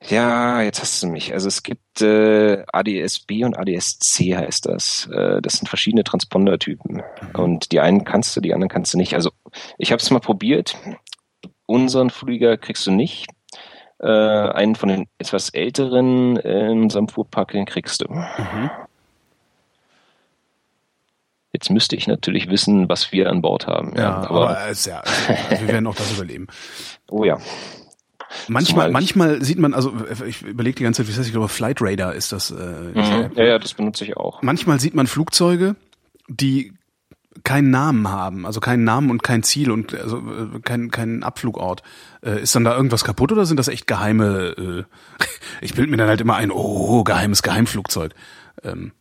Ja, 0.09 0.63
jetzt 0.63 0.81
hast 0.81 1.03
du 1.03 1.09
mich. 1.09 1.33
Also 1.33 1.49
es 1.49 1.63
gibt 1.63 2.01
äh, 2.01 2.65
ADS-B 2.73 3.45
und 3.45 3.59
ADS-C 3.59 4.37
heißt 4.37 4.67
das. 4.67 5.09
Äh, 5.13 5.43
das 5.43 5.55
sind 5.55 5.69
verschiedene 5.69 6.05
Transponder-Typen. 6.05 6.97
Mhm. 6.97 7.41
Und 7.41 7.73
die 7.73 7.81
einen 7.81 8.05
kannst 8.05 8.37
du, 8.37 8.41
die 8.41 8.55
anderen 8.55 8.69
kannst 8.69 8.95
du 8.95 8.99
nicht. 8.99 9.15
Also 9.15 9.31
ich 9.79 9.93
habe 9.93 10.01
es 10.01 10.11
mal 10.11 10.21
probiert. 10.21 10.77
Unseren 11.67 12.11
Flieger 12.11 12.57
kriegst 12.57 12.87
du 12.87 12.93
nicht. 12.93 13.27
Äh, 13.99 14.07
einen 14.07 14.75
von 14.75 14.91
den 14.91 15.09
etwas 15.19 15.51
älteren 15.51 16.37
äh, 16.37 16.71
in 16.71 16.83
unserem 16.83 17.09
Fuhrpark, 17.09 17.53
den 17.53 17.65
kriegst 17.65 18.03
du. 18.03 18.13
Mhm. 18.13 18.71
Jetzt 21.53 21.71
müsste 21.71 21.97
ich 21.97 22.07
natürlich 22.07 22.51
wissen, 22.51 22.89
was 22.91 23.13
wir 23.13 23.31
an 23.31 23.41
Bord 23.41 23.67
haben. 23.67 23.95
Ja, 23.97 24.03
ja 24.03 24.17
aber, 24.29 24.51
aber 24.51 24.69
ist 24.69 24.85
ja, 24.85 25.01
also 25.01 25.63
wir 25.63 25.69
werden 25.69 25.87
auch 25.87 25.95
das 25.95 26.13
überleben. 26.13 26.47
Oh 27.09 27.23
ja. 27.23 27.39
Manchmal, 28.49 28.91
manchmal 28.91 29.43
sieht 29.43 29.59
man, 29.59 29.75
also 29.75 29.95
ich 30.27 30.43
überlege 30.43 30.77
die 30.77 30.85
ganze 30.85 31.03
Zeit, 31.03 31.07
wie 31.07 31.11
heißt 31.11 31.21
das, 31.21 31.27
ich 31.27 31.33
glaube 31.33 31.49
Flight 31.49 31.81
Radar 31.81 32.15
ist 32.15 32.33
das. 32.33 32.51
Äh, 32.51 32.55
mhm. 32.55 33.31
Ja, 33.35 33.45
ja, 33.45 33.59
das 33.59 33.75
benutze 33.75 34.05
ich 34.05 34.17
auch. 34.17 34.43
Manchmal 34.43 34.81
sieht 34.81 34.95
man 34.95 35.07
Flugzeuge, 35.07 35.77
die 36.29 36.73
keinen 37.45 37.71
Namen 37.71 38.09
haben, 38.09 38.47
also 38.47 38.61
keinen 38.61 38.85
Namen 38.85 39.11
und 39.11 39.23
kein 39.23 39.43
Ziel 39.43 39.71
und 39.71 39.95
also 39.95 40.19
äh, 40.19 40.61
kein 40.61 40.91
kein 40.91 41.23
Abflugort. 41.23 41.83
Äh, 42.23 42.43
ist 42.43 42.55
dann 42.55 42.65
da 42.65 42.75
irgendwas 42.75 43.05
kaputt 43.05 43.33
oder 43.33 43.47
sind 43.47 43.59
das 43.59 43.69
echt 43.69 43.87
geheime? 43.87 44.55
Äh, 44.57 44.85
ich 45.61 45.75
bild 45.75 45.91
mir 45.91 45.97
dann 45.97 46.09
halt 46.09 46.21
immer 46.21 46.37
ein, 46.37 46.51
oh 46.51 47.05
geheimes 47.05 47.43
Geheimflugzeug. 47.43 48.15
Ähm, 48.63 48.93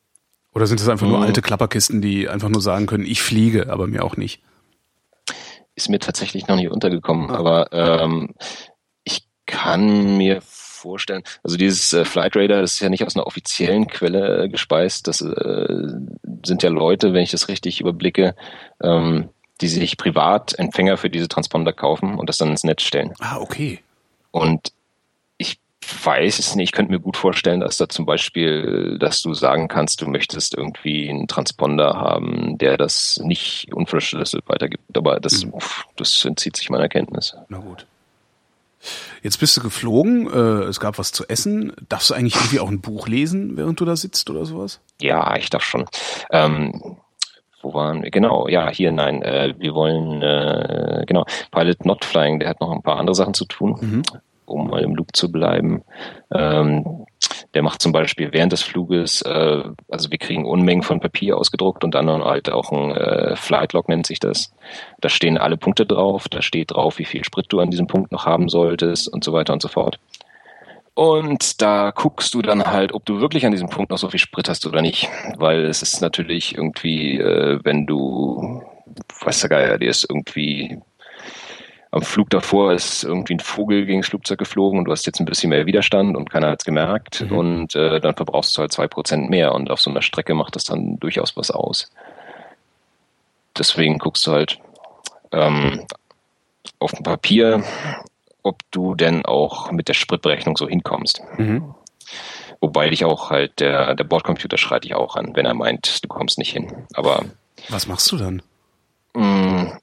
oder 0.53 0.67
sind 0.67 0.79
es 0.79 0.88
einfach 0.88 1.07
nur 1.07 1.17
mhm. 1.17 1.23
alte 1.23 1.41
Klapperkisten, 1.41 2.01
die 2.01 2.29
einfach 2.29 2.49
nur 2.49 2.61
sagen 2.61 2.86
können, 2.86 3.05
ich 3.05 3.21
fliege, 3.21 3.69
aber 3.69 3.88
mir 3.88 4.03
auch 4.03 4.15
nicht? 4.15 4.41
Ist 5.75 5.89
mir 5.89 5.99
tatsächlich 5.99 6.47
noch 6.47 6.55
nicht 6.55 6.71
untergekommen, 6.71 7.29
ah. 7.29 7.36
aber 7.36 7.73
ähm, 7.73 8.33
kann 9.45 10.17
mir 10.17 10.41
vorstellen, 10.41 11.23
also 11.43 11.57
dieses 11.57 11.93
äh, 11.93 12.05
Flight 12.05 12.35
Radar, 12.35 12.61
das 12.61 12.73
ist 12.73 12.79
ja 12.79 12.89
nicht 12.89 13.05
aus 13.05 13.15
einer 13.15 13.27
offiziellen 13.27 13.87
Quelle 13.87 14.43
äh, 14.43 14.49
gespeist, 14.49 15.07
das 15.07 15.21
äh, 15.21 15.87
sind 16.45 16.63
ja 16.63 16.69
Leute, 16.69 17.13
wenn 17.13 17.23
ich 17.23 17.31
das 17.31 17.47
richtig 17.47 17.81
überblicke, 17.81 18.35
ähm, 18.81 19.29
die 19.61 19.67
sich 19.67 19.97
privat 19.97 20.57
Empfänger 20.59 20.97
für 20.97 21.09
diese 21.09 21.27
Transponder 21.27 21.73
kaufen 21.73 22.19
und 22.19 22.27
das 22.29 22.37
dann 22.37 22.49
ins 22.49 22.63
Netz 22.63 22.83
stellen. 22.83 23.13
Ah, 23.19 23.37
okay. 23.39 23.79
Und 24.31 24.73
weiß 26.03 26.39
es 26.39 26.55
nicht. 26.55 26.69
Ich 26.69 26.71
könnte 26.71 26.91
mir 26.91 26.99
gut 26.99 27.17
vorstellen, 27.17 27.59
dass 27.59 27.77
da 27.77 27.87
zum 27.89 28.05
Beispiel, 28.05 28.97
dass 28.99 29.21
du 29.21 29.33
sagen 29.33 29.67
kannst, 29.67 30.01
du 30.01 30.07
möchtest 30.07 30.55
irgendwie 30.55 31.09
einen 31.09 31.27
Transponder 31.27 31.95
haben, 31.95 32.57
der 32.57 32.77
das 32.77 33.19
nicht 33.23 33.73
unverschlüsselt 33.73 34.43
weitergibt. 34.47 34.97
Aber 34.97 35.19
das, 35.19 35.45
mhm. 35.45 35.53
das 35.95 36.23
entzieht 36.25 36.57
sich 36.57 36.69
meiner 36.69 36.89
Kenntnis. 36.89 37.35
Na 37.49 37.59
gut. 37.59 37.85
Jetzt 39.23 39.39
bist 39.39 39.57
du 39.57 39.61
geflogen, 39.61 40.27
äh, 40.27 40.63
es 40.65 40.79
gab 40.79 40.97
was 40.97 41.11
zu 41.11 41.27
essen. 41.27 41.73
Darfst 41.89 42.09
du 42.09 42.13
eigentlich 42.13 42.36
irgendwie 42.36 42.59
auch 42.59 42.69
ein 42.69 42.81
Buch 42.81 43.07
lesen, 43.07 43.57
während 43.57 43.79
du 43.79 43.86
da 43.86 43.95
sitzt 43.95 44.29
oder 44.29 44.45
sowas? 44.45 44.79
Ja, 45.01 45.36
ich 45.38 45.49
darf 45.49 45.63
schon. 45.63 45.86
Ähm, 46.31 46.97
wo 47.61 47.73
waren 47.73 48.03
wir? 48.03 48.11
Genau, 48.11 48.47
ja, 48.47 48.69
hier, 48.69 48.91
nein, 48.91 49.21
äh, 49.23 49.55
wir 49.57 49.73
wollen, 49.73 50.21
äh, 50.21 51.03
genau, 51.07 51.25
Pilot 51.51 51.86
Not 51.86 52.05
Flying, 52.05 52.39
der 52.39 52.49
hat 52.49 52.61
noch 52.61 52.71
ein 52.71 52.83
paar 52.83 52.97
andere 52.97 53.15
Sachen 53.15 53.33
zu 53.33 53.45
tun. 53.45 53.77
Mhm 53.81 54.03
um 54.45 54.69
mal 54.69 54.83
im 54.83 54.95
Loop 54.95 55.15
zu 55.15 55.31
bleiben. 55.31 55.83
Ähm, 56.31 57.05
der 57.55 57.63
macht 57.63 57.81
zum 57.81 57.93
Beispiel 57.93 58.33
während 58.33 58.51
des 58.51 58.61
Fluges, 58.61 59.21
äh, 59.21 59.63
also 59.89 60.11
wir 60.11 60.17
kriegen 60.17 60.45
Unmengen 60.45 60.83
von 60.83 60.99
Papier 60.99 61.37
ausgedruckt 61.37 61.83
und 61.83 61.95
dann 61.95 62.09
halt 62.09 62.51
auch 62.51 62.71
ein 62.71 62.91
äh, 62.91 63.35
Flightlog 63.37 63.87
nennt 63.89 64.05
sich 64.05 64.19
das. 64.19 64.53
Da 64.99 65.09
stehen 65.09 65.37
alle 65.37 65.57
Punkte 65.57 65.85
drauf, 65.85 66.27
da 66.27 66.41
steht 66.41 66.71
drauf, 66.71 66.99
wie 66.99 67.05
viel 67.05 67.23
Sprit 67.23 67.45
du 67.49 67.61
an 67.61 67.71
diesem 67.71 67.87
Punkt 67.87 68.11
noch 68.11 68.25
haben 68.25 68.49
solltest 68.49 69.07
und 69.11 69.23
so 69.23 69.31
weiter 69.31 69.53
und 69.53 69.61
so 69.61 69.69
fort. 69.69 69.99
Und 70.95 71.61
da 71.61 71.91
guckst 71.91 72.33
du 72.33 72.41
dann 72.41 72.65
halt, 72.65 72.93
ob 72.93 73.05
du 73.05 73.19
wirklich 73.19 73.45
an 73.45 73.51
diesem 73.51 73.69
Punkt 73.69 73.91
noch 73.91 73.97
so 73.97 74.09
viel 74.09 74.19
Sprit 74.19 74.47
hast 74.47 74.65
oder 74.65 74.81
nicht. 74.81 75.09
Weil 75.37 75.65
es 75.65 75.81
ist 75.81 76.01
natürlich 76.01 76.55
irgendwie, 76.55 77.17
äh, 77.19 77.59
wenn 77.63 77.85
du, 77.85 78.63
weiß 79.21 79.41
der 79.41 79.49
Geier, 79.49 79.77
dir 79.77 79.89
ist 79.89 80.09
irgendwie 80.09 80.79
am 81.95 82.01
Flug 82.01 82.29
davor 82.29 82.73
ist 82.73 83.05
irgendwie 83.05 83.35
ein 83.35 83.39
Vogel 83.39 83.85
gegen 83.85 84.01
das 84.01 84.09
Flugzeug 84.09 84.37
geflogen 84.37 84.79
und 84.79 84.85
du 84.85 84.91
hast 84.91 85.05
jetzt 85.05 85.21
ein 85.21 85.25
bisschen 85.25 85.49
mehr 85.49 85.65
Widerstand 85.65 86.17
und 86.17 86.29
keiner 86.29 86.49
hat 86.49 86.59
es 86.59 86.65
gemerkt 86.65 87.21
mhm. 87.21 87.37
und 87.37 87.75
äh, 87.75 88.01
dann 88.01 88.13
verbrauchst 88.13 88.57
du 88.57 88.61
halt 88.61 88.73
zwei 88.73 88.85
Prozent 88.85 89.29
mehr 89.29 89.55
und 89.55 89.71
auf 89.71 89.79
so 89.79 89.89
einer 89.89 90.01
Strecke 90.01 90.33
macht 90.33 90.57
das 90.57 90.65
dann 90.65 90.99
durchaus 90.99 91.37
was 91.37 91.51
aus. 91.51 91.89
Deswegen 93.57 93.97
guckst 93.97 94.27
du 94.27 94.33
halt 94.33 94.59
ähm, 95.31 95.85
auf 96.79 96.91
dem 96.91 97.03
Papier, 97.03 97.63
ob 98.43 98.59
du 98.71 98.95
denn 98.95 99.25
auch 99.25 99.71
mit 99.71 99.87
der 99.87 99.93
Spritberechnung 99.93 100.57
so 100.57 100.67
hinkommst. 100.67 101.21
Mhm. 101.37 101.75
Wobei 102.59 102.89
dich 102.89 103.05
auch 103.05 103.29
halt 103.29 103.61
der, 103.61 103.95
der 103.95 104.03
Bordcomputer 104.03 104.57
schreit 104.57 104.83
dich 104.83 104.95
auch 104.95 105.15
an, 105.15 105.33
wenn 105.33 105.45
er 105.45 105.53
meint, 105.53 106.03
du 106.03 106.09
kommst 106.09 106.39
nicht 106.39 106.51
hin. 106.51 106.87
Aber 106.93 107.23
was 107.69 107.87
machst 107.87 108.11
du 108.11 108.17
dann? 108.17 108.41
Mh, 109.13 109.23
mm, 109.23 109.79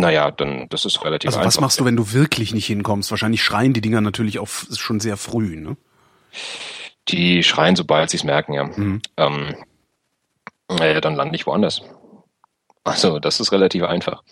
naja, 0.00 0.30
dann 0.30 0.66
das 0.68 0.84
ist 0.84 1.04
relativ 1.04 1.28
also 1.28 1.38
einfach. 1.38 1.48
Was 1.48 1.60
machst 1.60 1.80
du, 1.80 1.84
wenn 1.84 1.96
du 1.96 2.12
wirklich 2.12 2.52
nicht 2.52 2.66
hinkommst? 2.66 3.10
Wahrscheinlich 3.10 3.42
schreien 3.42 3.72
die 3.72 3.80
Dinger 3.80 4.00
natürlich 4.00 4.38
auch 4.38 4.48
schon 4.48 5.00
sehr 5.00 5.16
früh, 5.16 5.56
ne? 5.56 5.76
Die 7.08 7.42
schreien, 7.42 7.76
sobald 7.76 8.10
sie 8.10 8.16
es 8.16 8.24
merken, 8.24 8.52
ja. 8.52 8.64
Mhm. 8.64 9.02
Ähm, 9.16 9.54
naja, 10.68 11.00
dann 11.00 11.14
lande 11.14 11.34
ich 11.36 11.46
woanders. 11.46 11.82
Also, 12.84 13.18
das 13.18 13.40
ist 13.40 13.52
relativ 13.52 13.84
einfach. 13.84 14.22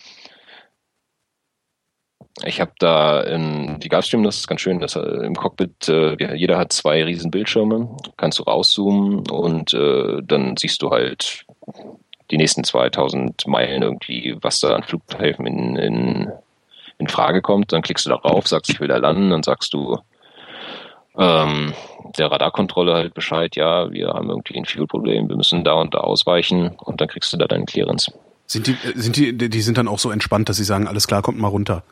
Ich 2.45 2.61
habe 2.61 2.71
da 2.79 3.21
in 3.21 3.79
die 3.79 3.89
Gulfstream, 3.89 4.23
das 4.23 4.37
ist 4.37 4.47
ganz 4.47 4.61
schön, 4.61 4.79
dass 4.79 4.95
im 4.95 5.35
Cockpit, 5.35 5.89
äh, 5.89 6.35
jeder 6.35 6.57
hat 6.57 6.71
zwei 6.71 7.03
riesen 7.03 7.31
Bildschirme, 7.31 7.97
kannst 8.15 8.39
du 8.39 8.43
rauszoomen 8.43 9.29
und 9.29 9.73
äh, 9.73 10.21
dann 10.23 10.55
siehst 10.55 10.81
du 10.81 10.89
halt 10.89 11.45
die 12.31 12.37
nächsten 12.37 12.63
2000 12.63 13.47
Meilen 13.47 13.81
irgendwie, 13.81 14.37
was 14.41 14.59
da 14.59 14.75
an 14.75 14.83
Flughäfen 14.83 15.45
in, 15.45 15.75
in, 15.75 16.31
in 16.97 17.07
Frage 17.07 17.41
kommt. 17.41 17.71
Dann 17.73 17.81
klickst 17.81 18.05
du 18.05 18.09
darauf, 18.09 18.47
sagst, 18.47 18.71
ich 18.71 18.79
will 18.79 18.87
da 18.87 18.97
landen, 18.97 19.29
dann 19.29 19.43
sagst 19.43 19.73
du 19.73 19.97
ähm, 21.17 21.73
der 22.17 22.31
Radarkontrolle 22.31 22.93
halt 22.93 23.13
Bescheid, 23.13 23.55
ja, 23.55 23.91
wir 23.91 24.09
haben 24.09 24.29
irgendwie 24.29 24.57
ein 24.57 24.65
Fuel-Problem, 24.65 25.27
wir 25.27 25.35
müssen 25.35 25.63
da 25.63 25.73
und 25.73 25.93
da 25.93 25.99
ausweichen 25.99 26.69
und 26.77 27.01
dann 27.01 27.07
kriegst 27.07 27.33
du 27.33 27.37
da 27.37 27.45
deinen 27.45 27.65
Clearance. 27.65 28.13
Sind 28.45 28.67
die, 28.67 28.77
sind 28.95 29.15
die, 29.15 29.37
die 29.37 29.61
sind 29.61 29.77
dann 29.77 29.87
auch 29.87 29.99
so 29.99 30.11
entspannt, 30.11 30.49
dass 30.49 30.57
sie 30.57 30.63
sagen, 30.63 30.87
alles 30.87 31.07
klar, 31.07 31.21
kommt 31.21 31.37
mal 31.37 31.49
runter? 31.49 31.83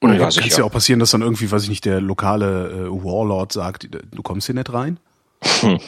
Oder 0.00 0.14
ja, 0.14 0.30
kann 0.30 0.46
es 0.46 0.56
ja 0.56 0.64
auch 0.64 0.70
passieren, 0.70 1.00
dass 1.00 1.10
dann 1.10 1.22
irgendwie, 1.22 1.50
weiß 1.50 1.64
ich 1.64 1.68
nicht, 1.68 1.84
der 1.84 2.00
lokale 2.00 2.70
äh, 2.70 3.04
Warlord 3.04 3.52
sagt, 3.52 3.88
du 3.90 4.22
kommst 4.22 4.46
hier 4.46 4.54
nicht 4.54 4.72
rein? 4.72 4.98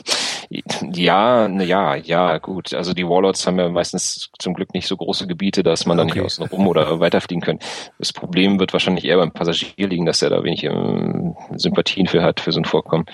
Ja, 0.50 1.46
ja, 1.46 1.94
ja, 1.94 2.38
gut. 2.38 2.74
Also 2.74 2.92
die 2.92 3.06
Warlords 3.06 3.46
haben 3.46 3.60
ja 3.60 3.68
meistens 3.68 4.30
zum 4.36 4.54
Glück 4.54 4.74
nicht 4.74 4.88
so 4.88 4.96
große 4.96 5.28
Gebiete, 5.28 5.62
dass 5.62 5.86
man 5.86 5.96
da 5.96 6.02
okay. 6.02 6.14
nicht 6.14 6.24
außen 6.24 6.46
rum 6.46 6.66
oder 6.66 6.98
weiterfliegen 6.98 7.40
kann. 7.40 7.60
Das 7.98 8.12
Problem 8.12 8.58
wird 8.58 8.72
wahrscheinlich 8.72 9.04
eher 9.04 9.18
beim 9.18 9.30
Passagier 9.30 9.86
liegen, 9.86 10.06
dass 10.06 10.22
er 10.22 10.30
da 10.30 10.42
wenig 10.42 10.64
ähm, 10.64 11.36
Sympathien 11.54 12.08
für 12.08 12.22
hat, 12.22 12.40
für 12.40 12.50
so 12.50 12.58
ein 12.58 12.64
Vorkommen. 12.64 13.06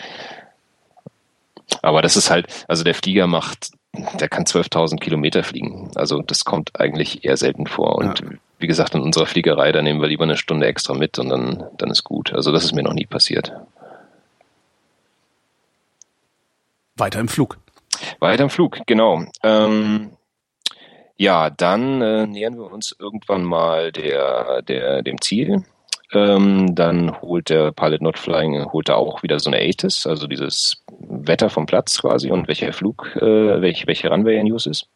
Aber 1.83 2.01
das 2.01 2.17
ist 2.17 2.31
halt, 2.31 2.47
also 2.69 2.85
der 2.85 2.95
Flieger 2.95 3.27
macht, 3.27 3.71
der 4.19 4.29
kann 4.29 4.45
12.000 4.45 4.99
Kilometer 4.99 5.43
fliegen. 5.43 5.91
Also 5.95 6.23
das 6.23 6.47
kommt 6.47 6.81
eigentlich 6.81 7.25
eher 7.25 7.37
selten 7.37 7.67
vor. 7.67 7.97
Und 7.97 8.21
ja. 8.21 8.27
wie 8.59 8.67
gesagt, 8.67 8.95
in 8.95 9.03
unserer 9.03 9.27
Fliegerei, 9.27 9.73
da 9.73 9.83
nehmen 9.83 10.01
wir 10.01 10.09
lieber 10.09 10.25
eine 10.25 10.39
Stunde 10.39 10.67
extra 10.67 10.95
mit 10.95 11.19
und 11.19 11.29
dann, 11.29 11.65
dann 11.77 11.91
ist 11.91 12.03
gut. 12.03 12.33
Also 12.33 12.51
das 12.51 12.65
ist 12.65 12.75
mir 12.75 12.83
noch 12.83 12.95
nie 12.95 13.07
passiert. 13.07 13.53
Weiter 16.97 17.21
im 17.21 17.29
Flug. 17.29 17.59
Weiter 18.21 18.45
im 18.45 18.51
Flug, 18.51 18.79
genau. 18.87 19.25
Ähm, 19.43 20.11
ja, 21.17 21.51
dann 21.51 22.03
äh, 22.03 22.27
nähern 22.27 22.57
wir 22.57 22.71
uns 22.71 22.95
irgendwann 22.99 23.45
mal 23.45 23.93
der, 23.93 24.63
der, 24.63 25.03
dem 25.03 25.21
Ziel. 25.21 25.65
Ähm, 26.13 26.75
dann 26.75 27.21
holt 27.21 27.51
der 27.51 27.73
Pilot 27.73 28.01
Not 28.01 28.19
Flying 28.19 28.65
holt 28.73 28.89
er 28.89 28.97
auch 28.97 29.23
wieder 29.23 29.41
so 29.41 29.51
eine 29.51 29.61
ATIS, 29.61 30.07
also 30.07 30.29
dieses 30.29 30.85
Wetter 31.01 31.51
vom 31.51 31.67
Platz 31.67 32.01
quasi 32.01 32.31
und 32.31 32.47
welcher 32.47 32.73
Flug, 32.73 33.17
äh, 33.17 33.61
welche, 33.61 33.87
welche 33.89 34.09
Runway 34.09 34.39
in 34.39 34.53
Use 34.53 34.71
ist. 34.71 34.89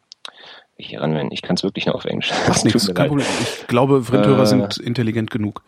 Welche 0.77 1.01
Runway? 1.01 1.27
Ich 1.31 1.41
kann 1.41 1.57
es 1.57 1.63
wirklich 1.63 1.85
nur 1.85 1.95
auf 1.95 2.05
Englisch. 2.05 2.31
Ach, 2.47 2.63
nichts, 2.63 2.93
kein 2.93 3.09
Problem. 3.09 3.27
Ich 3.41 3.67
glaube, 3.67 4.09
Windhörer 4.09 4.43
äh, 4.43 4.47
sind 4.47 4.77
intelligent 4.77 5.31
genug. 5.31 5.63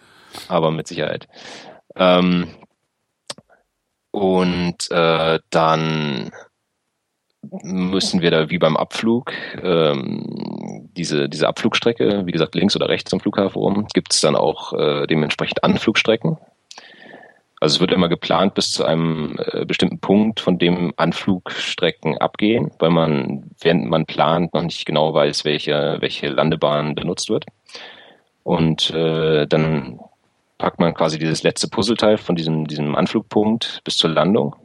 Aber 0.47 0.71
mit 0.71 0.87
Sicherheit. 0.87 1.27
Ähm, 1.95 2.47
und 4.13 4.91
äh, 4.91 5.39
dann 5.49 6.31
müssen 7.63 8.21
wir 8.21 8.29
da 8.29 8.51
wie 8.51 8.59
beim 8.59 8.77
Abflug 8.77 9.33
ähm, 9.61 10.87
diese, 10.95 11.27
diese 11.27 11.47
Abflugstrecke, 11.47 12.21
wie 12.27 12.31
gesagt, 12.31 12.53
links 12.53 12.75
oder 12.75 12.89
rechts 12.89 13.09
zum 13.09 13.19
Flughafen 13.19 13.59
rum, 13.59 13.87
gibt 13.91 14.13
es 14.13 14.21
dann 14.21 14.35
auch 14.35 14.71
äh, 14.73 15.07
dementsprechend 15.07 15.63
Anflugstrecken. 15.63 16.37
Also 17.59 17.77
es 17.77 17.79
wird 17.79 17.91
immer 17.91 18.07
geplant 18.07 18.53
bis 18.53 18.71
zu 18.71 18.85
einem 18.85 19.35
äh, 19.39 19.65
bestimmten 19.65 19.99
Punkt, 19.99 20.39
von 20.41 20.59
dem 20.59 20.93
Anflugstrecken 20.95 22.19
abgehen, 22.19 22.69
weil 22.77 22.91
man, 22.91 23.49
während 23.61 23.89
man 23.89 24.05
plant, 24.05 24.53
noch 24.53 24.61
nicht 24.61 24.85
genau 24.85 25.15
weiß, 25.15 25.43
welche, 25.43 25.97
welche 26.01 26.27
Landebahn 26.27 26.93
benutzt 26.93 27.31
wird. 27.31 27.45
Und 28.43 28.91
äh, 28.91 29.47
dann 29.47 29.99
packt 30.63 30.79
man 30.79 30.93
quasi 30.93 31.19
dieses 31.19 31.43
letzte 31.43 31.67
Puzzleteil 31.67 32.17
von 32.17 32.37
diesem, 32.37 32.67
diesem 32.67 32.95
Anflugpunkt 32.95 33.81
bis 33.83 33.97
zur 33.97 34.11
Landung, 34.11 34.55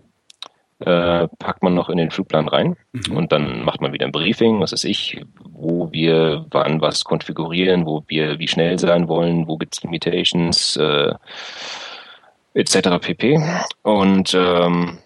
äh, 0.79 1.27
packt 1.41 1.65
man 1.65 1.75
noch 1.75 1.89
in 1.89 1.99
den 1.99 2.13
Flugplan 2.13 2.47
rein 2.47 2.77
mhm. 2.93 3.17
und 3.17 3.33
dann 3.33 3.65
macht 3.65 3.81
man 3.81 3.93
wieder 3.93 4.07
ein 4.07 4.13
Briefing, 4.13 4.61
was 4.61 4.71
weiß 4.71 4.85
ich, 4.85 5.21
wo 5.51 5.91
wir 5.91 6.47
wann 6.53 6.81
was 6.81 7.03
konfigurieren, 7.03 7.85
wo 7.85 8.05
wir 8.07 8.39
wie 8.39 8.47
schnell 8.47 8.79
sein 8.79 9.09
wollen, 9.09 9.49
wo 9.49 9.57
gibt's 9.57 9.83
Limitations, 9.83 10.77
äh, 10.77 11.15
etc. 12.55 13.01
pp. 13.01 13.41
Und 13.83 14.35
ähm, 14.35 14.99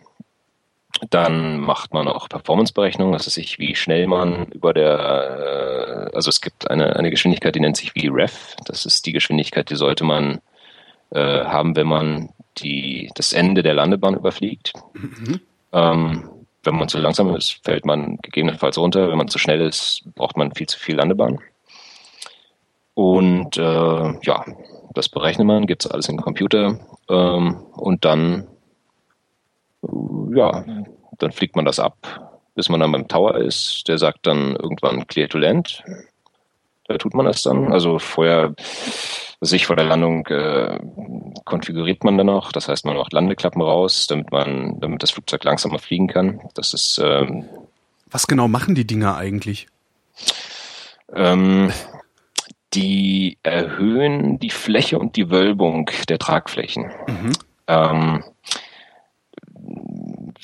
dann 1.09 1.59
macht 1.59 1.95
man 1.95 2.07
auch 2.07 2.29
Performance-Berechnungen, 2.29 3.15
das 3.15 3.27
ist 3.27 3.59
wie 3.59 3.75
schnell 3.77 4.07
man 4.07 4.45
über 4.49 4.75
der, 4.75 6.11
äh, 6.11 6.15
also 6.15 6.29
es 6.29 6.43
gibt 6.43 6.71
eine, 6.71 6.97
eine 6.97 7.09
Geschwindigkeit, 7.09 7.55
die 7.55 7.61
nennt 7.61 7.79
sich 7.79 7.95
wie 7.95 8.09
Ref. 8.09 8.57
Das 8.67 8.85
ist 8.85 9.07
die 9.07 9.13
Geschwindigkeit, 9.13 9.71
die 9.71 9.77
sollte 9.77 10.05
man 10.05 10.43
äh, 11.15 11.45
haben, 11.45 11.77
wenn 11.77 11.87
man 11.87 12.31
die, 12.59 13.11
das 13.15 13.33
Ende 13.33 13.63
der 13.63 13.75
Landebahn 13.75 14.15
überfliegt. 14.15 14.73
Mhm. 14.95 15.41
Ähm, 15.73 16.29
wenn 16.65 16.77
man 16.77 16.89
zu 16.89 16.99
langsam 16.99 17.35
ist, 17.35 17.61
fällt 17.65 17.85
man 17.85 18.19
gegebenenfalls 18.23 18.79
runter. 18.79 19.09
Wenn 19.09 19.19
man 19.19 19.29
zu 19.29 19.39
schnell 19.39 19.61
ist, 19.61 20.03
braucht 20.15 20.37
man 20.37 20.55
viel 20.55 20.69
zu 20.69 20.79
viel 20.79 20.97
Landebahn. 20.97 21.41
Und 22.95 23.57
äh, 23.57 24.19
ja, 24.23 24.45
das 24.95 25.09
berechnet 25.09 25.47
man, 25.47 25.67
gibt 25.67 25.85
es 25.85 25.91
alles 25.91 26.09
im 26.09 26.19
Computer 26.19 26.79
ähm, 27.09 27.57
und 27.73 28.05
dann 28.05 28.47
ja, 30.35 30.65
dann 31.19 31.33
fliegt 31.33 31.57
man 31.57 31.65
das 31.65 31.79
ab, 31.79 31.97
bis 32.55 32.69
man 32.69 32.81
dann 32.81 32.93
beim 32.93 33.09
Tower 33.09 33.37
ist. 33.37 33.85
Der 33.89 33.99
sagt 33.99 34.27
dann 34.27 34.57
irgendwann 34.57 35.07
Clear 35.07 35.29
to 35.29 35.39
Land. 35.39 35.83
Da 36.87 36.99
tut 36.99 37.15
man 37.15 37.27
das 37.27 37.43
dann. 37.43 37.73
Also 37.73 37.99
vorher 37.99 38.55
sich 39.45 39.67
vor 39.67 39.75
der 39.75 39.85
Landung 39.85 40.25
äh, 40.29 40.79
konfiguriert 41.45 42.05
man 42.05 42.17
dann 42.17 42.29
noch. 42.29 42.53
Das 42.53 42.69
heißt, 42.69 42.85
man 42.85 42.97
macht 42.97 43.13
Landeklappen 43.13 43.61
raus, 43.61 44.07
damit 44.07 44.31
man, 44.31 44.79
damit 44.81 45.03
das 45.03 45.11
Flugzeug 45.11 45.43
langsamer 45.43 45.81
fliegen 45.81 46.07
kann. 46.07 46.41
Das 46.55 46.73
ist 46.73 47.01
ähm, 47.03 47.45
Was 48.11 48.29
genau 48.29 48.47
machen 48.47 48.77
die 48.77 48.87
Dinger 48.87 49.17
eigentlich? 49.17 49.67
Ähm, 51.13 51.73
die 52.73 53.37
erhöhen 53.43 54.39
die 54.39 54.51
Fläche 54.51 54.99
und 55.01 55.17
die 55.17 55.29
Wölbung 55.29 55.91
der 56.09 56.21
Tragflächen. 56.21 56.93
Mhm. 57.09 57.33
Ähm, 57.67 58.25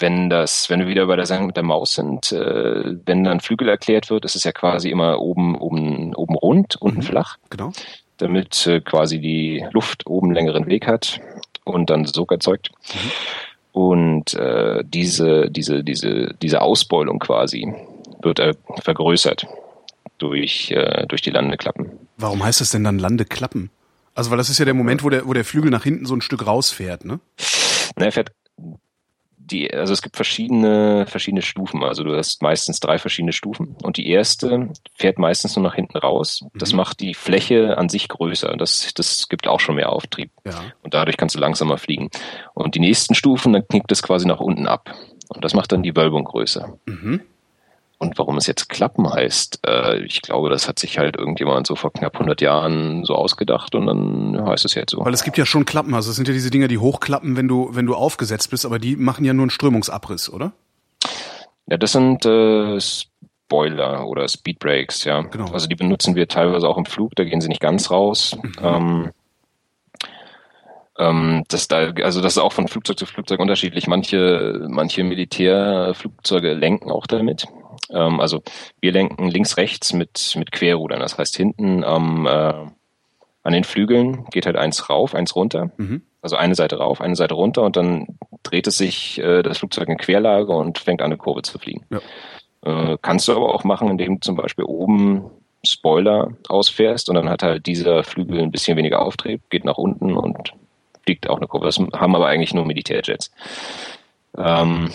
wenn 0.01 0.29
das, 0.29 0.71
wenn 0.71 0.81
wir 0.81 0.89
wieder 0.89 1.07
bei 1.07 1.17
der 1.17 1.27
Sache 1.27 1.45
mit 1.45 1.57
der 1.57 1.63
Maus 1.63 1.95
sind, 1.95 2.33
äh, 2.33 2.97
wenn 3.07 3.23
dann 3.23 3.41
Flügel 3.41 3.69
erklärt 3.69 4.11
wird, 4.11 4.25
ist 4.25 4.35
es 4.35 4.43
ja 4.43 4.53
quasi 4.53 4.91
immer 4.91 5.21
oben, 5.21 5.57
oben, 5.57 6.15
oben 6.17 6.35
rund, 6.35 6.77
unten 6.77 6.99
mhm. 6.99 7.03
flach. 7.03 7.37
Genau 7.49 7.73
damit 8.19 8.67
äh, 8.67 8.81
quasi 8.81 9.19
die 9.21 9.65
Luft 9.73 10.07
oben 10.07 10.33
längeren 10.33 10.67
Weg 10.67 10.87
hat 10.87 11.21
und 11.65 11.91
dann 11.91 12.05
Sog 12.05 12.33
erzeugt. 12.33 12.71
Mhm. 12.93 13.11
Und 13.73 14.35
äh, 14.35 14.83
diese, 14.85 15.51
diese, 15.51 15.85
diese, 15.85 16.35
diese 16.43 16.61
Ausbeulung 16.61 17.19
quasi 17.19 17.73
wird 18.23 18.41
äh, 18.41 18.55
vergrößert 18.81 19.47
durch, 20.19 20.71
äh, 20.73 21.07
durch 21.07 21.23
die 21.23 21.31
Landeklappen. 21.31 21.91
Warum 22.17 22.43
heißt 22.43 22.61
das 22.61 22.71
denn 22.71 22.85
dann 22.85 22.99
Landeklappen? 22.99 23.71
Also, 24.15 24.31
weil 24.31 24.39
das 24.39 24.51
ist 24.51 24.59
ja 24.59 24.65
der 24.65 24.75
Moment, 24.75 25.05
wo 25.05 25.11
der, 25.11 25.29
wo 25.29 25.33
der 25.33 25.45
Flügel 25.45 25.71
nach 25.71 25.85
hinten 25.85 26.07
so 26.07 26.15
ein 26.15 26.21
Stück 26.21 26.45
rausfährt, 26.45 27.05
ne? 27.05 27.21
Na, 27.95 28.07
er 28.07 28.13
fährt 28.13 28.33
die, 29.51 29.73
also 29.73 29.93
es 29.93 30.03
gibt 30.03 30.17
verschiedene, 30.17 31.07
verschiedene 31.07 31.43
Stufen. 31.43 31.83
Also 31.83 32.05
du 32.05 32.17
hast 32.17 32.43
meistens 32.43 32.81
drei 32.81 32.99
verschiedene 32.99 33.33
Stufen. 33.33 33.77
Und 33.83 33.97
die 33.97 34.09
erste 34.09 34.71
fährt 34.95 35.19
meistens 35.19 35.57
nur 35.57 35.65
nach 35.65 35.75
hinten 35.75 35.97
raus. 35.99 36.45
Das 36.55 36.73
mhm. 36.73 36.79
macht 36.79 37.01
die 37.01 37.15
Fläche 37.15 37.77
an 37.77 37.89
sich 37.89 38.09
größer. 38.09 38.57
Das, 38.57 38.93
das 38.95 39.29
gibt 39.29 39.49
auch 39.49 39.61
schon 39.61 39.77
mehr 39.77 39.91
Auftrieb. 39.93 40.31
Ja. 40.45 40.61
Und 40.83 40.95
dadurch 40.95 41.17
kannst 41.17 41.35
du 41.35 41.41
langsamer 41.41 41.79
fliegen. 41.79 42.11
Und 42.55 42.75
die 42.75 42.81
nächsten 42.81 43.15
Stufen, 43.15 43.53
dann 43.53 43.67
knickt 43.67 43.91
es 43.93 44.03
quasi 44.03 44.27
nach 44.27 44.41
unten 44.41 44.67
ab. 44.67 44.95
Und 45.29 45.45
das 45.45 45.55
macht 45.55 45.73
dann 45.73 45.83
die 45.83 45.97
Wölbung 45.97 46.25
größer. 46.25 46.79
Mhm. 46.87 47.23
Und 48.01 48.17
warum 48.17 48.37
es 48.37 48.47
jetzt 48.47 48.69
Klappen 48.69 49.13
heißt, 49.13 49.61
äh, 49.67 49.99
ich 50.05 50.23
glaube, 50.23 50.51
das 50.51 50.69
hat 50.69 50.79
sich 50.79 50.99
halt 50.99 51.17
irgendjemand 51.17 51.67
so 51.67 51.75
vor 51.75 51.93
knapp 51.93 52.15
100 52.15 52.41
Jahren 52.41 53.05
so 53.05 53.17
ausgedacht 53.17 53.75
und 53.75 53.87
dann 53.87 54.47
heißt 54.47 54.65
es 54.65 54.75
jetzt 54.75 54.93
so. 54.93 55.05
Weil 55.05 55.15
es 55.15 55.25
gibt 55.25 55.37
ja 55.37 55.45
schon 55.45 55.65
Klappen, 55.65 55.95
also 55.95 56.11
es 56.11 56.17
sind 56.17 56.29
ja 56.29 56.35
diese 56.35 56.51
Dinger, 56.51 56.69
die 56.69 56.79
hochklappen, 56.79 57.37
wenn 57.37 57.49
du, 57.49 57.71
wenn 57.73 57.87
du 57.87 57.97
aufgesetzt 57.97 58.51
bist, 58.51 58.65
aber 58.65 58.79
die 58.79 58.95
machen 58.95 59.25
ja 59.25 59.33
nur 59.33 59.43
einen 59.43 59.51
Strömungsabriss, 59.51 60.33
oder? 60.33 60.53
Ja, 61.67 61.77
das 61.77 61.91
sind 61.91 62.25
äh, 62.25 62.79
Spoiler 62.81 64.07
oder 64.07 64.29
Speedbrakes, 64.29 65.03
ja. 65.03 65.23
Genau. 65.23 65.51
Also 65.53 65.67
die 65.67 65.75
benutzen 65.75 66.15
wir 66.15 66.29
teilweise 66.29 66.69
auch 66.69 66.79
im 66.79 66.87
Flug, 66.87 67.17
da 67.17 67.25
gehen 67.25 67.41
sie 67.41 67.49
nicht 67.49 67.61
ganz 67.61 67.91
raus. 67.91 68.39
Mhm. 68.41 68.53
Ähm, 68.63 69.11
ähm, 70.99 71.45
das 71.49 71.67
da, 71.67 71.91
also 72.03 72.21
das 72.21 72.35
ist 72.35 72.39
auch 72.39 72.53
von 72.53 72.69
Flugzeug 72.69 72.99
zu 72.99 73.07
Flugzeug 73.07 73.41
unterschiedlich. 73.41 73.87
Manche, 73.87 74.67
manche 74.69 75.03
Militärflugzeuge 75.05 76.55
lenken 76.55 76.91
auch 76.91 77.07
damit. 77.07 77.47
Ähm, 77.91 78.21
also 78.21 78.43
wir 78.81 78.93
lenken 78.93 79.29
links, 79.29 79.57
rechts 79.57 79.93
mit, 79.93 80.35
mit 80.37 80.53
Querrudern. 80.53 81.01
Das 81.01 81.19
heißt, 81.19 81.37
hinten 81.37 81.85
am, 81.85 82.27
äh, 82.27 82.55
an 83.43 83.53
den 83.53 83.65
Flügeln 83.65 84.27
geht 84.31 84.47
halt 84.47 84.57
eins 84.57 84.91
rauf, 84.91 85.15
eins 85.15 85.35
runter. 85.35 85.71
Mhm. 85.77 86.03
Also 86.21 86.37
eine 86.37 86.55
Seite 86.55 86.79
rauf, 86.79 87.01
eine 87.01 87.17
Seite 87.17 87.35
runter 87.35 87.63
und 87.63 87.77
dann 87.77 88.19
dreht 88.43 88.67
es 88.67 88.79
sich 88.79 89.19
äh, 89.21 89.43
das 89.43 89.59
Flugzeug 89.59 89.89
in 89.89 89.97
Querlage 89.97 90.53
und 90.53 90.79
fängt 90.79 91.01
an, 91.01 91.07
eine 91.07 91.17
Kurve 91.17 91.43
zu 91.43 91.59
fliegen. 91.59 91.87
Ja. 91.91 92.01
Äh, 92.93 92.99
kannst 93.01 93.29
du 93.29 93.37
aber 93.37 93.55
auch 93.55 93.65
machen, 93.65 93.89
indem 93.89 94.15
du 94.15 94.21
zum 94.21 94.37
Beispiel 94.37 94.65
oben 94.65 95.31
Spoiler 95.65 96.33
ausfährst 96.49 97.09
und 97.09 97.15
dann 97.15 97.29
hat 97.29 97.43
halt 97.43 97.67
dieser 97.67 98.05
Flügel 98.05 98.41
ein 98.41 98.51
bisschen 98.51 98.77
weniger 98.77 99.03
Auftrieb, 99.03 99.49
geht 99.51 99.65
nach 99.65 99.79
unten 99.79 100.17
und 100.17 100.53
fliegt 101.05 101.29
auch 101.29 101.39
eine 101.39 101.47
Kurve. 101.47 101.67
Das 101.67 101.79
haben 101.79 102.15
aber 102.15 102.27
eigentlich 102.27 102.55
nur 102.55 102.67
Militärjets. 102.67 103.31
Ähm, 104.37 104.91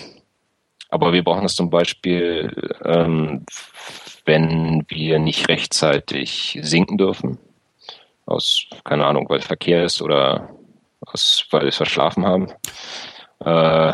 aber 0.93 1.11
wir 1.11 1.23
brauchen 1.23 1.41
das 1.41 1.55
zum 1.55 1.71
Beispiel, 1.71 2.51
ähm, 2.85 3.45
wenn 4.25 4.85
wir 4.87 5.17
nicht 5.17 5.49
rechtzeitig 5.49 6.59
sinken 6.61 6.99
dürfen. 6.99 7.39
Aus, 8.27 8.67
keine 8.83 9.05
Ahnung, 9.05 9.27
weil 9.27 9.41
Verkehr 9.41 9.83
ist 9.83 10.03
oder 10.03 10.49
aus, 11.01 11.47
weil 11.49 11.63
wir 11.63 11.71
verschlafen 11.71 12.25
haben. 12.27 12.53
Äh, 13.39 13.93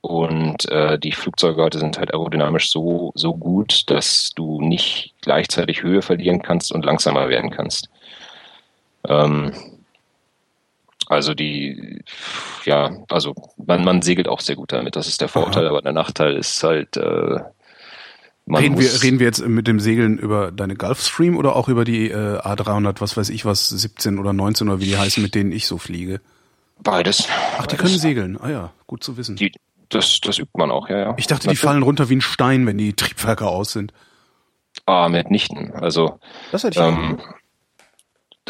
und 0.00 0.66
äh, 0.70 0.98
die 0.98 1.12
Flugzeuge 1.12 1.62
heute 1.62 1.78
sind 1.78 1.98
halt 1.98 2.12
aerodynamisch 2.14 2.70
so, 2.70 3.12
so 3.14 3.34
gut, 3.34 3.90
dass 3.90 4.30
du 4.34 4.62
nicht 4.62 5.12
gleichzeitig 5.20 5.82
Höhe 5.82 6.00
verlieren 6.00 6.40
kannst 6.40 6.72
und 6.72 6.86
langsamer 6.86 7.28
werden 7.28 7.50
kannst. 7.50 7.90
Ähm, 9.06 9.52
also 11.06 11.34
die, 11.34 12.02
ja, 12.64 12.96
also 13.08 13.34
man, 13.56 13.84
man 13.84 14.02
segelt 14.02 14.28
auch 14.28 14.40
sehr 14.40 14.56
gut 14.56 14.72
damit. 14.72 14.96
Das 14.96 15.06
ist 15.06 15.20
der 15.20 15.28
Vorteil, 15.28 15.64
Aha. 15.64 15.70
aber 15.70 15.82
der 15.82 15.92
Nachteil 15.92 16.36
ist 16.36 16.62
halt. 16.62 16.96
Äh, 16.96 17.40
reden, 18.48 18.78
wir, 18.78 19.02
reden 19.02 19.18
wir 19.18 19.26
jetzt 19.26 19.46
mit 19.46 19.66
dem 19.66 19.80
Segeln 19.80 20.18
über 20.18 20.50
deine 20.50 20.76
Gulfstream 20.76 21.36
oder 21.36 21.56
auch 21.56 21.68
über 21.68 21.84
die 21.84 22.10
äh, 22.10 22.38
A300, 22.38 23.00
was 23.00 23.16
weiß 23.16 23.28
ich 23.30 23.44
was, 23.44 23.68
17 23.68 24.18
oder 24.18 24.32
19 24.32 24.68
oder 24.68 24.80
wie 24.80 24.86
die 24.86 24.98
heißen, 24.98 25.22
mit 25.22 25.34
denen 25.34 25.52
ich 25.52 25.66
so 25.66 25.78
fliege? 25.78 26.20
Beides. 26.82 27.28
Ach, 27.28 27.66
die 27.66 27.76
Beides. 27.76 27.78
können 27.78 27.98
segeln. 27.98 28.38
Ah 28.40 28.50
ja, 28.50 28.72
gut 28.86 29.04
zu 29.04 29.16
wissen. 29.16 29.36
Die, 29.36 29.52
das, 29.88 30.20
das 30.20 30.38
übt 30.38 30.58
man 30.58 30.70
auch, 30.70 30.88
ja, 30.88 30.98
ja. 30.98 31.14
Ich 31.16 31.26
dachte, 31.26 31.48
die 31.48 31.56
fallen 31.56 31.82
runter 31.82 32.08
wie 32.08 32.16
ein 32.16 32.20
Stein, 32.20 32.66
wenn 32.66 32.78
die 32.78 32.94
Triebwerke 32.94 33.46
aus 33.46 33.72
sind. 33.72 33.92
Ah, 34.86 35.08
mitnichten. 35.08 35.72
Also, 35.72 36.18
das 36.50 36.64
hätte 36.64 36.80
ich 36.80 36.86
ähm, 36.86 37.20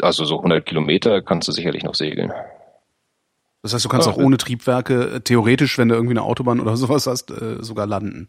also 0.01 0.25
so 0.25 0.37
100 0.37 0.65
Kilometer 0.65 1.21
kannst 1.21 1.47
du 1.47 1.51
sicherlich 1.51 1.83
noch 1.83 1.95
segeln. 1.95 2.31
Das 3.61 3.73
heißt, 3.73 3.83
du 3.83 3.89
kannst 3.89 4.07
auch 4.07 4.17
ohne 4.17 4.37
Triebwerke 4.37 5.15
äh, 5.15 5.19
theoretisch, 5.21 5.77
wenn 5.79 5.89
du 5.89 5.95
irgendwie 5.95 6.13
eine 6.13 6.21
Autobahn 6.21 6.59
oder 6.59 6.77
sowas 6.77 7.07
hast, 7.07 7.31
äh, 7.31 7.63
sogar 7.63 7.87
landen. 7.87 8.27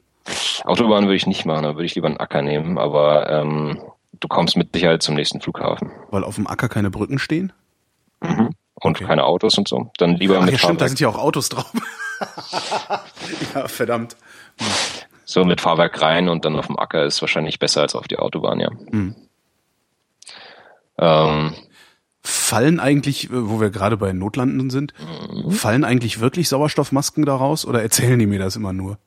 Autobahn 0.64 1.04
würde 1.04 1.16
ich 1.16 1.26
nicht 1.26 1.44
machen, 1.44 1.64
da 1.64 1.74
würde 1.74 1.84
ich 1.84 1.94
lieber 1.94 2.08
einen 2.08 2.16
Acker 2.16 2.40
nehmen, 2.40 2.78
aber 2.78 3.28
ähm, 3.30 3.82
du 4.18 4.28
kommst 4.28 4.56
mit 4.56 4.72
Sicherheit 4.72 5.02
zum 5.02 5.14
nächsten 5.14 5.40
Flughafen. 5.40 5.90
Weil 6.10 6.24
auf 6.24 6.36
dem 6.36 6.46
Acker 6.46 6.68
keine 6.68 6.90
Brücken 6.90 7.18
stehen? 7.18 7.52
Mhm. 8.22 8.50
Und 8.74 8.96
okay. 8.96 9.04
keine 9.04 9.24
Autos 9.24 9.58
und 9.58 9.68
so. 9.68 9.90
Dann 9.98 10.16
lieber 10.16 10.38
Ach, 10.38 10.44
mit 10.44 10.52
ja, 10.52 10.58
stimmt, 10.58 10.80
da 10.80 10.88
sind 10.88 11.00
ja 11.00 11.08
auch 11.08 11.18
Autos 11.18 11.48
drauf. 11.48 11.70
ja, 13.54 13.68
verdammt. 13.68 14.16
So 15.24 15.44
mit 15.44 15.60
Fahrwerk 15.60 16.00
rein 16.00 16.28
und 16.28 16.44
dann 16.44 16.56
auf 16.56 16.66
dem 16.66 16.78
Acker 16.78 17.04
ist 17.04 17.20
wahrscheinlich 17.20 17.58
besser 17.58 17.82
als 17.82 17.94
auf 17.94 18.08
die 18.08 18.18
Autobahn, 18.18 18.60
ja. 18.60 18.70
Mhm. 18.90 19.16
Ähm, 20.98 21.54
fallen 22.22 22.80
eigentlich, 22.80 23.30
äh, 23.30 23.48
wo 23.48 23.60
wir 23.60 23.70
gerade 23.70 23.96
bei 23.96 24.12
Notlanden 24.12 24.70
sind, 24.70 24.94
mhm. 24.98 25.50
fallen 25.50 25.84
eigentlich 25.84 26.20
wirklich 26.20 26.48
Sauerstoffmasken 26.48 27.24
daraus 27.24 27.66
oder 27.66 27.82
erzählen 27.82 28.18
die 28.18 28.26
mir 28.26 28.38
das 28.38 28.56
immer 28.56 28.72
nur? 28.72 28.98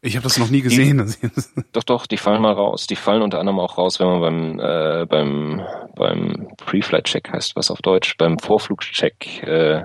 Ich 0.00 0.16
habe 0.16 0.24
das 0.24 0.36
noch 0.36 0.50
nie 0.50 0.60
gesehen. 0.60 1.14
Die, 1.22 1.62
doch, 1.72 1.82
doch, 1.82 2.06
die 2.06 2.18
fallen 2.18 2.42
mal 2.42 2.52
raus. 2.52 2.86
Die 2.86 2.96
fallen 2.96 3.22
unter 3.22 3.40
anderem 3.40 3.58
auch 3.58 3.78
raus, 3.78 3.98
wenn 4.00 4.06
man 4.06 4.20
beim 4.20 4.60
äh, 4.60 5.06
beim 5.06 5.62
beim 5.96 6.48
Pre-Flight-Check 6.58 7.32
heißt 7.32 7.56
was 7.56 7.70
auf 7.70 7.80
Deutsch, 7.80 8.18
beim 8.18 8.38
Vorflugscheck 8.38 9.42
äh, 9.44 9.84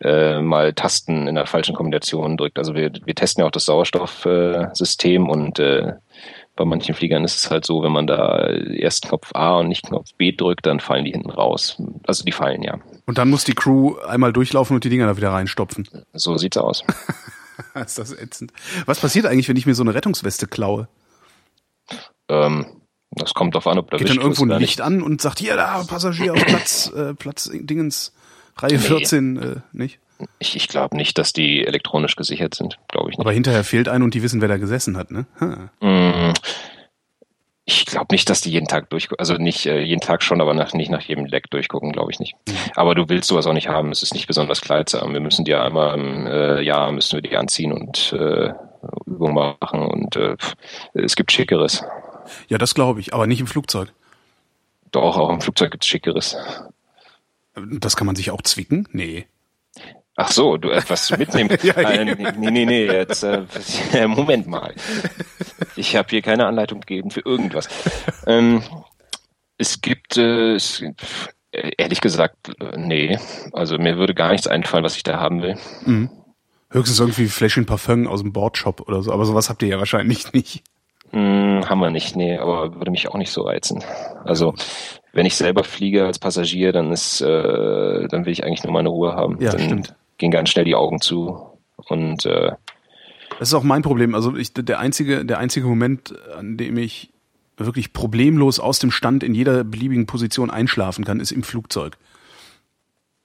äh, 0.00 0.40
mal 0.40 0.72
Tasten 0.72 1.26
in 1.26 1.34
der 1.34 1.46
falschen 1.46 1.74
Kombination 1.74 2.38
drückt. 2.38 2.58
Also 2.58 2.74
wir, 2.74 2.90
wir 3.04 3.14
testen 3.14 3.42
ja 3.42 3.46
auch 3.46 3.50
das 3.50 3.66
Sauerstoffsystem 3.66 5.28
und 5.28 5.58
äh, 5.58 5.92
bei 6.56 6.64
manchen 6.64 6.94
Fliegern 6.94 7.24
ist 7.24 7.36
es 7.36 7.50
halt 7.50 7.66
so, 7.66 7.82
wenn 7.82 7.92
man 7.92 8.06
da 8.06 8.48
erst 8.48 9.06
Knopf 9.06 9.30
A 9.34 9.58
und 9.58 9.68
nicht 9.68 9.86
Knopf 9.86 10.14
B 10.16 10.32
drückt, 10.32 10.66
dann 10.66 10.80
fallen 10.80 11.04
die 11.04 11.10
hinten 11.10 11.30
raus. 11.30 11.82
Also 12.06 12.24
die 12.24 12.32
fallen 12.32 12.62
ja. 12.62 12.78
Und 13.06 13.18
dann 13.18 13.28
muss 13.28 13.44
die 13.44 13.54
Crew 13.54 13.96
einmal 14.06 14.32
durchlaufen 14.32 14.74
und 14.74 14.84
die 14.84 14.88
Dinger 14.88 15.06
da 15.06 15.16
wieder 15.16 15.32
reinstopfen. 15.32 15.88
So 16.12 16.36
sieht's 16.36 16.56
aus. 16.56 16.84
ist 17.74 17.98
das 17.98 18.12
ätzend. 18.12 18.52
Was 18.86 19.00
passiert 19.00 19.26
eigentlich, 19.26 19.48
wenn 19.48 19.56
ich 19.56 19.66
mir 19.66 19.74
so 19.74 19.82
eine 19.82 19.94
Rettungsweste 19.94 20.46
klaue? 20.46 20.88
Ähm, 22.28 22.66
das 23.10 23.34
kommt 23.34 23.54
drauf 23.54 23.66
an, 23.66 23.78
ob 23.78 23.90
da 23.90 23.96
Geht 23.96 24.10
dann 24.10 24.18
irgendwo 24.18 24.44
ein 24.44 24.60
Licht 24.60 24.80
an 24.80 25.02
und 25.02 25.20
sagt, 25.20 25.38
hier, 25.38 25.56
da, 25.56 25.82
Passagier 25.84 26.34
auf 26.34 26.44
Platz, 26.44 26.92
äh, 26.94 27.14
Platz 27.14 27.50
Dingens, 27.52 28.12
Reihe 28.56 28.74
nee. 28.74 28.78
14, 28.78 29.36
äh, 29.36 29.56
nicht? 29.72 29.98
Ich, 30.38 30.56
ich 30.56 30.68
glaube 30.68 30.96
nicht, 30.96 31.18
dass 31.18 31.32
die 31.32 31.66
elektronisch 31.66 32.16
gesichert 32.16 32.54
sind, 32.54 32.78
glaube 32.88 33.10
ich 33.10 33.18
nicht. 33.18 33.24
Aber 33.24 33.32
hinterher 33.32 33.64
fehlt 33.64 33.88
ein 33.88 34.02
und 34.02 34.14
die 34.14 34.22
wissen, 34.22 34.40
wer 34.40 34.48
da 34.48 34.56
gesessen 34.56 34.96
hat, 34.96 35.10
ne? 35.10 35.26
Hm. 35.80 36.32
Ich 37.66 37.86
glaube 37.86 38.14
nicht, 38.14 38.28
dass 38.28 38.42
die 38.42 38.50
jeden 38.50 38.68
Tag 38.68 38.90
durchgucken, 38.90 39.20
also 39.20 39.34
nicht 39.34 39.64
äh, 39.64 39.80
jeden 39.80 40.02
Tag 40.02 40.22
schon, 40.22 40.42
aber 40.42 40.52
nach, 40.52 40.74
nicht 40.74 40.90
nach 40.90 41.00
jedem 41.00 41.24
Leck 41.24 41.48
durchgucken, 41.50 41.92
glaube 41.92 42.12
ich 42.12 42.20
nicht. 42.20 42.36
Aber 42.74 42.94
du 42.94 43.08
willst 43.08 43.28
sowas 43.28 43.46
auch 43.46 43.54
nicht 43.54 43.68
haben. 43.68 43.90
Es 43.90 44.02
ist 44.02 44.12
nicht 44.12 44.26
besonders 44.26 44.60
kleidsam. 44.60 45.14
Wir 45.14 45.20
müssen 45.20 45.46
die 45.46 45.54
einmal 45.54 45.98
im 45.98 46.26
äh, 46.26 46.60
Jahr 46.60 46.92
müssen 46.92 47.16
wir 47.16 47.22
die 47.22 47.36
anziehen 47.36 47.72
und 47.72 48.12
äh, 48.12 48.52
Übungen 49.06 49.34
machen 49.34 49.80
und 49.80 50.16
äh, 50.16 50.36
es 50.92 51.16
gibt 51.16 51.32
Schickeres. 51.32 51.82
Ja, 52.48 52.58
das 52.58 52.74
glaube 52.74 53.00
ich, 53.00 53.14
aber 53.14 53.26
nicht 53.26 53.40
im 53.40 53.46
Flugzeug. 53.46 53.92
Doch, 54.92 55.16
auch 55.16 55.30
im 55.30 55.40
Flugzeug 55.40 55.70
gibt 55.70 55.84
es 55.84 55.88
Schickeres. 55.88 56.36
Das 57.54 57.96
kann 57.96 58.06
man 58.06 58.16
sich 58.16 58.30
auch 58.30 58.42
zwicken? 58.42 58.86
Nee. 58.92 59.26
Ach 60.16 60.30
so, 60.30 60.56
du 60.56 60.70
etwas 60.70 61.06
zu 61.06 61.16
mitnehmen. 61.16 61.50
ja, 61.62 61.80
ja. 61.80 61.90
Äh, 61.90 62.04
nee, 62.04 62.50
nee, 62.50 62.64
nee, 62.64 62.86
jetzt 62.86 63.24
äh, 63.24 63.42
Moment 64.06 64.46
mal. 64.46 64.74
Ich 65.76 65.96
habe 65.96 66.08
hier 66.10 66.22
keine 66.22 66.46
Anleitung 66.46 66.80
gegeben 66.80 67.10
für 67.10 67.20
irgendwas. 67.20 67.68
Ähm, 68.26 68.62
es 69.58 69.80
gibt, 69.80 70.16
äh, 70.16 70.54
es, 70.54 70.84
ehrlich 71.50 72.00
gesagt, 72.00 72.52
nee. 72.76 73.18
Also 73.52 73.76
mir 73.78 73.96
würde 73.96 74.14
gar 74.14 74.30
nichts 74.30 74.46
einfallen, 74.46 74.84
was 74.84 74.96
ich 74.96 75.02
da 75.02 75.18
haben 75.18 75.42
will. 75.42 75.56
Mhm. 75.84 76.10
Höchstens 76.70 77.00
irgendwie 77.00 77.26
Fläschchen 77.26 77.66
Parfum 77.66 78.06
aus 78.06 78.20
dem 78.20 78.32
Boardshop 78.32 78.80
oder 78.88 79.02
so, 79.02 79.12
aber 79.12 79.24
sowas 79.24 79.48
habt 79.48 79.62
ihr 79.62 79.68
ja 79.68 79.78
wahrscheinlich 79.78 80.32
nicht. 80.32 80.62
Hm, 81.10 81.68
haben 81.68 81.80
wir 81.80 81.90
nicht, 81.90 82.16
nee, 82.16 82.38
aber 82.38 82.76
würde 82.76 82.90
mich 82.90 83.08
auch 83.08 83.16
nicht 83.16 83.30
so 83.30 83.42
reizen. 83.42 83.82
Also 84.24 84.54
wenn 85.12 85.26
ich 85.26 85.36
selber 85.36 85.62
fliege 85.62 86.06
als 86.06 86.18
Passagier, 86.18 86.72
dann 86.72 86.92
ist, 86.92 87.20
äh, 87.20 88.08
dann 88.08 88.24
will 88.24 88.32
ich 88.32 88.44
eigentlich 88.44 88.64
nur 88.64 88.72
meine 88.72 88.88
Ruhe 88.88 89.14
haben. 89.14 89.40
Ja, 89.40 89.52
dann, 89.52 89.60
stimmt 89.60 89.94
gehen 90.18 90.30
ganz 90.30 90.50
schnell 90.50 90.64
die 90.64 90.74
Augen 90.74 91.00
zu. 91.00 91.58
Und 91.76 92.24
äh, 92.26 92.52
das 93.38 93.48
ist 93.48 93.54
auch 93.54 93.62
mein 93.62 93.82
Problem. 93.82 94.14
Also 94.14 94.36
ich, 94.36 94.52
der 94.54 94.78
einzige, 94.78 95.24
der 95.24 95.38
einzige 95.38 95.66
Moment, 95.66 96.14
an 96.36 96.56
dem 96.56 96.76
ich 96.78 97.10
wirklich 97.56 97.92
problemlos 97.92 98.58
aus 98.58 98.78
dem 98.78 98.90
Stand 98.90 99.22
in 99.22 99.34
jeder 99.34 99.64
beliebigen 99.64 100.06
Position 100.06 100.50
einschlafen 100.50 101.04
kann, 101.04 101.20
ist 101.20 101.32
im 101.32 101.42
Flugzeug. 101.42 101.96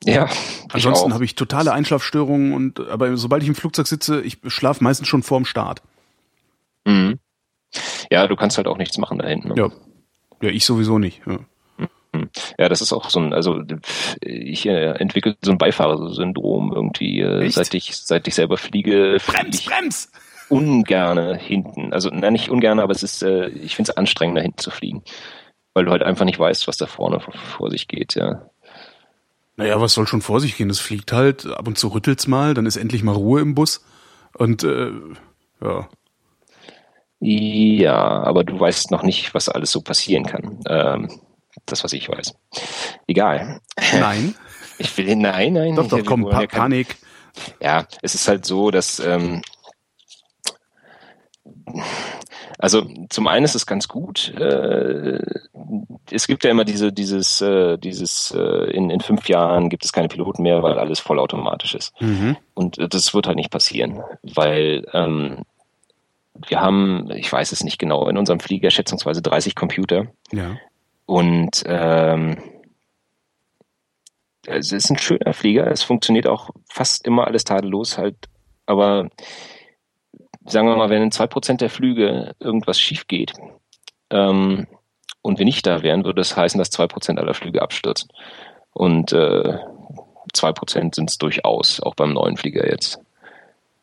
Ja. 0.04 0.30
Ansonsten 0.72 1.14
habe 1.14 1.26
ich 1.26 1.36
totale 1.36 1.74
Einschlafstörungen 1.74 2.54
und 2.54 2.80
aber 2.80 3.18
sobald 3.18 3.44
ich 3.44 3.50
im 3.50 3.56
Flugzeug 3.56 3.88
sitze, 3.88 4.22
ich 4.22 4.38
schlafe 4.48 4.84
meistens 4.84 5.08
schon 5.08 5.24
vorm 5.24 5.46
Start. 5.46 5.82
Mhm. 6.86 7.20
Ja, 8.10 8.28
du 8.28 8.36
kannst 8.36 8.58
halt 8.58 8.68
auch 8.68 8.78
nichts 8.78 8.98
machen 8.98 9.20
da 9.20 9.28
hinten. 9.28 9.50
Ne? 9.50 9.56
Ja. 9.58 9.70
Ja, 10.42 10.50
ich 10.50 10.66
sowieso 10.66 11.00
nicht. 11.00 11.22
Ja. 11.28 11.40
Ja, 12.58 12.70
das 12.70 12.82
ist 12.82 12.92
auch 12.92 13.10
so 13.10 13.20
ein, 13.20 13.34
also 13.34 13.62
ich 14.22 14.66
äh, 14.66 14.92
entwickle 14.94 15.36
so 15.42 15.52
ein 15.52 15.58
Beifahrersyndrom 15.58 16.74
irgendwie, 16.74 17.22
äh, 17.22 17.50
seit 17.50 17.74
ich, 17.74 17.96
seit 17.96 18.28
ich 18.28 18.36
selber 18.36 18.58
fliege. 18.58 19.18
Brems, 19.26 19.64
brems! 19.64 20.12
Ungerne 20.50 21.38
hinten. 21.38 21.94
Also, 21.94 22.10
na, 22.12 22.32
nicht 22.32 22.50
ungerne, 22.50 22.82
aber 22.82 22.92
es 22.92 23.04
ist, 23.04 23.22
äh, 23.22 23.50
ich 23.50 23.76
finde 23.76 23.92
es 23.92 23.98
anstrengender 23.98 24.42
hinten 24.42 24.58
zu 24.58 24.72
fliegen. 24.72 25.04
Weil 25.74 25.86
du 25.86 25.92
halt 25.92 26.02
einfach 26.02 26.26
nicht 26.26 26.40
weißt, 26.40 26.68
was 26.68 26.78
da 26.78 26.88
vorne 26.88 27.20
vor 27.20 27.70
sich 27.70 27.88
geht, 27.88 28.16
ja. 28.16 28.50
Naja, 29.56 29.80
was 29.80 29.94
soll 29.94 30.08
schon 30.08 30.22
vor 30.22 30.40
sich 30.40 30.58
gehen? 30.58 30.70
Es 30.70 30.80
fliegt 30.80 31.12
halt, 31.12 31.46
ab 31.46 31.68
und 31.68 31.78
zu 31.78 31.90
rüttelt's 31.90 32.28
mal, 32.28 32.54
dann 32.54 32.66
ist 32.66 32.78
endlich 32.78 33.04
mal 33.04 33.16
Ruhe 33.16 33.42
im 33.42 33.54
Bus. 33.54 33.86
Und 34.38 34.64
äh, 34.64 34.92
ja. 35.62 35.88
Ja, 37.20 38.24
aber 38.24 38.44
du 38.44 38.60
weißt 38.60 38.92
noch 38.92 39.04
nicht, 39.04 39.34
was 39.34 39.50
alles 39.50 39.72
so 39.72 39.82
passieren 39.82 40.26
kann. 40.26 40.60
Ähm, 40.68 41.10
das, 41.72 41.84
was 41.84 41.94
ich 41.94 42.10
weiß. 42.10 42.36
Egal. 43.08 43.62
Nein. 44.00 44.36
Ich 44.82 44.98
will, 44.98 45.14
nein, 45.18 45.52
nein. 45.52 45.76
Doch, 45.76 45.90
doch, 45.90 46.06
komm, 46.06 46.24
pa 46.24 46.40
ja 46.40 46.48
Panik. 46.48 46.96
Ja, 47.62 47.86
es 48.02 48.16
ist 48.16 48.30
halt 48.30 48.46
so, 48.46 48.72
dass 48.72 49.02
ähm, 49.02 49.42
also 52.58 52.86
zum 53.10 53.28
einen 53.28 53.46
ist 53.46 53.56
es 53.56 53.66
ganz 53.66 53.88
gut. 53.88 54.34
Äh, 54.36 55.20
es 56.12 56.28
gibt 56.28 56.44
ja 56.44 56.52
immer 56.52 56.66
diese, 56.66 56.92
dieses, 56.92 57.40
äh, 57.40 57.78
dieses 57.78 58.32
äh, 58.32 58.72
in, 58.72 58.90
in 58.90 59.00
fünf 59.00 59.30
Jahren 59.30 59.70
gibt 59.70 59.86
es 59.86 59.94
keine 59.94 60.10
Piloten 60.10 60.44
mehr, 60.44 60.62
weil 60.62 60.78
alles 60.78 61.00
vollautomatisch 61.00 61.76
ist. 61.76 61.94
Mhm. 62.02 62.36
Und 62.54 62.78
das 62.94 63.14
wird 63.14 63.28
halt 63.28 63.38
nicht 63.38 63.52
passieren, 63.52 64.02
weil 64.24 64.86
ähm, 64.94 65.44
wir 66.48 66.60
haben, 66.60 67.10
ich 67.12 67.32
weiß 67.32 67.54
es 67.54 67.64
nicht 67.64 67.80
genau, 67.80 68.08
in 68.10 68.18
unserem 68.18 68.42
Flieger 68.42 68.72
schätzungsweise 68.72 69.22
30 69.22 69.56
Computer. 69.56 70.08
Ja. 70.34 70.58
Und 71.10 71.64
ähm, 71.66 72.38
es 74.46 74.72
ist 74.72 74.92
ein 74.92 75.00
schöner 75.00 75.34
Flieger. 75.34 75.66
Es 75.66 75.82
funktioniert 75.82 76.28
auch 76.28 76.52
fast 76.70 77.04
immer 77.04 77.26
alles 77.26 77.46
tadellos 77.46 77.98
halt. 77.98 78.16
Aber 78.68 79.10
sagen 80.46 80.68
wir 80.68 80.76
mal, 80.76 80.92
wenn 80.92 81.02
in 81.02 81.12
zwei 81.12 81.26
Prozent 81.26 81.62
der 81.62 81.72
Flüge 81.72 82.36
irgendwas 82.40 82.80
schief 82.80 83.08
geht 83.08 83.34
ähm, 84.12 84.68
und 85.24 85.40
wir 85.40 85.46
nicht 85.46 85.66
da 85.66 85.82
wären, 85.82 86.04
würde 86.04 86.22
das 86.22 86.38
heißen, 86.38 86.60
dass 86.60 86.70
zwei 86.70 86.86
Prozent 86.86 87.18
aller 87.18 87.34
Flüge 87.34 87.64
abstürzen. 87.64 88.12
Und 88.72 89.12
äh, 89.12 89.58
zwei 90.32 90.52
Prozent 90.52 90.94
sind 90.94 91.10
es 91.10 91.18
durchaus, 91.18 91.80
auch 91.80 91.96
beim 91.96 92.14
neuen 92.14 92.38
Flieger 92.38 92.70
jetzt 92.70 93.00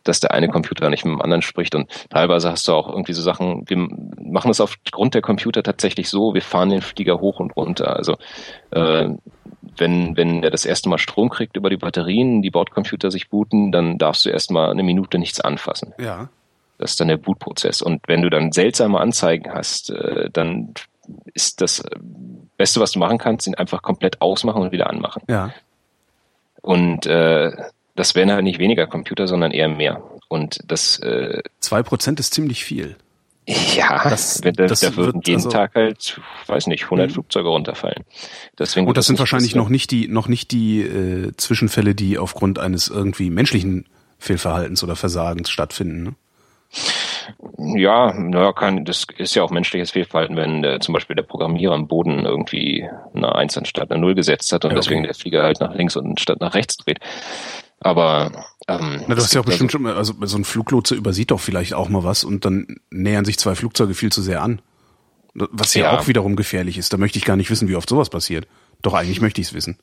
dass 0.08 0.20
der 0.20 0.32
eine 0.32 0.48
Computer 0.48 0.88
nicht 0.90 1.04
mit 1.04 1.14
dem 1.14 1.22
anderen 1.22 1.42
spricht. 1.42 1.74
Und 1.74 1.90
teilweise 2.10 2.50
hast 2.50 2.68
du 2.68 2.72
auch 2.72 2.88
irgendwie 2.88 3.12
so 3.12 3.22
Sachen, 3.22 3.64
wir 3.66 3.76
machen 3.76 4.50
es 4.50 4.60
aufgrund 4.60 5.14
der 5.14 5.22
Computer 5.22 5.62
tatsächlich 5.62 6.08
so, 6.08 6.34
wir 6.34 6.42
fahren 6.42 6.70
den 6.70 6.82
Flieger 6.82 7.20
hoch 7.20 7.40
und 7.40 7.56
runter. 7.56 7.96
Also 7.96 8.16
äh, 8.70 9.08
wenn, 9.76 10.16
wenn 10.16 10.42
er 10.42 10.50
das 10.50 10.64
erste 10.64 10.88
Mal 10.88 10.98
Strom 10.98 11.28
kriegt 11.28 11.56
über 11.56 11.70
die 11.70 11.76
Batterien, 11.76 12.42
die 12.42 12.50
Bordcomputer 12.50 13.10
sich 13.10 13.28
booten, 13.28 13.72
dann 13.72 13.98
darfst 13.98 14.24
du 14.24 14.30
erstmal 14.30 14.70
eine 14.70 14.82
Minute 14.82 15.18
nichts 15.18 15.40
anfassen. 15.40 15.92
Ja. 15.98 16.28
Das 16.78 16.90
ist 16.90 17.00
dann 17.00 17.08
der 17.08 17.16
Bootprozess. 17.16 17.82
Und 17.82 18.02
wenn 18.06 18.22
du 18.22 18.30
dann 18.30 18.52
seltsame 18.52 19.00
Anzeigen 19.00 19.52
hast, 19.52 19.90
äh, 19.90 20.30
dann 20.30 20.74
ist 21.32 21.60
das 21.60 21.82
Beste, 22.56 22.80
was 22.80 22.92
du 22.92 22.98
machen 22.98 23.18
kannst, 23.18 23.46
ihn 23.46 23.54
einfach 23.54 23.82
komplett 23.82 24.20
ausmachen 24.20 24.62
und 24.62 24.72
wieder 24.72 24.90
anmachen. 24.90 25.22
Ja. 25.28 25.52
Und 26.62 27.06
äh, 27.06 27.52
das 27.96 28.14
wären 28.14 28.30
halt 28.30 28.44
nicht 28.44 28.58
weniger 28.58 28.86
Computer, 28.86 29.26
sondern 29.26 29.50
eher 29.50 29.68
mehr. 29.68 30.02
Und 30.28 30.58
das 30.66 30.98
äh, 31.00 31.42
zwei 31.60 31.82
Prozent 31.82 32.20
ist 32.20 32.34
ziemlich 32.34 32.64
viel. 32.64 32.96
Ja, 33.76 34.08
das, 34.10 34.42
wenn 34.42 34.54
das, 34.54 34.70
das 34.70 34.80
da 34.80 34.96
würden 34.96 35.16
wird 35.16 35.28
jeden 35.28 35.38
also- 35.38 35.50
Tag 35.50 35.74
halt, 35.76 36.20
weiß 36.48 36.66
nicht, 36.66 36.84
100 36.84 37.08
Mhm. 37.10 37.12
Flugzeuge 37.14 37.48
runterfallen. 37.48 38.04
Deswegen 38.58 38.86
Und 38.86 38.90
wird 38.90 38.96
das 38.98 39.06
sind 39.06 39.18
wahrscheinlich 39.20 39.50
passieren. 39.52 39.64
noch 39.64 39.70
nicht 39.70 39.90
die, 39.92 40.08
noch 40.08 40.26
nicht 40.26 40.50
die 40.50 40.80
äh, 40.82 41.32
Zwischenfälle, 41.36 41.94
die 41.94 42.18
aufgrund 42.18 42.58
eines 42.58 42.88
irgendwie 42.88 43.30
menschlichen 43.30 43.86
Fehlverhaltens 44.18 44.82
oder 44.82 44.96
Versagens 44.96 45.48
stattfinden. 45.50 46.02
Ne? 46.02 46.14
Ja, 47.78 48.12
naja, 48.12 48.52
kann, 48.52 48.84
das 48.84 49.06
ist 49.16 49.34
ja 49.36 49.42
auch 49.44 49.50
menschliches 49.50 49.92
Fehlverhalten, 49.92 50.36
wenn 50.36 50.64
äh, 50.64 50.78
zum 50.80 50.92
Beispiel 50.94 51.14
der 51.16 51.22
Programmierer 51.22 51.74
am 51.74 51.86
Boden 51.86 52.24
irgendwie 52.24 52.84
eine 53.14 53.34
Eins 53.34 53.56
anstatt 53.56 53.90
eine 53.92 54.00
Null 54.00 54.14
gesetzt 54.16 54.52
hat 54.52 54.64
und 54.64 54.72
okay. 54.72 54.80
deswegen 54.80 55.02
der 55.04 55.14
Flieger 55.14 55.42
halt 55.44 55.60
nach 55.60 55.74
links 55.74 55.94
und 55.96 56.20
statt 56.20 56.40
nach 56.40 56.54
rechts 56.54 56.76
dreht. 56.78 56.98
Aber 57.80 58.32
ähm, 58.68 59.02
Na, 59.06 59.14
du 59.14 59.20
es 59.20 59.24
hast 59.24 59.34
ja 59.34 59.40
auch 59.40 59.44
gibt 59.44 59.52
bestimmt 59.52 59.72
schon 59.72 59.82
mal, 59.82 59.94
also 59.94 60.14
so 60.22 60.38
ein 60.38 60.44
Fluglotse 60.44 60.94
übersieht 60.94 61.30
doch 61.30 61.40
vielleicht 61.40 61.74
auch 61.74 61.88
mal 61.88 62.04
was 62.04 62.24
und 62.24 62.44
dann 62.44 62.80
nähern 62.90 63.24
sich 63.24 63.38
zwei 63.38 63.54
Flugzeuge 63.54 63.94
viel 63.94 64.10
zu 64.10 64.22
sehr 64.22 64.42
an. 64.42 64.60
Was 65.34 65.74
ja, 65.74 65.84
Ja. 65.92 65.98
auch 65.98 66.08
wiederum 66.08 66.34
gefährlich 66.36 66.78
ist. 66.78 66.92
Da 66.92 66.96
möchte 66.96 67.18
ich 67.18 67.24
gar 67.26 67.36
nicht 67.36 67.50
wissen, 67.50 67.68
wie 67.68 67.76
oft 67.76 67.88
sowas 67.88 68.08
passiert. 68.08 68.46
Doch 68.82 68.94
eigentlich 68.94 69.20
möchte 69.20 69.40
ich 69.40 69.48
es 69.48 69.54
wissen. 69.54 69.78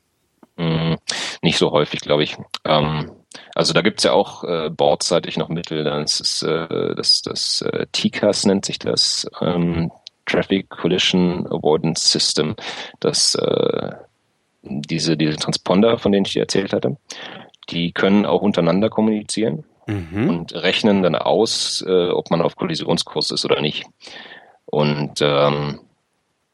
Mm, 0.58 0.96
Nicht 1.44 1.58
so 1.58 1.72
häufig, 1.72 2.00
glaube 2.02 2.24
ich. 2.24 2.36
Ähm, 2.66 3.12
also 3.56 3.74
da 3.74 3.82
gibt's 3.82 4.04
ja 4.04 4.14
auch 4.14 4.44
äh, 4.44 4.70
bordseitig 4.72 5.38
noch 5.38 5.50
Mittel. 5.50 5.84
Das 5.84 6.20
ist 6.20 6.42
äh, 6.44 6.96
das, 6.96 7.22
das 7.22 7.62
äh, 7.62 7.86
TCAS 7.92 8.46
nennt 8.46 8.66
sich 8.66 8.80
das, 8.80 9.28
ähm, 9.42 9.92
Traffic 10.26 10.70
Collision 10.70 11.46
Avoidance 11.48 12.08
System. 12.08 12.56
Das 13.00 13.36
äh, 13.36 13.92
diese, 14.64 15.18
diese 15.18 15.36
Transponder, 15.36 15.98
von 16.00 16.12
denen 16.12 16.26
ich 16.26 16.34
dir 16.34 16.44
erzählt 16.44 16.72
hatte, 16.74 16.98
die 17.70 17.92
können 17.92 18.26
auch 18.26 18.42
untereinander 18.42 18.90
kommunizieren 18.90 19.64
Mhm. 19.86 20.30
und 20.30 20.54
rechnen 20.54 21.04
dann 21.04 21.16
aus, 21.16 21.84
äh, 21.88 22.10
ob 22.10 22.32
man 22.32 22.42
auf 22.42 22.56
Kollisionskurs 22.56 23.32
ist 23.32 23.44
oder 23.46 23.62
nicht. 23.62 23.86
Und 24.66 25.22
ähm, 25.22 25.82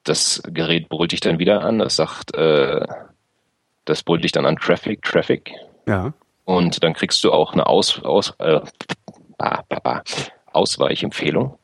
das 0.04 0.42
Gerät 0.48 0.90
brüllt 0.90 1.12
dich 1.12 1.20
dann 1.20 1.40
wieder 1.40 1.62
an. 1.64 1.80
Das 1.80 1.96
sagt, 1.96 2.36
äh, 2.36 2.86
das 3.86 4.04
brüllt 4.04 4.24
dich 4.24 4.32
dann 4.32 4.46
an 4.46 4.56
Traffic, 4.56 5.04
Traffic. 5.04 5.52
Ja. 5.88 6.14
Und 6.46 6.84
dann 6.84 6.94
kriegst 6.94 7.24
du 7.24 7.32
auch 7.32 7.54
eine 7.54 7.68
Aus, 7.68 8.04
aus, 8.04 8.34
äh, 8.40 8.62
bah, 9.38 9.64
bah, 9.70 9.80
bah, 9.84 10.04
Ausweichempfehlung. 10.52 11.58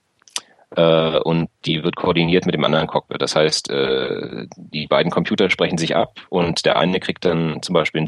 Äh, 0.75 1.19
und 1.19 1.49
die 1.65 1.83
wird 1.83 1.95
koordiniert 1.95 2.45
mit 2.45 2.53
dem 2.53 2.63
anderen 2.63 2.87
Cockpit. 2.87 3.21
Das 3.21 3.35
heißt, 3.35 3.69
äh, 3.69 4.47
die 4.57 4.87
beiden 4.87 5.11
Computer 5.11 5.49
sprechen 5.49 5.77
sich 5.77 5.95
ab 5.95 6.19
und 6.29 6.65
der 6.65 6.77
eine 6.77 6.99
kriegt 6.99 7.25
dann 7.25 7.61
zum 7.61 7.73
Beispiel 7.73 8.01
ein 8.01 8.07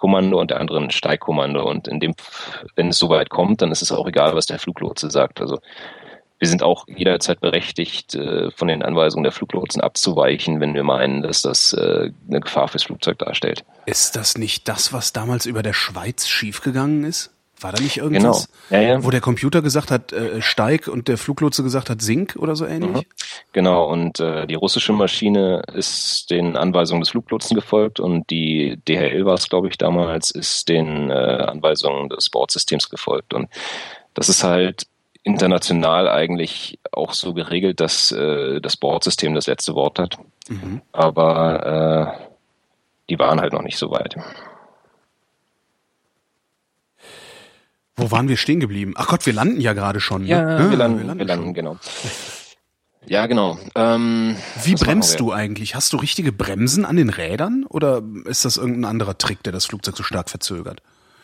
Sync-Kommando 0.00 0.40
und 0.40 0.50
der 0.50 0.60
andere 0.60 0.78
ein 0.78 0.90
Steigkommando. 0.90 1.68
Und 1.68 1.88
in 1.88 2.00
dem, 2.00 2.14
wenn 2.74 2.88
es 2.88 2.98
soweit 2.98 3.30
kommt, 3.30 3.62
dann 3.62 3.70
ist 3.70 3.82
es 3.82 3.92
auch 3.92 4.06
egal, 4.06 4.34
was 4.34 4.46
der 4.46 4.58
Fluglotse 4.58 5.10
sagt. 5.10 5.40
Also 5.40 5.58
wir 6.38 6.48
sind 6.48 6.62
auch 6.62 6.86
jederzeit 6.88 7.40
berechtigt, 7.40 8.14
äh, 8.14 8.50
von 8.50 8.68
den 8.68 8.82
Anweisungen 8.82 9.24
der 9.24 9.32
Fluglotsen 9.32 9.82
abzuweichen, 9.82 10.60
wenn 10.60 10.74
wir 10.74 10.84
meinen, 10.84 11.22
dass 11.22 11.42
das 11.42 11.74
äh, 11.74 12.10
eine 12.28 12.40
Gefahr 12.40 12.68
fürs 12.68 12.84
Flugzeug 12.84 13.18
darstellt. 13.18 13.64
Ist 13.84 14.16
das 14.16 14.38
nicht 14.38 14.66
das, 14.66 14.92
was 14.92 15.12
damals 15.12 15.44
über 15.44 15.62
der 15.62 15.74
Schweiz 15.74 16.26
schiefgegangen 16.26 17.04
ist? 17.04 17.34
War 17.60 17.72
da 17.72 17.82
nicht 17.82 17.98
irgendwas, 17.98 18.48
Genau. 18.68 18.82
Ja, 18.82 18.88
ja. 18.88 19.04
wo 19.04 19.10
der 19.10 19.20
Computer 19.20 19.62
gesagt 19.62 19.90
hat, 19.90 20.12
äh, 20.12 20.40
steig 20.40 20.88
und 20.88 21.08
der 21.08 21.18
Fluglotse 21.18 21.62
gesagt 21.62 21.90
hat, 21.90 22.00
sink 22.00 22.36
oder 22.38 22.56
so 22.56 22.66
ähnlich? 22.66 23.06
Genau, 23.52 23.90
und 23.90 24.20
äh, 24.20 24.46
die 24.46 24.54
russische 24.54 24.92
Maschine 24.92 25.62
ist 25.74 26.30
den 26.30 26.56
Anweisungen 26.56 27.00
des 27.00 27.10
Fluglotsen 27.10 27.54
gefolgt 27.54 28.00
und 28.00 28.30
die 28.30 28.78
DHL 28.88 29.24
war 29.24 29.34
es, 29.34 29.48
glaube 29.48 29.68
ich, 29.68 29.76
damals, 29.78 30.30
ist 30.30 30.68
den 30.68 31.10
äh, 31.10 31.14
Anweisungen 31.14 32.08
des 32.08 32.30
Bordsystems 32.30 32.88
gefolgt. 32.88 33.34
Und 33.34 33.48
das 34.14 34.28
ist 34.28 34.44
halt 34.44 34.86
international 35.22 36.08
eigentlich 36.08 36.78
auch 36.92 37.12
so 37.12 37.34
geregelt, 37.34 37.80
dass 37.80 38.10
äh, 38.12 38.60
das 38.60 38.76
Bordsystem 38.76 39.34
das 39.34 39.46
letzte 39.46 39.74
Wort 39.74 39.98
hat. 39.98 40.18
Mhm. 40.48 40.80
Aber 40.92 42.16
äh, 42.18 42.26
die 43.10 43.18
waren 43.18 43.40
halt 43.40 43.52
noch 43.52 43.62
nicht 43.62 43.76
so 43.76 43.90
weit. 43.90 44.16
Wo 48.00 48.10
waren 48.10 48.28
wir 48.28 48.36
stehen 48.36 48.60
geblieben? 48.60 48.94
Ach 48.96 49.08
Gott, 49.08 49.26
wir 49.26 49.32
landen 49.32 49.60
ja 49.60 49.72
gerade 49.72 50.00
schon. 50.00 50.24
Ne? 50.24 50.36
Ah, 50.36 50.70
wir 50.70 50.76
landen, 50.76 51.18
wir 51.18 51.24
landen, 51.24 51.44
schon. 51.44 51.54
genau. 51.54 51.76
Ja, 53.06 53.26
genau. 53.26 53.58
Ähm, 53.74 54.36
Wie 54.62 54.74
was 54.74 54.80
bremst 54.80 55.14
wir? 55.14 55.18
du 55.18 55.32
eigentlich? 55.32 55.74
Hast 55.74 55.92
du 55.92 55.96
richtige 55.96 56.32
Bremsen 56.32 56.84
an 56.84 56.96
den 56.96 57.10
Rädern 57.10 57.64
oder 57.68 58.02
ist 58.26 58.44
das 58.44 58.56
irgendein 58.56 58.84
anderer 58.84 59.16
Trick, 59.16 59.42
der 59.42 59.52
das 59.52 59.66
Flugzeug 59.66 59.96
so 59.96 60.02
stark 60.02 60.28
verzögert? 60.28 60.82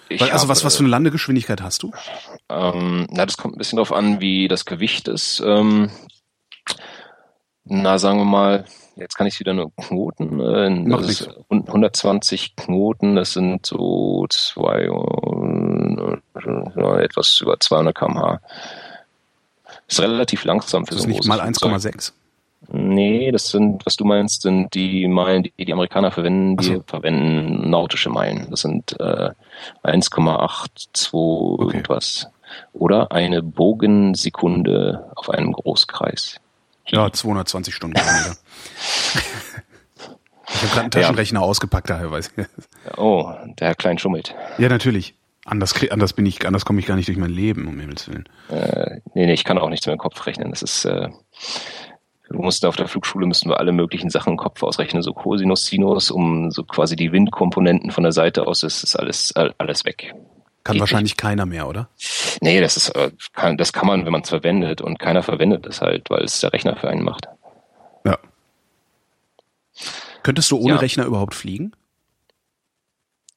Ich 0.08 0.20
Weil, 0.20 0.30
also 0.30 0.48
was, 0.48 0.60
habe, 0.60 0.66
was 0.66 0.76
für 0.76 0.80
eine 0.80 0.88
Landegeschwindigkeit 0.88 1.60
hast 1.62 1.82
du? 1.82 1.92
Ähm, 2.48 3.06
na, 3.10 3.26
das 3.26 3.36
kommt 3.36 3.56
ein 3.56 3.58
bisschen 3.58 3.76
darauf 3.76 3.92
an, 3.92 4.20
wie 4.20 4.48
das 4.48 4.64
Gewicht 4.64 5.08
ist. 5.08 5.42
Ähm, 5.44 5.90
na, 7.64 7.98
sagen 7.98 8.18
wir 8.18 8.24
mal, 8.24 8.64
jetzt 8.94 9.16
kann 9.16 9.26
ich 9.26 9.40
wieder 9.40 9.52
nur 9.52 9.72
Knoten. 9.74 10.40
Äh, 10.40 10.70
Macht 10.70 11.02
das 11.02 11.20
ist 11.22 11.30
120 11.50 12.56
Knoten, 12.56 13.16
das 13.16 13.32
sind 13.32 13.66
so 13.66 14.26
zwei, 14.30 14.82
äh, 14.84 14.90
etwas 15.96 17.40
über 17.40 17.58
200 17.58 17.96
km/h. 17.96 18.40
Ist 19.88 20.00
relativ 20.00 20.44
langsam 20.44 20.86
für 20.86 20.94
Das 20.94 21.02
so 21.02 21.08
ist 21.08 21.14
ein 21.14 21.16
nicht 21.16 21.26
mal 21.28 21.38
großes 21.38 21.58
Flugzeug. 21.58 21.94
1,6. 21.94 22.12
Nee, 22.68 23.30
das 23.30 23.50
sind, 23.50 23.84
was 23.86 23.94
du 23.96 24.04
meinst, 24.04 24.42
sind 24.42 24.74
die 24.74 25.06
Meilen, 25.06 25.44
die 25.44 25.52
die 25.64 25.72
Amerikaner 25.72 26.10
verwenden. 26.10 26.56
Die 26.56 26.70
Ach 26.72 26.76
so. 26.76 26.84
verwenden 26.86 27.70
nautische 27.70 28.10
Meilen. 28.10 28.48
Das 28.50 28.62
sind 28.62 28.98
äh, 28.98 29.30
1,82 29.84 31.12
Okay. 31.12 31.64
irgendwas. 31.76 32.26
Oder 32.72 33.12
eine 33.12 33.42
Bogensekunde 33.42 35.10
auf 35.16 35.30
einem 35.30 35.52
Großkreis. 35.52 36.40
Ja, 36.86 37.10
220 37.12 37.74
Stundenkilometer. 37.74 38.36
ich 40.48 40.54
habe 40.56 40.66
gerade 40.68 40.80
einen 40.82 40.90
Taschenrechner 40.90 41.42
ausgepackt, 41.42 41.90
daher 41.90 42.10
weiß 42.10 42.32
ich. 42.36 42.46
Oh, 42.96 43.32
der 43.58 43.68
Herr 43.68 43.74
Klein 43.74 43.98
schummelt. 43.98 44.34
Ja, 44.58 44.68
natürlich. 44.68 45.14
Anders, 45.46 45.74
anders 45.90 46.12
bin 46.12 46.26
ich, 46.26 46.44
anders 46.46 46.64
komme 46.64 46.80
ich 46.80 46.86
gar 46.86 46.96
nicht 46.96 47.06
durch 47.08 47.16
mein 47.18 47.30
Leben, 47.30 47.68
um 47.68 47.78
Himmels 47.78 48.08
Willen. 48.08 48.28
Äh, 48.50 49.00
nee, 49.14 49.26
nee, 49.26 49.32
ich 49.32 49.44
kann 49.44 49.58
auch 49.58 49.68
nichts 49.70 49.86
mehr 49.86 49.92
im 49.94 49.98
Kopf 49.98 50.26
rechnen. 50.26 50.50
Das 50.50 50.60
ist, 50.62 50.84
äh, 50.84 51.08
wir 52.28 52.40
mussten 52.40 52.66
auf 52.66 52.74
der 52.74 52.88
Flugschule 52.88 53.26
müssen 53.26 53.48
wir 53.48 53.60
alle 53.60 53.70
möglichen 53.70 54.10
Sachen 54.10 54.32
im 54.32 54.36
Kopf 54.36 54.62
ausrechnen, 54.64 55.02
so 55.02 55.12
Cosinus, 55.12 55.66
Sinus, 55.66 56.10
um 56.10 56.50
so 56.50 56.64
quasi 56.64 56.96
die 56.96 57.12
Windkomponenten 57.12 57.92
von 57.92 58.02
der 58.02 58.10
Seite 58.12 58.46
aus, 58.48 58.60
das 58.60 58.82
ist 58.82 58.96
alles, 58.96 59.30
all- 59.36 59.54
alles 59.58 59.84
weg. 59.84 60.14
Kann 60.64 60.74
Geht 60.74 60.80
wahrscheinlich 60.80 61.16
keiner 61.16 61.46
mehr, 61.46 61.68
oder? 61.68 61.88
Nee, 62.40 62.60
das 62.60 62.76
ist, 62.76 62.88
äh, 62.96 63.12
kann, 63.32 63.56
das 63.56 63.72
kann 63.72 63.86
man, 63.86 64.04
wenn 64.04 64.10
man 64.10 64.22
es 64.22 64.28
verwendet 64.30 64.80
und 64.80 64.98
keiner 64.98 65.22
verwendet 65.22 65.64
es 65.66 65.80
halt, 65.80 66.10
weil 66.10 66.24
es 66.24 66.40
der 66.40 66.52
Rechner 66.52 66.74
für 66.74 66.88
einen 66.88 67.04
macht. 67.04 67.28
Ja. 68.04 68.18
Könntest 70.24 70.50
du 70.50 70.56
ohne 70.58 70.74
Ja. 70.74 70.76
Rechner 70.80 71.04
überhaupt 71.04 71.36
fliegen? 71.36 71.70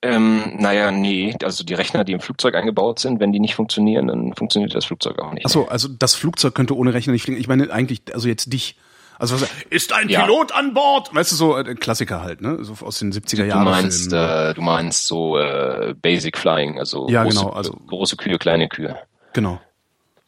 Ähm, 0.01 0.53
naja, 0.57 0.91
nee, 0.91 1.35
also 1.43 1.63
die 1.65 1.73
Rechner, 1.73 2.05
die 2.05 2.13
im 2.13 2.21
Flugzeug 2.21 2.55
eingebaut 2.55 2.99
sind, 2.99 3.19
wenn 3.19 3.33
die 3.33 3.39
nicht 3.41 3.55
funktionieren, 3.55 4.07
dann 4.07 4.33
funktioniert 4.33 4.73
das 4.73 4.85
Flugzeug 4.85 5.19
auch 5.19 5.33
nicht. 5.33 5.45
Achso, 5.45 5.65
also 5.65 5.89
das 5.89 6.15
Flugzeug 6.15 6.55
könnte 6.55 6.75
ohne 6.77 6.93
Rechner 6.93 7.11
nicht 7.11 7.23
fliegen. 7.23 7.39
Ich 7.39 7.49
meine 7.49 7.69
eigentlich, 7.71 8.01
also 8.13 8.27
jetzt 8.29 8.53
dich. 8.53 8.77
Also 9.17 9.41
was, 9.41 9.49
ist 9.69 9.91
ein 9.91 10.07
Ja. 10.07 10.21
Pilot 10.23 10.53
an 10.53 10.73
Bord? 10.73 11.13
Weißt 11.13 11.33
du, 11.33 11.35
so 11.35 11.57
äh, 11.57 11.75
Klassiker 11.75 12.21
halt, 12.21 12.39
ne? 12.39 12.63
So 12.63 12.85
aus 12.85 12.99
den 12.99 13.11
70er 13.11 13.35
Du 13.41 13.47
Jahren. 13.49 13.65
meinst, 13.65 14.13
äh, 14.13 14.53
du 14.53 14.61
meinst 14.61 15.07
so 15.07 15.37
äh, 15.37 15.93
Basic 16.01 16.37
Flying, 16.37 16.79
also, 16.79 17.09
Ja, 17.09 17.23
große, 17.23 17.37
genau, 17.39 17.49
also- 17.51 17.73
große 17.87 18.15
Kühe, 18.15 18.37
kleine 18.37 18.69
Kühe. 18.69 18.97
genau. 19.33 19.59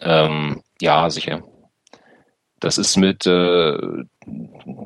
Ähm, 0.01 0.61
ja, 0.81 1.09
sicher. 1.09 1.43
Das 2.59 2.77
ist 2.77 2.97
mit, 2.97 3.25
äh, 3.25 3.77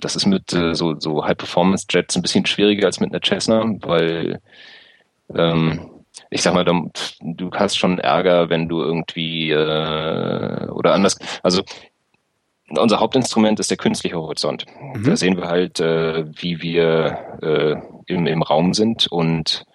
das 0.02 0.16
ist 0.16 0.28
mit 0.28 0.53
äh, 0.53 0.76
so, 0.76 0.99
so 0.99 1.26
High-Performance-Jets 1.26 2.16
ein 2.16 2.22
bisschen 2.22 2.45
schwieriger 2.45 2.86
als 2.86 2.99
mit 2.99 3.12
einer 3.12 3.22
Cessna, 3.26 3.66
weil 3.82 4.40
ähm, 5.34 5.89
ich 6.30 6.41
sag 6.41 6.53
mal, 6.53 6.64
du, 6.65 7.52
hast 7.52 7.77
schon 7.77 7.99
Ärger, 7.99 8.49
wenn 8.49 8.68
du 8.68 8.81
irgendwie 8.81 9.52
äh, 9.52 10.68
oder 10.69 10.93
anders. 10.93 11.18
Also 11.43 11.64
unser 12.69 12.99
Hauptinstrument 12.99 13.60
ist 13.60 13.69
der 13.69 13.77
künstliche 13.77 14.18
Horizont. 14.18 14.65
Da 15.03 15.15
sehen 15.15 15.38
wir 15.38 15.47
halt, 15.47 15.80
äh, 15.80 16.26
wie 16.41 16.61
wir 16.61 17.38
äh, 17.41 17.76
im, 18.07 18.27
im 18.27 18.41
Raum 18.41 18.73
sind 18.73 19.07
und 19.07 19.65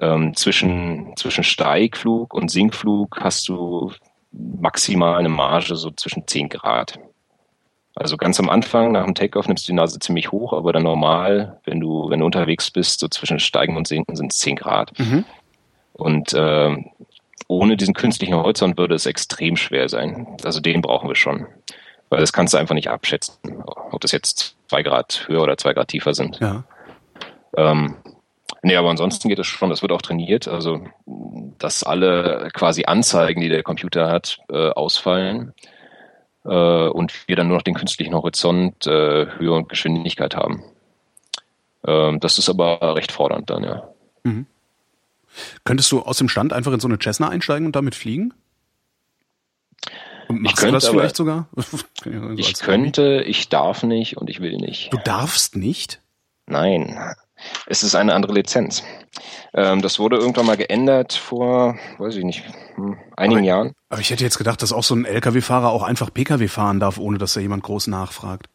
ähm, 0.00 0.34
zwischen, 0.36 1.16
zwischen 1.16 1.44
Steigflug 1.44 2.34
und 2.34 2.50
Sinkflug 2.50 3.18
hast 3.20 3.48
du 3.48 3.92
maximal 4.30 5.16
eine 5.16 5.28
Marge 5.28 5.76
so 5.76 5.90
zwischen 5.90 6.26
10 6.26 6.50
Grad. 6.50 6.98
Also 7.98 8.16
ganz 8.16 8.38
am 8.38 8.48
Anfang, 8.48 8.92
nach 8.92 9.04
dem 9.04 9.16
Takeoff, 9.16 9.48
nimmst 9.48 9.66
du 9.66 9.72
die 9.72 9.76
Nase 9.76 9.98
ziemlich 9.98 10.30
hoch, 10.30 10.52
aber 10.52 10.72
dann 10.72 10.84
normal, 10.84 11.58
wenn 11.64 11.80
du, 11.80 12.08
wenn 12.08 12.20
du 12.20 12.26
unterwegs 12.26 12.70
bist, 12.70 13.00
so 13.00 13.08
zwischen 13.08 13.40
Steigen 13.40 13.76
und 13.76 13.88
Sinken 13.88 14.14
sind 14.14 14.32
es 14.32 14.38
10 14.38 14.56
Grad. 14.56 14.96
Mhm. 14.98 15.24
Und 15.94 16.32
äh, 16.32 16.76
ohne 17.48 17.76
diesen 17.76 17.94
künstlichen 17.94 18.34
Horizont 18.34 18.78
würde 18.78 18.94
es 18.94 19.06
extrem 19.06 19.56
schwer 19.56 19.88
sein. 19.88 20.28
Also 20.44 20.60
den 20.60 20.80
brauchen 20.80 21.08
wir 21.08 21.16
schon. 21.16 21.46
Weil 22.08 22.20
das 22.20 22.32
kannst 22.32 22.54
du 22.54 22.58
einfach 22.58 22.76
nicht 22.76 22.88
abschätzen, 22.88 23.34
ob 23.66 24.00
das 24.00 24.12
jetzt 24.12 24.54
zwei 24.68 24.82
Grad 24.82 25.24
höher 25.26 25.42
oder 25.42 25.56
zwei 25.56 25.74
Grad 25.74 25.88
tiefer 25.88 26.14
sind. 26.14 26.38
Ja. 26.38 26.62
Ähm, 27.56 27.96
nee, 28.62 28.76
aber 28.76 28.90
ansonsten 28.90 29.28
geht 29.28 29.40
es 29.40 29.46
schon, 29.48 29.70
das 29.70 29.82
wird 29.82 29.90
auch 29.90 30.02
trainiert, 30.02 30.46
also 30.46 30.84
dass 31.58 31.82
alle 31.82 32.50
quasi 32.54 32.84
Anzeigen, 32.84 33.40
die 33.40 33.48
der 33.48 33.64
Computer 33.64 34.08
hat, 34.08 34.38
äh, 34.50 34.70
ausfallen 34.70 35.52
und 36.52 37.28
wir 37.28 37.36
dann 37.36 37.48
nur 37.48 37.56
noch 37.58 37.62
den 37.62 37.74
künstlichen 37.74 38.14
Horizont, 38.14 38.86
äh, 38.86 39.26
Höhe 39.38 39.52
und 39.52 39.68
Geschwindigkeit 39.68 40.34
haben. 40.36 40.62
Ähm, 41.86 42.20
das 42.20 42.38
ist 42.38 42.48
aber 42.48 42.96
recht 42.96 43.12
fordernd 43.12 43.50
dann, 43.50 43.64
ja. 43.64 43.88
Könntest 45.64 45.92
du 45.92 46.00
aus 46.02 46.18
dem 46.18 46.28
Stand 46.28 46.52
einfach 46.52 46.72
in 46.72 46.80
so 46.80 46.88
eine 46.88 46.98
Cessna 46.98 47.28
einsteigen 47.28 47.66
und 47.66 47.76
damit 47.76 47.94
fliegen? 47.94 48.34
Und 50.28 50.42
machst 50.42 50.58
du 50.58 50.62
könnte, 50.62 50.74
das 50.76 50.84
aber- 50.86 50.98
vielleicht 50.98 51.16
sogar? 51.16 51.48
Ich 52.36 52.48
als 52.48 52.60
könnte, 52.60 53.22
ich 53.26 53.48
darf 53.48 53.82
nicht 53.82 54.16
und 54.16 54.28
ich 54.28 54.40
will 54.40 54.56
nicht. 54.56 54.92
Du 54.92 54.98
darfst 54.98 55.56
nicht? 55.56 56.00
Nein, 56.46 56.98
es 57.66 57.82
ist 57.82 57.94
eine 57.94 58.14
andere 58.14 58.32
Lizenz. 58.34 58.84
Ähm, 59.54 59.82
das 59.82 59.98
wurde 59.98 60.16
irgendwann 60.16 60.46
mal 60.46 60.56
geändert 60.56 61.12
vor, 61.14 61.76
weiß 61.98 62.16
ich 62.16 62.24
nicht, 62.24 62.44
hm, 62.74 62.96
einigen 63.16 63.40
Aber- 63.40 63.46
Jahren. 63.46 63.72
Aber 63.88 64.00
ich 64.00 64.10
hätte 64.10 64.24
jetzt 64.24 64.38
gedacht, 64.38 64.62
dass 64.62 64.72
auch 64.72 64.82
so 64.84 64.94
ein 64.94 65.04
LKW-Fahrer 65.04 65.70
auch 65.70 65.82
einfach 65.82 66.12
PKW 66.12 66.48
fahren 66.48 66.78
darf, 66.80 66.98
ohne 66.98 67.18
dass 67.18 67.34
da 67.34 67.40
jemand 67.40 67.62
groß 67.62 67.86
nachfragt. 67.86 68.46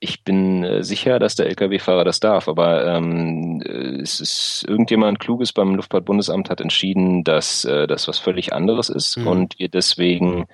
Ich 0.00 0.24
bin 0.24 0.64
äh, 0.64 0.82
sicher, 0.82 1.18
dass 1.20 1.36
der 1.36 1.46
Lkw-Fahrer 1.46 2.04
das 2.04 2.18
darf, 2.20 2.48
aber 2.48 2.84
ähm, 2.86 3.62
äh, 3.64 4.02
es 4.02 4.18
ist 4.20 4.64
irgendjemand 4.66 5.20
Kluges 5.20 5.52
beim 5.52 5.74
Luftfahrtbundesamt 5.76 6.50
hat 6.50 6.60
entschieden, 6.60 7.22
dass 7.22 7.64
äh, 7.64 7.86
das 7.86 8.08
was 8.08 8.18
völlig 8.18 8.52
anderes 8.52 8.88
ist 8.88 9.18
Mhm. 9.18 9.26
und 9.28 9.58
wir 9.58 9.68
deswegen 9.68 10.46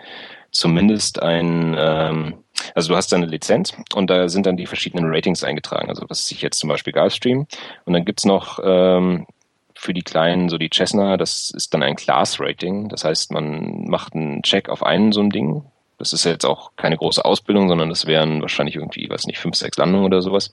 zumindest 0.50 1.22
ein, 1.22 1.76
ähm, 1.78 2.34
also 2.74 2.90
du 2.90 2.96
hast 2.96 3.12
eine 3.14 3.26
Lizenz 3.26 3.74
und 3.94 4.10
da 4.10 4.28
sind 4.28 4.46
dann 4.46 4.56
die 4.56 4.66
verschiedenen 4.66 5.06
Ratings 5.06 5.44
eingetragen. 5.44 5.88
Also 5.88 6.04
was 6.08 6.30
ich 6.30 6.42
jetzt 6.42 6.58
zum 6.58 6.68
Beispiel 6.68 6.92
Gulfstream 6.92 7.46
und 7.84 7.92
dann 7.92 8.04
gibt's 8.04 8.24
noch 8.24 8.58
ähm, 8.62 9.26
für 9.74 9.94
die 9.94 10.02
kleinen, 10.02 10.48
so 10.48 10.58
die 10.58 10.70
Cessna, 10.72 11.16
das 11.16 11.52
ist 11.52 11.72
dann 11.72 11.84
ein 11.84 11.94
Class-Rating. 11.94 12.88
Das 12.88 13.04
heißt, 13.04 13.30
man 13.32 13.84
macht 13.88 14.14
einen 14.14 14.42
Check 14.42 14.68
auf 14.68 14.82
einen 14.82 15.12
so 15.12 15.20
ein 15.20 15.30
Ding. 15.30 15.64
Das 15.98 16.12
ist 16.12 16.24
jetzt 16.24 16.44
auch 16.44 16.72
keine 16.76 16.96
große 16.96 17.24
Ausbildung, 17.24 17.68
sondern 17.68 17.88
das 17.88 18.06
wären 18.06 18.40
wahrscheinlich 18.40 18.74
irgendwie, 18.74 19.08
weiß 19.08 19.26
nicht, 19.26 19.38
fünf, 19.38 19.54
sechs 19.54 19.76
Landungen 19.76 20.04
oder 20.04 20.20
sowas, 20.20 20.52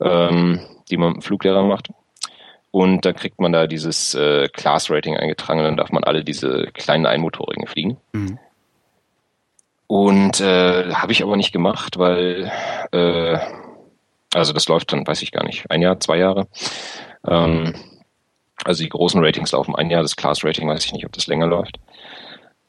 ähm, 0.00 0.60
die 0.90 0.96
man 0.96 1.08
mit 1.08 1.16
dem 1.16 1.22
Fluglehrer 1.22 1.62
macht. 1.62 1.90
Und 2.70 3.04
da 3.04 3.12
kriegt 3.12 3.38
man 3.38 3.52
da 3.52 3.66
dieses 3.66 4.14
äh, 4.14 4.48
Class-Rating 4.48 5.14
eingetragen 5.16 5.60
und 5.60 5.66
dann 5.66 5.76
darf 5.76 5.92
man 5.92 6.04
alle 6.04 6.24
diese 6.24 6.68
kleinen 6.72 7.04
Einmotorigen 7.04 7.66
fliegen. 7.66 7.98
Mhm. 8.12 8.38
Und 9.92 10.40
äh, 10.40 10.90
habe 10.94 11.12
ich 11.12 11.22
aber 11.22 11.36
nicht 11.36 11.52
gemacht, 11.52 11.98
weil 11.98 12.50
äh, 12.92 13.38
also 14.32 14.54
das 14.54 14.66
läuft 14.66 14.90
dann, 14.90 15.06
weiß 15.06 15.20
ich 15.20 15.32
gar 15.32 15.44
nicht, 15.44 15.70
ein 15.70 15.82
Jahr, 15.82 16.00
zwei 16.00 16.16
Jahre. 16.16 16.48
Ähm, 17.28 17.74
also 18.64 18.82
die 18.82 18.88
großen 18.88 19.22
Ratings 19.22 19.52
laufen 19.52 19.76
ein 19.76 19.90
Jahr, 19.90 20.00
das 20.00 20.16
Class-Rating 20.16 20.66
weiß 20.66 20.86
ich 20.86 20.94
nicht, 20.94 21.04
ob 21.04 21.12
das 21.12 21.26
länger 21.26 21.46
läuft. 21.46 21.78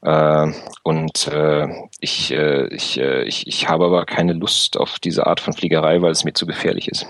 Äh, 0.02 0.52
und 0.82 1.28
äh, 1.28 1.66
ich, 1.98 2.30
äh, 2.30 2.66
ich, 2.66 3.00
äh, 3.00 3.22
ich, 3.22 3.46
ich 3.46 3.70
habe 3.70 3.86
aber 3.86 4.04
keine 4.04 4.34
Lust 4.34 4.76
auf 4.76 4.98
diese 4.98 5.26
Art 5.26 5.40
von 5.40 5.54
Fliegerei, 5.54 6.02
weil 6.02 6.12
es 6.12 6.24
mir 6.24 6.34
zu 6.34 6.44
gefährlich 6.44 6.88
ist. 6.88 7.06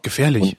Gefährlich. 0.00 0.56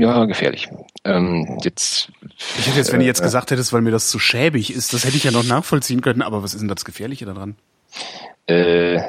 Ja, 0.00 0.24
gefährlich. 0.24 0.68
Ähm, 1.04 1.58
jetzt, 1.62 2.10
Ich 2.58 2.66
hätte 2.66 2.78
jetzt, 2.78 2.92
wenn 2.92 3.00
du 3.00 3.06
jetzt 3.06 3.20
äh, 3.20 3.24
gesagt 3.24 3.50
hättest, 3.50 3.72
weil 3.72 3.82
mir 3.82 3.90
das 3.90 4.08
zu 4.08 4.18
schäbig 4.18 4.74
ist, 4.74 4.92
das 4.92 5.04
hätte 5.04 5.16
ich 5.16 5.24
ja 5.24 5.30
noch 5.30 5.44
nachvollziehen 5.44 6.00
können, 6.00 6.22
aber 6.22 6.42
was 6.42 6.54
ist 6.54 6.60
denn 6.60 6.68
das 6.68 6.84
Gefährliche 6.84 7.24
daran? 7.24 7.56
Äh, 8.46 9.00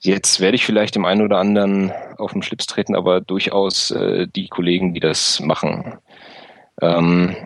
jetzt 0.00 0.40
werde 0.40 0.56
ich 0.56 0.66
vielleicht 0.66 0.94
dem 0.94 1.04
einen 1.04 1.22
oder 1.22 1.38
anderen 1.38 1.92
auf 2.18 2.32
den 2.32 2.42
Schlips 2.42 2.66
treten, 2.66 2.94
aber 2.94 3.20
durchaus 3.20 3.90
äh, 3.90 4.26
die 4.28 4.48
Kollegen, 4.48 4.94
die 4.94 5.00
das 5.00 5.40
machen. 5.40 5.98
Ähm, 6.80 7.36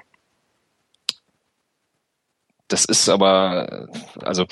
das 2.68 2.84
ist 2.84 3.08
aber, 3.08 3.88
also 4.22 4.46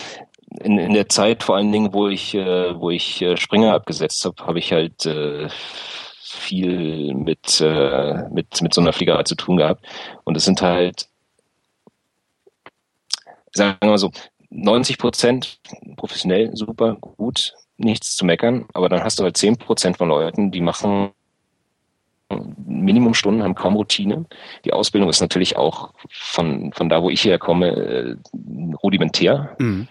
in, 0.60 0.78
in 0.78 0.94
der 0.94 1.08
Zeit 1.08 1.42
vor 1.42 1.56
allen 1.56 1.72
Dingen, 1.72 1.92
wo 1.92 2.08
ich, 2.08 2.34
äh, 2.34 2.78
wo 2.78 2.90
ich 2.90 3.22
äh, 3.22 3.36
Springer 3.36 3.74
abgesetzt 3.74 4.24
habe, 4.24 4.46
habe 4.46 4.58
ich 4.58 4.72
halt 4.72 5.06
äh, 5.06 5.48
viel 6.40 7.14
mit, 7.14 7.60
äh, 7.60 8.28
mit, 8.30 8.60
mit 8.62 8.74
so 8.74 8.80
einer 8.80 8.92
Fliegerei 8.92 9.22
zu 9.22 9.34
tun 9.34 9.56
gehabt. 9.56 9.84
Und 10.24 10.36
es 10.36 10.44
sind 10.44 10.62
halt, 10.62 11.08
sagen 13.52 13.76
wir 13.80 13.90
mal 13.90 13.98
so, 13.98 14.10
90 14.50 14.98
Prozent 14.98 15.60
professionell, 15.96 16.50
super, 16.56 16.96
gut, 16.96 17.54
nichts 17.76 18.16
zu 18.16 18.24
meckern, 18.24 18.66
aber 18.74 18.88
dann 18.88 19.04
hast 19.04 19.18
du 19.18 19.22
halt 19.22 19.36
10 19.36 19.56
Prozent 19.56 19.96
von 19.96 20.08
Leuten, 20.08 20.50
die 20.50 20.60
machen 20.60 21.12
Minimumstunden, 22.66 23.42
haben 23.42 23.54
kaum 23.54 23.74
Routine. 23.74 24.26
Die 24.64 24.72
Ausbildung 24.72 25.08
ist 25.08 25.20
natürlich 25.20 25.56
auch 25.56 25.92
von, 26.10 26.72
von 26.72 26.88
da, 26.88 27.02
wo 27.02 27.10
ich 27.10 27.24
herkomme, 27.24 27.68
äh, 27.68 28.16
rudimentär. 28.82 29.56
Mhm. 29.58 29.88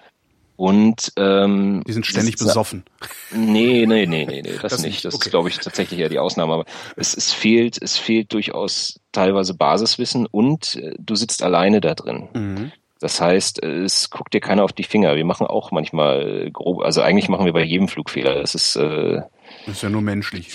Und 0.59 1.13
ähm, 1.15 1.83
Die 1.87 1.93
sind 1.93 2.05
ständig 2.05 2.35
ist- 2.35 2.43
besoffen. 2.45 2.83
Nee, 3.31 3.85
nee, 3.87 4.05
nee, 4.05 4.25
nee, 4.25 4.41
nee, 4.41 4.51
das, 4.61 4.73
Das 4.73 4.81
nicht. 4.81 5.05
Das 5.05 5.15
okay. 5.15 5.27
ist, 5.27 5.31
glaube 5.31 5.47
ich, 5.47 5.57
tatsächlich 5.57 6.01
eher 6.01 6.09
die 6.09 6.19
Ausnahme. 6.19 6.53
Aber 6.53 6.65
es, 6.97 7.15
es 7.15 7.31
fehlt, 7.31 7.81
es 7.81 7.97
fehlt 7.97 8.33
durchaus 8.33 8.99
teilweise 9.13 9.53
Basiswissen 9.53 10.25
und 10.25 10.75
äh, 10.75 10.95
du 10.99 11.15
sitzt 11.15 11.43
alleine 11.43 11.79
da 11.79 11.95
drin. 11.95 12.27
Mhm. 12.33 12.71
Das 12.99 13.21
heißt, 13.21 13.63
es 13.63 14.09
guckt 14.09 14.33
dir 14.33 14.41
keiner 14.41 14.65
auf 14.65 14.73
die 14.73 14.83
Finger. 14.83 15.15
Wir 15.15 15.23
machen 15.23 15.47
auch 15.47 15.71
manchmal 15.71 16.49
grob, 16.51 16.81
also 16.81 17.01
eigentlich 17.01 17.29
machen 17.29 17.45
wir 17.45 17.53
bei 17.53 17.63
jedem 17.63 17.87
Flugfehler. 17.87 18.35
Das 18.35 18.53
ist 18.53 18.75
äh, 18.75 19.21
Das 19.65 19.75
ist 19.77 19.83
ja 19.83 19.89
nur 19.89 20.01
menschlich. 20.01 20.49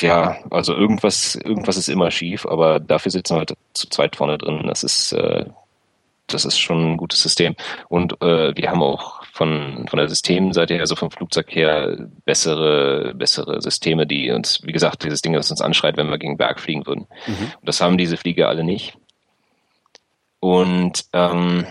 Ja. 0.00 0.08
ja, 0.34 0.36
also 0.50 0.72
irgendwas, 0.72 1.34
irgendwas 1.34 1.76
ist 1.76 1.88
immer 1.88 2.12
schief, 2.12 2.46
aber 2.46 2.78
dafür 2.78 3.10
sitzen 3.10 3.34
wir 3.34 3.38
halt 3.38 3.54
zu 3.72 3.88
zweit 3.88 4.14
vorne 4.14 4.38
drin. 4.38 4.62
Das 4.68 4.84
ist, 4.84 5.10
äh, 5.14 5.46
das 6.28 6.44
ist 6.44 6.58
schon 6.60 6.92
ein 6.92 6.96
gutes 6.98 7.20
System. 7.20 7.56
Und 7.88 8.12
äh, 8.22 8.54
wir 8.54 8.70
haben 8.70 8.82
auch 8.82 9.22
von, 9.38 9.86
von 9.88 9.98
der 9.98 10.08
Systemseite 10.08 10.74
her, 10.74 10.80
also 10.80 10.96
vom 10.96 11.10
Flugzeug 11.10 11.46
her, 11.54 11.96
bessere, 12.24 13.14
bessere 13.14 13.62
Systeme, 13.62 14.06
die 14.06 14.30
uns, 14.30 14.60
wie 14.64 14.72
gesagt, 14.72 15.04
dieses 15.04 15.22
Ding, 15.22 15.32
das 15.32 15.50
uns 15.50 15.60
anschreit, 15.60 15.96
wenn 15.96 16.10
wir 16.10 16.18
gegen 16.18 16.36
Berg 16.36 16.60
fliegen 16.60 16.86
würden. 16.86 17.06
Mhm. 17.26 17.52
Und 17.60 17.68
das 17.68 17.80
haben 17.80 17.96
diese 17.96 18.16
Flieger 18.16 18.48
alle 18.48 18.64
nicht. 18.64 18.98
Und 20.40 21.04
ähm, 21.12 21.66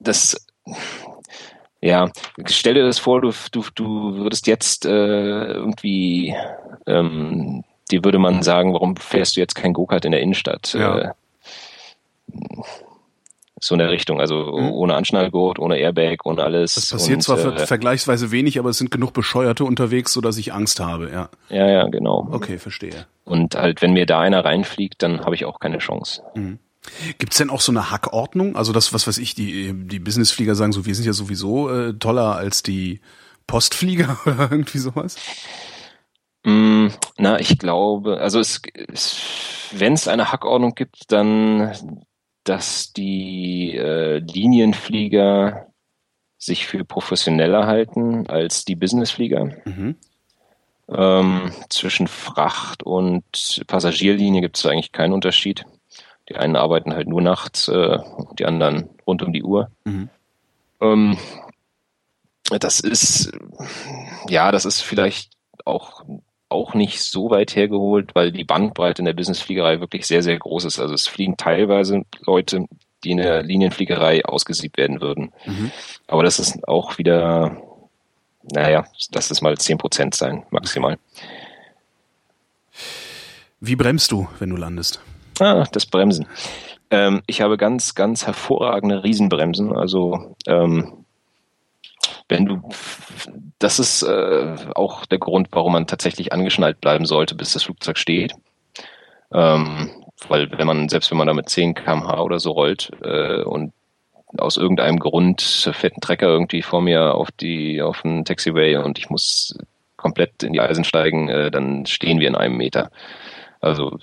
das, 0.00 0.46
ja, 1.80 2.10
stell 2.46 2.74
dir 2.74 2.84
das 2.84 2.98
vor, 2.98 3.20
du, 3.20 3.32
du, 3.52 3.64
du 3.74 4.16
würdest 4.16 4.46
jetzt 4.48 4.84
äh, 4.84 5.52
irgendwie 5.52 6.34
ähm, 6.86 7.64
die 7.90 8.04
würde 8.04 8.18
man 8.18 8.42
sagen, 8.42 8.74
warum 8.74 8.96
fährst 8.96 9.36
du 9.36 9.40
jetzt 9.40 9.54
kein 9.54 9.72
Go-Kart 9.72 10.04
in 10.04 10.12
der 10.12 10.20
Innenstadt? 10.20 10.74
Ja. 10.74 10.98
Äh, 10.98 11.12
so 13.60 13.74
in 13.74 13.78
der 13.78 13.90
Richtung, 13.90 14.20
also 14.20 14.56
Mhm. 14.58 14.72
ohne 14.72 14.94
Anschnallgurt, 14.94 15.58
ohne 15.58 15.78
Airbag, 15.78 16.24
ohne 16.24 16.42
alles. 16.42 16.74
Das 16.74 16.90
passiert 16.90 17.16
und, 17.16 17.22
zwar 17.22 17.38
äh, 17.38 17.66
vergleichsweise 17.66 18.30
wenig, 18.30 18.58
aber 18.58 18.70
es 18.70 18.78
sind 18.78 18.90
genug 18.90 19.12
Bescheuerte 19.12 19.64
unterwegs, 19.64 20.12
sodass 20.12 20.36
ich 20.38 20.52
Angst 20.52 20.80
habe, 20.80 21.10
ja. 21.10 21.28
ja, 21.48 21.68
ja, 21.68 21.88
genau. 21.88 22.28
Okay, 22.30 22.58
verstehe. 22.58 23.06
Und 23.24 23.54
halt, 23.56 23.82
wenn 23.82 23.92
mir 23.92 24.06
da 24.06 24.20
einer 24.20 24.44
reinfliegt, 24.44 25.02
dann 25.02 25.24
habe 25.24 25.34
ich 25.34 25.44
auch 25.44 25.60
keine 25.60 25.78
Chance. 25.78 26.22
Gibt's 27.18 27.36
denn 27.36 27.50
auch 27.50 27.60
so 27.60 27.72
eine 27.72 27.90
Hackordnung? 27.90 28.56
Also 28.56 28.72
das, 28.72 28.92
was 28.92 29.06
weiß 29.06 29.18
ich, 29.18 29.34
die, 29.34 29.72
die 29.74 29.98
Businessflieger 29.98 30.54
sagen 30.54 30.72
so, 30.72 30.86
wir 30.86 30.94
sind 30.94 31.04
ja 31.04 31.12
sowieso 31.12 31.70
äh, 31.70 31.94
toller 31.94 32.36
als 32.36 32.62
die 32.62 33.00
Postflieger 33.46 34.18
oder 34.26 34.48
irgendwie 34.50 34.78
sowas? 34.78 35.16
Mm, 36.44 36.88
na, 37.16 37.40
ich 37.40 37.58
glaube, 37.58 38.18
also 38.18 38.38
es, 38.40 38.62
es 38.92 39.20
wenn 39.72 39.92
es 39.92 40.08
eine 40.08 40.32
Hackordnung 40.32 40.74
gibt, 40.74 41.12
dann, 41.12 41.74
dass 42.48 42.92
die 42.92 43.76
äh, 43.76 44.18
Linienflieger 44.18 45.66
sich 46.38 46.66
für 46.66 46.84
professioneller 46.84 47.66
halten 47.66 48.26
als 48.28 48.64
die 48.64 48.76
Businessflieger. 48.76 49.52
Mhm. 49.64 49.96
Ähm, 50.88 51.52
zwischen 51.68 52.06
Fracht 52.06 52.82
und 52.82 53.62
Passagierlinie 53.66 54.40
gibt 54.40 54.56
es 54.56 54.64
eigentlich 54.64 54.92
keinen 54.92 55.12
Unterschied. 55.12 55.66
Die 56.28 56.36
einen 56.36 56.56
arbeiten 56.56 56.94
halt 56.94 57.08
nur 57.08 57.20
nachts, 57.20 57.68
äh, 57.68 57.98
die 58.38 58.46
anderen 58.46 58.88
rund 59.06 59.22
um 59.22 59.32
die 59.32 59.42
Uhr. 59.42 59.70
Mhm. 59.84 60.08
Ähm, 60.80 61.18
das 62.60 62.80
ist, 62.80 63.32
ja, 64.28 64.52
das 64.52 64.64
ist 64.64 64.80
vielleicht 64.80 65.32
auch, 65.66 66.04
auch 66.48 66.74
nicht 66.74 67.02
so 67.02 67.30
weit 67.30 67.54
hergeholt, 67.56 68.14
weil 68.14 68.32
die 68.32 68.44
Bandbreite 68.44 69.02
in 69.02 69.06
der 69.06 69.12
Businessfliegerei 69.12 69.80
wirklich 69.80 70.06
sehr, 70.06 70.22
sehr 70.22 70.38
groß 70.38 70.64
ist. 70.64 70.78
Also 70.78 70.94
es 70.94 71.06
fliegen 71.06 71.36
teilweise 71.36 72.02
Leute, 72.20 72.66
die 73.04 73.12
in 73.12 73.18
der 73.18 73.42
Linienfliegerei 73.42 74.24
ausgesiebt 74.24 74.76
werden 74.76 75.00
würden. 75.00 75.32
Mhm. 75.44 75.70
Aber 76.06 76.22
das 76.22 76.38
ist 76.38 76.66
auch 76.66 76.98
wieder, 76.98 77.62
naja, 78.52 78.86
lass 79.12 79.30
es 79.30 79.42
mal 79.42 79.54
10% 79.54 80.14
sein, 80.14 80.44
maximal. 80.50 80.98
Wie 83.60 83.76
bremst 83.76 84.12
du, 84.12 84.28
wenn 84.38 84.50
du 84.50 84.56
landest? 84.56 85.00
Ah, 85.40 85.66
das 85.72 85.86
Bremsen. 85.86 86.26
Ähm, 86.90 87.22
ich 87.26 87.40
habe 87.40 87.56
ganz, 87.56 87.94
ganz 87.94 88.26
hervorragende 88.26 89.04
Riesenbremsen. 89.04 89.72
Also 89.72 90.34
ähm, 90.46 91.04
wenn 92.28 92.46
du, 92.46 92.62
das 93.58 93.78
ist 93.78 94.02
äh, 94.02 94.56
auch 94.74 95.06
der 95.06 95.18
Grund, 95.18 95.48
warum 95.52 95.72
man 95.72 95.86
tatsächlich 95.86 96.32
angeschnallt 96.32 96.80
bleiben 96.80 97.06
sollte, 97.06 97.34
bis 97.34 97.52
das 97.52 97.64
Flugzeug 97.64 97.98
steht. 97.98 98.34
Ähm, 99.32 99.90
weil 100.28 100.50
wenn 100.56 100.66
man, 100.66 100.88
selbst 100.88 101.10
wenn 101.10 101.18
man 101.18 101.26
da 101.26 101.34
mit 101.34 101.48
10 101.48 101.74
kmh 101.74 102.20
oder 102.20 102.38
so 102.38 102.52
rollt 102.52 102.90
äh, 103.02 103.42
und 103.42 103.72
aus 104.36 104.56
irgendeinem 104.56 104.98
Grund 104.98 105.40
fährt 105.72 105.96
ein 105.96 106.00
Trecker 106.00 106.28
irgendwie 106.28 106.62
vor 106.62 106.82
mir 106.82 107.14
auf 107.14 107.30
die 107.30 107.80
auf 107.80 108.02
den 108.02 108.24
Taxiway 108.24 108.76
und 108.76 108.98
ich 108.98 109.08
muss 109.08 109.56
komplett 109.96 110.42
in 110.42 110.52
die 110.52 110.60
Eisen 110.60 110.84
steigen, 110.84 111.28
äh, 111.28 111.50
dann 111.50 111.86
stehen 111.86 112.20
wir 112.20 112.28
in 112.28 112.36
einem 112.36 112.56
Meter. 112.56 112.90
Also 113.60 113.98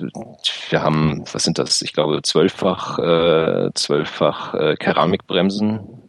wir 0.70 0.82
haben, 0.82 1.24
was 1.32 1.44
sind 1.44 1.58
das? 1.60 1.82
Ich 1.82 1.94
glaube 1.94 2.22
zwölffach, 2.22 3.00
äh, 3.00 3.70
zwölffach 3.74 4.54
äh, 4.54 4.76
Keramikbremsen 4.76 6.05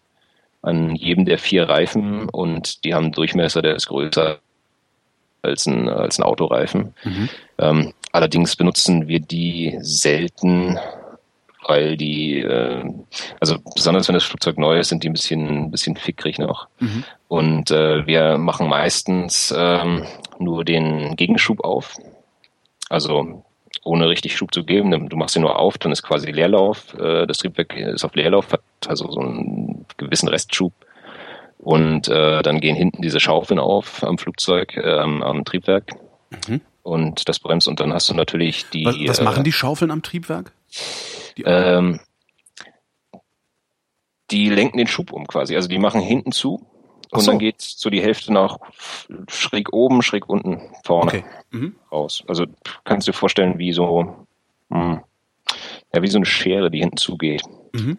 an 0.67 0.97
jedem 0.97 1.25
der 1.25 1.39
vier 1.39 1.69
Reifen 1.69 2.29
und 2.29 2.85
die 2.85 2.93
haben 2.93 3.05
einen 3.05 3.13
Durchmesser, 3.13 3.63
der 3.63 3.77
ist 3.77 3.87
größer 3.87 4.41
als 5.43 5.67
ein, 5.67 5.89
als 5.89 6.19
ein 6.19 6.25
Autoreifen. 6.25 6.93
Mhm. 7.05 7.29
Ähm, 7.59 7.93
allerdings 8.11 8.57
benutzen 8.57 9.07
wir 9.07 9.21
die 9.21 9.79
selten, 9.81 10.77
weil 11.65 11.97
die, 11.97 12.41
äh, 12.41 12.85
also 13.39 13.59
besonders 13.77 14.09
wenn 14.09 14.15
das 14.15 14.25
Flugzeug 14.25 14.59
neu 14.59 14.81
ist, 14.81 14.89
sind 14.89 15.05
die 15.05 15.09
ein 15.09 15.13
bisschen, 15.13 15.67
ein 15.67 15.71
bisschen 15.71 15.95
fickrig 15.95 16.39
noch. 16.41 16.67
Mhm. 16.81 17.05
Und 17.29 17.71
äh, 17.71 18.05
wir 18.05 18.37
machen 18.37 18.69
meistens 18.69 19.55
ähm, 19.57 20.03
nur 20.41 20.65
den 20.65 21.15
Gegenschub 21.15 21.65
auf. 21.65 21.95
Also 22.89 23.45
ohne 23.87 24.09
richtig 24.09 24.37
Schub 24.37 24.53
zu 24.53 24.65
geben. 24.65 25.09
Du 25.09 25.17
machst 25.17 25.37
ihn 25.37 25.43
nur 25.43 25.59
auf, 25.59 25.79
dann 25.79 25.93
ist 25.93 26.03
quasi 26.03 26.31
Leerlauf. 26.31 26.95
Äh, 26.95 27.27
das 27.27 27.39
Triebwerk 27.39 27.77
ist 27.77 28.05
auf 28.05 28.15
Leerlauf, 28.15 28.53
hat 28.53 28.63
also 28.87 29.11
so 29.11 29.21
einen 29.21 29.87
gewissen 29.97 30.29
Restschub. 30.29 30.73
Und 31.59 32.09
äh, 32.09 32.43
dann 32.43 32.61
gehen 32.61 32.77
hinten 32.77 33.03
diese 33.03 33.21
Schaufeln 33.21 33.59
auf 33.59 34.05
am 34.05 34.19
Flugzeug, 34.19 34.77
äh, 34.77 34.99
am, 34.99 35.23
am 35.23 35.45
Triebwerk. 35.45 35.93
Mhm. 36.49 36.61
Und 36.83 37.29
das 37.29 37.41
bremst 37.41 37.67
und 37.67 37.81
dann 37.81 37.93
hast 37.93 38.09
du 38.09 38.15
natürlich 38.15 38.69
die. 38.71 38.85
Was, 38.85 38.97
was 39.07 39.19
äh, 39.19 39.25
machen 39.25 39.45
die 39.45 39.53
Schaufeln 39.53 39.91
am 39.91 40.03
Triebwerk? 40.03 40.53
Die, 41.37 41.43
Ähm, 41.45 42.01
die 44.31 44.49
lenken 44.51 44.79
den 44.79 44.87
Schub 44.87 45.13
um 45.13 45.27
quasi. 45.27 45.57
Also 45.57 45.69
die 45.69 45.79
machen 45.79 46.01
hinten 46.01 46.33
zu 46.33 46.67
und 47.17 47.25
so. 47.25 47.31
dann 47.33 47.39
geht 47.39 47.61
so 47.61 47.91
die 47.91 48.03
Hälfte 48.03 48.33
nach 48.33 48.59
schräg 49.29 49.73
oben, 49.73 50.03
schräg 50.03 50.29
unten, 50.29 50.61
vorne 50.85 51.11
okay. 51.11 51.25
Mhm. 51.51 51.75
raus. 51.91 52.25
Also 52.29 52.47
kannst 52.85 53.07
du 53.07 53.13
dir 53.13 53.17
vorstellen, 53.19 53.59
wie 53.59 53.73
so, 53.73 54.27
hm, 54.71 55.01
ja, 55.95 56.03
wie 56.03 56.09
so 56.09 56.19
eine 56.19 56.27
Schere, 56.27 56.71
die 56.71 56.81
hinten 56.81 56.97
zugeht. 56.97 57.43
Mhm. 57.73 57.99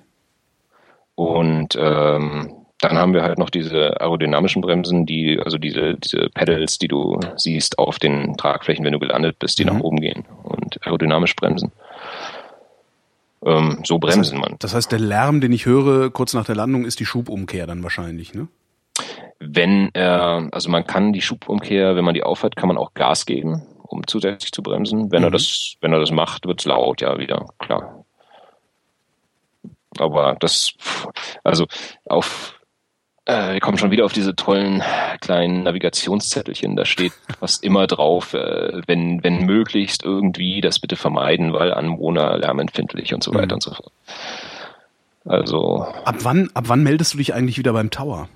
Und 1.15 1.75
ähm, 1.79 2.53
dann 2.79 2.97
haben 2.97 3.13
wir 3.13 3.23
halt 3.23 3.39
noch 3.39 3.49
diese 3.49 3.99
aerodynamischen 3.99 4.61
Bremsen, 4.61 5.07
die, 5.07 5.39
also 5.43 5.57
diese, 5.57 5.95
diese 5.95 6.29
Pedals, 6.33 6.77
die 6.77 6.87
du 6.87 7.19
siehst 7.35 7.79
auf 7.79 7.97
den 7.97 8.37
Tragflächen, 8.37 8.85
wenn 8.85 8.93
du 8.93 8.99
gelandet 8.99 9.39
bist, 9.39 9.57
die 9.57 9.65
Mhm. 9.65 9.73
nach 9.73 9.79
oben 9.81 9.99
gehen 9.99 10.25
und 10.43 10.79
aerodynamisch 10.85 11.35
bremsen. 11.35 11.71
Ähm, 13.43 13.79
so 13.83 13.97
bremsen 13.99 14.39
man. 14.39 14.55
Das 14.59 14.73
heißt, 14.73 14.91
der 14.91 14.99
Lärm, 14.99 15.41
den 15.41 15.51
ich 15.53 15.65
höre 15.65 16.09
kurz 16.11 16.33
nach 16.33 16.45
der 16.45 16.55
Landung, 16.55 16.85
ist 16.85 16.99
die 16.99 17.05
Schubumkehr 17.05 17.67
dann 17.67 17.83
wahrscheinlich, 17.83 18.33
ne? 18.33 18.47
Wenn 19.39 19.89
er, 19.93 20.47
also 20.51 20.69
man 20.69 20.85
kann 20.85 21.13
die 21.13 21.21
Schubumkehr, 21.21 21.95
wenn 21.95 22.05
man 22.05 22.13
die 22.15 22.23
aufhat, 22.23 22.55
kann 22.55 22.67
man 22.67 22.77
auch 22.77 22.93
Gas 22.95 23.25
geben, 23.25 23.61
um 23.83 24.05
zusätzlich 24.07 24.51
zu 24.51 24.63
bremsen. 24.63 25.11
Wenn 25.11 25.23
er 25.23 25.29
Mhm. 25.29 25.33
das, 25.33 25.75
wenn 25.81 25.93
er 25.93 25.99
das 25.99 26.11
macht, 26.11 26.45
wird's 26.47 26.65
laut, 26.65 27.01
ja 27.01 27.17
wieder, 27.19 27.45
klar. 27.59 28.03
Aber 29.99 30.35
das, 30.39 30.73
also 31.43 31.65
auf, 32.05 32.59
äh, 33.25 33.53
wir 33.53 33.59
kommen 33.59 33.77
schon 33.77 33.91
wieder 33.91 34.05
auf 34.05 34.13
diese 34.13 34.35
tollen 34.35 34.83
kleinen 35.21 35.63
Navigationszettelchen. 35.63 36.75
Da 36.75 36.85
steht 36.85 37.13
fast 37.39 37.63
immer 37.63 37.87
drauf, 37.87 38.33
äh, 38.33 38.81
wenn, 38.87 39.23
wenn 39.23 39.45
möglichst 39.45 40.03
irgendwie 40.03 40.61
das 40.61 40.79
bitte 40.79 40.95
vermeiden, 40.95 41.53
weil 41.53 41.73
Anwohner 41.73 42.37
lärmempfindlich 42.37 43.13
und 43.13 43.23
so 43.23 43.33
weiter 43.33 43.47
Mhm. 43.47 43.53
und 43.53 43.63
so 43.63 43.73
fort. 43.73 43.91
Also 45.25 45.81
Ab 46.05 46.15
wann, 46.19 46.49
ab 46.53 46.65
wann 46.67 46.83
meldest 46.83 47.13
du 47.13 47.17
dich 47.17 47.33
eigentlich 47.33 47.57
wieder 47.57 47.73
beim 47.73 47.89
Tower? 47.89 48.29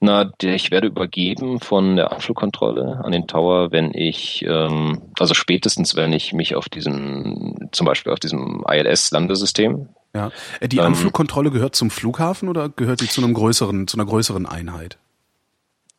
Na, 0.00 0.30
ich 0.42 0.70
werde 0.70 0.88
übergeben 0.88 1.60
von 1.60 1.96
der 1.96 2.12
Anflugkontrolle 2.12 3.00
an 3.02 3.12
den 3.12 3.26
Tower, 3.26 3.72
wenn 3.72 3.92
ich, 3.94 4.44
ähm, 4.46 5.02
also 5.18 5.32
spätestens, 5.34 5.96
wenn 5.96 6.12
ich 6.12 6.32
mich 6.32 6.54
auf 6.54 6.68
diesem, 6.68 7.68
zum 7.72 7.86
Beispiel 7.86 8.12
auf 8.12 8.20
diesem 8.20 8.64
ILS-Landesystem, 8.68 9.88
Ja. 10.14 10.30
Äh, 10.60 10.68
Die 10.68 10.78
Ähm, 10.78 10.84
Anflugkontrolle 10.86 11.50
gehört 11.50 11.74
zum 11.74 11.90
Flughafen 11.90 12.48
oder 12.48 12.68
gehört 12.68 13.00
sie 13.00 13.08
zu 13.08 13.22
einem 13.22 13.34
größeren, 13.34 13.86
zu 13.86 13.96
einer 13.96 14.06
größeren 14.06 14.46
Einheit? 14.46 14.98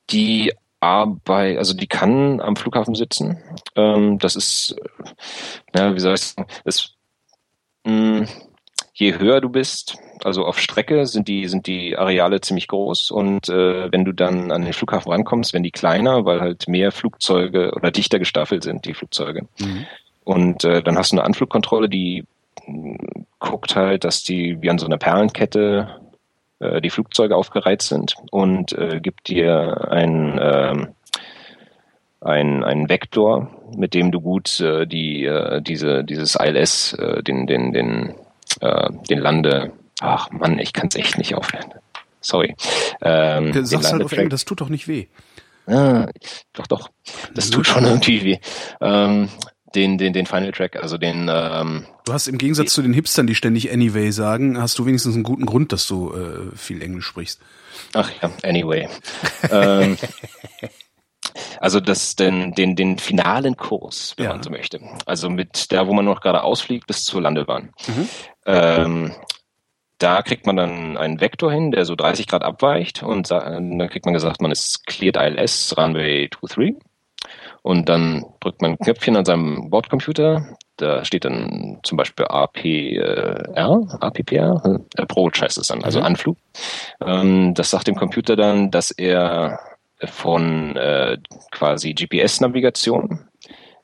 die 0.09 0.53
Arbeit, 0.79 1.57
also 1.57 1.73
die 1.73 1.87
kann 1.87 2.39
am 2.39 2.55
Flughafen 2.55 2.95
sitzen. 2.95 3.37
Ähm, 3.75 4.19
das 4.19 4.35
ist, 4.35 4.75
äh, 5.73 5.79
ja, 5.79 5.95
wie 5.95 5.99
soll 5.99 6.13
ich 6.13 6.21
sagen, 6.21 6.47
das, 6.63 6.91
mh, 7.85 8.25
je 8.97 9.19
höher 9.19 9.41
du 9.41 9.49
bist, 9.49 9.99
also 10.23 10.43
auf 10.43 10.59
Strecke 10.59 11.05
sind 11.05 11.27
die, 11.27 11.47
sind 11.47 11.67
die 11.67 11.95
Areale 11.95 12.41
ziemlich 12.41 12.67
groß 12.67 13.11
und 13.11 13.47
äh, 13.47 13.91
wenn 13.91 14.05
du 14.05 14.11
dann 14.11 14.51
an 14.51 14.63
den 14.63 14.73
Flughafen 14.73 15.11
rankommst, 15.11 15.53
werden 15.53 15.63
die 15.63 15.71
kleiner, 15.71 16.25
weil 16.25 16.41
halt 16.41 16.67
mehr 16.67 16.91
Flugzeuge 16.91 17.73
oder 17.75 17.91
dichter 17.91 18.17
gestaffelt 18.17 18.63
sind, 18.63 18.85
die 18.85 18.95
Flugzeuge. 18.95 19.47
Mhm. 19.59 19.85
Und 20.23 20.63
äh, 20.63 20.81
dann 20.81 20.97
hast 20.97 21.11
du 21.11 21.17
eine 21.17 21.25
Anflugkontrolle, 21.25 21.89
die 21.89 22.25
mh, 22.65 22.97
guckt 23.37 23.75
halt, 23.75 24.03
dass 24.03 24.23
die 24.23 24.59
wie 24.61 24.69
an 24.71 24.79
so 24.79 24.87
einer 24.87 24.97
Perlenkette 24.97 26.01
äh, 26.57 26.81
die 26.81 26.89
Flugzeuge 26.89 27.35
aufgereiht 27.35 27.83
sind 27.83 28.15
und 28.31 28.73
äh, 28.73 28.99
gibt 28.99 29.27
dir 29.27 29.91
ein, 29.91 30.39
ähm, 30.41 30.87
ein, 32.19 32.63
ein 32.63 32.89
Vektor, 32.89 33.51
mit 33.75 33.93
dem 33.93 34.11
du 34.11 34.21
gut 34.21 34.59
äh, 34.59 34.87
die, 34.87 35.23
äh, 35.25 35.61
diese, 35.61 36.03
dieses 36.03 36.33
ILS, 36.33 36.93
äh, 36.93 37.21
den, 37.21 37.45
den, 37.45 37.73
den, 37.73 38.15
äh, 38.61 38.89
den 39.09 39.19
Lande, 39.19 39.73
ach 39.99 40.29
Mann, 40.31 40.59
ich 40.59 40.73
kann 40.73 40.87
es 40.87 40.95
echt 40.95 41.17
nicht 41.17 41.35
aufhören. 41.35 41.73
Sorry. 42.21 42.55
Ähm, 43.01 43.51
den 43.51 43.65
Sag's 43.65 43.91
halt 43.91 44.03
auf 44.03 44.11
Englisch, 44.11 44.31
das 44.31 44.45
tut 44.45 44.61
doch 44.61 44.69
nicht 44.69 44.87
weh. 44.87 45.07
Ah, 45.67 46.07
doch, 46.53 46.67
doch. 46.67 46.89
Das 47.33 47.49
tut 47.49 47.67
schon 47.67 47.85
irgendwie 47.85 48.23
weh. 48.23 48.37
Ähm, 48.81 49.29
den, 49.75 49.97
den, 49.97 50.13
den 50.13 50.25
Final 50.25 50.51
Track, 50.51 50.77
also 50.77 50.97
den, 50.97 51.29
ähm, 51.31 51.85
Du 52.05 52.13
hast 52.13 52.27
im 52.27 52.37
Gegensatz 52.37 52.73
zu 52.73 52.81
den 52.81 52.93
Hipstern, 52.93 53.27
die 53.27 53.35
ständig 53.35 53.71
Anyway 53.71 54.11
sagen, 54.11 54.59
hast 54.59 54.79
du 54.79 54.85
wenigstens 54.85 55.15
einen 55.15 55.23
guten 55.23 55.45
Grund, 55.45 55.73
dass 55.73 55.87
du 55.87 56.13
äh, 56.13 56.55
viel 56.55 56.81
Englisch 56.81 57.05
sprichst. 57.05 57.41
ach 57.93 58.09
ja, 58.21 58.31
anyway. 58.43 58.87
ähm, 59.51 59.97
Also 61.59 61.79
das 61.79 62.15
den, 62.15 62.53
den, 62.53 62.75
den 62.75 62.97
finalen 62.97 63.57
Kurs, 63.57 64.13
wenn 64.17 64.25
Ja. 64.25 64.31
man 64.33 64.43
so 64.43 64.49
möchte. 64.49 64.79
Also 65.05 65.29
mit 65.29 65.71
da, 65.71 65.87
wo 65.87 65.93
man 65.93 66.05
noch 66.05 66.21
gerade 66.21 66.43
ausfliegt, 66.43 66.87
bis 66.87 67.03
zur 67.05 67.21
Landebahn. 67.21 67.71
Ähm, 68.45 69.13
da 69.99 70.21
kriegt 70.21 70.45
man 70.45 70.55
dann 70.55 70.95
einen 70.97 71.19
Vektor 71.21 71.51
hin, 71.51 71.71
der 71.71 71.85
so 71.85 71.95
30 71.95 72.27
Grad 72.27 72.43
abweicht 72.43 73.01
und 73.03 73.31
dann 73.31 73.79
kriegt 73.89 74.05
man 74.05 74.13
gesagt, 74.13 74.41
man 74.41 74.51
ist 74.51 74.85
cleared 74.85 75.17
ILS, 75.17 75.75
Runway 75.77 76.29
23. 76.29 76.75
Und 77.63 77.89
dann 77.89 78.23
drückt 78.39 78.61
man 78.61 78.71
ein 78.71 78.77
Knöpfchen 78.77 79.17
an 79.17 79.25
seinem 79.25 79.69
Bordcomputer. 79.69 80.55
Da 80.77 81.03
steht 81.03 81.25
dann 81.25 81.79
zum 81.83 81.97
Beispiel 81.97 82.25
APR, 82.27 83.97
APPR, 83.99 84.61
äh, 84.95 85.01
Approach 85.01 85.41
heißt 85.41 85.57
es 85.57 85.67
dann, 85.67 85.83
also 85.83 85.99
Mhm. 85.99 86.05
Anflug. 86.05 86.37
Ähm, 87.05 87.53
das 87.55 87.71
sagt 87.71 87.87
dem 87.87 87.95
Computer 87.95 88.35
dann, 88.35 88.71
dass 88.71 88.91
er 88.91 89.59
von 90.05 90.75
äh, 90.75 91.17
quasi 91.51 91.93
GPS-Navigation, 91.93 93.27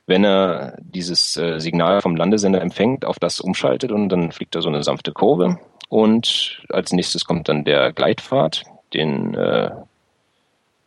wenn 0.06 0.24
er 0.24 0.76
dieses 0.80 1.36
äh, 1.36 1.58
Signal 1.58 2.00
vom 2.00 2.16
Landesender 2.16 2.60
empfängt, 2.60 3.04
auf 3.04 3.18
das 3.18 3.40
umschaltet 3.40 3.90
und 3.90 4.08
dann 4.08 4.32
fliegt 4.32 4.54
er 4.54 4.62
so 4.62 4.68
eine 4.68 4.82
sanfte 4.82 5.12
Kurve. 5.12 5.58
Und 5.88 6.62
als 6.68 6.92
nächstes 6.92 7.24
kommt 7.24 7.48
dann 7.48 7.64
der 7.64 7.92
Gleitpfad, 7.92 8.64
den, 8.92 9.34
äh, 9.34 9.70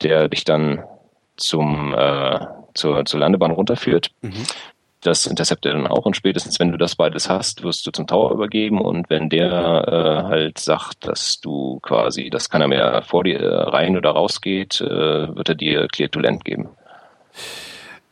der 0.01 0.27
dich 0.27 0.43
dann 0.43 0.83
zum, 1.35 1.93
äh, 1.93 2.39
zur, 2.73 3.05
zur 3.05 3.19
Landebahn 3.19 3.51
runterführt. 3.51 4.11
Das 5.07 5.25
interceptet 5.25 5.71
er 5.71 5.77
dann 5.77 5.87
auch 5.87 6.05
und 6.05 6.17
spätestens, 6.17 6.59
wenn 6.59 6.73
du 6.73 6.77
das 6.77 6.97
beides 6.97 7.29
hast, 7.29 7.63
wirst 7.63 7.87
du 7.87 7.91
zum 7.91 8.07
Tower 8.07 8.33
übergeben 8.33 8.81
und 8.81 9.09
wenn 9.09 9.29
der 9.29 9.87
äh, 9.87 10.23
halt 10.27 10.59
sagt, 10.59 11.07
dass 11.07 11.39
du 11.39 11.79
quasi, 11.79 12.29
dass 12.29 12.49
keiner 12.49 12.67
mehr 12.67 13.01
vor 13.03 13.23
dir 13.23 13.39
äh, 13.39 13.69
rein 13.69 13.95
oder 13.95 14.09
rausgeht, 14.09 14.81
äh, 14.81 15.33
wird 15.33 15.47
er 15.47 15.55
dir 15.55 15.87
Clear 15.87 16.11
to 16.11 16.19
Land 16.19 16.43
geben. 16.43 16.67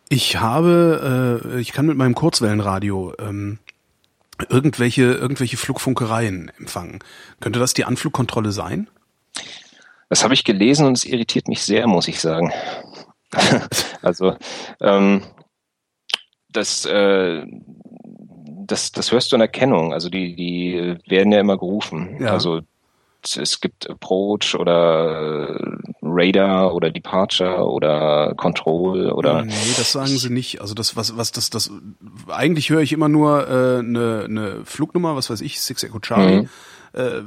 Ich 0.08 0.38
habe, 0.38 1.42
äh, 1.44 1.60
ich 1.60 1.74
kann 1.74 1.86
mit 1.86 1.98
meinem 1.98 2.16
Kurzwellenradio 2.16 3.14
ähm, 3.20 3.60
irgendwelche, 4.48 5.04
irgendwelche 5.04 5.58
Flugfunkereien 5.58 6.50
empfangen. 6.58 7.00
Könnte 7.42 7.60
das 7.60 7.74
die 7.74 7.84
Anflugkontrolle 7.84 8.54
sein? 8.54 8.88
Das 10.08 10.24
habe 10.24 10.34
ich 10.34 10.46
gelesen 10.46 10.88
und 10.88 10.96
es 10.96 11.04
irritiert 11.04 11.50
mich 11.50 11.62
sehr, 11.62 11.88
muss 11.88 12.08
ich 12.08 12.22
sagen. 12.22 12.54
also 14.02 14.38
ähm, 14.80 15.24
das, 16.56 16.86
äh, 16.86 17.44
das, 18.68 18.92
das 18.92 19.12
hörst 19.12 19.32
du 19.32 19.36
in 19.36 19.42
Erkennung. 19.42 19.94
Also 19.94 20.10
die, 20.10 20.36
die 20.36 20.96
werden 21.08 21.32
ja 21.32 21.40
immer 21.40 21.58
gerufen. 21.58 22.18
Ja. 22.20 22.32
Also 22.32 22.62
es 23.38 23.60
gibt 23.60 23.90
Approach 23.90 24.56
oder 24.56 25.50
äh, 25.50 25.76
Radar 26.04 26.76
oder 26.76 26.92
Departure 26.92 27.68
oder 27.68 28.34
Control 28.38 29.10
oder 29.12 29.44
Nee, 29.44 29.54
das 29.78 29.94
sagen 29.94 30.08
sie 30.08 30.30
nicht. 30.30 30.62
Also 30.62 30.76
das, 30.76 30.96
was, 30.96 31.18
was, 31.18 31.32
das, 31.32 31.50
das, 31.50 31.72
eigentlich 32.28 32.70
höre 32.70 32.82
ich 32.82 32.94
immer 32.94 33.10
nur 33.10 33.48
äh, 33.48 33.80
eine, 33.80 34.26
eine 34.26 34.66
Flugnummer, 34.66 35.16
was 35.16 35.30
weiß 35.32 35.42
ich, 35.42 35.60
Six 35.60 35.84
Echo 35.84 36.00
Charlie, 36.00 36.42
Mhm. 36.42 36.50
äh, 36.94 37.22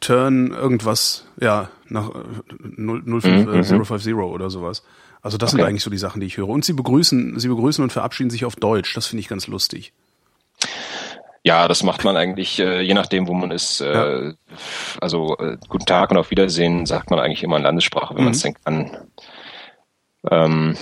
Turn 0.00 0.52
irgendwas, 0.52 1.26
ja, 1.40 1.68
nach 1.88 2.10
äh, 2.10 2.22
0, 2.60 3.02
05, 3.20 3.46
Mhm, 3.46 3.54
äh, 3.54 3.84
050 3.84 4.14
oder 4.14 4.50
sowas. 4.50 4.84
Also 5.24 5.38
das 5.38 5.50
sind 5.52 5.60
Okay. 5.60 5.68
eigentlich 5.70 5.82
so 5.82 5.90
die 5.90 5.98
Sachen, 5.98 6.20
die 6.20 6.26
ich 6.26 6.36
höre. 6.36 6.48
Und 6.50 6.64
sie 6.64 6.74
begrüßen, 6.74 7.38
sie 7.40 7.48
begrüßen 7.48 7.82
und 7.82 7.92
verabschieden 7.92 8.30
sich 8.30 8.44
auf 8.44 8.56
Deutsch. 8.56 8.94
Das 8.94 9.06
finde 9.06 9.20
ich 9.20 9.28
ganz 9.28 9.46
lustig. 9.46 9.92
Ja, 11.42 11.66
das 11.66 11.82
macht 11.82 12.04
man 12.04 12.16
eigentlich, 12.16 12.58
äh, 12.60 12.80
je 12.82 12.94
nachdem, 12.94 13.26
wo 13.26 13.34
man 13.34 13.50
ist. 13.50 13.80
Äh, 13.80 14.34
Also 15.00 15.36
äh, 15.38 15.56
guten 15.68 15.86
Tag 15.86 16.10
und 16.10 16.16
auf 16.18 16.30
Wiedersehen 16.30 16.86
sagt 16.86 17.10
man 17.10 17.18
eigentlich 17.18 17.42
immer 17.42 17.56
in 17.56 17.62
Landessprache, 17.64 18.14
wenn 18.14 18.20
Mhm. 18.20 18.24
man 18.26 18.32
es 18.34 18.42
denn 18.42 18.54
kann. 18.64 18.90
Ähm, 20.30 20.76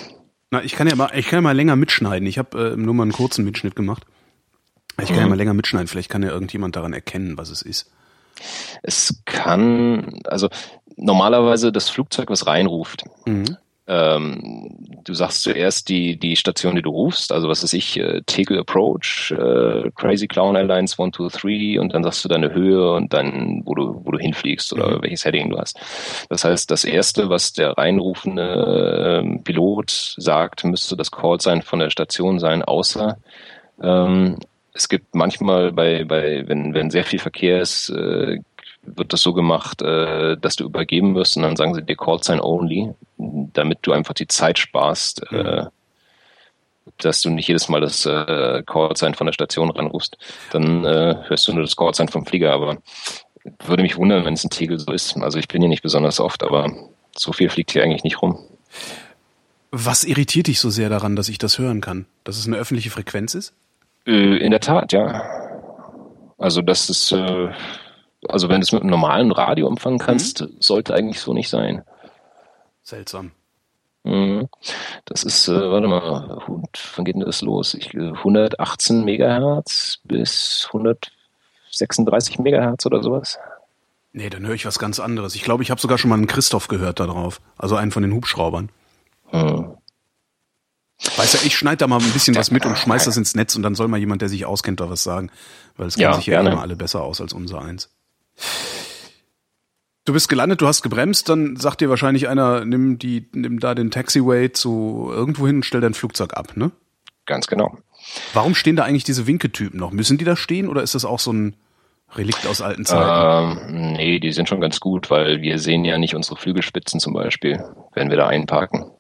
Na, 0.51 0.63
ich 0.63 0.73
kann 0.73 0.87
ja 0.89 0.95
mal, 0.97 1.11
ich 1.15 1.27
kann 1.29 1.39
ja 1.39 1.41
mal 1.43 1.57
länger 1.57 1.77
mitschneiden. 1.77 2.27
Ich 2.29 2.39
habe 2.39 2.73
äh, 2.73 2.77
nur 2.77 2.95
mal 2.95 3.05
einen 3.05 3.13
kurzen 3.13 3.45
Mitschnitt 3.45 3.75
gemacht. 3.75 4.05
Ich 5.01 5.09
kann 5.09 5.17
ja 5.19 5.23
Mhm. 5.25 5.31
mal 5.31 5.37
länger 5.39 5.55
mitschneiden. 5.55 5.89
Vielleicht 5.89 6.11
kann 6.11 6.23
ja 6.23 6.31
irgendjemand 6.31 6.77
daran 6.77 6.93
erkennen, 6.93 7.39
was 7.39 7.51
es 7.51 7.63
ist. 7.63 7.91
es 8.83 9.23
kann, 9.25 10.21
also 10.25 10.49
normalerweise 10.97 11.71
das 11.71 11.89
Flugzeug, 11.91 12.29
was 12.31 12.47
reinruft, 12.47 13.05
Mhm. 13.27 13.57
Ähm, 13.89 14.77
du 15.05 15.13
sagst 15.15 15.43
zuerst 15.43 15.89
die, 15.89 16.17
die 16.17 16.37
Station, 16.37 16.77
die 16.77 16.83
du 16.83 16.91
rufst, 16.91 17.33
also 17.33 17.49
was 17.49 17.65
ist 17.65 17.73
ich, 17.73 17.99
äh, 17.99 18.23
Tegel 18.27 18.61
Approach, 18.61 19.33
äh, 19.33 19.91
Crazy 19.97 20.29
Clown 20.29 20.55
Airlines 20.55 20.95
123 20.95 21.79
und 21.79 21.93
dann 21.93 22.05
sagst 22.05 22.25
du 22.25 22.29
deine 22.29 22.55
Höhe 22.55 22.93
und 22.93 23.13
dann, 23.13 23.63
wo 23.65 23.75
du, 23.75 24.01
wo 24.05 24.13
du 24.13 24.19
hinfliegst 24.19 24.73
oder 24.73 24.99
Mhm. 24.99 25.03
welches 25.03 25.25
Heading 25.25 25.51
du 25.51 25.59
hast. 25.59 25.79
Das 26.29 26.45
heißt, 26.45 26.71
das 26.71 26.85
erste, 26.85 27.29
was 27.29 27.53
der 27.53 27.71
reinrufende 27.73 29.21
ähm, 29.23 29.43
Pilot 29.43 30.15
sagt, 30.17 30.65
müsste 30.65 30.97
das 30.97 31.11
Call 31.11 31.41
sein 31.41 31.63
von 31.63 31.81
der 31.81 31.91
Station 31.91 32.39
sein, 32.39 32.63
außer 32.63 33.19
ähm, 33.83 34.37
es 34.75 34.89
gibt 34.89 35.15
manchmal 35.15 35.73
bei, 35.73 36.05
bei 36.05 36.45
wenn, 36.47 36.73
wenn 36.73 36.91
sehr 36.91 37.05
viel 37.05 37.19
Verkehr 37.19 37.61
ist, 37.61 37.91
äh, 37.91 38.39
wird 38.83 39.13
das 39.13 39.23
so 39.23 39.33
gemacht, 39.33 39.83
äh, 39.83 40.37
dass 40.37 40.57
du 40.57 40.65
übergeben 40.65 41.15
wirst 41.15 41.37
und 41.37 41.43
dann 41.43 41.57
sagen 41.57 41.75
sie 41.75 41.83
dir 41.83 41.97
Call 41.97 42.23
Sign 42.23 42.41
Only, 42.41 42.93
damit 43.17 43.79
du 43.83 43.93
einfach 43.93 44.15
die 44.15 44.27
Zeit 44.27 44.59
sparst, 44.59 45.23
äh, 45.33 45.67
dass 46.99 47.21
du 47.23 47.31
nicht 47.31 47.49
jedes 47.49 47.69
Mal 47.69 47.81
das 47.81 48.07
äh, 48.07 48.63
Call 48.67 48.97
Sign 48.97 49.15
von 49.15 49.27
der 49.27 49.33
Station 49.35 49.71
ranrufst. 49.71 50.17
Dann 50.51 50.85
äh, 50.85 51.17
hörst 51.29 51.47
du 51.47 51.53
nur 51.53 51.63
das 51.63 51.77
Call 51.77 51.95
Sign 51.95 52.09
vom 52.09 52.27
Flieger, 52.27 52.53
aber 52.53 52.79
würde 53.65 53.83
mich 53.83 53.97
wundern, 53.97 54.25
wenn 54.25 54.35
es 54.35 54.45
ein 54.45 54.51
Tegel 54.51 54.79
so 54.79 54.93
ist. 54.93 55.17
Also 55.17 55.39
ich 55.39 55.49
bin 55.49 55.63
hier 55.63 55.69
nicht 55.69 55.83
besonders 55.83 56.21
oft, 56.21 56.43
aber 56.43 56.73
so 57.17 57.33
viel 57.33 57.49
fliegt 57.49 57.73
hier 57.73 57.83
eigentlich 57.83 58.05
nicht 58.05 58.23
rum. 58.23 58.39
Was 59.71 60.05
irritiert 60.05 60.49
dich 60.49 60.61
so 60.61 60.71
sehr 60.71 60.89
daran, 60.89 61.17
dass 61.17 61.29
ich 61.29 61.39
das 61.39 61.59
hören 61.59 61.81
kann? 61.81 62.07
Dass 62.25 62.37
es 62.37 62.47
eine 62.47 62.57
öffentliche 62.57 62.91
Frequenz 62.91 63.35
ist? 63.35 63.55
Äh, 64.07 64.37
in 64.37 64.51
der 64.51 64.61
Tat, 64.61 64.93
ja. 64.93 65.23
Also 66.39 66.61
das 66.61 66.91
ist, 66.91 67.13
äh, 67.13 67.49
also 68.29 68.49
wenn 68.49 68.61
du 68.61 68.65
es 68.65 68.73
mit 68.73 68.83
einem 68.83 68.91
normalen 68.91 69.33
Radio 69.33 69.69
empfangen 69.69 69.99
kannst, 69.99 70.47
sollte 70.61 70.95
eigentlich 70.95 71.21
so 71.21 71.33
nicht 71.35 71.49
sein. 71.49 71.83
Seltsam. 72.83 73.33
Mhm. 74.05 74.49
Das 75.05 75.23
ist, 75.23 75.47
äh, 75.49 75.71
warte 75.71 75.87
mal, 75.87 76.43
wann 76.97 77.05
geht 77.05 77.15
denn 77.15 77.23
das 77.25 77.43
los? 77.43 77.75
Ich, 77.75 77.95
äh, 77.95 78.11
118 78.13 79.05
Megahertz 79.05 80.01
bis 80.05 80.67
136 80.73 82.39
Megahertz 82.41 82.85
oder 82.87 83.03
sowas. 83.03 83.39
Nee, 84.13 84.29
dann 84.29 84.47
höre 84.47 84.55
ich 84.55 84.67
was 84.67 84.79
ganz 84.79 85.01
anderes. 85.01 85.35
Ich 85.35 85.43
glaube, 85.43 85.63
ich 85.63 85.71
habe 85.71 85.81
sogar 85.81 85.97
schon 85.99 86.11
mal 86.11 86.17
einen 86.17 86.27
Christoph 86.27 86.69
gehört 86.69 87.01
da 87.01 87.07
drauf. 87.07 87.41
Also 87.57 87.77
einen 87.77 87.93
von 87.93 88.03
den 88.03 88.13
Hubschraubern. 88.13 88.71
Mhm. 89.33 89.77
Weiß 91.17 91.33
ja, 91.33 91.41
ich 91.45 91.57
schneide 91.57 91.79
da 91.79 91.87
mal 91.87 92.01
ein 92.01 92.13
bisschen 92.13 92.37
was 92.37 92.51
mit 92.51 92.65
und 92.67 92.77
schmeiß 92.79 93.05
das 93.07 93.17
ins 93.17 93.35
Netz 93.35 93.57
und 93.57 93.63
dann 93.63 93.75
soll 93.75 93.89
mal 93.89 93.99
jemand, 93.99 94.23
der 94.23 94.29
sich 94.29 94.45
auskennt, 94.47 94.81
da 94.81 94.91
was 94.91 95.03
sagen. 95.03 95.31
Weil 95.77 95.89
es 95.89 95.95
kennen 95.95 96.11
Ja, 96.11 96.15
sich 96.15 96.27
ja 96.27 96.35
gerne. 96.35 96.51
immer 96.53 96.61
alle 96.61 96.77
besser 96.77 97.03
aus 97.03 97.21
als 97.21 97.33
unser 97.33 97.63
eins. 97.63 97.89
Du 100.05 100.13
bist 100.13 100.29
gelandet, 100.29 100.61
du 100.61 100.67
hast 100.67 100.83
gebremst, 100.83 101.29
dann 101.29 101.57
sagt 101.57 101.81
dir 101.81 101.89
wahrscheinlich 101.89 102.29
einer, 102.29 102.65
nimm 102.65 102.99
die, 102.99 103.29
nimm 103.33 103.61
da 103.61 103.75
den 103.75 103.93
Taxiway 103.93 104.51
zu 104.51 105.09
irgendwo 105.13 105.47
hin 105.47 105.57
und 105.57 105.65
stell 105.65 105.81
dein 105.81 105.95
Flugzeug 105.95 106.35
ab, 106.35 106.57
ne? 106.57 106.73
Ganz 107.25 107.47
genau. 107.47 107.79
Warum 108.35 108.57
stehen 108.57 108.75
da 108.75 108.83
eigentlich 108.83 109.05
diese 109.05 109.29
Winketypen 109.29 109.79
noch? 109.79 109.93
Müssen 109.93 110.19
die 110.19 110.25
da 110.25 110.35
stehen 110.35 110.69
oder 110.69 110.83
ist 110.83 110.97
das 110.97 111.05
auch 111.05 111.21
so 111.21 111.33
ein 111.33 111.55
Relikt 112.17 112.47
aus 112.49 112.61
alten 112.61 112.85
Zeiten? 112.85 113.61
Ähm, 113.61 113.93
nee, 113.93 114.19
die 114.19 114.33
sind 114.33 114.49
schon 114.49 114.61
ganz 114.61 114.81
gut, 114.81 115.09
weil 115.09 115.41
wir 115.41 115.59
sehen 115.61 115.85
ja 115.85 115.97
nicht 115.99 116.17
unsere 116.17 116.37
Flügelspitzen 116.37 116.99
zum 116.99 117.13
Beispiel, 117.13 117.65
wenn 117.95 118.11
wir 118.11 118.17
da 118.17 118.27
einparken. 118.27 118.91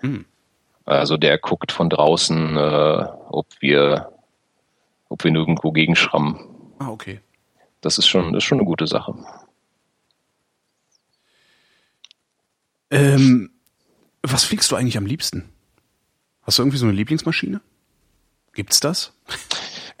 Hm. 0.00 0.24
Also 0.84 1.16
der 1.16 1.38
guckt 1.38 1.70
von 1.70 1.88
draußen, 1.88 2.56
äh, 2.56 3.04
ob 3.28 3.46
wir, 3.60 4.12
ob 5.08 5.22
wir 5.22 5.30
nirgendwo 5.30 5.70
gegenschrammen. 5.70 6.40
Ah, 6.78 6.88
okay. 6.88 7.20
Das 7.80 7.98
ist 7.98 8.06
schon, 8.08 8.32
das 8.32 8.42
ist 8.42 8.48
schon 8.48 8.58
eine 8.58 8.66
gute 8.66 8.86
Sache. 8.86 9.14
Ähm, 12.90 13.50
was 14.22 14.44
fliegst 14.44 14.70
du 14.70 14.76
eigentlich 14.76 14.96
am 14.96 15.06
liebsten? 15.06 15.48
Hast 16.42 16.58
du 16.58 16.62
irgendwie 16.62 16.78
so 16.78 16.86
eine 16.86 16.94
Lieblingsmaschine? 16.94 17.60
Gibt's 18.54 18.80
das? 18.80 19.12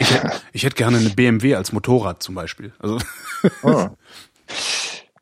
Ich 0.00 0.12
hätte, 0.14 0.30
ich 0.52 0.62
hätte 0.62 0.76
gerne 0.76 0.98
eine 0.98 1.10
BMW 1.10 1.56
als 1.56 1.72
Motorrad 1.72 2.22
zum 2.22 2.36
Beispiel. 2.36 2.72
Also, 2.78 2.98
Ah. 3.64 3.90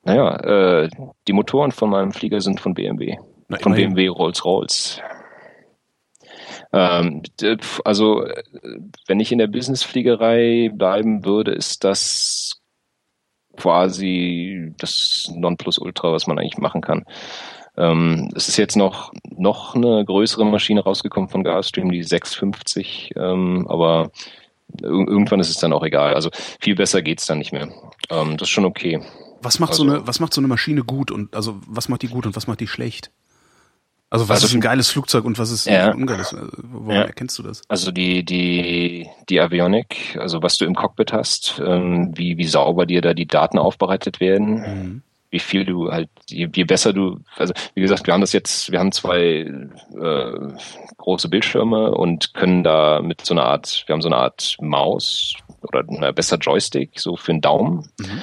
Naja, 0.05 0.37
äh, 0.37 0.91
die 1.27 1.33
Motoren 1.33 1.73
von 1.73 1.89
meinem 1.89 2.13
Flieger 2.13 2.43
sind 2.43 2.61
von 2.61 2.75
BMW. 2.75 3.17
Na, 3.49 3.59
von. 3.59 3.73
BMW 3.73 4.09
Rolls-Royce. 4.09 5.01
Ähm, 6.73 7.23
also, 7.85 8.27
wenn 9.07 9.21
ich 9.21 9.33
in 9.33 9.39
der 9.39 9.47
Businessfliegerei 9.47 10.71
bleiben 10.75 11.25
würde, 11.25 11.53
ist 11.53 11.85
das 11.85 12.61
quasi 13.57 14.73
das 14.79 15.31
Nonplusultra, 15.35 16.13
was 16.13 16.27
man 16.27 16.39
eigentlich 16.39 16.59
machen 16.59 16.81
kann. 16.83 17.05
Ähm, 17.79 18.31
es 18.35 18.49
ist 18.49 18.57
jetzt 18.57 18.77
noch, 18.77 19.13
noch 19.31 19.75
eine 19.75 20.05
größere 20.05 20.45
Maschine 20.47 20.83
rausgekommen 20.83 21.29
von 21.29 21.45
Gulfstream, 21.45 21.91
die 21.91 22.03
650, 22.03 23.13
ähm, 23.17 23.67
aber 23.69 24.11
ir 24.83 24.89
irgendwann 24.89 25.41
ist 25.41 25.51
es 25.51 25.57
dann 25.59 25.73
auch 25.73 25.85
egal. 25.85 26.15
Also 26.15 26.31
viel 26.61 26.75
besser 26.75 27.03
geht's 27.03 27.27
dann 27.27 27.39
nicht 27.39 27.53
mehr. 27.53 27.69
Ähm, 28.11 28.37
das 28.37 28.49
ist 28.49 28.51
schon 28.51 28.65
okay. 28.65 29.01
was 29.43 29.59
macht 29.61 29.75
so 29.75 29.83
Also- 29.85 29.95
eine, 29.97 30.07
was 30.07 30.21
macht 30.21 30.33
so 30.35 30.41
eine 30.41 30.49
Maschine 30.49 30.83
gut 30.85 31.11
und 31.11 31.37
also 31.37 31.59
was 31.67 31.89
macht 31.89 32.03
die 32.03 32.09
gut 32.09 32.27
und 32.27 32.35
was 32.37 32.47
macht 32.47 32.61
die 32.61 32.67
schlecht? 32.67 33.11
Also 34.09 34.29
was 34.29 34.37
Also- 34.37 34.47
ist 34.47 34.55
ein 34.55 34.61
geiles 34.61 34.89
Flugzeug 34.91 35.25
und 35.25 35.39
was 35.39 35.51
ist 35.51 35.67
Ja. 35.67 35.91
ein 35.91 35.97
ungeiles? 36.03 36.33
Also, 36.33 36.47
Woran 36.59 36.95
Ja. 36.97 37.03
erkennst 37.03 37.39
du 37.39 37.43
das? 37.43 37.63
Also 37.69 37.91
die, 37.91 38.25
die, 38.25 39.09
die 39.29 39.41
Avionik, 39.41 40.17
also 40.21 40.43
was 40.43 40.57
du 40.57 40.65
im 40.65 40.75
Cockpit 40.77 41.13
hast, 41.13 41.61
ähm, 41.65 42.13
wie, 42.17 42.39
wie 42.39 42.45
sauber 42.47 42.87
dir 42.87 43.01
da 43.01 43.15
die 43.15 43.27
Daten 43.27 43.59
aufbereitet 43.59 44.21
werden, 44.21 44.55
Mhm. 44.61 45.03
wie 45.31 45.41
viel 45.41 45.65
du 45.65 45.91
halt, 45.91 46.09
je, 46.31 46.49
je 46.55 46.65
besser 46.65 46.93
du, 46.93 47.19
also 47.37 47.53
wie 47.75 47.81
gesagt, 47.81 48.07
wir 48.07 48.15
haben 48.15 48.21
das 48.21 48.33
jetzt, 48.33 48.71
wir 48.71 48.79
haben 48.79 48.93
zwei 48.93 49.51
äh, 50.01 50.33
große 50.99 51.29
Bildschirme 51.29 51.91
und 51.93 52.33
können 52.33 52.63
da 52.63 53.01
mit 53.03 53.27
so 53.27 53.35
einer 53.35 53.45
Art, 53.45 53.83
wir 53.87 53.93
haben 53.93 54.03
so 54.03 54.09
eine 54.09 54.19
Art 54.19 54.57
Maus 54.61 55.35
oder 55.63 55.83
na, 55.89 56.13
besser 56.13 56.37
Joystick, 56.39 57.01
so 57.01 57.17
für 57.17 57.33
den 57.33 57.41
Daumen, 57.41 57.89
Mhm. 57.99 58.23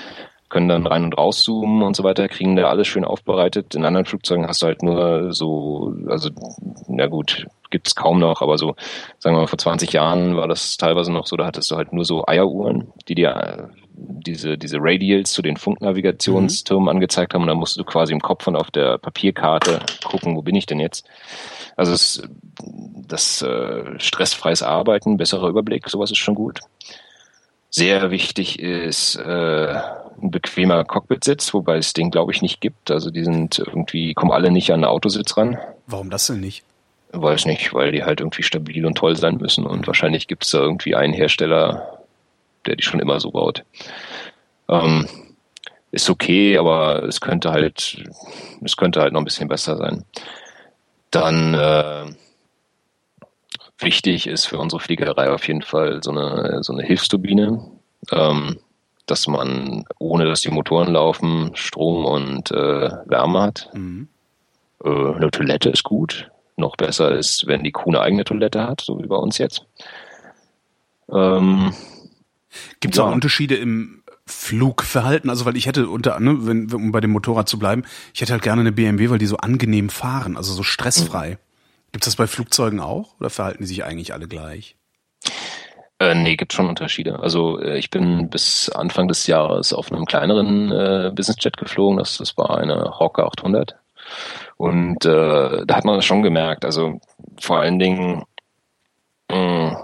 Können 0.54 0.70
dann 0.70 0.86
rein 0.86 1.04
und 1.04 1.18
raus 1.18 1.42
zoomen 1.42 1.82
und 1.82 1.96
so 1.96 2.04
weiter, 2.04 2.28
kriegen 2.28 2.56
da 2.56 2.70
alles 2.70 2.88
schön 2.88 3.06
aufbereitet. 3.06 3.74
In 3.74 3.86
anderen 3.86 4.06
Flugzeugen 4.06 4.48
hast 4.48 4.62
du 4.62 4.68
halt 4.68 4.84
nur 4.84 5.34
so, 5.34 5.96
also 6.08 6.30
na 6.88 7.08
gut, 7.08 7.48
gibt's 7.72 7.96
kaum 7.96 8.20
noch, 8.20 8.44
aber 8.44 8.60
so, 8.60 8.76
sagen 9.18 9.36
wir 9.36 9.42
mal, 9.42 9.48
vor 9.48 9.58
20 9.58 9.92
Jahren 9.94 10.38
war 10.38 10.48
das 10.48 10.78
teilweise 10.78 11.12
noch 11.12 11.26
so, 11.26 11.38
da 11.38 11.48
hattest 11.48 11.72
du 11.72 11.76
halt 11.76 11.92
nur 11.92 12.06
so 12.06 12.24
Eieruhren, 12.28 12.94
die 13.08 13.16
dir 13.16 13.72
diese, 13.96 14.56
diese 14.60 14.78
Radials 14.80 15.34
zu 15.34 15.42
den 15.42 15.58
Funknavigationstürmen 15.58 16.88
angezeigt 16.88 17.34
haben 17.34 17.42
und 17.42 17.48
dann 17.48 17.58
musst 17.58 17.80
du 17.80 17.84
quasi 17.84 18.14
im 18.14 18.22
Kopf 18.22 18.46
und 18.46 18.56
auf 18.56 18.70
der 18.70 19.00
Papierkarte 19.00 19.80
gucken, 20.06 20.36
wo 20.36 20.44
bin 20.44 20.54
ich 20.54 20.68
denn 20.68 20.80
jetzt? 20.80 21.08
Also 21.76 21.94
es, 21.94 22.22
das 23.08 23.42
äh, 23.42 24.00
stressfreies 24.00 24.62
Arbeiten, 24.62 25.18
besserer 25.18 25.48
Überblick, 25.48 25.90
sowas 25.90 26.12
ist 26.12 26.20
schon 26.20 26.36
gut. 26.36 26.60
Sehr 27.72 28.12
wichtig 28.12 28.60
ist 28.60 29.16
äh, 29.16 29.82
ein 30.22 30.32
bequemer 30.32 30.84
Cockpitsitz, 30.84 31.54
wobei 31.54 31.78
es 31.78 31.94
den 31.94 32.12
glaube 32.12 32.32
ich 32.32 32.42
nicht 32.42 32.62
gibt. 32.62 32.92
Also 32.92 33.10
die 33.10 33.24
sind 33.24 33.60
irgendwie, 33.60 34.14
kommen 34.14 34.32
alle 34.32 34.52
nicht 34.52 34.72
an 34.72 34.84
einen 34.84 34.92
Autositz 34.92 35.38
ran. 35.38 35.58
Warum 35.88 36.10
das 36.10 36.28
denn 36.28 36.40
nicht? 36.40 36.64
Weiß 37.12 37.46
nicht, 37.46 37.74
weil 37.74 37.92
die 37.92 38.04
halt 38.04 38.22
irgendwie 38.22 38.44
stabil 38.44 38.86
und 38.86 38.96
toll 38.96 39.16
sein 39.16 39.38
müssen 39.38 39.66
und 39.66 39.86
wahrscheinlich 39.86 40.28
gibt 40.28 40.46
es 40.46 40.52
da 40.52 40.60
irgendwie 40.60 40.96
einen 40.96 41.14
Hersteller, 41.14 42.00
der 42.66 42.76
die 42.76 42.84
schon 42.84 43.00
immer 43.00 43.20
so 43.20 43.32
baut. 43.32 43.64
Ähm, 44.68 45.08
ist 45.92 46.10
okay, 46.10 46.58
aber 46.58 47.04
es 47.04 47.22
könnte 47.22 47.52
halt, 47.52 48.04
es 48.64 48.78
könnte 48.78 49.02
halt 49.02 49.14
noch 49.14 49.22
ein 49.22 49.26
bisschen 49.26 49.48
besser 49.48 49.78
sein. 49.78 50.06
Dann 51.12 51.54
äh, 51.54 52.06
wichtig 53.78 54.26
ist 54.26 54.46
für 54.46 54.58
unsere 54.58 54.80
Fliegerei 54.80 55.30
auf 55.30 55.48
jeden 55.48 55.62
Fall 55.62 56.02
so 56.02 56.10
eine, 56.10 56.64
so 56.64 56.74
eine 56.74 56.82
Hilfsturbine, 56.82 57.64
ähm, 58.12 58.58
dass 59.06 59.28
man, 59.28 59.86
ohne 60.00 60.26
dass 60.26 60.42
die 60.42 60.52
Motoren 60.52 60.94
laufen, 60.94 61.52
Strom 61.56 62.06
und 62.06 62.52
äh, 62.52 62.90
Wärme 63.06 63.42
hat. 63.42 63.70
Mhm. 63.74 64.08
Äh, 64.84 64.90
eine 64.90 65.32
Toilette 65.32 65.70
ist 65.70 65.84
gut. 65.84 66.30
Noch 66.56 66.76
besser 66.76 67.12
ist, 67.18 67.48
wenn 67.48 67.64
die 67.64 67.72
Crew 67.72 67.90
eine 67.90 68.02
eigene 68.02 68.24
Toilette 68.24 68.68
hat, 68.68 68.82
so 68.82 69.00
wie 69.02 69.08
bei 69.08 69.16
uns 69.16 69.38
jetzt. 69.40 69.66
Ähm, 71.12 71.74
Gibt 72.80 72.94
es 72.94 72.98
Ja. 73.00 73.06
auch 73.08 73.12
Unterschiede 73.12 73.56
im 73.56 74.04
Flugverhalten? 74.26 75.30
Also 75.30 75.46
weil 75.46 75.58
ich 75.58 75.66
hätte 75.66 75.88
unter 75.90 76.20
ne, 76.20 76.46
wenn, 76.46 76.72
um 76.72 76.92
bei 76.92 77.02
dem 77.02 77.12
Motorrad 77.12 77.50
zu 77.50 77.58
bleiben, 77.60 77.84
ich 78.14 78.22
hätte 78.22 78.34
halt 78.34 78.44
gerne 78.44 78.62
eine 78.62 78.72
BMW, 78.72 79.10
weil 79.10 79.18
die 79.18 79.26
so 79.26 79.38
angenehm 79.38 79.90
fahren, 79.90 80.38
also 80.38 80.54
so 80.54 80.64
stressfrei. 80.64 81.38
Gibt 81.92 82.04
es 82.06 82.08
das 82.12 82.16
bei 82.16 82.28
Flugzeugen 82.28 82.80
auch 82.80 83.20
oder 83.20 83.30
verhalten 83.30 83.64
die 83.64 83.68
sich 83.68 83.84
eigentlich 83.84 84.14
alle 84.14 84.28
gleich? 84.28 84.76
Äh, 86.04 86.16
nee, 86.16 86.36
gibt 86.36 86.52
schon 86.52 86.68
Unterschiede. 86.68 87.20
Also 87.20 87.60
äh, 87.60 87.78
ich 87.78 87.90
bin 87.90 88.30
bis 88.30 88.70
Anfang 88.70 89.08
des 89.08 89.26
Jahres 89.28 89.72
auf 89.74 89.92
einem 89.92 90.06
kleineren 90.06 90.72
äh, 90.72 91.12
Businessjet 91.16 91.56
geflogen. 91.56 91.98
Das, 91.98 92.18
das 92.18 92.36
war 92.38 92.58
eine 92.58 93.00
Hawker 93.00 93.26
800. 93.28 93.76
Und 94.58 95.06
äh, 95.06 95.66
da 95.66 95.76
hat 95.76 95.86
man 95.86 95.96
das 95.96 96.06
schon 96.06 96.22
gemerkt. 96.22 96.66
Also 96.66 97.00
vor 97.40 97.60
allen 97.60 97.80
Dingen, 97.80 98.24
mh, 99.32 99.82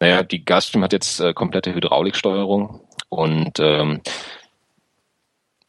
naja, 0.00 0.22
die 0.22 0.44
Gulfstream 0.44 0.84
hat 0.84 0.92
jetzt 0.92 1.20
äh, 1.20 1.32
komplette 1.32 1.74
Hydrauliksteuerung 1.74 2.80
und 3.08 3.58
ähm, 3.58 4.02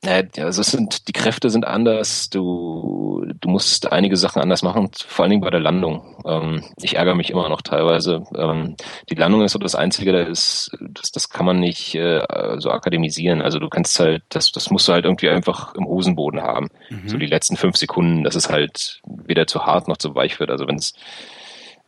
naja, 0.01 0.23
also 0.45 0.61
es 0.61 0.71
sind, 0.71 1.09
die 1.09 1.13
Kräfte 1.13 1.49
sind 1.49 1.67
anders, 1.67 2.29
du, 2.29 3.25
du 3.41 3.49
musst 3.49 3.91
einige 3.91 4.15
Sachen 4.15 4.41
anders 4.41 4.61
machen, 4.61 4.91
vor 5.05 5.23
allen 5.23 5.31
Dingen 5.31 5.41
bei 5.41 5.49
der 5.49 5.59
Landung. 5.59 6.15
Ähm, 6.25 6.63
ich 6.81 6.95
ärgere 6.95 7.15
mich 7.15 7.31
immer 7.31 7.49
noch 7.49 7.61
teilweise. 7.61 8.23
Ähm, 8.33 8.77
die 9.09 9.15
Landung 9.15 9.41
ist 9.41 9.51
so 9.51 9.59
das 9.59 9.75
Einzige, 9.75 10.13
da 10.13 10.21
ist, 10.21 10.71
das, 10.79 11.11
das 11.11 11.29
kann 11.29 11.45
man 11.45 11.59
nicht 11.59 11.95
äh, 11.95 12.25
so 12.59 12.71
akademisieren. 12.71 13.41
Also 13.41 13.59
du 13.59 13.67
kannst 13.67 13.99
halt, 13.99 14.23
das, 14.29 14.53
das 14.53 14.71
musst 14.71 14.87
du 14.87 14.93
halt 14.93 15.03
irgendwie 15.03 15.29
einfach 15.29 15.75
im 15.75 15.85
Hosenboden 15.85 16.41
haben. 16.41 16.69
So 17.05 17.17
die 17.17 17.25
letzten 17.25 17.57
fünf 17.57 17.75
Sekunden, 17.75 18.23
dass 18.23 18.35
es 18.35 18.49
halt 18.49 19.01
weder 19.05 19.47
zu 19.47 19.65
hart 19.65 19.89
noch 19.89 19.97
zu 19.97 20.15
weich 20.15 20.39
wird. 20.39 20.49
Also 20.49 20.65
wenn 20.65 20.77
es, 20.77 20.93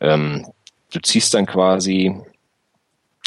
ähm, 0.00 0.46
du 0.92 1.00
ziehst 1.00 1.32
dann 1.32 1.46
quasi, 1.46 2.14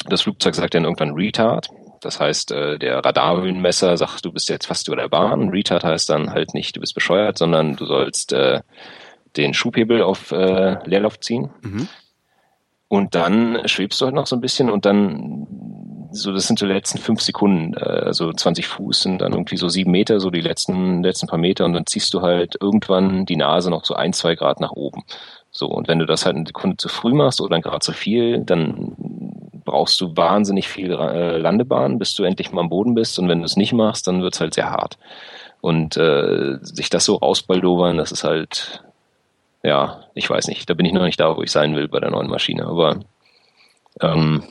das 0.08 0.22
Flugzeug 0.22 0.54
sagt 0.54 0.74
dann 0.74 0.84
irgendwann 0.84 1.14
Retard. 1.14 1.70
Das 2.00 2.20
heißt, 2.20 2.52
äh, 2.52 2.78
der 2.78 3.04
Radarhöhenmesser 3.04 3.96
sagt, 3.96 4.24
du 4.24 4.32
bist 4.32 4.48
jetzt 4.48 4.66
fast 4.66 4.88
über 4.88 4.96
der 4.96 5.08
Bahn. 5.08 5.50
Retard 5.50 5.84
heißt 5.84 6.08
dann 6.08 6.30
halt 6.30 6.54
nicht, 6.54 6.76
du 6.76 6.80
bist 6.80 6.94
bescheuert, 6.94 7.38
sondern 7.38 7.76
du 7.76 7.86
sollst 7.86 8.32
äh, 8.32 8.60
den 9.36 9.54
Schubhebel 9.54 10.02
auf 10.02 10.32
äh, 10.32 10.78
Leerlauf 10.84 11.20
ziehen. 11.20 11.50
Mhm. 11.62 11.88
Und 12.88 13.14
dann 13.14 13.66
schwebst 13.66 14.00
du 14.00 14.06
halt 14.06 14.14
noch 14.14 14.26
so 14.26 14.36
ein 14.36 14.40
bisschen 14.40 14.70
und 14.70 14.86
dann, 14.86 16.08
so 16.12 16.32
das 16.32 16.46
sind 16.46 16.58
so 16.58 16.66
die 16.66 16.72
letzten 16.72 16.98
fünf 16.98 17.20
Sekunden, 17.20 17.74
äh, 17.74 17.80
also 17.80 18.32
20 18.32 18.66
Fuß 18.68 19.02
sind 19.02 19.20
dann 19.20 19.32
irgendwie 19.32 19.56
so 19.56 19.68
sieben 19.68 19.90
Meter, 19.90 20.20
so 20.20 20.30
die 20.30 20.40
letzten, 20.40 21.02
letzten 21.02 21.26
paar 21.26 21.38
Meter 21.38 21.64
und 21.64 21.72
dann 21.72 21.86
ziehst 21.86 22.14
du 22.14 22.22
halt 22.22 22.56
irgendwann 22.60 23.26
die 23.26 23.36
Nase 23.36 23.70
noch 23.70 23.84
so 23.84 23.94
ein, 23.94 24.12
zwei 24.12 24.36
Grad 24.36 24.60
nach 24.60 24.72
oben. 24.72 25.02
So, 25.50 25.66
und 25.66 25.88
wenn 25.88 25.98
du 25.98 26.06
das 26.06 26.26
halt 26.26 26.36
eine 26.36 26.46
Sekunde 26.46 26.76
zu 26.76 26.88
früh 26.88 27.12
machst 27.12 27.40
oder 27.40 27.60
gerade 27.60 27.80
zu 27.80 27.92
viel, 27.92 28.40
dann 28.44 28.94
brauchst 29.66 30.00
du 30.00 30.16
wahnsinnig 30.16 30.68
viel 30.68 30.92
äh, 30.92 31.36
Landebahn, 31.36 31.98
bis 31.98 32.14
du 32.14 32.24
endlich 32.24 32.52
mal 32.52 32.62
am 32.62 32.70
Boden 32.70 32.94
bist. 32.94 33.18
Und 33.18 33.28
wenn 33.28 33.40
du 33.40 33.44
es 33.44 33.56
nicht 33.56 33.74
machst, 33.74 34.06
dann 34.06 34.22
wird's 34.22 34.40
halt 34.40 34.54
sehr 34.54 34.70
hart. 34.70 34.96
Und 35.60 35.98
äh, 35.98 36.58
sich 36.62 36.88
das 36.88 37.04
so 37.04 37.16
rausbaldowern, 37.16 37.98
das 37.98 38.12
ist 38.12 38.24
halt, 38.24 38.82
ja, 39.62 40.04
ich 40.14 40.30
weiß 40.30 40.48
nicht. 40.48 40.70
Da 40.70 40.74
bin 40.74 40.86
ich 40.86 40.94
noch 40.94 41.02
nicht 41.02 41.20
da, 41.20 41.36
wo 41.36 41.42
ich 41.42 41.50
sein 41.50 41.76
will 41.76 41.88
bei 41.88 42.00
der 42.00 42.10
neuen 42.10 42.30
Maschine. 42.30 42.66
Aber 42.66 43.00
ähm, 44.00 44.42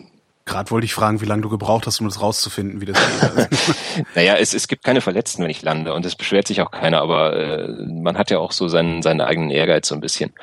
Gerade 0.45 0.69
wollte 0.69 0.85
ich 0.85 0.93
fragen, 0.93 1.21
wie 1.21 1.25
lange 1.25 1.41
du 1.41 1.49
gebraucht 1.49 1.87
hast, 1.87 1.99
um 1.99 2.07
das 2.07 2.21
rauszufinden, 2.21 2.79
wie 2.79 2.85
das 2.85 2.99
geht. 2.99 4.05
naja, 4.15 4.35
es, 4.35 4.53
es 4.53 4.67
gibt 4.67 4.83
keine 4.83 5.01
Verletzten, 5.01 5.41
wenn 5.41 5.49
ich 5.49 5.63
lande. 5.63 5.93
Und 5.93 6.05
es 6.05 6.15
beschwert 6.15 6.47
sich 6.47 6.61
auch 6.61 6.69
keiner. 6.69 7.01
Aber 7.01 7.35
äh, 7.35 7.67
man 7.87 8.15
hat 8.15 8.29
ja 8.29 8.37
auch 8.37 8.51
so 8.51 8.67
seinen, 8.67 9.01
seinen 9.01 9.21
eigenen 9.21 9.49
Ehrgeiz 9.49 9.87
so 9.87 9.95
ein 9.95 10.01
bisschen. 10.01 10.33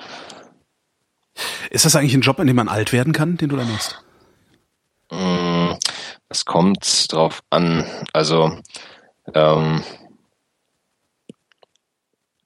Ist 1.70 1.84
das 1.84 1.94
eigentlich 1.94 2.14
ein 2.14 2.20
Job, 2.20 2.40
in 2.40 2.48
dem 2.48 2.56
man 2.56 2.68
alt 2.68 2.92
werden 2.92 3.12
kann, 3.12 3.36
den 3.36 3.48
du 3.48 3.56
da 3.56 3.64
machst? 3.64 4.02
Mm, 5.12 5.76
Es 6.28 6.44
kommt 6.46 7.12
drauf 7.12 7.42
an. 7.50 7.84
Also 8.12 8.58
ähm, 9.34 9.82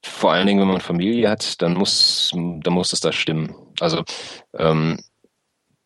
vor 0.03 0.31
allen 0.33 0.47
Dingen, 0.47 0.59
wenn 0.59 0.67
man 0.67 0.81
Familie 0.81 1.29
hat, 1.29 1.61
dann 1.61 1.73
muss, 1.75 2.31
dann 2.33 2.73
muss 2.73 2.91
es 2.93 2.99
da 2.99 3.11
stimmen. 3.11 3.55
Also 3.79 4.03
ähm, 4.53 4.99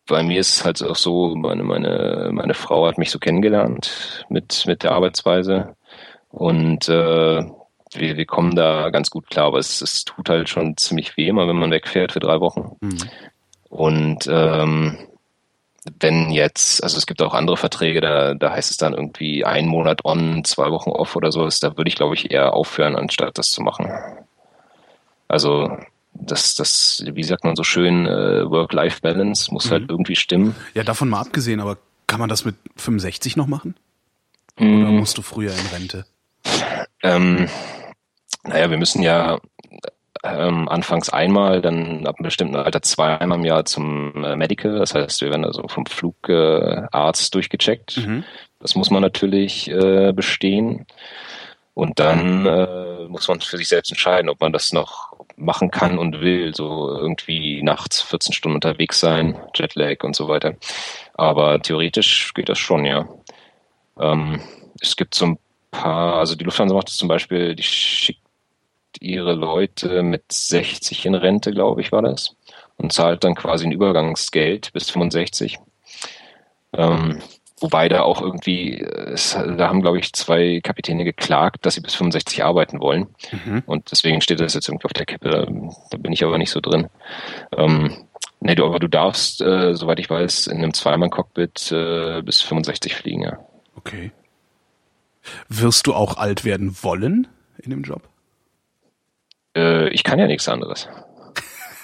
bei 0.06 0.22
mir 0.22 0.40
ist 0.40 0.56
es 0.56 0.64
halt 0.64 0.82
auch 0.82 0.96
so, 0.96 1.34
meine, 1.36 1.62
meine, 1.62 2.30
meine 2.32 2.54
Frau 2.54 2.86
hat 2.86 2.98
mich 2.98 3.10
so 3.10 3.18
kennengelernt 3.18 4.24
mit, 4.28 4.64
mit 4.66 4.82
der 4.82 4.92
Arbeitsweise 4.92 5.76
und 6.30 6.88
äh, 6.88 7.44
wir, 7.94 8.16
wir 8.16 8.26
kommen 8.26 8.56
da 8.56 8.90
ganz 8.90 9.10
gut 9.10 9.28
klar, 9.30 9.46
aber 9.46 9.58
es, 9.58 9.80
es 9.80 10.04
tut 10.04 10.28
halt 10.28 10.48
schon 10.48 10.76
ziemlich 10.76 11.16
weh, 11.16 11.28
immer 11.28 11.46
wenn 11.46 11.58
man 11.58 11.70
wegfährt 11.70 12.12
für 12.12 12.20
drei 12.20 12.40
Wochen. 12.40 12.76
Mhm. 12.80 12.98
Und 13.68 14.26
ähm, 14.30 14.98
wenn 16.00 16.30
jetzt, 16.30 16.82
also 16.82 16.96
es 16.96 17.06
gibt 17.06 17.20
auch 17.22 17.34
andere 17.34 17.56
Verträge, 17.56 18.00
da, 18.00 18.34
da 18.34 18.52
heißt 18.52 18.70
es 18.70 18.76
dann 18.76 18.94
irgendwie 18.94 19.44
ein 19.44 19.66
Monat 19.66 20.04
on, 20.04 20.44
zwei 20.44 20.70
Wochen 20.70 20.90
off 20.90 21.16
oder 21.16 21.32
sowas, 21.32 21.60
da 21.60 21.76
würde 21.76 21.88
ich 21.88 21.96
glaube 21.96 22.14
ich 22.14 22.30
eher 22.30 22.54
aufhören, 22.54 22.96
anstatt 22.96 23.36
das 23.38 23.50
zu 23.50 23.62
machen. 23.62 23.90
Also 25.28 25.76
das, 26.14 26.54
das, 26.54 27.02
wie 27.12 27.24
sagt 27.24 27.44
man 27.44 27.56
so 27.56 27.64
schön, 27.64 28.06
äh, 28.06 28.48
Work-Life-Balance 28.48 29.52
muss 29.52 29.70
halt 29.70 29.88
irgendwie 29.88 30.16
stimmen. 30.16 30.54
Ja, 30.74 30.84
davon 30.84 31.08
mal 31.08 31.20
abgesehen, 31.20 31.60
aber 31.60 31.78
kann 32.06 32.20
man 32.20 32.28
das 32.28 32.44
mit 32.44 32.54
65 32.76 33.36
noch 33.36 33.46
machen? 33.46 33.74
Oder 34.58 34.66
Mm, 34.66 34.98
musst 34.98 35.16
du 35.16 35.22
früher 35.22 35.52
in 35.52 35.66
Rente? 35.72 36.04
ähm, 37.02 37.48
naja, 38.44 38.70
wir 38.70 38.76
müssen 38.76 39.02
ja 39.02 39.40
ähm, 40.24 40.68
anfangs 40.68 41.08
einmal, 41.08 41.60
dann 41.60 42.06
ab 42.06 42.16
einem 42.18 42.24
bestimmten 42.24 42.56
Alter 42.56 42.82
zweimal 42.82 43.38
im 43.38 43.44
Jahr 43.44 43.64
zum 43.64 44.24
äh, 44.24 44.36
Medical. 44.36 44.78
Das 44.78 44.94
heißt, 44.94 45.20
wir 45.20 45.30
werden 45.30 45.44
also 45.44 45.66
vom 45.66 45.86
Flugarzt 45.86 47.26
äh, 47.26 47.30
durchgecheckt. 47.32 47.96
Mhm. 47.98 48.24
Das 48.60 48.76
muss 48.76 48.90
man 48.90 49.02
natürlich 49.02 49.68
äh, 49.68 50.12
bestehen. 50.12 50.86
Und 51.74 51.98
dann 51.98 52.46
äh, 52.46 53.08
muss 53.08 53.26
man 53.28 53.40
für 53.40 53.56
sich 53.56 53.68
selbst 53.68 53.90
entscheiden, 53.90 54.28
ob 54.28 54.40
man 54.40 54.52
das 54.52 54.72
noch 54.72 55.12
machen 55.36 55.70
kann 55.70 55.98
und 55.98 56.20
will. 56.20 56.54
So 56.54 56.88
irgendwie 56.88 57.62
nachts 57.62 58.02
14 58.02 58.32
Stunden 58.32 58.56
unterwegs 58.56 59.00
sein, 59.00 59.36
Jetlag 59.54 60.04
und 60.04 60.14
so 60.14 60.28
weiter. 60.28 60.54
Aber 61.14 61.60
theoretisch 61.60 62.32
geht 62.34 62.48
das 62.48 62.58
schon, 62.58 62.84
ja. 62.84 63.08
Ähm, 63.98 64.40
es 64.80 64.96
gibt 64.96 65.14
so 65.14 65.26
ein 65.26 65.38
paar, 65.70 66.16
also 66.16 66.36
die 66.36 66.44
Lufthansa 66.44 66.74
macht 66.74 66.88
das 66.88 66.96
zum 66.96 67.08
Beispiel, 67.08 67.56
die 67.56 67.62
schickt 67.62 68.21
ihre 69.00 69.34
Leute 69.34 70.02
mit 70.02 70.30
60 70.30 71.06
in 71.06 71.14
Rente, 71.14 71.52
glaube 71.52 71.80
ich, 71.80 71.92
war 71.92 72.02
das. 72.02 72.36
Und 72.76 72.92
zahlt 72.92 73.24
dann 73.24 73.34
quasi 73.34 73.66
ein 73.66 73.72
Übergangsgeld 73.72 74.72
bis 74.72 74.90
65. 74.90 75.58
Ähm, 76.72 77.20
wobei 77.60 77.88
da 77.88 78.02
auch 78.02 78.20
irgendwie, 78.20 78.80
es, 78.80 79.32
da 79.32 79.68
haben, 79.68 79.82
glaube 79.82 79.98
ich, 79.98 80.12
zwei 80.12 80.60
Kapitäne 80.62 81.04
geklagt, 81.04 81.64
dass 81.64 81.74
sie 81.74 81.80
bis 81.80 81.94
65 81.94 82.44
arbeiten 82.44 82.80
wollen. 82.80 83.08
Mhm. 83.30 83.62
Und 83.66 83.90
deswegen 83.90 84.20
steht 84.20 84.40
das 84.40 84.54
jetzt 84.54 84.68
irgendwie 84.68 84.86
auf 84.86 84.92
der 84.92 85.06
Kippe. 85.06 85.30
Da, 85.30 85.46
da 85.90 85.96
bin 85.98 86.12
ich 86.12 86.24
aber 86.24 86.38
nicht 86.38 86.50
so 86.50 86.60
drin. 86.60 86.88
Ähm, 87.56 87.96
nee, 88.40 88.54
du, 88.54 88.64
aber 88.64 88.78
du 88.78 88.88
darfst, 88.88 89.40
äh, 89.40 89.74
soweit 89.74 90.00
ich 90.00 90.10
weiß, 90.10 90.48
in 90.48 90.58
einem 90.58 90.74
Zweimann-Cockpit 90.74 91.72
äh, 91.72 92.22
bis 92.22 92.40
65 92.42 92.94
fliegen, 92.94 93.22
ja. 93.22 93.38
Okay. 93.76 94.12
Wirst 95.48 95.86
du 95.86 95.94
auch 95.94 96.16
alt 96.16 96.44
werden 96.44 96.76
wollen 96.82 97.28
in 97.58 97.70
dem 97.70 97.82
Job? 97.82 98.02
Äh, 99.56 99.88
ich 99.90 100.04
kann 100.04 100.18
ja 100.18 100.26
nichts 100.26 100.48
anderes. 100.48 100.88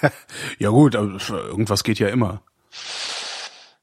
ja 0.59 0.69
gut, 0.69 0.95
irgendwas 0.95 1.83
geht 1.83 1.99
ja 1.99 2.07
immer. 2.07 2.41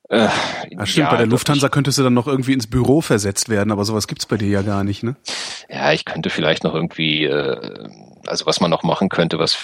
Äh, 0.09 0.29
Ach 0.77 0.87
stimmt, 0.87 1.07
ja, 1.07 1.11
bei 1.11 1.17
der 1.17 1.27
Lufthansa 1.27 1.67
ich, 1.67 1.73
könntest 1.73 1.99
du 1.99 2.05
dann 2.05 2.15
noch 2.15 2.29
irgendwie 2.29 2.53
ins 2.53 2.69
Büro 2.69 3.01
versetzt 3.01 3.49
werden, 3.49 3.73
aber 3.73 3.85
sowas 3.85 4.07
gibt's 4.07 4.27
bei 4.27 4.37
dir 4.37 4.49
ja 4.49 4.63
gar 4.63 4.85
nicht, 4.85 5.03
ne? 5.03 5.17
Ja, 5.69 5.93
ich 5.93 6.05
könnte 6.05 6.31
vielleicht 6.31 6.63
noch 6.63 6.75
irgendwie, 6.75 7.25
äh, 7.25 7.89
also 8.28 8.47
was 8.47 8.61
man 8.61 8.70
noch 8.70 8.82
machen 8.82 9.09
könnte, 9.09 9.39
was 9.39 9.57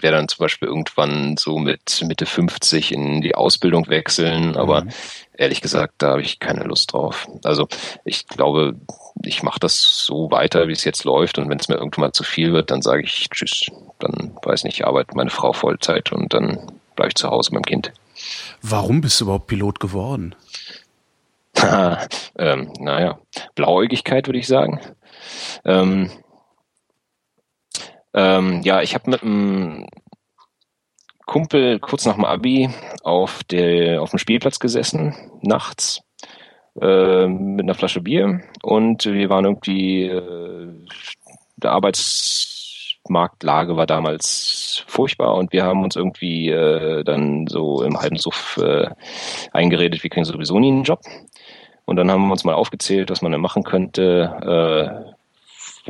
wäre 0.00 0.16
dann 0.16 0.28
zum 0.28 0.38
Beispiel 0.38 0.68
irgendwann 0.68 1.36
so 1.36 1.58
mit 1.58 2.02
Mitte 2.06 2.26
50 2.26 2.92
in 2.92 3.20
die 3.20 3.34
Ausbildung 3.34 3.88
wechseln, 3.88 4.56
aber 4.56 4.82
mhm. 4.82 4.90
ehrlich 5.36 5.60
gesagt, 5.60 5.94
da 5.98 6.10
habe 6.10 6.22
ich 6.22 6.38
keine 6.38 6.64
Lust 6.64 6.92
drauf. 6.92 7.26
Also 7.44 7.68
ich 8.04 8.26
glaube, 8.26 8.74
ich 9.22 9.42
mache 9.42 9.60
das 9.60 10.04
so 10.04 10.30
weiter, 10.30 10.68
wie 10.68 10.72
es 10.72 10.84
jetzt 10.84 11.04
läuft 11.04 11.38
und 11.38 11.48
wenn 11.48 11.58
es 11.58 11.68
mir 11.68 11.76
irgendwann 11.76 12.06
mal 12.06 12.12
zu 12.12 12.24
viel 12.24 12.52
wird, 12.52 12.70
dann 12.70 12.82
sage 12.82 13.02
ich 13.02 13.28
Tschüss, 13.30 13.66
dann 13.98 14.36
weiß 14.42 14.64
nicht, 14.64 14.84
arbeite 14.84 15.16
meine 15.16 15.30
Frau 15.30 15.52
Vollzeit 15.52 16.12
und 16.12 16.32
dann 16.34 16.70
bleibe 16.96 17.08
ich 17.08 17.14
zu 17.14 17.28
Hause 17.28 17.54
mit 17.54 17.64
dem 17.64 17.68
Kind. 17.68 17.92
Warum 18.62 19.00
bist 19.00 19.20
du 19.20 19.24
überhaupt 19.24 19.46
Pilot 19.46 19.80
geworden? 19.80 20.34
ähm, 22.38 22.72
naja, 22.78 23.18
Blauäugigkeit 23.54 24.26
würde 24.26 24.38
ich 24.38 24.46
sagen. 24.46 24.80
Ähm, 25.64 26.10
ähm, 28.14 28.62
ja, 28.62 28.82
ich 28.82 28.94
habe 28.94 29.10
mit 29.10 29.22
einem 29.22 29.86
Kumpel 31.26 31.78
kurz 31.78 32.06
nach 32.06 32.16
dem 32.16 32.24
Abi 32.24 32.70
auf, 33.02 33.44
der, 33.44 34.02
auf 34.02 34.10
dem 34.10 34.18
Spielplatz 34.18 34.58
gesessen, 34.58 35.14
nachts, 35.42 36.02
äh, 36.80 37.26
mit 37.26 37.64
einer 37.64 37.74
Flasche 37.74 38.00
Bier 38.00 38.40
und 38.62 39.04
wir 39.04 39.28
waren 39.28 39.44
irgendwie, 39.44 40.04
äh, 40.04 40.68
der 41.56 41.72
Arbeits 41.72 42.50
Marktlage 43.08 43.76
war 43.76 43.86
damals 43.86 44.84
furchtbar 44.86 45.34
und 45.34 45.52
wir 45.52 45.64
haben 45.64 45.82
uns 45.82 45.96
irgendwie 45.96 46.50
äh, 46.50 47.04
dann 47.04 47.46
so 47.46 47.82
im 47.82 47.98
halben 47.98 48.16
Suff 48.16 48.58
äh, 48.62 48.90
eingeredet, 49.52 50.02
wir 50.02 50.10
kriegen 50.10 50.24
sowieso 50.24 50.58
nie 50.58 50.70
einen 50.70 50.84
Job. 50.84 51.00
Und 51.86 51.96
dann 51.96 52.10
haben 52.10 52.26
wir 52.26 52.32
uns 52.32 52.44
mal 52.44 52.54
aufgezählt, 52.54 53.10
was 53.10 53.20
man 53.20 53.32
denn 53.32 53.40
machen 53.40 53.64
könnte, 53.64 55.08
äh, 55.08 55.09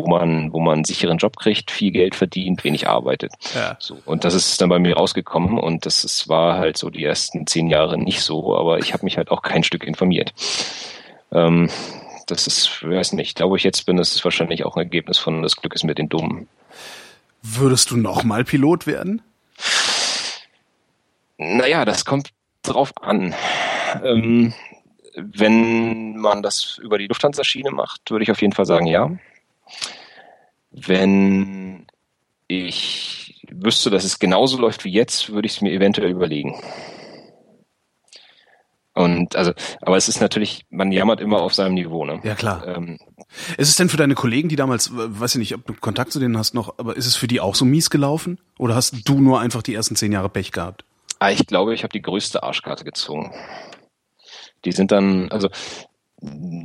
wo 0.01 0.09
man, 0.09 0.53
wo 0.53 0.61
man 0.61 0.75
einen 0.75 0.85
sicheren 0.85 1.19
Job 1.19 1.37
kriegt, 1.37 1.71
viel 1.71 1.91
Geld 1.91 2.15
verdient, 2.15 2.65
wenig 2.65 2.89
arbeitet. 2.89 3.33
Ja. 3.55 3.77
So, 3.79 3.99
und 4.05 4.25
das 4.25 4.35
ist 4.35 4.61
dann 4.61 4.69
bei 4.69 4.79
mir 4.79 4.97
rausgekommen 4.97 5.59
und 5.59 5.87
das 5.87 6.05
ist, 6.05 6.29
war 6.29 6.59
halt 6.59 6.79
so 6.79 6.91
die 6.91 7.05
ersten 7.05 7.47
zehn 7.47 7.69
Jahre 7.69 7.99
nicht 7.99 8.23
so, 8.23 8.57
aber 8.57 8.79
ich 8.79 8.93
habe 8.93 9.05
mich 9.05 9.17
halt 9.17 9.31
auch 9.31 9.43
kein 9.43 9.63
Stück 9.63 9.85
informiert. 9.85 10.33
Ähm, 11.33 11.69
das 12.27 12.47
ist, 12.47 12.83
weiß 12.83 13.13
nicht, 13.13 13.41
da 13.41 13.49
wo 13.49 13.57
ich 13.57 13.65
jetzt 13.65 13.87
bin, 13.87 13.97
das 13.97 14.15
ist 14.15 14.25
wahrscheinlich 14.25 14.65
auch 14.65 14.77
ein 14.77 14.83
Ergebnis 14.83 15.19
von 15.19 15.43
das 15.43 15.57
Glück 15.57 15.75
ist 15.75 15.85
mit 15.85 15.99
den 15.99 16.09
Dummen. 16.09 16.49
Würdest 17.43 17.91
du 17.91 17.97
nochmal 17.97 18.45
Pilot 18.45 18.87
werden? 18.87 19.23
Naja, 21.39 21.85
das 21.85 22.05
kommt 22.05 22.31
drauf 22.63 22.93
an. 23.01 23.35
Ähm, 24.05 24.53
wenn 25.17 26.17
man 26.17 26.43
das 26.43 26.79
über 26.83 26.99
die 26.99 27.07
Lufthansa-Schiene 27.07 27.71
macht, 27.71 28.11
würde 28.11 28.23
ich 28.23 28.31
auf 28.31 28.41
jeden 28.41 28.53
Fall 28.53 28.67
sagen, 28.67 28.87
ja. 28.87 29.11
Wenn 30.71 31.87
ich 32.47 33.47
wüsste, 33.51 33.91
dass 33.91 34.05
es 34.05 34.19
genauso 34.19 34.59
läuft 34.59 34.85
wie 34.85 34.93
jetzt, 34.93 35.31
würde 35.31 35.47
ich 35.47 35.55
es 35.55 35.61
mir 35.61 35.73
eventuell 35.73 36.11
überlegen. 36.11 36.61
Und 38.93 39.37
also, 39.37 39.53
aber 39.81 39.97
es 39.97 40.09
ist 40.09 40.21
natürlich, 40.21 40.67
man 40.69 40.93
jammert 40.93 41.21
immer 41.21 41.41
auf 41.41 41.55
seinem 41.55 41.75
Niveau, 41.75 42.05
ne? 42.05 42.21
Ja, 42.25 42.35
klar. 42.35 42.67
Ähm, 42.67 42.99
ist 43.57 43.69
es 43.69 43.77
denn 43.77 43.89
für 43.89 43.97
deine 43.97 44.15
Kollegen, 44.15 44.49
die 44.49 44.57
damals, 44.57 44.91
weiß 44.93 45.37
ich 45.37 45.39
nicht, 45.39 45.55
ob 45.55 45.65
du 45.65 45.75
Kontakt 45.75 46.13
zu 46.13 46.19
denen 46.19 46.37
hast 46.37 46.55
noch, 46.55 46.79
aber 46.79 46.97
ist 46.97 47.07
es 47.07 47.17
für 47.17 47.29
die 47.29 47.41
auch 47.41 47.55
so 47.55 47.65
mies 47.65 47.89
gelaufen? 47.89 48.39
Oder 48.59 48.75
hast 48.75 49.09
du 49.09 49.21
nur 49.21 49.41
einfach 49.41 49.63
die 49.63 49.75
ersten 49.75 49.97
zehn 49.97 50.13
Jahre 50.13 50.29
Pech 50.29 50.53
gehabt? 50.53 50.85
Ah, 51.21 51.31
ich 51.31 51.47
glaube, 51.47 51.73
ich 51.73 51.83
habe 51.83 51.93
die 51.93 52.03
größte 52.03 52.43
Arschkarte 52.43 52.85
gezogen. 52.85 53.33
Die 54.65 54.73
sind 54.73 54.91
dann, 54.91 55.31
also 55.31 55.49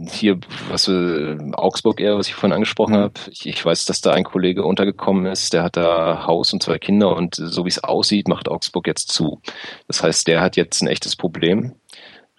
hier, 0.10 0.40
was 0.70 0.88
äh, 0.88 1.38
Augsburg 1.54 2.02
eher, 2.02 2.18
was 2.18 2.28
ich 2.28 2.36
vorhin 2.36 2.54
angesprochen 2.54 2.96
mhm. 2.96 3.00
habe. 3.00 3.14
Ich, 3.32 3.46
ich, 3.46 3.64
weiß, 3.64 3.86
dass 3.86 4.02
da 4.02 4.12
ein 4.12 4.24
Kollege 4.24 4.64
untergekommen 4.66 5.26
ist, 5.26 5.54
der 5.54 5.64
hat 5.64 5.78
da 5.78 6.26
Haus 6.28 6.52
und 6.54 6.62
zwei 6.62 6.78
Kinder 6.78 7.16
und 7.16 7.36
so 7.36 7.66
wie 7.66 7.70
es 7.70 7.84
aussieht, 7.84 8.28
macht 8.28 8.50
Augsburg 8.50 8.88
jetzt 8.88 9.12
zu. 9.12 9.42
Das 9.88 10.04
heißt, 10.04 10.28
der 10.28 10.42
hat 10.42 10.58
jetzt 10.58 10.82
ein 10.82 10.88
echtes 10.88 11.16
Problem 11.16 11.76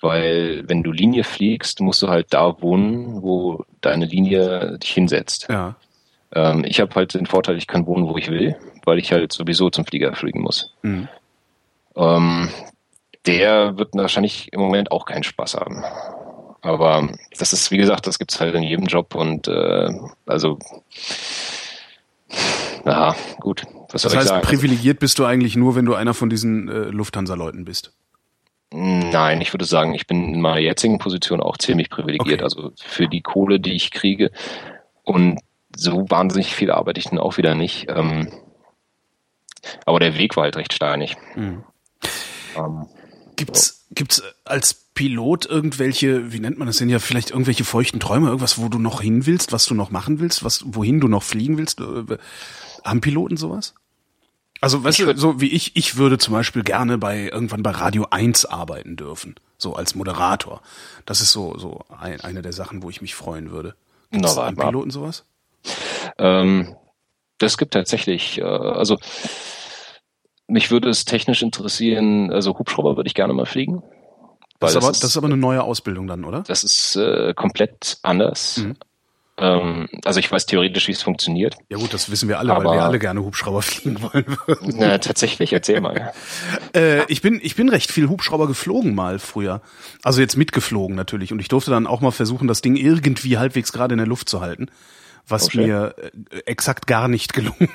weil 0.01 0.63
wenn 0.67 0.83
du 0.83 0.93
Linie 0.93 1.25
fliegst, 1.25 1.81
musst 1.81 2.03
du 2.03 2.09
halt 2.09 2.27
da 2.31 2.61
wohnen, 2.61 3.23
wo 3.23 3.65
deine 3.81 4.05
Linie 4.05 4.79
dich 4.79 4.93
hinsetzt. 4.93 5.47
Ja. 5.49 5.77
Ähm, 6.33 6.65
ich 6.67 6.81
habe 6.81 6.95
halt 6.95 7.15
den 7.15 7.27
Vorteil, 7.27 7.57
ich 7.57 7.67
kann 7.67 7.87
wohnen, 7.87 8.07
wo 8.07 8.17
ich 8.17 8.31
will, 8.31 8.57
weil 8.85 8.99
ich 8.99 9.13
halt 9.13 9.33
sowieso 9.33 9.71
zum 9.71 9.87
Flieger 9.87 10.15
fliegen 10.15 10.43
muss. 10.43 10.73
Mhm. 10.83 11.09
Ähm, 11.97 12.49
der 13.27 13.79
wird 13.79 13.95
wahrscheinlich 13.95 14.53
im 14.53 14.61
Moment 14.61 14.93
auch 14.93 15.07
keinen 15.07 15.25
Spaß 15.25 15.55
haben. 15.55 15.83
Aber 16.63 17.09
das 17.39 17.53
ist, 17.53 17.71
wie 17.71 17.77
gesagt, 17.77 18.07
das 18.07 18.19
gibt's 18.19 18.41
halt 18.41 18.55
in 18.55 18.63
jedem 18.63 18.87
Job 18.87 19.15
und 19.15 19.47
äh, 19.49 19.91
also 20.27 20.59
na 22.85 23.15
gut. 23.41 23.65
Was 23.91 24.03
soll 24.03 24.11
das 24.11 24.19
heißt, 24.19 24.25
ich 24.25 24.29
sagen? 24.31 24.47
privilegiert 24.47 24.99
bist 24.99 25.19
du 25.19 25.25
eigentlich 25.25 25.57
nur, 25.57 25.75
wenn 25.77 25.85
du 25.85 25.95
einer 25.95 26.15
von 26.15 26.31
diesen 26.31 26.69
äh, 26.69 26.73
Lufthansa-Leuten 26.91 27.65
bist. 27.65 27.93
Nein, 28.71 29.41
ich 29.41 29.53
würde 29.53 29.65
sagen, 29.65 29.95
ich 29.95 30.07
bin 30.07 30.35
in 30.35 30.41
meiner 30.41 30.59
jetzigen 30.59 30.99
Position 30.99 31.41
auch 31.41 31.57
ziemlich 31.57 31.89
privilegiert. 31.89 32.41
Okay. 32.41 32.43
Also 32.43 32.73
für 32.83 33.09
die 33.09 33.23
Kohle, 33.23 33.61
die 33.61 33.75
ich 33.75 33.91
kriege 33.93 34.33
und 35.05 35.39
so 35.75 36.11
wahnsinnig 36.11 36.55
viel 36.55 36.71
arbeite 36.71 36.99
ich 36.99 37.07
dann 37.07 37.19
auch 37.19 37.37
wieder 37.37 37.55
nicht. 37.55 37.87
Ähm, 37.89 38.33
aber 39.85 40.01
der 40.01 40.19
Weg 40.19 40.37
war 40.37 40.45
halt 40.45 40.57
recht 40.57 40.73
steinig. 40.73 41.17
Mhm. 41.35 41.65
Ähm, 42.57 42.87
gibt's, 43.37 43.67
so. 43.67 43.95
gibt's 43.95 44.23
als 44.45 44.86
Pilot 44.97 45.47
irgendwelche, 45.47 46.33
wie 46.33 46.41
nennt 46.41 46.59
man 46.59 46.67
das 46.67 46.79
denn 46.79 46.89
ja, 46.89 46.99
vielleicht 46.99 47.31
irgendwelche 47.31 47.65
feuchten 47.65 48.01
Träume, 48.01 48.29
irgendwas, 48.29 48.59
wo 48.59 48.69
du 48.69 48.79
noch 48.79 49.03
hin 49.03 49.27
willst, 49.27 49.53
was 49.53 49.67
du 49.67 49.75
noch 49.75 49.91
machen 49.91 50.19
willst, 50.19 50.43
was, 50.43 50.65
wohin 50.67 51.01
du 51.01 51.07
noch 51.07 51.23
fliegen 51.23 51.59
willst? 51.59 51.81
Äh, 51.81 52.17
haben 52.83 53.01
Piloten 53.03 53.37
sowas? 53.37 53.75
Also, 54.63 54.83
weißt 54.83 55.01
du, 55.01 55.17
so 55.17 55.41
wie 55.41 55.49
ich, 55.49 55.77
ich 55.77 55.97
würde 55.99 56.17
zum 56.17 56.33
Beispiel 56.33 56.65
gerne 56.65 56.97
bei 56.97 57.29
irgendwann 57.29 57.63
bei 57.63 57.71
Radio 57.71 58.07
1 58.11 58.47
arbeiten 58.47 58.97
dürfen. 58.97 59.37
So 59.59 59.75
als 59.75 59.95
Moderator. 59.95 60.63
Das 61.05 61.21
ist 61.21 61.33
so, 61.33 61.59
so 61.59 61.85
ein, 61.97 62.23
eine 62.23 62.41
der 62.41 62.53
Sachen, 62.53 62.83
wo 62.83 62.89
ich 62.89 63.03
mich 63.03 63.15
freuen 63.15 63.51
würde. 63.51 63.75
Gibt 64.11 64.25
es 64.25 64.39
an 64.39 64.57
Piloten 64.57 64.91
sowas? 64.91 65.27
Ähm, 66.19 66.75
das 67.39 67.59
gibt 67.59 67.75
tatsächlich, 67.75 68.39
äh, 68.39 68.45
also 68.45 68.97
mich 70.49 70.71
würde 70.71 70.89
es 70.89 71.05
technisch 71.05 71.43
interessieren, 71.43 72.33
also 72.33 72.59
Hubschrauber 72.59 72.97
würde 72.97 73.09
ich 73.09 73.15
gerne 73.15 73.35
mal 73.35 73.47
fliegen. 73.47 73.83
Das 74.61 74.71
ist, 74.71 74.77
aber, 74.77 74.87
das 74.89 75.05
ist 75.05 75.17
aber 75.17 75.27
eine 75.27 75.37
neue 75.37 75.63
Ausbildung 75.63 76.07
dann, 76.07 76.25
oder? 76.25 76.43
Das 76.47 76.65
ist 76.65 76.97
äh, 76.97 77.35
komplett 77.35 77.99
anders. 78.03 78.59
Mhm. 78.59 78.77
Ähm, 79.39 79.89
also 80.05 80.19
ich 80.19 80.33
weiß 80.33 80.47
theoretisch, 80.47 80.89
wie 80.89 80.93
es 80.93 81.03
funktioniert. 81.03 81.57
Ja 81.69 81.77
gut, 81.77 81.93
das 81.93 82.11
wissen 82.11 82.29
wir 82.29 82.39
alle, 82.39 82.57
weil 82.57 82.65
wir 82.65 82.83
alle 82.83 82.99
gerne 82.99 83.23
Hubschrauber 83.23 83.63
fliegen 83.63 84.01
wollen 84.01 84.39
würden. 84.47 84.75
Na, 84.79 84.99
tatsächlich, 84.99 85.53
erzähl 85.53 85.81
mal. 85.81 86.13
äh, 86.75 87.05
ich, 87.11 87.21
bin, 87.21 87.41
ich 87.43 87.55
bin 87.55 87.69
recht 87.69 87.93
viel 87.93 88.09
Hubschrauber 88.09 88.47
geflogen 88.47 88.95
mal 88.95 89.19
früher. 89.19 89.61
Also 90.03 90.21
jetzt 90.21 90.37
mitgeflogen 90.37 90.97
natürlich. 90.97 91.33
Und 91.33 91.41
ich 91.41 91.49
durfte 91.49 91.71
dann 91.71 91.87
auch 91.87 92.01
mal 92.01 92.13
versuchen, 92.13 92.49
das 92.49 92.63
Ding 92.63 92.77
irgendwie 92.77 93.37
halbwegs 93.37 93.73
gerade 93.73 93.93
in 93.93 93.99
der 93.99 94.07
Luft 94.07 94.29
zu 94.29 94.41
halten 94.41 94.69
was 95.29 95.55
oh, 95.55 95.59
mir 95.59 95.95
äh, 96.31 96.39
exakt 96.47 96.87
gar 96.87 97.09
nicht 97.09 97.33
gelungen 97.33 97.69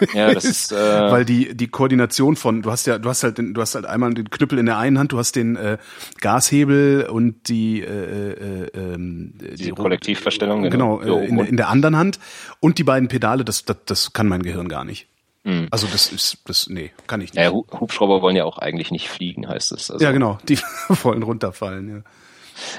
ja, 0.14 0.32
das 0.32 0.44
ist, 0.44 0.72
äh 0.72 0.76
weil 1.10 1.24
die 1.24 1.56
die 1.56 1.68
Koordination 1.68 2.36
von 2.36 2.62
du 2.62 2.70
hast 2.70 2.86
ja 2.86 2.98
du 2.98 3.08
hast 3.08 3.22
halt 3.22 3.38
den, 3.38 3.54
du 3.54 3.60
hast 3.60 3.74
halt 3.74 3.86
einmal 3.86 4.14
den 4.14 4.30
Knüppel 4.30 4.58
in 4.58 4.66
der 4.66 4.78
einen 4.78 4.98
Hand, 4.98 5.12
du 5.12 5.18
hast 5.18 5.36
den 5.36 5.56
äh, 5.56 5.78
Gashebel 6.20 7.08
und 7.10 7.48
die 7.48 7.80
äh, 7.80 7.84
äh, 7.84 8.70
ähm, 8.74 9.34
die, 9.34 9.64
die 9.64 9.70
Kollektivverstellung 9.70 10.62
genau, 10.70 10.98
genau 10.98 11.20
äh, 11.20 11.26
in, 11.26 11.38
in 11.38 11.56
der 11.56 11.68
anderen 11.68 11.96
Hand 11.96 12.18
und 12.60 12.78
die 12.78 12.84
beiden 12.84 13.08
Pedale, 13.08 13.44
das 13.44 13.64
das, 13.64 13.76
das 13.86 14.12
kann 14.12 14.28
mein 14.28 14.42
Gehirn 14.42 14.68
gar 14.68 14.84
nicht. 14.84 15.08
Mhm. 15.44 15.68
Also 15.70 15.86
das 15.90 16.12
ist 16.12 16.38
das 16.46 16.68
nee, 16.68 16.92
kann 17.06 17.20
ich 17.20 17.32
nicht. 17.32 17.42
Ja, 17.42 17.50
Hubschrauber 17.50 18.22
wollen 18.22 18.36
ja 18.36 18.44
auch 18.44 18.58
eigentlich 18.58 18.90
nicht 18.90 19.08
fliegen, 19.08 19.48
heißt 19.48 19.72
es. 19.72 19.90
Also. 19.90 20.04
Ja, 20.04 20.12
genau, 20.12 20.38
die 20.48 20.58
wollen 21.02 21.22
runterfallen, 21.22 21.88
ja. 21.88 22.02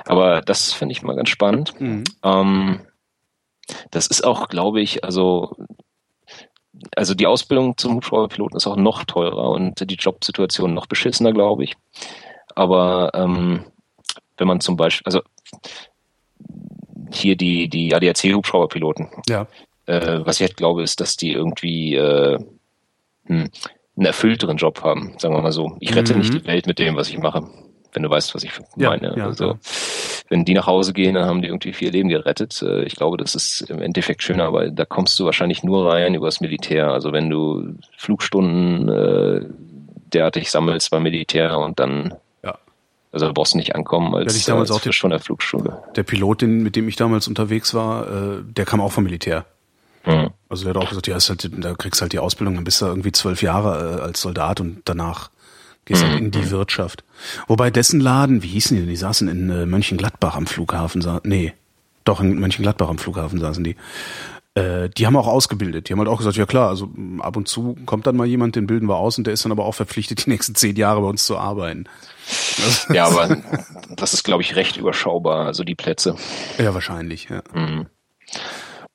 Aber 0.06 0.42
das 0.42 0.74
finde 0.74 0.92
ich 0.92 1.02
mal 1.04 1.16
ganz 1.16 1.30
spannend. 1.30 1.80
Mhm. 1.80 2.04
Ähm, 2.24 2.80
das 3.92 4.08
ist 4.08 4.24
auch, 4.24 4.48
glaube 4.48 4.82
ich, 4.82 5.04
also 5.04 5.56
also 6.96 7.14
die 7.14 7.28
Ausbildung 7.28 7.78
zum 7.78 7.96
Hubschrauberpiloten 7.96 8.56
ist 8.56 8.68
auch 8.68 8.78
noch 8.78 9.04
teurer 9.04 9.50
und 9.50 9.90
die 9.90 9.96
Jobsituation 9.96 10.74
noch 10.74 10.86
beschissener, 10.86 11.34
glaube 11.34 11.66
ich. 11.66 11.76
Aber 12.56 13.12
ähm, 13.14 13.66
wenn 14.38 14.48
man 14.48 14.62
zum 14.62 14.78
Beispiel, 14.78 15.06
also 15.06 15.22
hier 17.12 17.36
die, 17.36 17.68
die 17.68 17.94
ADAC-Hubschrauberpiloten. 17.94 19.10
Ja. 19.28 19.48
Äh, 19.88 20.26
was 20.26 20.40
ich 20.40 20.48
halt 20.48 20.58
glaube, 20.58 20.84
ist, 20.84 21.00
dass 21.02 21.18
die 21.18 21.32
irgendwie 21.34 21.96
äh, 21.96 22.40
hm, 23.26 23.50
einen 23.98 24.06
erfüllteren 24.06 24.58
Job 24.58 24.82
haben, 24.84 25.16
sagen 25.18 25.34
wir 25.36 25.42
mal 25.42 25.52
so. 25.52 25.76
Ich 25.80 25.96
rette 25.96 26.14
Mhm. 26.14 26.20
nicht 26.20 26.34
die 26.34 26.46
Welt 26.46 26.68
mit 26.68 26.80
dem, 26.80 26.96
was 26.96 27.10
ich 27.10 27.18
mache, 27.18 27.50
wenn 27.94 28.04
du 28.04 28.10
weißt, 28.10 28.36
was 28.36 28.44
ich 28.44 28.52
meine. 28.76 29.16
ja, 29.18 29.26
also, 29.26 29.46
ja. 29.46 29.56
wenn 30.30 30.46
die 30.46 30.54
nach 30.54 30.68
Hause 30.68 30.94
gehen, 30.94 31.16
dann 31.16 31.26
haben 31.26 31.42
die 31.42 31.48
irgendwie 31.48 31.74
vier 31.74 31.92
Leben 31.92 32.10
gerettet. 32.10 32.62
Äh, 32.62 32.84
Ich 32.84 32.96
glaube, 32.96 33.18
das 33.18 33.34
ist 33.36 33.62
im 33.70 33.82
Endeffekt 33.82 34.22
schöner, 34.24 34.46
aber 34.46 34.70
da 34.70 34.86
kommst 34.86 35.20
du 35.20 35.26
wahrscheinlich 35.26 35.64
nur 35.64 35.92
rein 35.92 36.14
übers 36.14 36.40
Militär. 36.42 36.92
Also 36.92 37.12
wenn 37.14 37.30
du 37.30 37.76
Flugstunden 37.98 38.90
äh, 38.90 39.46
derartig 40.14 40.50
sammelst 40.52 40.92
beim 40.92 41.04
Militär 41.04 41.58
und 41.60 41.80
dann 41.80 42.14
Ja. 42.44 42.58
also 43.12 43.26
da 43.28 43.32
brauchst 43.32 43.54
du 43.54 43.58
nicht 43.58 43.76
ankommen 43.76 44.14
als, 44.16 44.36
ich 44.36 44.46
damals 44.46 44.70
als 44.72 44.78
auch 44.78 44.82
die- 44.82 44.90
frisch 44.90 45.02
von 45.02 45.10
der 45.12 45.20
Flugschule. 45.20 45.82
Der 45.96 46.04
Pilot, 46.04 46.42
den, 46.42 46.64
mit 46.64 46.76
dem 46.76 46.88
ich 46.88 46.96
damals 46.96 47.28
unterwegs 47.28 47.74
war, 47.74 48.08
äh, 48.08 48.44
der 48.44 48.66
kam 48.66 48.82
auch 48.82 48.92
vom 48.92 49.04
Militär. 49.04 49.46
Hm. 50.04 50.30
Also 50.48 50.64
der 50.64 50.74
hat 50.74 50.82
auch 50.84 50.90
gesagt, 50.90 51.08
ja, 51.08 51.18
ist 51.18 51.30
halt, 51.30 51.50
da 51.64 51.74
kriegst 51.76 52.02
halt 52.02 52.14
die 52.14 52.20
Ausbildung, 52.20 52.56
dann 52.56 52.64
bist 52.64 52.82
du 52.82 52.86
irgendwie 52.86 53.12
zwölf 53.12 53.42
Jahre 53.42 54.00
äh, 54.00 54.02
als 54.02 54.22
Soldat 54.22 54.60
und 54.62 54.82
danach 54.86 55.30
gehst 55.90 56.04
halt 56.04 56.20
in 56.20 56.32
die 56.32 56.50
Wirtschaft. 56.50 57.04
Wobei 57.48 57.70
dessen 57.70 58.00
Laden, 58.00 58.42
wie 58.44 58.48
hießen 58.48 58.76
die 58.76 58.82
denn? 58.84 58.90
Die 58.90 58.96
saßen 58.96 59.28
in 59.28 59.50
äh, 59.50 59.66
Mönchengladbach 59.66 60.36
am 60.36 60.48
Flughafen. 60.48 61.02
Sa 61.02 61.20
nee, 61.24 61.54
doch 62.06 62.22
in 62.22 62.40
Mönchengladbach 62.40 62.90
am 62.90 62.98
Flughafen 62.98 63.40
saßen 63.40 63.64
die. 63.64 63.76
Äh, 64.56 64.90
die 64.90 65.06
haben 65.06 65.16
auch 65.16 65.28
ausgebildet. 65.28 65.90
Die 65.90 65.94
haben 65.94 66.00
halt 66.00 66.10
auch 66.10 66.18
gesagt, 66.18 66.38
ja 66.38 66.46
klar, 66.46 66.70
also 66.70 66.86
m, 66.96 67.22
ab 67.22 67.36
und 67.36 67.48
zu 67.48 67.76
kommt 67.86 68.08
dann 68.08 68.16
mal 68.16 68.26
jemand, 68.26 68.56
den 68.56 68.68
bilden 68.68 68.88
wir 68.88 68.98
aus 68.98 69.18
und 69.18 69.26
der 69.26 69.34
ist 69.34 69.46
dann 69.46 69.52
aber 69.52 69.66
auch 69.66 69.76
verpflichtet, 69.76 70.26
die 70.26 70.30
nächsten 70.30 70.56
zehn 70.56 70.76
Jahre 70.76 71.02
bei 71.02 71.08
uns 71.08 71.26
zu 71.26 71.38
arbeiten. 71.38 71.86
Ja, 72.94 73.08
aber 73.08 73.38
das 73.96 74.14
ist, 74.14 74.24
glaube 74.24 74.44
ich, 74.44 74.56
recht 74.56 74.78
überschaubar, 74.78 75.48
also 75.48 75.64
die 75.64 75.74
Plätze. 75.74 76.16
ja, 76.60 76.74
wahrscheinlich, 76.76 77.30
ja. 77.30 77.42
Mhm. 77.54 77.88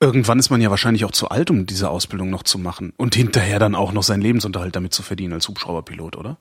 Irgendwann 0.01 0.39
ist 0.39 0.51
man 0.51 0.61
ja 0.61 0.71
wahrscheinlich 0.71 1.05
auch 1.05 1.13
zu 1.13 1.29
alt, 1.31 1.51
um 1.51 1.67
diese 1.67 1.89
Ausbildung 1.89 2.31
noch 2.31 2.43
zu 2.43 2.59
machen. 2.59 2.93
Und 2.97 3.15
hinterher 3.15 3.59
dann 3.59 3.75
auch 3.75 3.93
noch 3.93 4.03
seinen 4.03 4.21
Lebensunterhalt 4.21 4.77
damit 4.77 4.93
zu 4.93 5.03
verdienen 5.03 5.33
als 5.33 5.49
Hubschrauberpilot, 5.49 6.17
oder? 6.17 6.39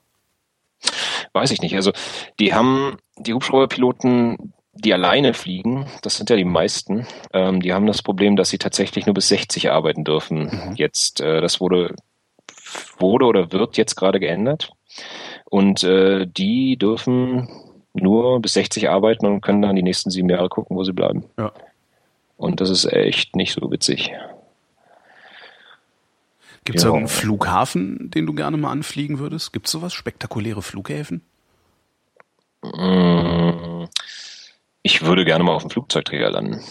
Weiß 1.34 1.52
ich 1.52 1.62
nicht. 1.62 1.76
Also 1.76 1.92
die 2.40 2.54
haben 2.54 2.98
die 3.18 3.34
Hubschrauberpiloten, 3.34 4.54
die 4.74 4.94
alleine 4.94 5.34
fliegen, 5.34 5.86
das 6.02 6.18
sind 6.18 6.30
ja 6.30 6.36
die 6.36 6.46
meisten, 6.46 7.06
ähm, 7.32 7.62
die 7.62 7.74
haben 7.74 7.86
das 7.86 8.02
Problem, 8.02 8.36
dass 8.36 8.50
sie 8.50 8.58
tatsächlich 8.58 9.06
nur 9.06 9.14
bis 9.14 9.28
60 9.30 9.72
arbeiten 9.72 10.04
dürfen. 10.04 10.74
Jetzt, 10.76 11.22
äh, 11.22 11.42
das 11.42 11.60
wurde, 11.60 11.96
wurde 12.98 13.26
oder 13.26 13.52
wird 13.52 13.78
jetzt 13.78 13.96
gerade 13.96 14.20
geändert. 14.20 14.72
Und 15.46 15.84
äh, 15.84 16.26
die 16.26 16.78
dürfen 16.78 17.50
nur 17.94 18.42
bis 18.42 18.54
60 18.54 18.90
arbeiten 18.90 19.28
und 19.28 19.42
können 19.42 19.62
dann 19.62 19.76
die 19.76 19.84
nächsten 19.84 20.10
sieben 20.10 20.30
Jahre 20.30 20.50
gucken, 20.50 20.76
wo 20.76 20.84
sie 20.84 20.94
bleiben. 20.94 21.26
Ja. 21.38 21.52
Und 22.38 22.60
das 22.60 22.70
ist 22.70 22.86
echt 22.92 23.36
nicht 23.36 23.54
so 23.54 23.72
witzig. 23.72 24.12
Gibt 26.66 26.78
es 26.78 26.84
Ja. 26.84 26.90
irgendeinen 26.90 27.10
Flughafen, 27.10 28.10
den 28.12 28.26
du 28.26 28.34
gerne 28.34 28.58
mal 28.58 28.72
anfliegen 28.72 29.20
würdest? 29.20 29.52
Gibt 29.54 29.66
es 29.68 29.72
sowas? 29.72 29.94
Spektakuläre 29.94 30.62
Flughäfen? 30.62 31.22
Mm, 32.64 33.86
Ich 34.86 35.04
würde 35.06 35.24
gerne 35.26 35.44
mal 35.44 35.54
auf 35.54 35.64
dem 35.64 35.70
Flugzeugträger 35.70 36.30
landen, 36.30 36.62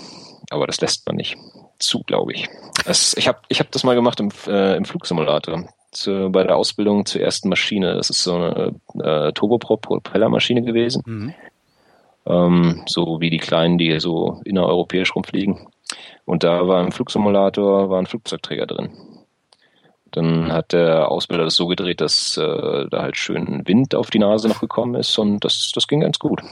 aber 0.51 0.67
das 0.67 0.81
lässt 0.81 1.07
man 1.07 1.17
nicht 1.17 1.37
zu, 1.79 2.03
glaube 2.03 2.33
ich. 2.33 2.49
Das, 2.85 3.15
ich 3.17 3.27
habe 3.29 3.39
ich 3.49 3.59
hab 3.61 3.71
das 3.73 3.85
mal 3.85 3.95
gemacht 3.95 4.21
im, 4.21 4.31
äh, 4.47 4.77
im 4.77 4.85
Flugsimulator 4.85 5.67
zu, 5.93 6.29
bei 6.31 6.45
der 6.45 6.57
Ausbildung 6.57 7.07
zur 7.07 7.21
ersten 7.23 7.49
Maschine. 7.49 7.95
Das 7.95 8.11
ist 8.11 8.23
so 8.23 8.35
eine 8.37 8.75
äh, 9.03 9.33
Turboprop-Propellermaschine 9.33 10.63
gewesen, 10.63 11.03
Mhm. 11.07 11.35
ähm, 12.27 12.83
so 12.87 13.21
wie 13.21 13.31
die 13.31 13.39
kleinen, 13.39 13.79
die 13.79 13.99
so 14.01 14.41
innereuropäisch 14.45 15.15
rumfliegen. 15.15 15.67
Und 16.25 16.45
da 16.45 16.67
war 16.69 16.83
im 16.83 16.93
Flugsimulator 16.93 17.91
war 17.91 17.99
ein 17.99 18.07
Flugzeugträger 18.07 18.67
drin. 18.67 18.91
Dann 20.13 20.53
hat 20.53 20.73
der 20.73 21.11
Ausbilder 21.11 21.45
das 21.45 21.55
so 21.55 21.67
gedreht, 21.67 22.01
dass 22.01 22.37
äh, 22.37 22.87
da 22.89 23.03
halt 23.03 23.17
schön 23.17 23.67
Wind 23.67 23.95
auf 23.95 24.11
die 24.11 24.19
Nase 24.19 24.49
noch 24.49 24.61
gekommen 24.61 24.95
ist 24.95 25.19
und 25.19 25.41
das, 25.41 25.73
das 25.75 25.89
ging 25.89 26.01
ganz 26.01 26.19
gut. 26.19 26.43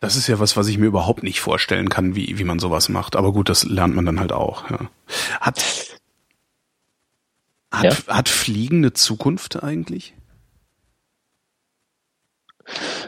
Das 0.00 0.16
ist 0.16 0.26
ja 0.26 0.40
was, 0.40 0.56
was 0.56 0.66
ich 0.66 0.78
mir 0.78 0.86
überhaupt 0.86 1.22
nicht 1.22 1.40
vorstellen 1.40 1.88
kann, 1.88 2.16
wie, 2.16 2.38
wie 2.38 2.44
man 2.44 2.58
sowas 2.58 2.88
macht. 2.88 3.14
Aber 3.14 3.32
gut, 3.32 3.48
das 3.48 3.62
lernt 3.64 3.94
man 3.94 4.04
dann 4.04 4.18
halt 4.18 4.32
auch. 4.32 4.68
Ja. 4.68 4.90
Hat, 5.40 5.62
hat, 7.70 8.08
hat 8.08 8.28
Fliegen 8.28 8.78
eine 8.78 8.92
Zukunft 8.94 9.62
eigentlich? 9.62 10.14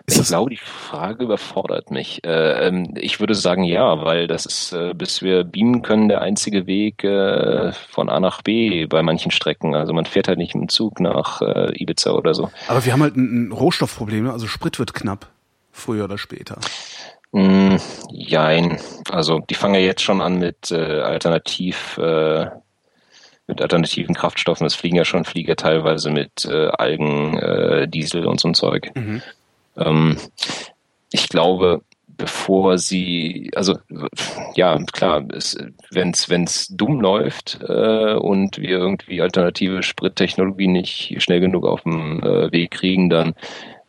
Ist 0.06 0.18
Ich 0.18 0.26
glaube, 0.28 0.51
die 0.51 0.56
Frage 0.56 1.24
überfordert 1.24 1.90
mich. 1.90 2.24
Äh, 2.24 2.66
ähm, 2.68 2.94
ich 2.97 3.20
würde 3.20 3.35
sagen 3.35 3.64
ja, 3.64 4.05
weil 4.05 4.26
das 4.26 4.47
ist, 4.47 4.72
äh, 4.72 4.94
bis 4.94 5.22
wir 5.22 5.44
beamen 5.44 5.82
können, 5.82 6.09
der 6.09 6.20
einzige 6.20 6.66
Weg 6.66 7.05
äh, 7.05 7.72
von 7.72 8.09
A 8.09 8.20
nach 8.20 8.43
B 8.43 8.86
bei 8.86 9.02
manchen 9.02 9.31
Strecken. 9.31 9.74
Also 9.74 9.93
man 9.93 10.06
fährt 10.06 10.28
halt 10.28 10.39
nicht 10.39 10.55
dem 10.55 10.68
Zug 10.68 11.01
nach 11.01 11.40
äh, 11.40 11.72
Ibiza 11.81 12.12
oder 12.12 12.35
so. 12.35 12.51
aber 12.68 12.85
wir 12.85 12.93
haben 12.93 13.02
halt 13.02 13.16
ein, 13.16 13.48
ein 13.48 13.52
Rohstoffproblem, 13.52 14.24
ne? 14.24 14.32
also 14.32 14.47
Sprit 14.47 14.78
wird 14.78 14.94
knapp. 14.94 15.26
Früher 15.72 16.05
oder 16.05 16.18
später. 16.18 16.59
Mm, 17.32 17.76
jein. 18.10 18.78
Also 19.10 19.40
die 19.40 19.55
fangen 19.55 19.74
ja 19.74 19.81
jetzt 19.81 20.02
schon 20.02 20.20
an 20.20 20.39
mit 20.39 20.70
äh, 20.70 21.01
alternativ 21.01 21.98
äh, 21.98 22.47
mit 23.47 23.60
alternativen 23.60 24.14
Kraftstoffen. 24.14 24.66
Es 24.66 24.74
fliegen 24.74 24.97
ja 24.97 25.05
schon 25.05 25.24
Flieger 25.24 25.56
teilweise 25.56 26.10
mit 26.10 26.44
äh, 26.47 26.68
Algen, 26.68 27.36
äh, 27.39 27.89
Diesel 27.89 28.26
und 28.26 28.40
so 28.40 28.48
ein 28.48 28.55
Zeug. 28.55 28.90
Mhm. 28.94 29.22
Ähm, 29.76 30.16
ich 31.12 31.28
glaube, 31.28 31.82
bevor 32.16 32.78
sie, 32.78 33.51
also 33.55 33.76
ja, 34.55 34.78
klar, 34.92 35.24
wenn 35.90 36.10
es 36.10 36.28
wenn's 36.30 36.68
dumm 36.68 37.01
läuft 37.01 37.59
äh, 37.66 38.14
und 38.14 38.59
wir 38.59 38.78
irgendwie 38.78 39.20
alternative 39.20 39.82
Sprittechnologie 39.82 40.68
nicht 40.68 41.22
schnell 41.22 41.40
genug 41.40 41.66
auf 41.66 41.82
den 41.82 42.22
äh, 42.22 42.52
Weg 42.52 42.72
kriegen, 42.72 43.10
dann 43.10 43.34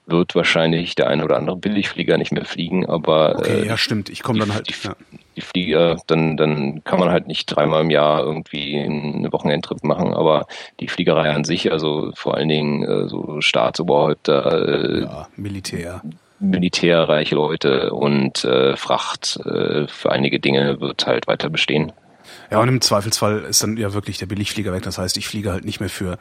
wird 0.08 0.36
wahrscheinlich 0.36 0.96
der 0.96 1.08
eine 1.08 1.24
oder 1.24 1.38
andere 1.38 1.58
Billigflieger 1.58 2.18
nicht 2.18 2.32
mehr 2.32 2.46
fliegen, 2.46 2.86
aber 2.86 3.40
Okay, 3.40 3.62
äh, 3.64 3.68
ja, 3.68 3.78
stimmt. 3.78 4.10
Ich 4.10 4.22
komme 4.24 4.40
dann 4.40 4.54
halt. 4.54 4.70
die- 4.70 4.88
Ja. 4.88 4.96
die 5.36 5.42
Flieger, 5.42 5.98
dann, 6.08 6.38
dann 6.38 6.84
kann 6.84 7.00
man 7.00 7.10
halt 7.10 7.28
nicht 7.28 7.48
dreimal 7.48 7.82
im 7.82 7.90
Jahr 7.90 8.22
irgendwie 8.24 8.80
einen 8.80 9.32
Wochenendtrip 9.34 9.84
machen, 9.84 10.14
aber 10.14 10.46
die 10.80 10.88
Fliegerei 10.88 11.32
an 11.32 11.44
sich, 11.44 11.72
also 11.72 12.12
vor 12.16 12.36
allen 12.36 12.48
Dingen 12.50 12.84
äh, 12.84 13.10
so 13.10 13.42
Staatsoberhäupter, 13.42 14.96
äh, 14.98 15.02
ja, 15.02 15.28
Militär. 15.36 16.02
militärreiche 16.40 17.36
Leute 17.36 17.92
und 17.92 18.44
äh, 18.46 18.76
Fracht 18.78 19.38
äh, 19.46 19.88
für 19.88 20.12
einige 20.12 20.40
Dinge 20.40 20.80
wird 20.80 21.06
halt 21.08 21.28
weiter 21.28 21.50
bestehen. 21.50 21.92
Ja, 22.52 22.60
und 22.60 22.68
im 22.70 22.82
Zweifelsfall 22.82 23.40
ist 23.50 23.62
dann 23.64 23.78
ja 23.78 23.94
wirklich 23.94 24.18
der 24.18 24.26
Billigflieger 24.28 24.72
weg. 24.74 24.84
Das 24.84 24.98
heißt, 24.98 25.18
ich 25.18 25.28
fliege 25.28 25.52
halt 25.52 25.66
nicht 25.66 25.80
mehr 25.80 25.90
für 25.90 26.18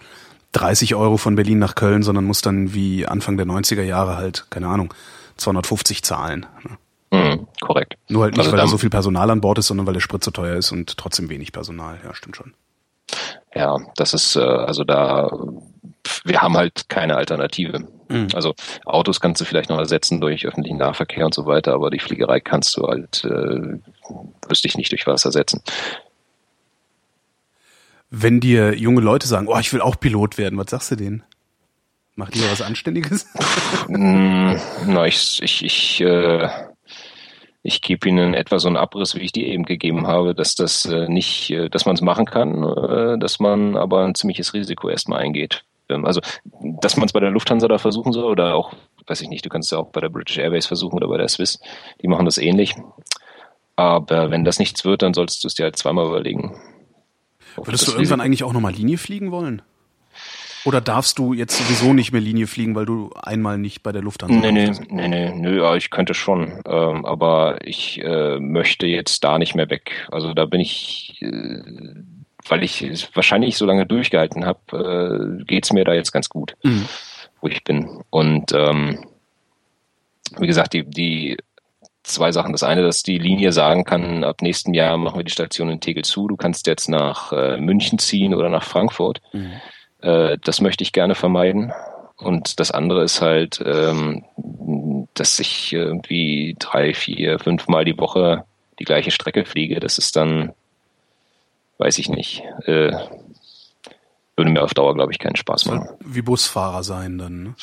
30 0.55 0.95
Euro 0.95 1.17
von 1.17 1.37
Berlin 1.37 1.59
nach 1.59 1.75
Köln, 1.75 2.03
sondern 2.03 2.25
muss 2.25 2.41
dann 2.41 2.75
wie 2.75 3.07
Anfang 3.07 3.37
der 3.37 3.47
90er 3.47 3.83
Jahre 3.83 4.17
halt, 4.17 4.47
keine 4.51 4.69
Ahnung, 4.69 4.95
250 5.37 6.03
zahlen. 6.03 6.47
Mhm, 7.11 7.47
korrekt. 7.61 7.97
Nur 8.09 8.23
halt 8.23 8.33
nicht, 8.33 8.41
Also 8.41 8.53
weil 8.53 8.59
da 8.59 8.67
so 8.67 8.79
viel 8.79 8.91
Personal 8.91 9.31
an 9.31 9.41
Bord 9.41 9.59
ist, 9.59 9.67
sondern 9.67 9.87
weil 9.87 9.95
der 9.95 10.01
Sprit 10.01 10.25
so 10.25 10.31
teuer 10.31 10.57
ist 10.57 10.73
und 10.73 10.97
trotzdem 10.97 11.29
wenig 11.29 11.53
Personal. 11.53 11.99
Ja, 12.05 12.15
stimmt 12.15 12.37
schon. 12.37 12.55
Ja, 13.55 13.79
das 13.97 14.15
ist 14.15 14.37
äh, 14.37 14.41
also 14.41 14.85
da 14.85 15.31
wir 16.25 16.41
haben 16.41 16.57
halt 16.57 16.89
keine 16.89 17.17
Alternative. 17.17 17.87
Mhm. 18.09 18.29
Also 18.35 18.55
Autos 18.85 19.21
kannst 19.21 19.41
du 19.41 19.45
vielleicht 19.45 19.71
noch 19.71 19.79
ersetzen 19.79 20.21
durch 20.21 20.47
öffentlichen 20.47 20.79
Nahverkehr 20.79 21.25
und 21.25 21.35
so 21.35 21.47
weiter, 21.47 21.75
aber 21.75 21.91
die 21.91 21.99
Fliegerei 21.99 22.41
kannst 22.41 22.77
du 22.77 22.87
halt 22.87 23.25
äh, 23.25 23.79
wüsste 24.49 24.69
ich 24.69 24.77
nicht 24.77 24.93
durch 24.93 25.07
was 25.07 25.25
ersetzen. 25.25 25.63
Wenn 28.17 28.39
dir 28.39 28.77
junge 28.77 29.01
Leute 29.01 29.27
sagen, 29.27 29.49
oh, 29.49 29.59
ich 29.59 29.73
will 29.73 29.81
auch 29.81 29.99
Pilot 29.99 30.39
werden, 30.39 30.57
was 30.57 30.71
sagst 30.71 30.93
du 30.93 30.97
denen? 30.97 31.25
Mach 32.15 32.31
lieber 32.31 32.51
was 32.51 32.63
Anständiges? 32.63 33.27
Mm, 33.89 34.55
Na, 34.87 35.05
ich, 35.07 35.43
ich, 35.43 35.63
ich, 35.63 36.01
äh, 36.01 36.49
ich 37.63 37.83
gebe 37.83 38.09
Ihnen 38.09 38.33
etwa 38.33 38.59
so 38.59 38.69
einen 38.69 38.79
Abriss, 38.79 39.15
wie 39.15 39.21
ich 39.21 39.33
die 39.33 39.47
eben 39.47 39.65
gegeben 39.65 40.07
habe, 40.07 40.35
dass 40.35 40.55
das 40.55 40.87
äh, 40.87 41.07
nicht, 41.07 41.51
äh, 41.51 41.69
dass 41.69 41.85
man 41.85 41.97
es 41.97 42.01
machen 42.01 42.25
kann, 42.25 42.63
äh, 42.63 43.19
dass 43.19 43.41
man 43.41 43.77
aber 43.77 44.05
ein 44.05 44.15
ziemliches 44.15 44.55
Risiko 44.55 44.89
erstmal 44.89 45.21
eingeht. 45.21 45.65
Ähm, 45.91 46.07
also, 46.07 46.23
dass 46.81 46.97
man 46.97 47.07
es 47.07 47.13
bei 47.13 47.21
der 47.21 47.31
Lufthansa 47.31 47.69
da 47.69 47.77
versuchen 47.77 48.13
soll 48.13 48.25
oder 48.25 48.55
auch, 48.55 48.73
weiß 49.07 49.21
ich 49.21 49.29
nicht, 49.29 49.45
du 49.45 49.51
kannst 49.51 49.67
es 49.67 49.77
ja 49.77 49.79
auch 49.79 49.91
bei 49.91 50.01
der 50.01 50.09
British 50.09 50.39
Airways 50.39 50.67
versuchen 50.67 50.97
oder 50.97 51.09
bei 51.09 51.19
der 51.19 51.29
Swiss, 51.29 51.61
die 52.01 52.09
machen 52.09 52.25
das 52.25 52.39
ähnlich. 52.39 52.75
Aber 53.77 54.31
wenn 54.31 54.45
das 54.45 54.59
nichts 54.59 54.85
wird, 54.85 55.03
dann 55.03 55.13
solltest 55.13 55.45
du 55.45 55.49
es 55.49 55.55
dir 55.55 55.65
halt 55.65 55.77
zweimal 55.77 56.07
überlegen. 56.07 56.55
Würdest 57.57 57.89
du 57.89 57.93
irgendwann 57.93 58.21
eigentlich 58.21 58.45
auch 58.45 58.53
nochmal 58.53 58.73
Linie 58.73 58.99
fliegen 58.99 59.31
wollen? 59.31 59.63
Oder 60.65 60.81
darfst 60.81 61.19
du 61.19 61.35
jetzt 61.35 61.59
sowieso 61.59 61.93
nicht 61.93 62.13
mehr 62.13 62.23
Linie 62.23 62.47
fliegen, 62.47 62.75
weil 62.75 62.87
du 62.87 63.11
einmal 63.23 63.59
nicht 63.59 63.83
bei 63.83 63.93
der 63.93 64.01
Lufthansa 64.01 64.35
Nee, 64.35 64.51
nee, 64.51 64.69
warst? 64.69 64.91
nee, 64.91 65.09
nee, 65.09 65.31
nö, 65.35 65.63
ja, 65.63 65.77
ich 65.77 65.91
könnte 65.91 66.15
schon, 66.15 66.63
ähm, 66.67 67.05
aber 67.05 67.59
ich 67.63 68.01
äh, 68.03 68.39
möchte 68.39 68.87
jetzt 68.87 69.23
da 69.25 69.39
nicht 69.39 69.55
mehr 69.55 69.69
weg. 69.69 70.09
Also 70.11 70.33
da 70.33 70.47
bin 70.47 70.61
ich 70.61 71.19
äh, 71.21 71.61
weil 72.49 72.63
ich 72.63 73.09
wahrscheinlich 73.15 73.57
so 73.57 73.67
lange 73.67 73.87
durchgehalten 73.87 74.45
habe, 74.45 75.39
äh, 75.41 75.45
geht's 75.45 75.73
mir 75.73 75.85
da 75.85 75.95
jetzt 75.95 76.13
ganz 76.13 76.29
gut, 76.29 76.55
mhm. 76.63 76.87
wo 77.41 77.49
ich 77.49 77.65
bin. 77.65 78.03
Und 78.11 78.53
ähm, 78.53 79.07
wie 80.39 80.47
gesagt, 80.47 80.73
die, 80.75 80.85
die 80.85 81.37
zwei 82.05 82.33
Sachen. 82.33 82.53
Das 82.53 82.63
eine, 82.63 82.83
dass 82.83 83.03
die 83.03 83.19
Linie 83.19 83.53
sagen 83.53 83.85
kann, 83.85 84.25
ab 84.25 84.43
nächstem 84.43 84.75
Jahr 84.75 84.97
machen 84.97 85.19
wir 85.19 85.25
die 85.25 85.33
Station 85.33 85.71
in 85.71 85.81
Tegel 85.81 86.05
zu. 86.05 86.29
Du 86.29 86.37
kannst 86.37 86.67
jetzt 86.67 86.89
nach 86.89 87.33
äh, 87.33 87.57
München 87.57 87.99
ziehen 87.99 88.35
oder 88.35 88.49
nach 88.49 88.63
Frankfurt. 88.63 89.21
Mhm. 89.33 89.53
Äh, 90.01 90.39
das 90.45 90.61
möchte 90.61 90.85
ich 90.85 90.93
gerne 90.93 91.15
vermeiden. 91.15 91.73
Und 92.17 92.61
das 92.61 92.71
andere 92.71 93.03
ist 93.03 93.21
halt, 93.21 93.61
ähm, 93.65 94.25
dass 95.15 95.41
ich 95.41 95.73
irgendwie 95.73 96.57
drei, 96.59 96.95
vier, 96.95 97.39
fünf 97.39 97.67
Mal 97.67 97.85
die 97.85 97.99
Woche 97.99 98.45
die 98.79 98.85
gleiche 98.85 99.11
Strecke 99.11 99.45
fliege. 99.45 99.81
Das 99.81 99.99
ist 99.99 100.17
dann, 100.17 100.53
weiß 101.79 101.99
ich 101.99 102.09
nicht, 102.09 102.43
äh, 102.67 102.93
würde 104.37 104.51
mir 104.51 104.63
auf 104.63 104.75
Dauer, 104.75 104.95
glaube 104.95 105.13
ich, 105.13 105.19
keinen 105.19 105.37
Spaß 105.37 105.67
machen. 105.67 105.89
Wie 106.01 106.23
Busfahrer 106.23 106.83
sein 106.83 107.19
dann, 107.19 107.43
ne? 107.43 107.55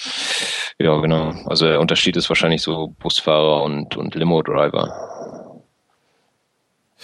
Ja, 0.82 0.98
genau. 0.98 1.34
Also 1.46 1.68
der 1.68 1.80
Unterschied 1.80 2.18
ist 2.18 2.28
wahrscheinlich 2.28 2.64
so 2.64 2.88
Busfahrer 3.00 3.62
und, 3.62 3.98
und 3.98 4.16
Limo-Driver. 4.16 5.62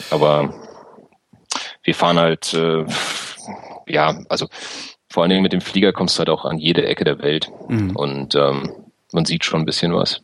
Aber 0.09 0.53
wir 1.83 1.93
fahren 1.93 2.17
halt, 2.17 2.53
äh, 2.55 2.85
ja, 3.87 4.19
also 4.29 4.47
vor 5.09 5.23
allen 5.23 5.29
Dingen 5.29 5.43
mit 5.43 5.53
dem 5.53 5.61
Flieger 5.61 5.93
kommst 5.93 6.17
du 6.17 6.19
halt 6.19 6.29
auch 6.29 6.43
an 6.43 6.57
jede 6.57 6.85
Ecke 6.85 7.03
der 7.03 7.19
Welt 7.19 7.51
mhm. 7.67 7.95
und 7.95 8.35
ähm, 8.35 8.71
man 9.11 9.25
sieht 9.25 9.45
schon 9.45 9.61
ein 9.61 9.65
bisschen 9.65 9.93
was. 9.93 10.21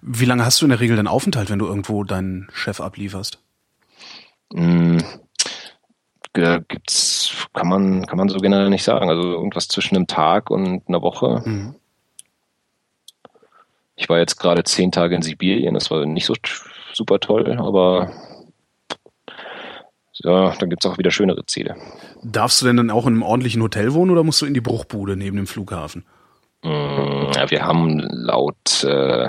Wie 0.00 0.24
lange 0.24 0.44
hast 0.44 0.60
du 0.60 0.64
in 0.64 0.70
der 0.70 0.80
Regel 0.80 0.96
den 0.96 1.06
Aufenthalt, 1.06 1.50
wenn 1.50 1.58
du 1.58 1.66
irgendwo 1.66 2.02
deinen 2.02 2.48
Chef 2.52 2.80
ablieferst? 2.80 3.38
Mm, 4.52 4.98
gibt's, 6.32 7.48
kann 7.54 7.68
man, 7.68 8.06
kann 8.06 8.18
man 8.18 8.28
so 8.28 8.38
generell 8.38 8.70
nicht 8.70 8.84
sagen. 8.84 9.10
Also 9.10 9.22
irgendwas 9.22 9.68
zwischen 9.68 9.96
einem 9.96 10.06
Tag 10.06 10.50
und 10.50 10.88
einer 10.88 11.02
Woche. 11.02 11.42
Mhm. 11.44 11.74
Ich 13.96 14.08
war 14.08 14.18
jetzt 14.18 14.38
gerade 14.38 14.62
zehn 14.62 14.92
Tage 14.92 15.16
in 15.16 15.22
Sibirien, 15.22 15.74
das 15.74 15.90
war 15.90 16.06
nicht 16.06 16.26
so 16.26 16.34
super 16.92 17.18
toll, 17.18 17.58
aber 17.58 18.12
ja, 20.14 20.54
dann 20.56 20.70
gibt 20.70 20.84
es 20.84 20.90
auch 20.90 20.98
wieder 20.98 21.10
schönere 21.10 21.44
Ziele. 21.46 21.76
Darfst 22.22 22.60
du 22.60 22.66
denn 22.66 22.76
dann 22.76 22.90
auch 22.90 23.06
in 23.06 23.14
einem 23.14 23.22
ordentlichen 23.22 23.62
Hotel 23.62 23.94
wohnen 23.94 24.10
oder 24.10 24.24
musst 24.24 24.40
du 24.42 24.46
in 24.46 24.54
die 24.54 24.60
Bruchbude 24.60 25.16
neben 25.16 25.36
dem 25.36 25.46
Flughafen? 25.46 26.04
Mm, 26.62 27.30
ja, 27.34 27.50
wir 27.50 27.64
haben 27.64 28.00
laut 28.00 28.84
äh, 28.84 29.28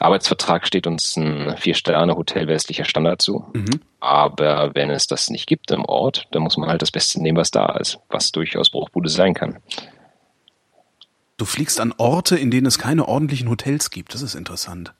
Arbeitsvertrag 0.00 0.66
steht 0.66 0.86
uns 0.86 1.16
ein 1.16 1.56
Vier-Sterne-Hotel 1.56 2.48
westlicher 2.48 2.84
Standard 2.84 3.22
zu. 3.22 3.44
Mhm. 3.52 3.80
Aber 4.00 4.74
wenn 4.74 4.90
es 4.90 5.06
das 5.06 5.30
nicht 5.30 5.46
gibt 5.46 5.70
im 5.70 5.84
Ort, 5.84 6.26
dann 6.32 6.42
muss 6.42 6.56
man 6.56 6.68
halt 6.68 6.82
das 6.82 6.90
Beste 6.90 7.22
nehmen, 7.22 7.38
was 7.38 7.50
da 7.50 7.76
ist, 7.76 7.98
was 8.08 8.32
durchaus 8.32 8.70
Bruchbude 8.70 9.08
sein 9.08 9.34
kann. 9.34 9.58
Du 11.36 11.44
fliegst 11.44 11.80
an 11.80 11.94
Orte, 11.96 12.36
in 12.36 12.50
denen 12.50 12.66
es 12.66 12.78
keine 12.78 13.08
ordentlichen 13.08 13.48
Hotels 13.48 13.90
gibt. 13.90 14.14
Das 14.14 14.22
ist 14.22 14.34
interessant. 14.34 14.92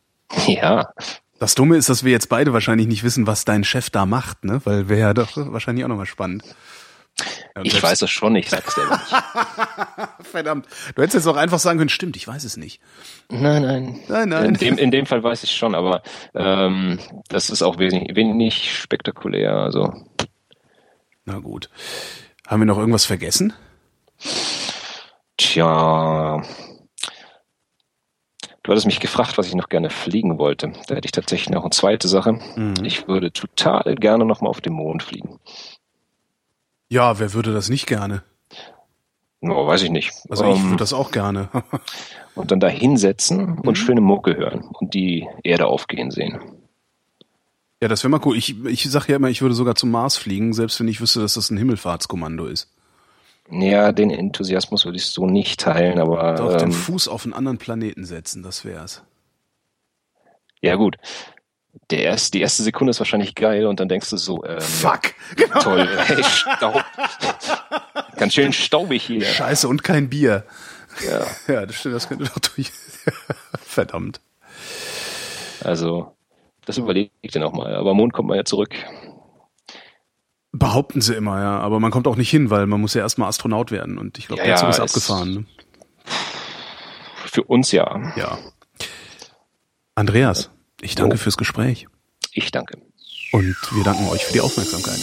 Ja. 0.47 0.91
Das 1.39 1.55
Dumme 1.55 1.77
ist, 1.77 1.89
dass 1.89 2.05
wir 2.05 2.13
jetzt 2.13 2.29
beide 2.29 2.53
wahrscheinlich 2.53 2.87
nicht 2.87 3.05
wissen, 3.05 3.27
was 3.27 3.45
dein 3.45 3.65
Chef 3.65 3.91
da 3.91 4.07
macht, 4.07 4.45
ne? 4.45 4.61
Weil 4.65 4.89
wäre 4.89 5.01
ja 5.01 5.15
doch 5.15 5.37
wahrscheinlich 5.37 5.85
auch 5.85 5.89
nochmal 5.89 6.07
spannend. 6.07 6.45
Ja, 7.57 7.63
ich 7.63 7.81
weiß 7.81 8.03
es 8.03 8.11
schon, 8.11 8.35
ich 8.35 8.51
sag's 8.51 8.75
dir 8.75 8.89
nicht. 8.89 9.25
Verdammt. 10.31 10.67
Du 10.95 11.03
hättest 11.03 11.15
jetzt 11.15 11.27
auch 11.27 11.37
einfach 11.37 11.61
sagen 11.61 11.79
können, 11.79 11.89
stimmt, 11.89 12.17
ich 12.17 12.27
weiß 12.27 12.43
es 12.45 12.57
nicht. 12.57 12.81
Nein, 13.29 13.63
nein. 13.63 14.01
Nein, 14.09 14.29
nein. 14.29 14.45
In 14.47 14.55
dem, 14.55 14.79
in 14.79 14.91
dem 14.91 15.07
Fall 15.07 15.23
weiß 15.23 15.45
ich 15.45 15.53
schon, 15.53 15.75
aber 15.75 16.03
ähm, 16.35 16.99
das 17.29 17.51
ist 17.51 17.63
auch 17.63 17.79
wenig, 17.79 18.17
wenig 18.17 18.77
spektakulär. 18.77 19.53
Also. 19.55 19.93
Na 21.25 21.39
gut. 21.39 21.71
Haben 22.47 22.63
wir 22.63 22.67
noch 22.67 22.79
irgendwas 22.79 23.05
vergessen? 23.05 23.53
Tja. 25.37 26.43
Du 28.63 28.71
hattest 28.71 28.87
mich 28.87 28.99
gefragt, 28.99 29.37
was 29.37 29.47
ich 29.47 29.55
noch 29.55 29.69
gerne 29.69 29.91
fliegen 29.91 30.39
wollte. 30.39 30.73
Da 30.89 30.95
hätte 30.95 31.07
ich 31.07 31.13
tatsächlich 31.13 31.51
noch 31.51 31.63
eine 31.63 31.71
zweite 31.71 32.09
Sache. 32.09 32.41
Mhm. 32.57 32.75
Ich 32.83 33.07
würde 33.07 33.31
total 33.31 33.95
gerne 33.95 34.25
noch 34.25 34.41
mal 34.41 34.49
auf 34.49 34.63
den 34.63 34.73
Mond 34.73 35.03
fliegen. 35.03 35.39
Ja, 36.95 37.19
wer 37.19 37.33
würde 37.33 37.53
das 37.53 37.71
nicht 37.71 37.89
gerne? 37.89 38.23
Oh, 39.41 39.67
weiß 39.67 39.83
ich 39.83 39.91
nicht. 39.91 40.13
Also 40.29 40.45
ich 40.45 40.55
um, 40.55 40.67
würde 40.67 40.77
das 40.77 40.93
auch 40.93 41.11
gerne. 41.11 41.49
und 42.37 42.53
dann 42.53 42.61
da 42.61 42.69
hinsetzen 42.69 43.59
und 43.59 43.67
mhm. 43.67 43.75
schöne 43.75 44.01
Mucke 44.01 44.37
hören 44.37 44.71
und 44.79 44.95
die 44.95 45.27
Erde 45.43 45.67
aufgehen 45.67 46.13
sehen. 46.13 46.39
Ja, 47.83 47.89
das 47.89 48.05
wäre 48.05 48.11
mal 48.13 48.21
cool. 48.25 48.37
Ich, 48.37 48.65
ich 48.65 48.89
sage 48.89 49.07
ja 49.09 49.17
immer, 49.17 49.29
ich 49.29 49.43
würde 49.43 49.57
sogar 49.57 49.75
zum 49.75 49.91
Mars 49.91 50.17
fliegen, 50.17 50.53
selbst 50.53 50.79
wenn 50.79 50.87
ich 50.87 51.01
wüsste, 51.01 51.19
dass 51.19 51.35
das 51.35 51.51
ein 51.51 51.57
Himmelfahrtskommando 51.57 52.47
ist. 52.47 52.73
Ja, 53.51 53.91
den 53.91 54.11
Enthusiasmus 54.11 54.85
würde 54.85 54.99
ich 54.99 55.07
so 55.07 55.27
nicht 55.27 55.59
teilen, 55.59 55.99
aber. 55.99 56.37
Doch, 56.37 56.53
ähm, 56.53 56.59
den 56.59 56.73
Fuß 56.73 57.09
auf 57.09 57.25
einen 57.25 57.35
anderen 57.35 57.59
Planeten 57.59 58.05
setzen, 58.05 58.45
das 58.45 58.65
wär's. 58.65 59.03
Ja, 60.63 60.77
gut 60.77 60.97
der 61.91 62.03
erst, 62.03 62.35
die 62.35 62.41
erste 62.41 62.63
Sekunde 62.63 62.91
ist 62.91 63.01
wahrscheinlich 63.01 63.35
geil 63.35 63.67
und 63.67 63.81
dann 63.81 63.89
denkst 63.89 64.11
du 64.11 64.17
so, 64.17 64.45
ähm, 64.45 64.61
fuck, 64.61 65.01
genau. 65.37 65.61
toll, 65.61 65.89
ey, 66.09 66.25
Staub. 66.25 66.85
Ganz 68.17 68.35
schön 68.35 68.53
staubig 68.53 69.03
hier. 69.03 69.25
Scheiße 69.25 69.69
und 69.69 69.83
kein 69.83 70.09
Bier. 70.09 70.45
Ja. 71.05 71.27
Ja, 71.55 71.67
das 71.67 71.77
stimmt, 71.77 71.95
das 71.95 72.09
könnte 72.09 72.25
doch 72.25 72.39
durch. 72.39 72.71
Verdammt. 73.61 74.21
Also, 75.63 76.15
das 76.65 76.79
überlege 76.79 77.11
ich 77.23 77.33
dir 77.33 77.41
nochmal. 77.41 77.75
Aber 77.75 77.95
Mond 77.95 78.13
kommt 78.13 78.29
man 78.29 78.37
ja 78.37 78.45
zurück. 78.45 78.75
Behaupten 80.53 81.01
sie 81.01 81.15
immer, 81.15 81.41
ja. 81.41 81.59
Aber 81.59 81.81
man 81.81 81.91
kommt 81.91 82.07
auch 82.07 82.17
nicht 82.17 82.31
hin, 82.31 82.51
weil 82.51 82.67
man 82.67 82.81
muss 82.81 82.95
ja 82.95 83.03
erstmal 83.03 83.29
Astronaut 83.29 83.71
werden. 83.71 83.99
Und 83.99 84.19
ich 84.19 84.29
glaube, 84.29 84.43
ja, 84.43 84.49
der 84.49 84.57
Zug 84.57 84.69
ist 84.71 84.81
abgefahren. 84.81 85.35
Ne? 85.35 85.47
Für 87.27 87.43
uns 87.43 87.73
ja. 87.73 88.13
Ja. 88.17 88.39
Andreas, 89.97 90.51
ich 90.85 90.95
danke 90.95 91.15
oh. 91.15 91.19
fürs 91.19 91.37
Gespräch. 91.37 91.87
Ich 92.33 92.51
danke. 92.53 92.79
Und 93.33 93.57
wir 93.73 93.85
danken 93.85 94.07
euch 94.09 94.25
für 94.25 94.33
die 94.33 94.41
Aufmerksamkeit. 94.41 95.01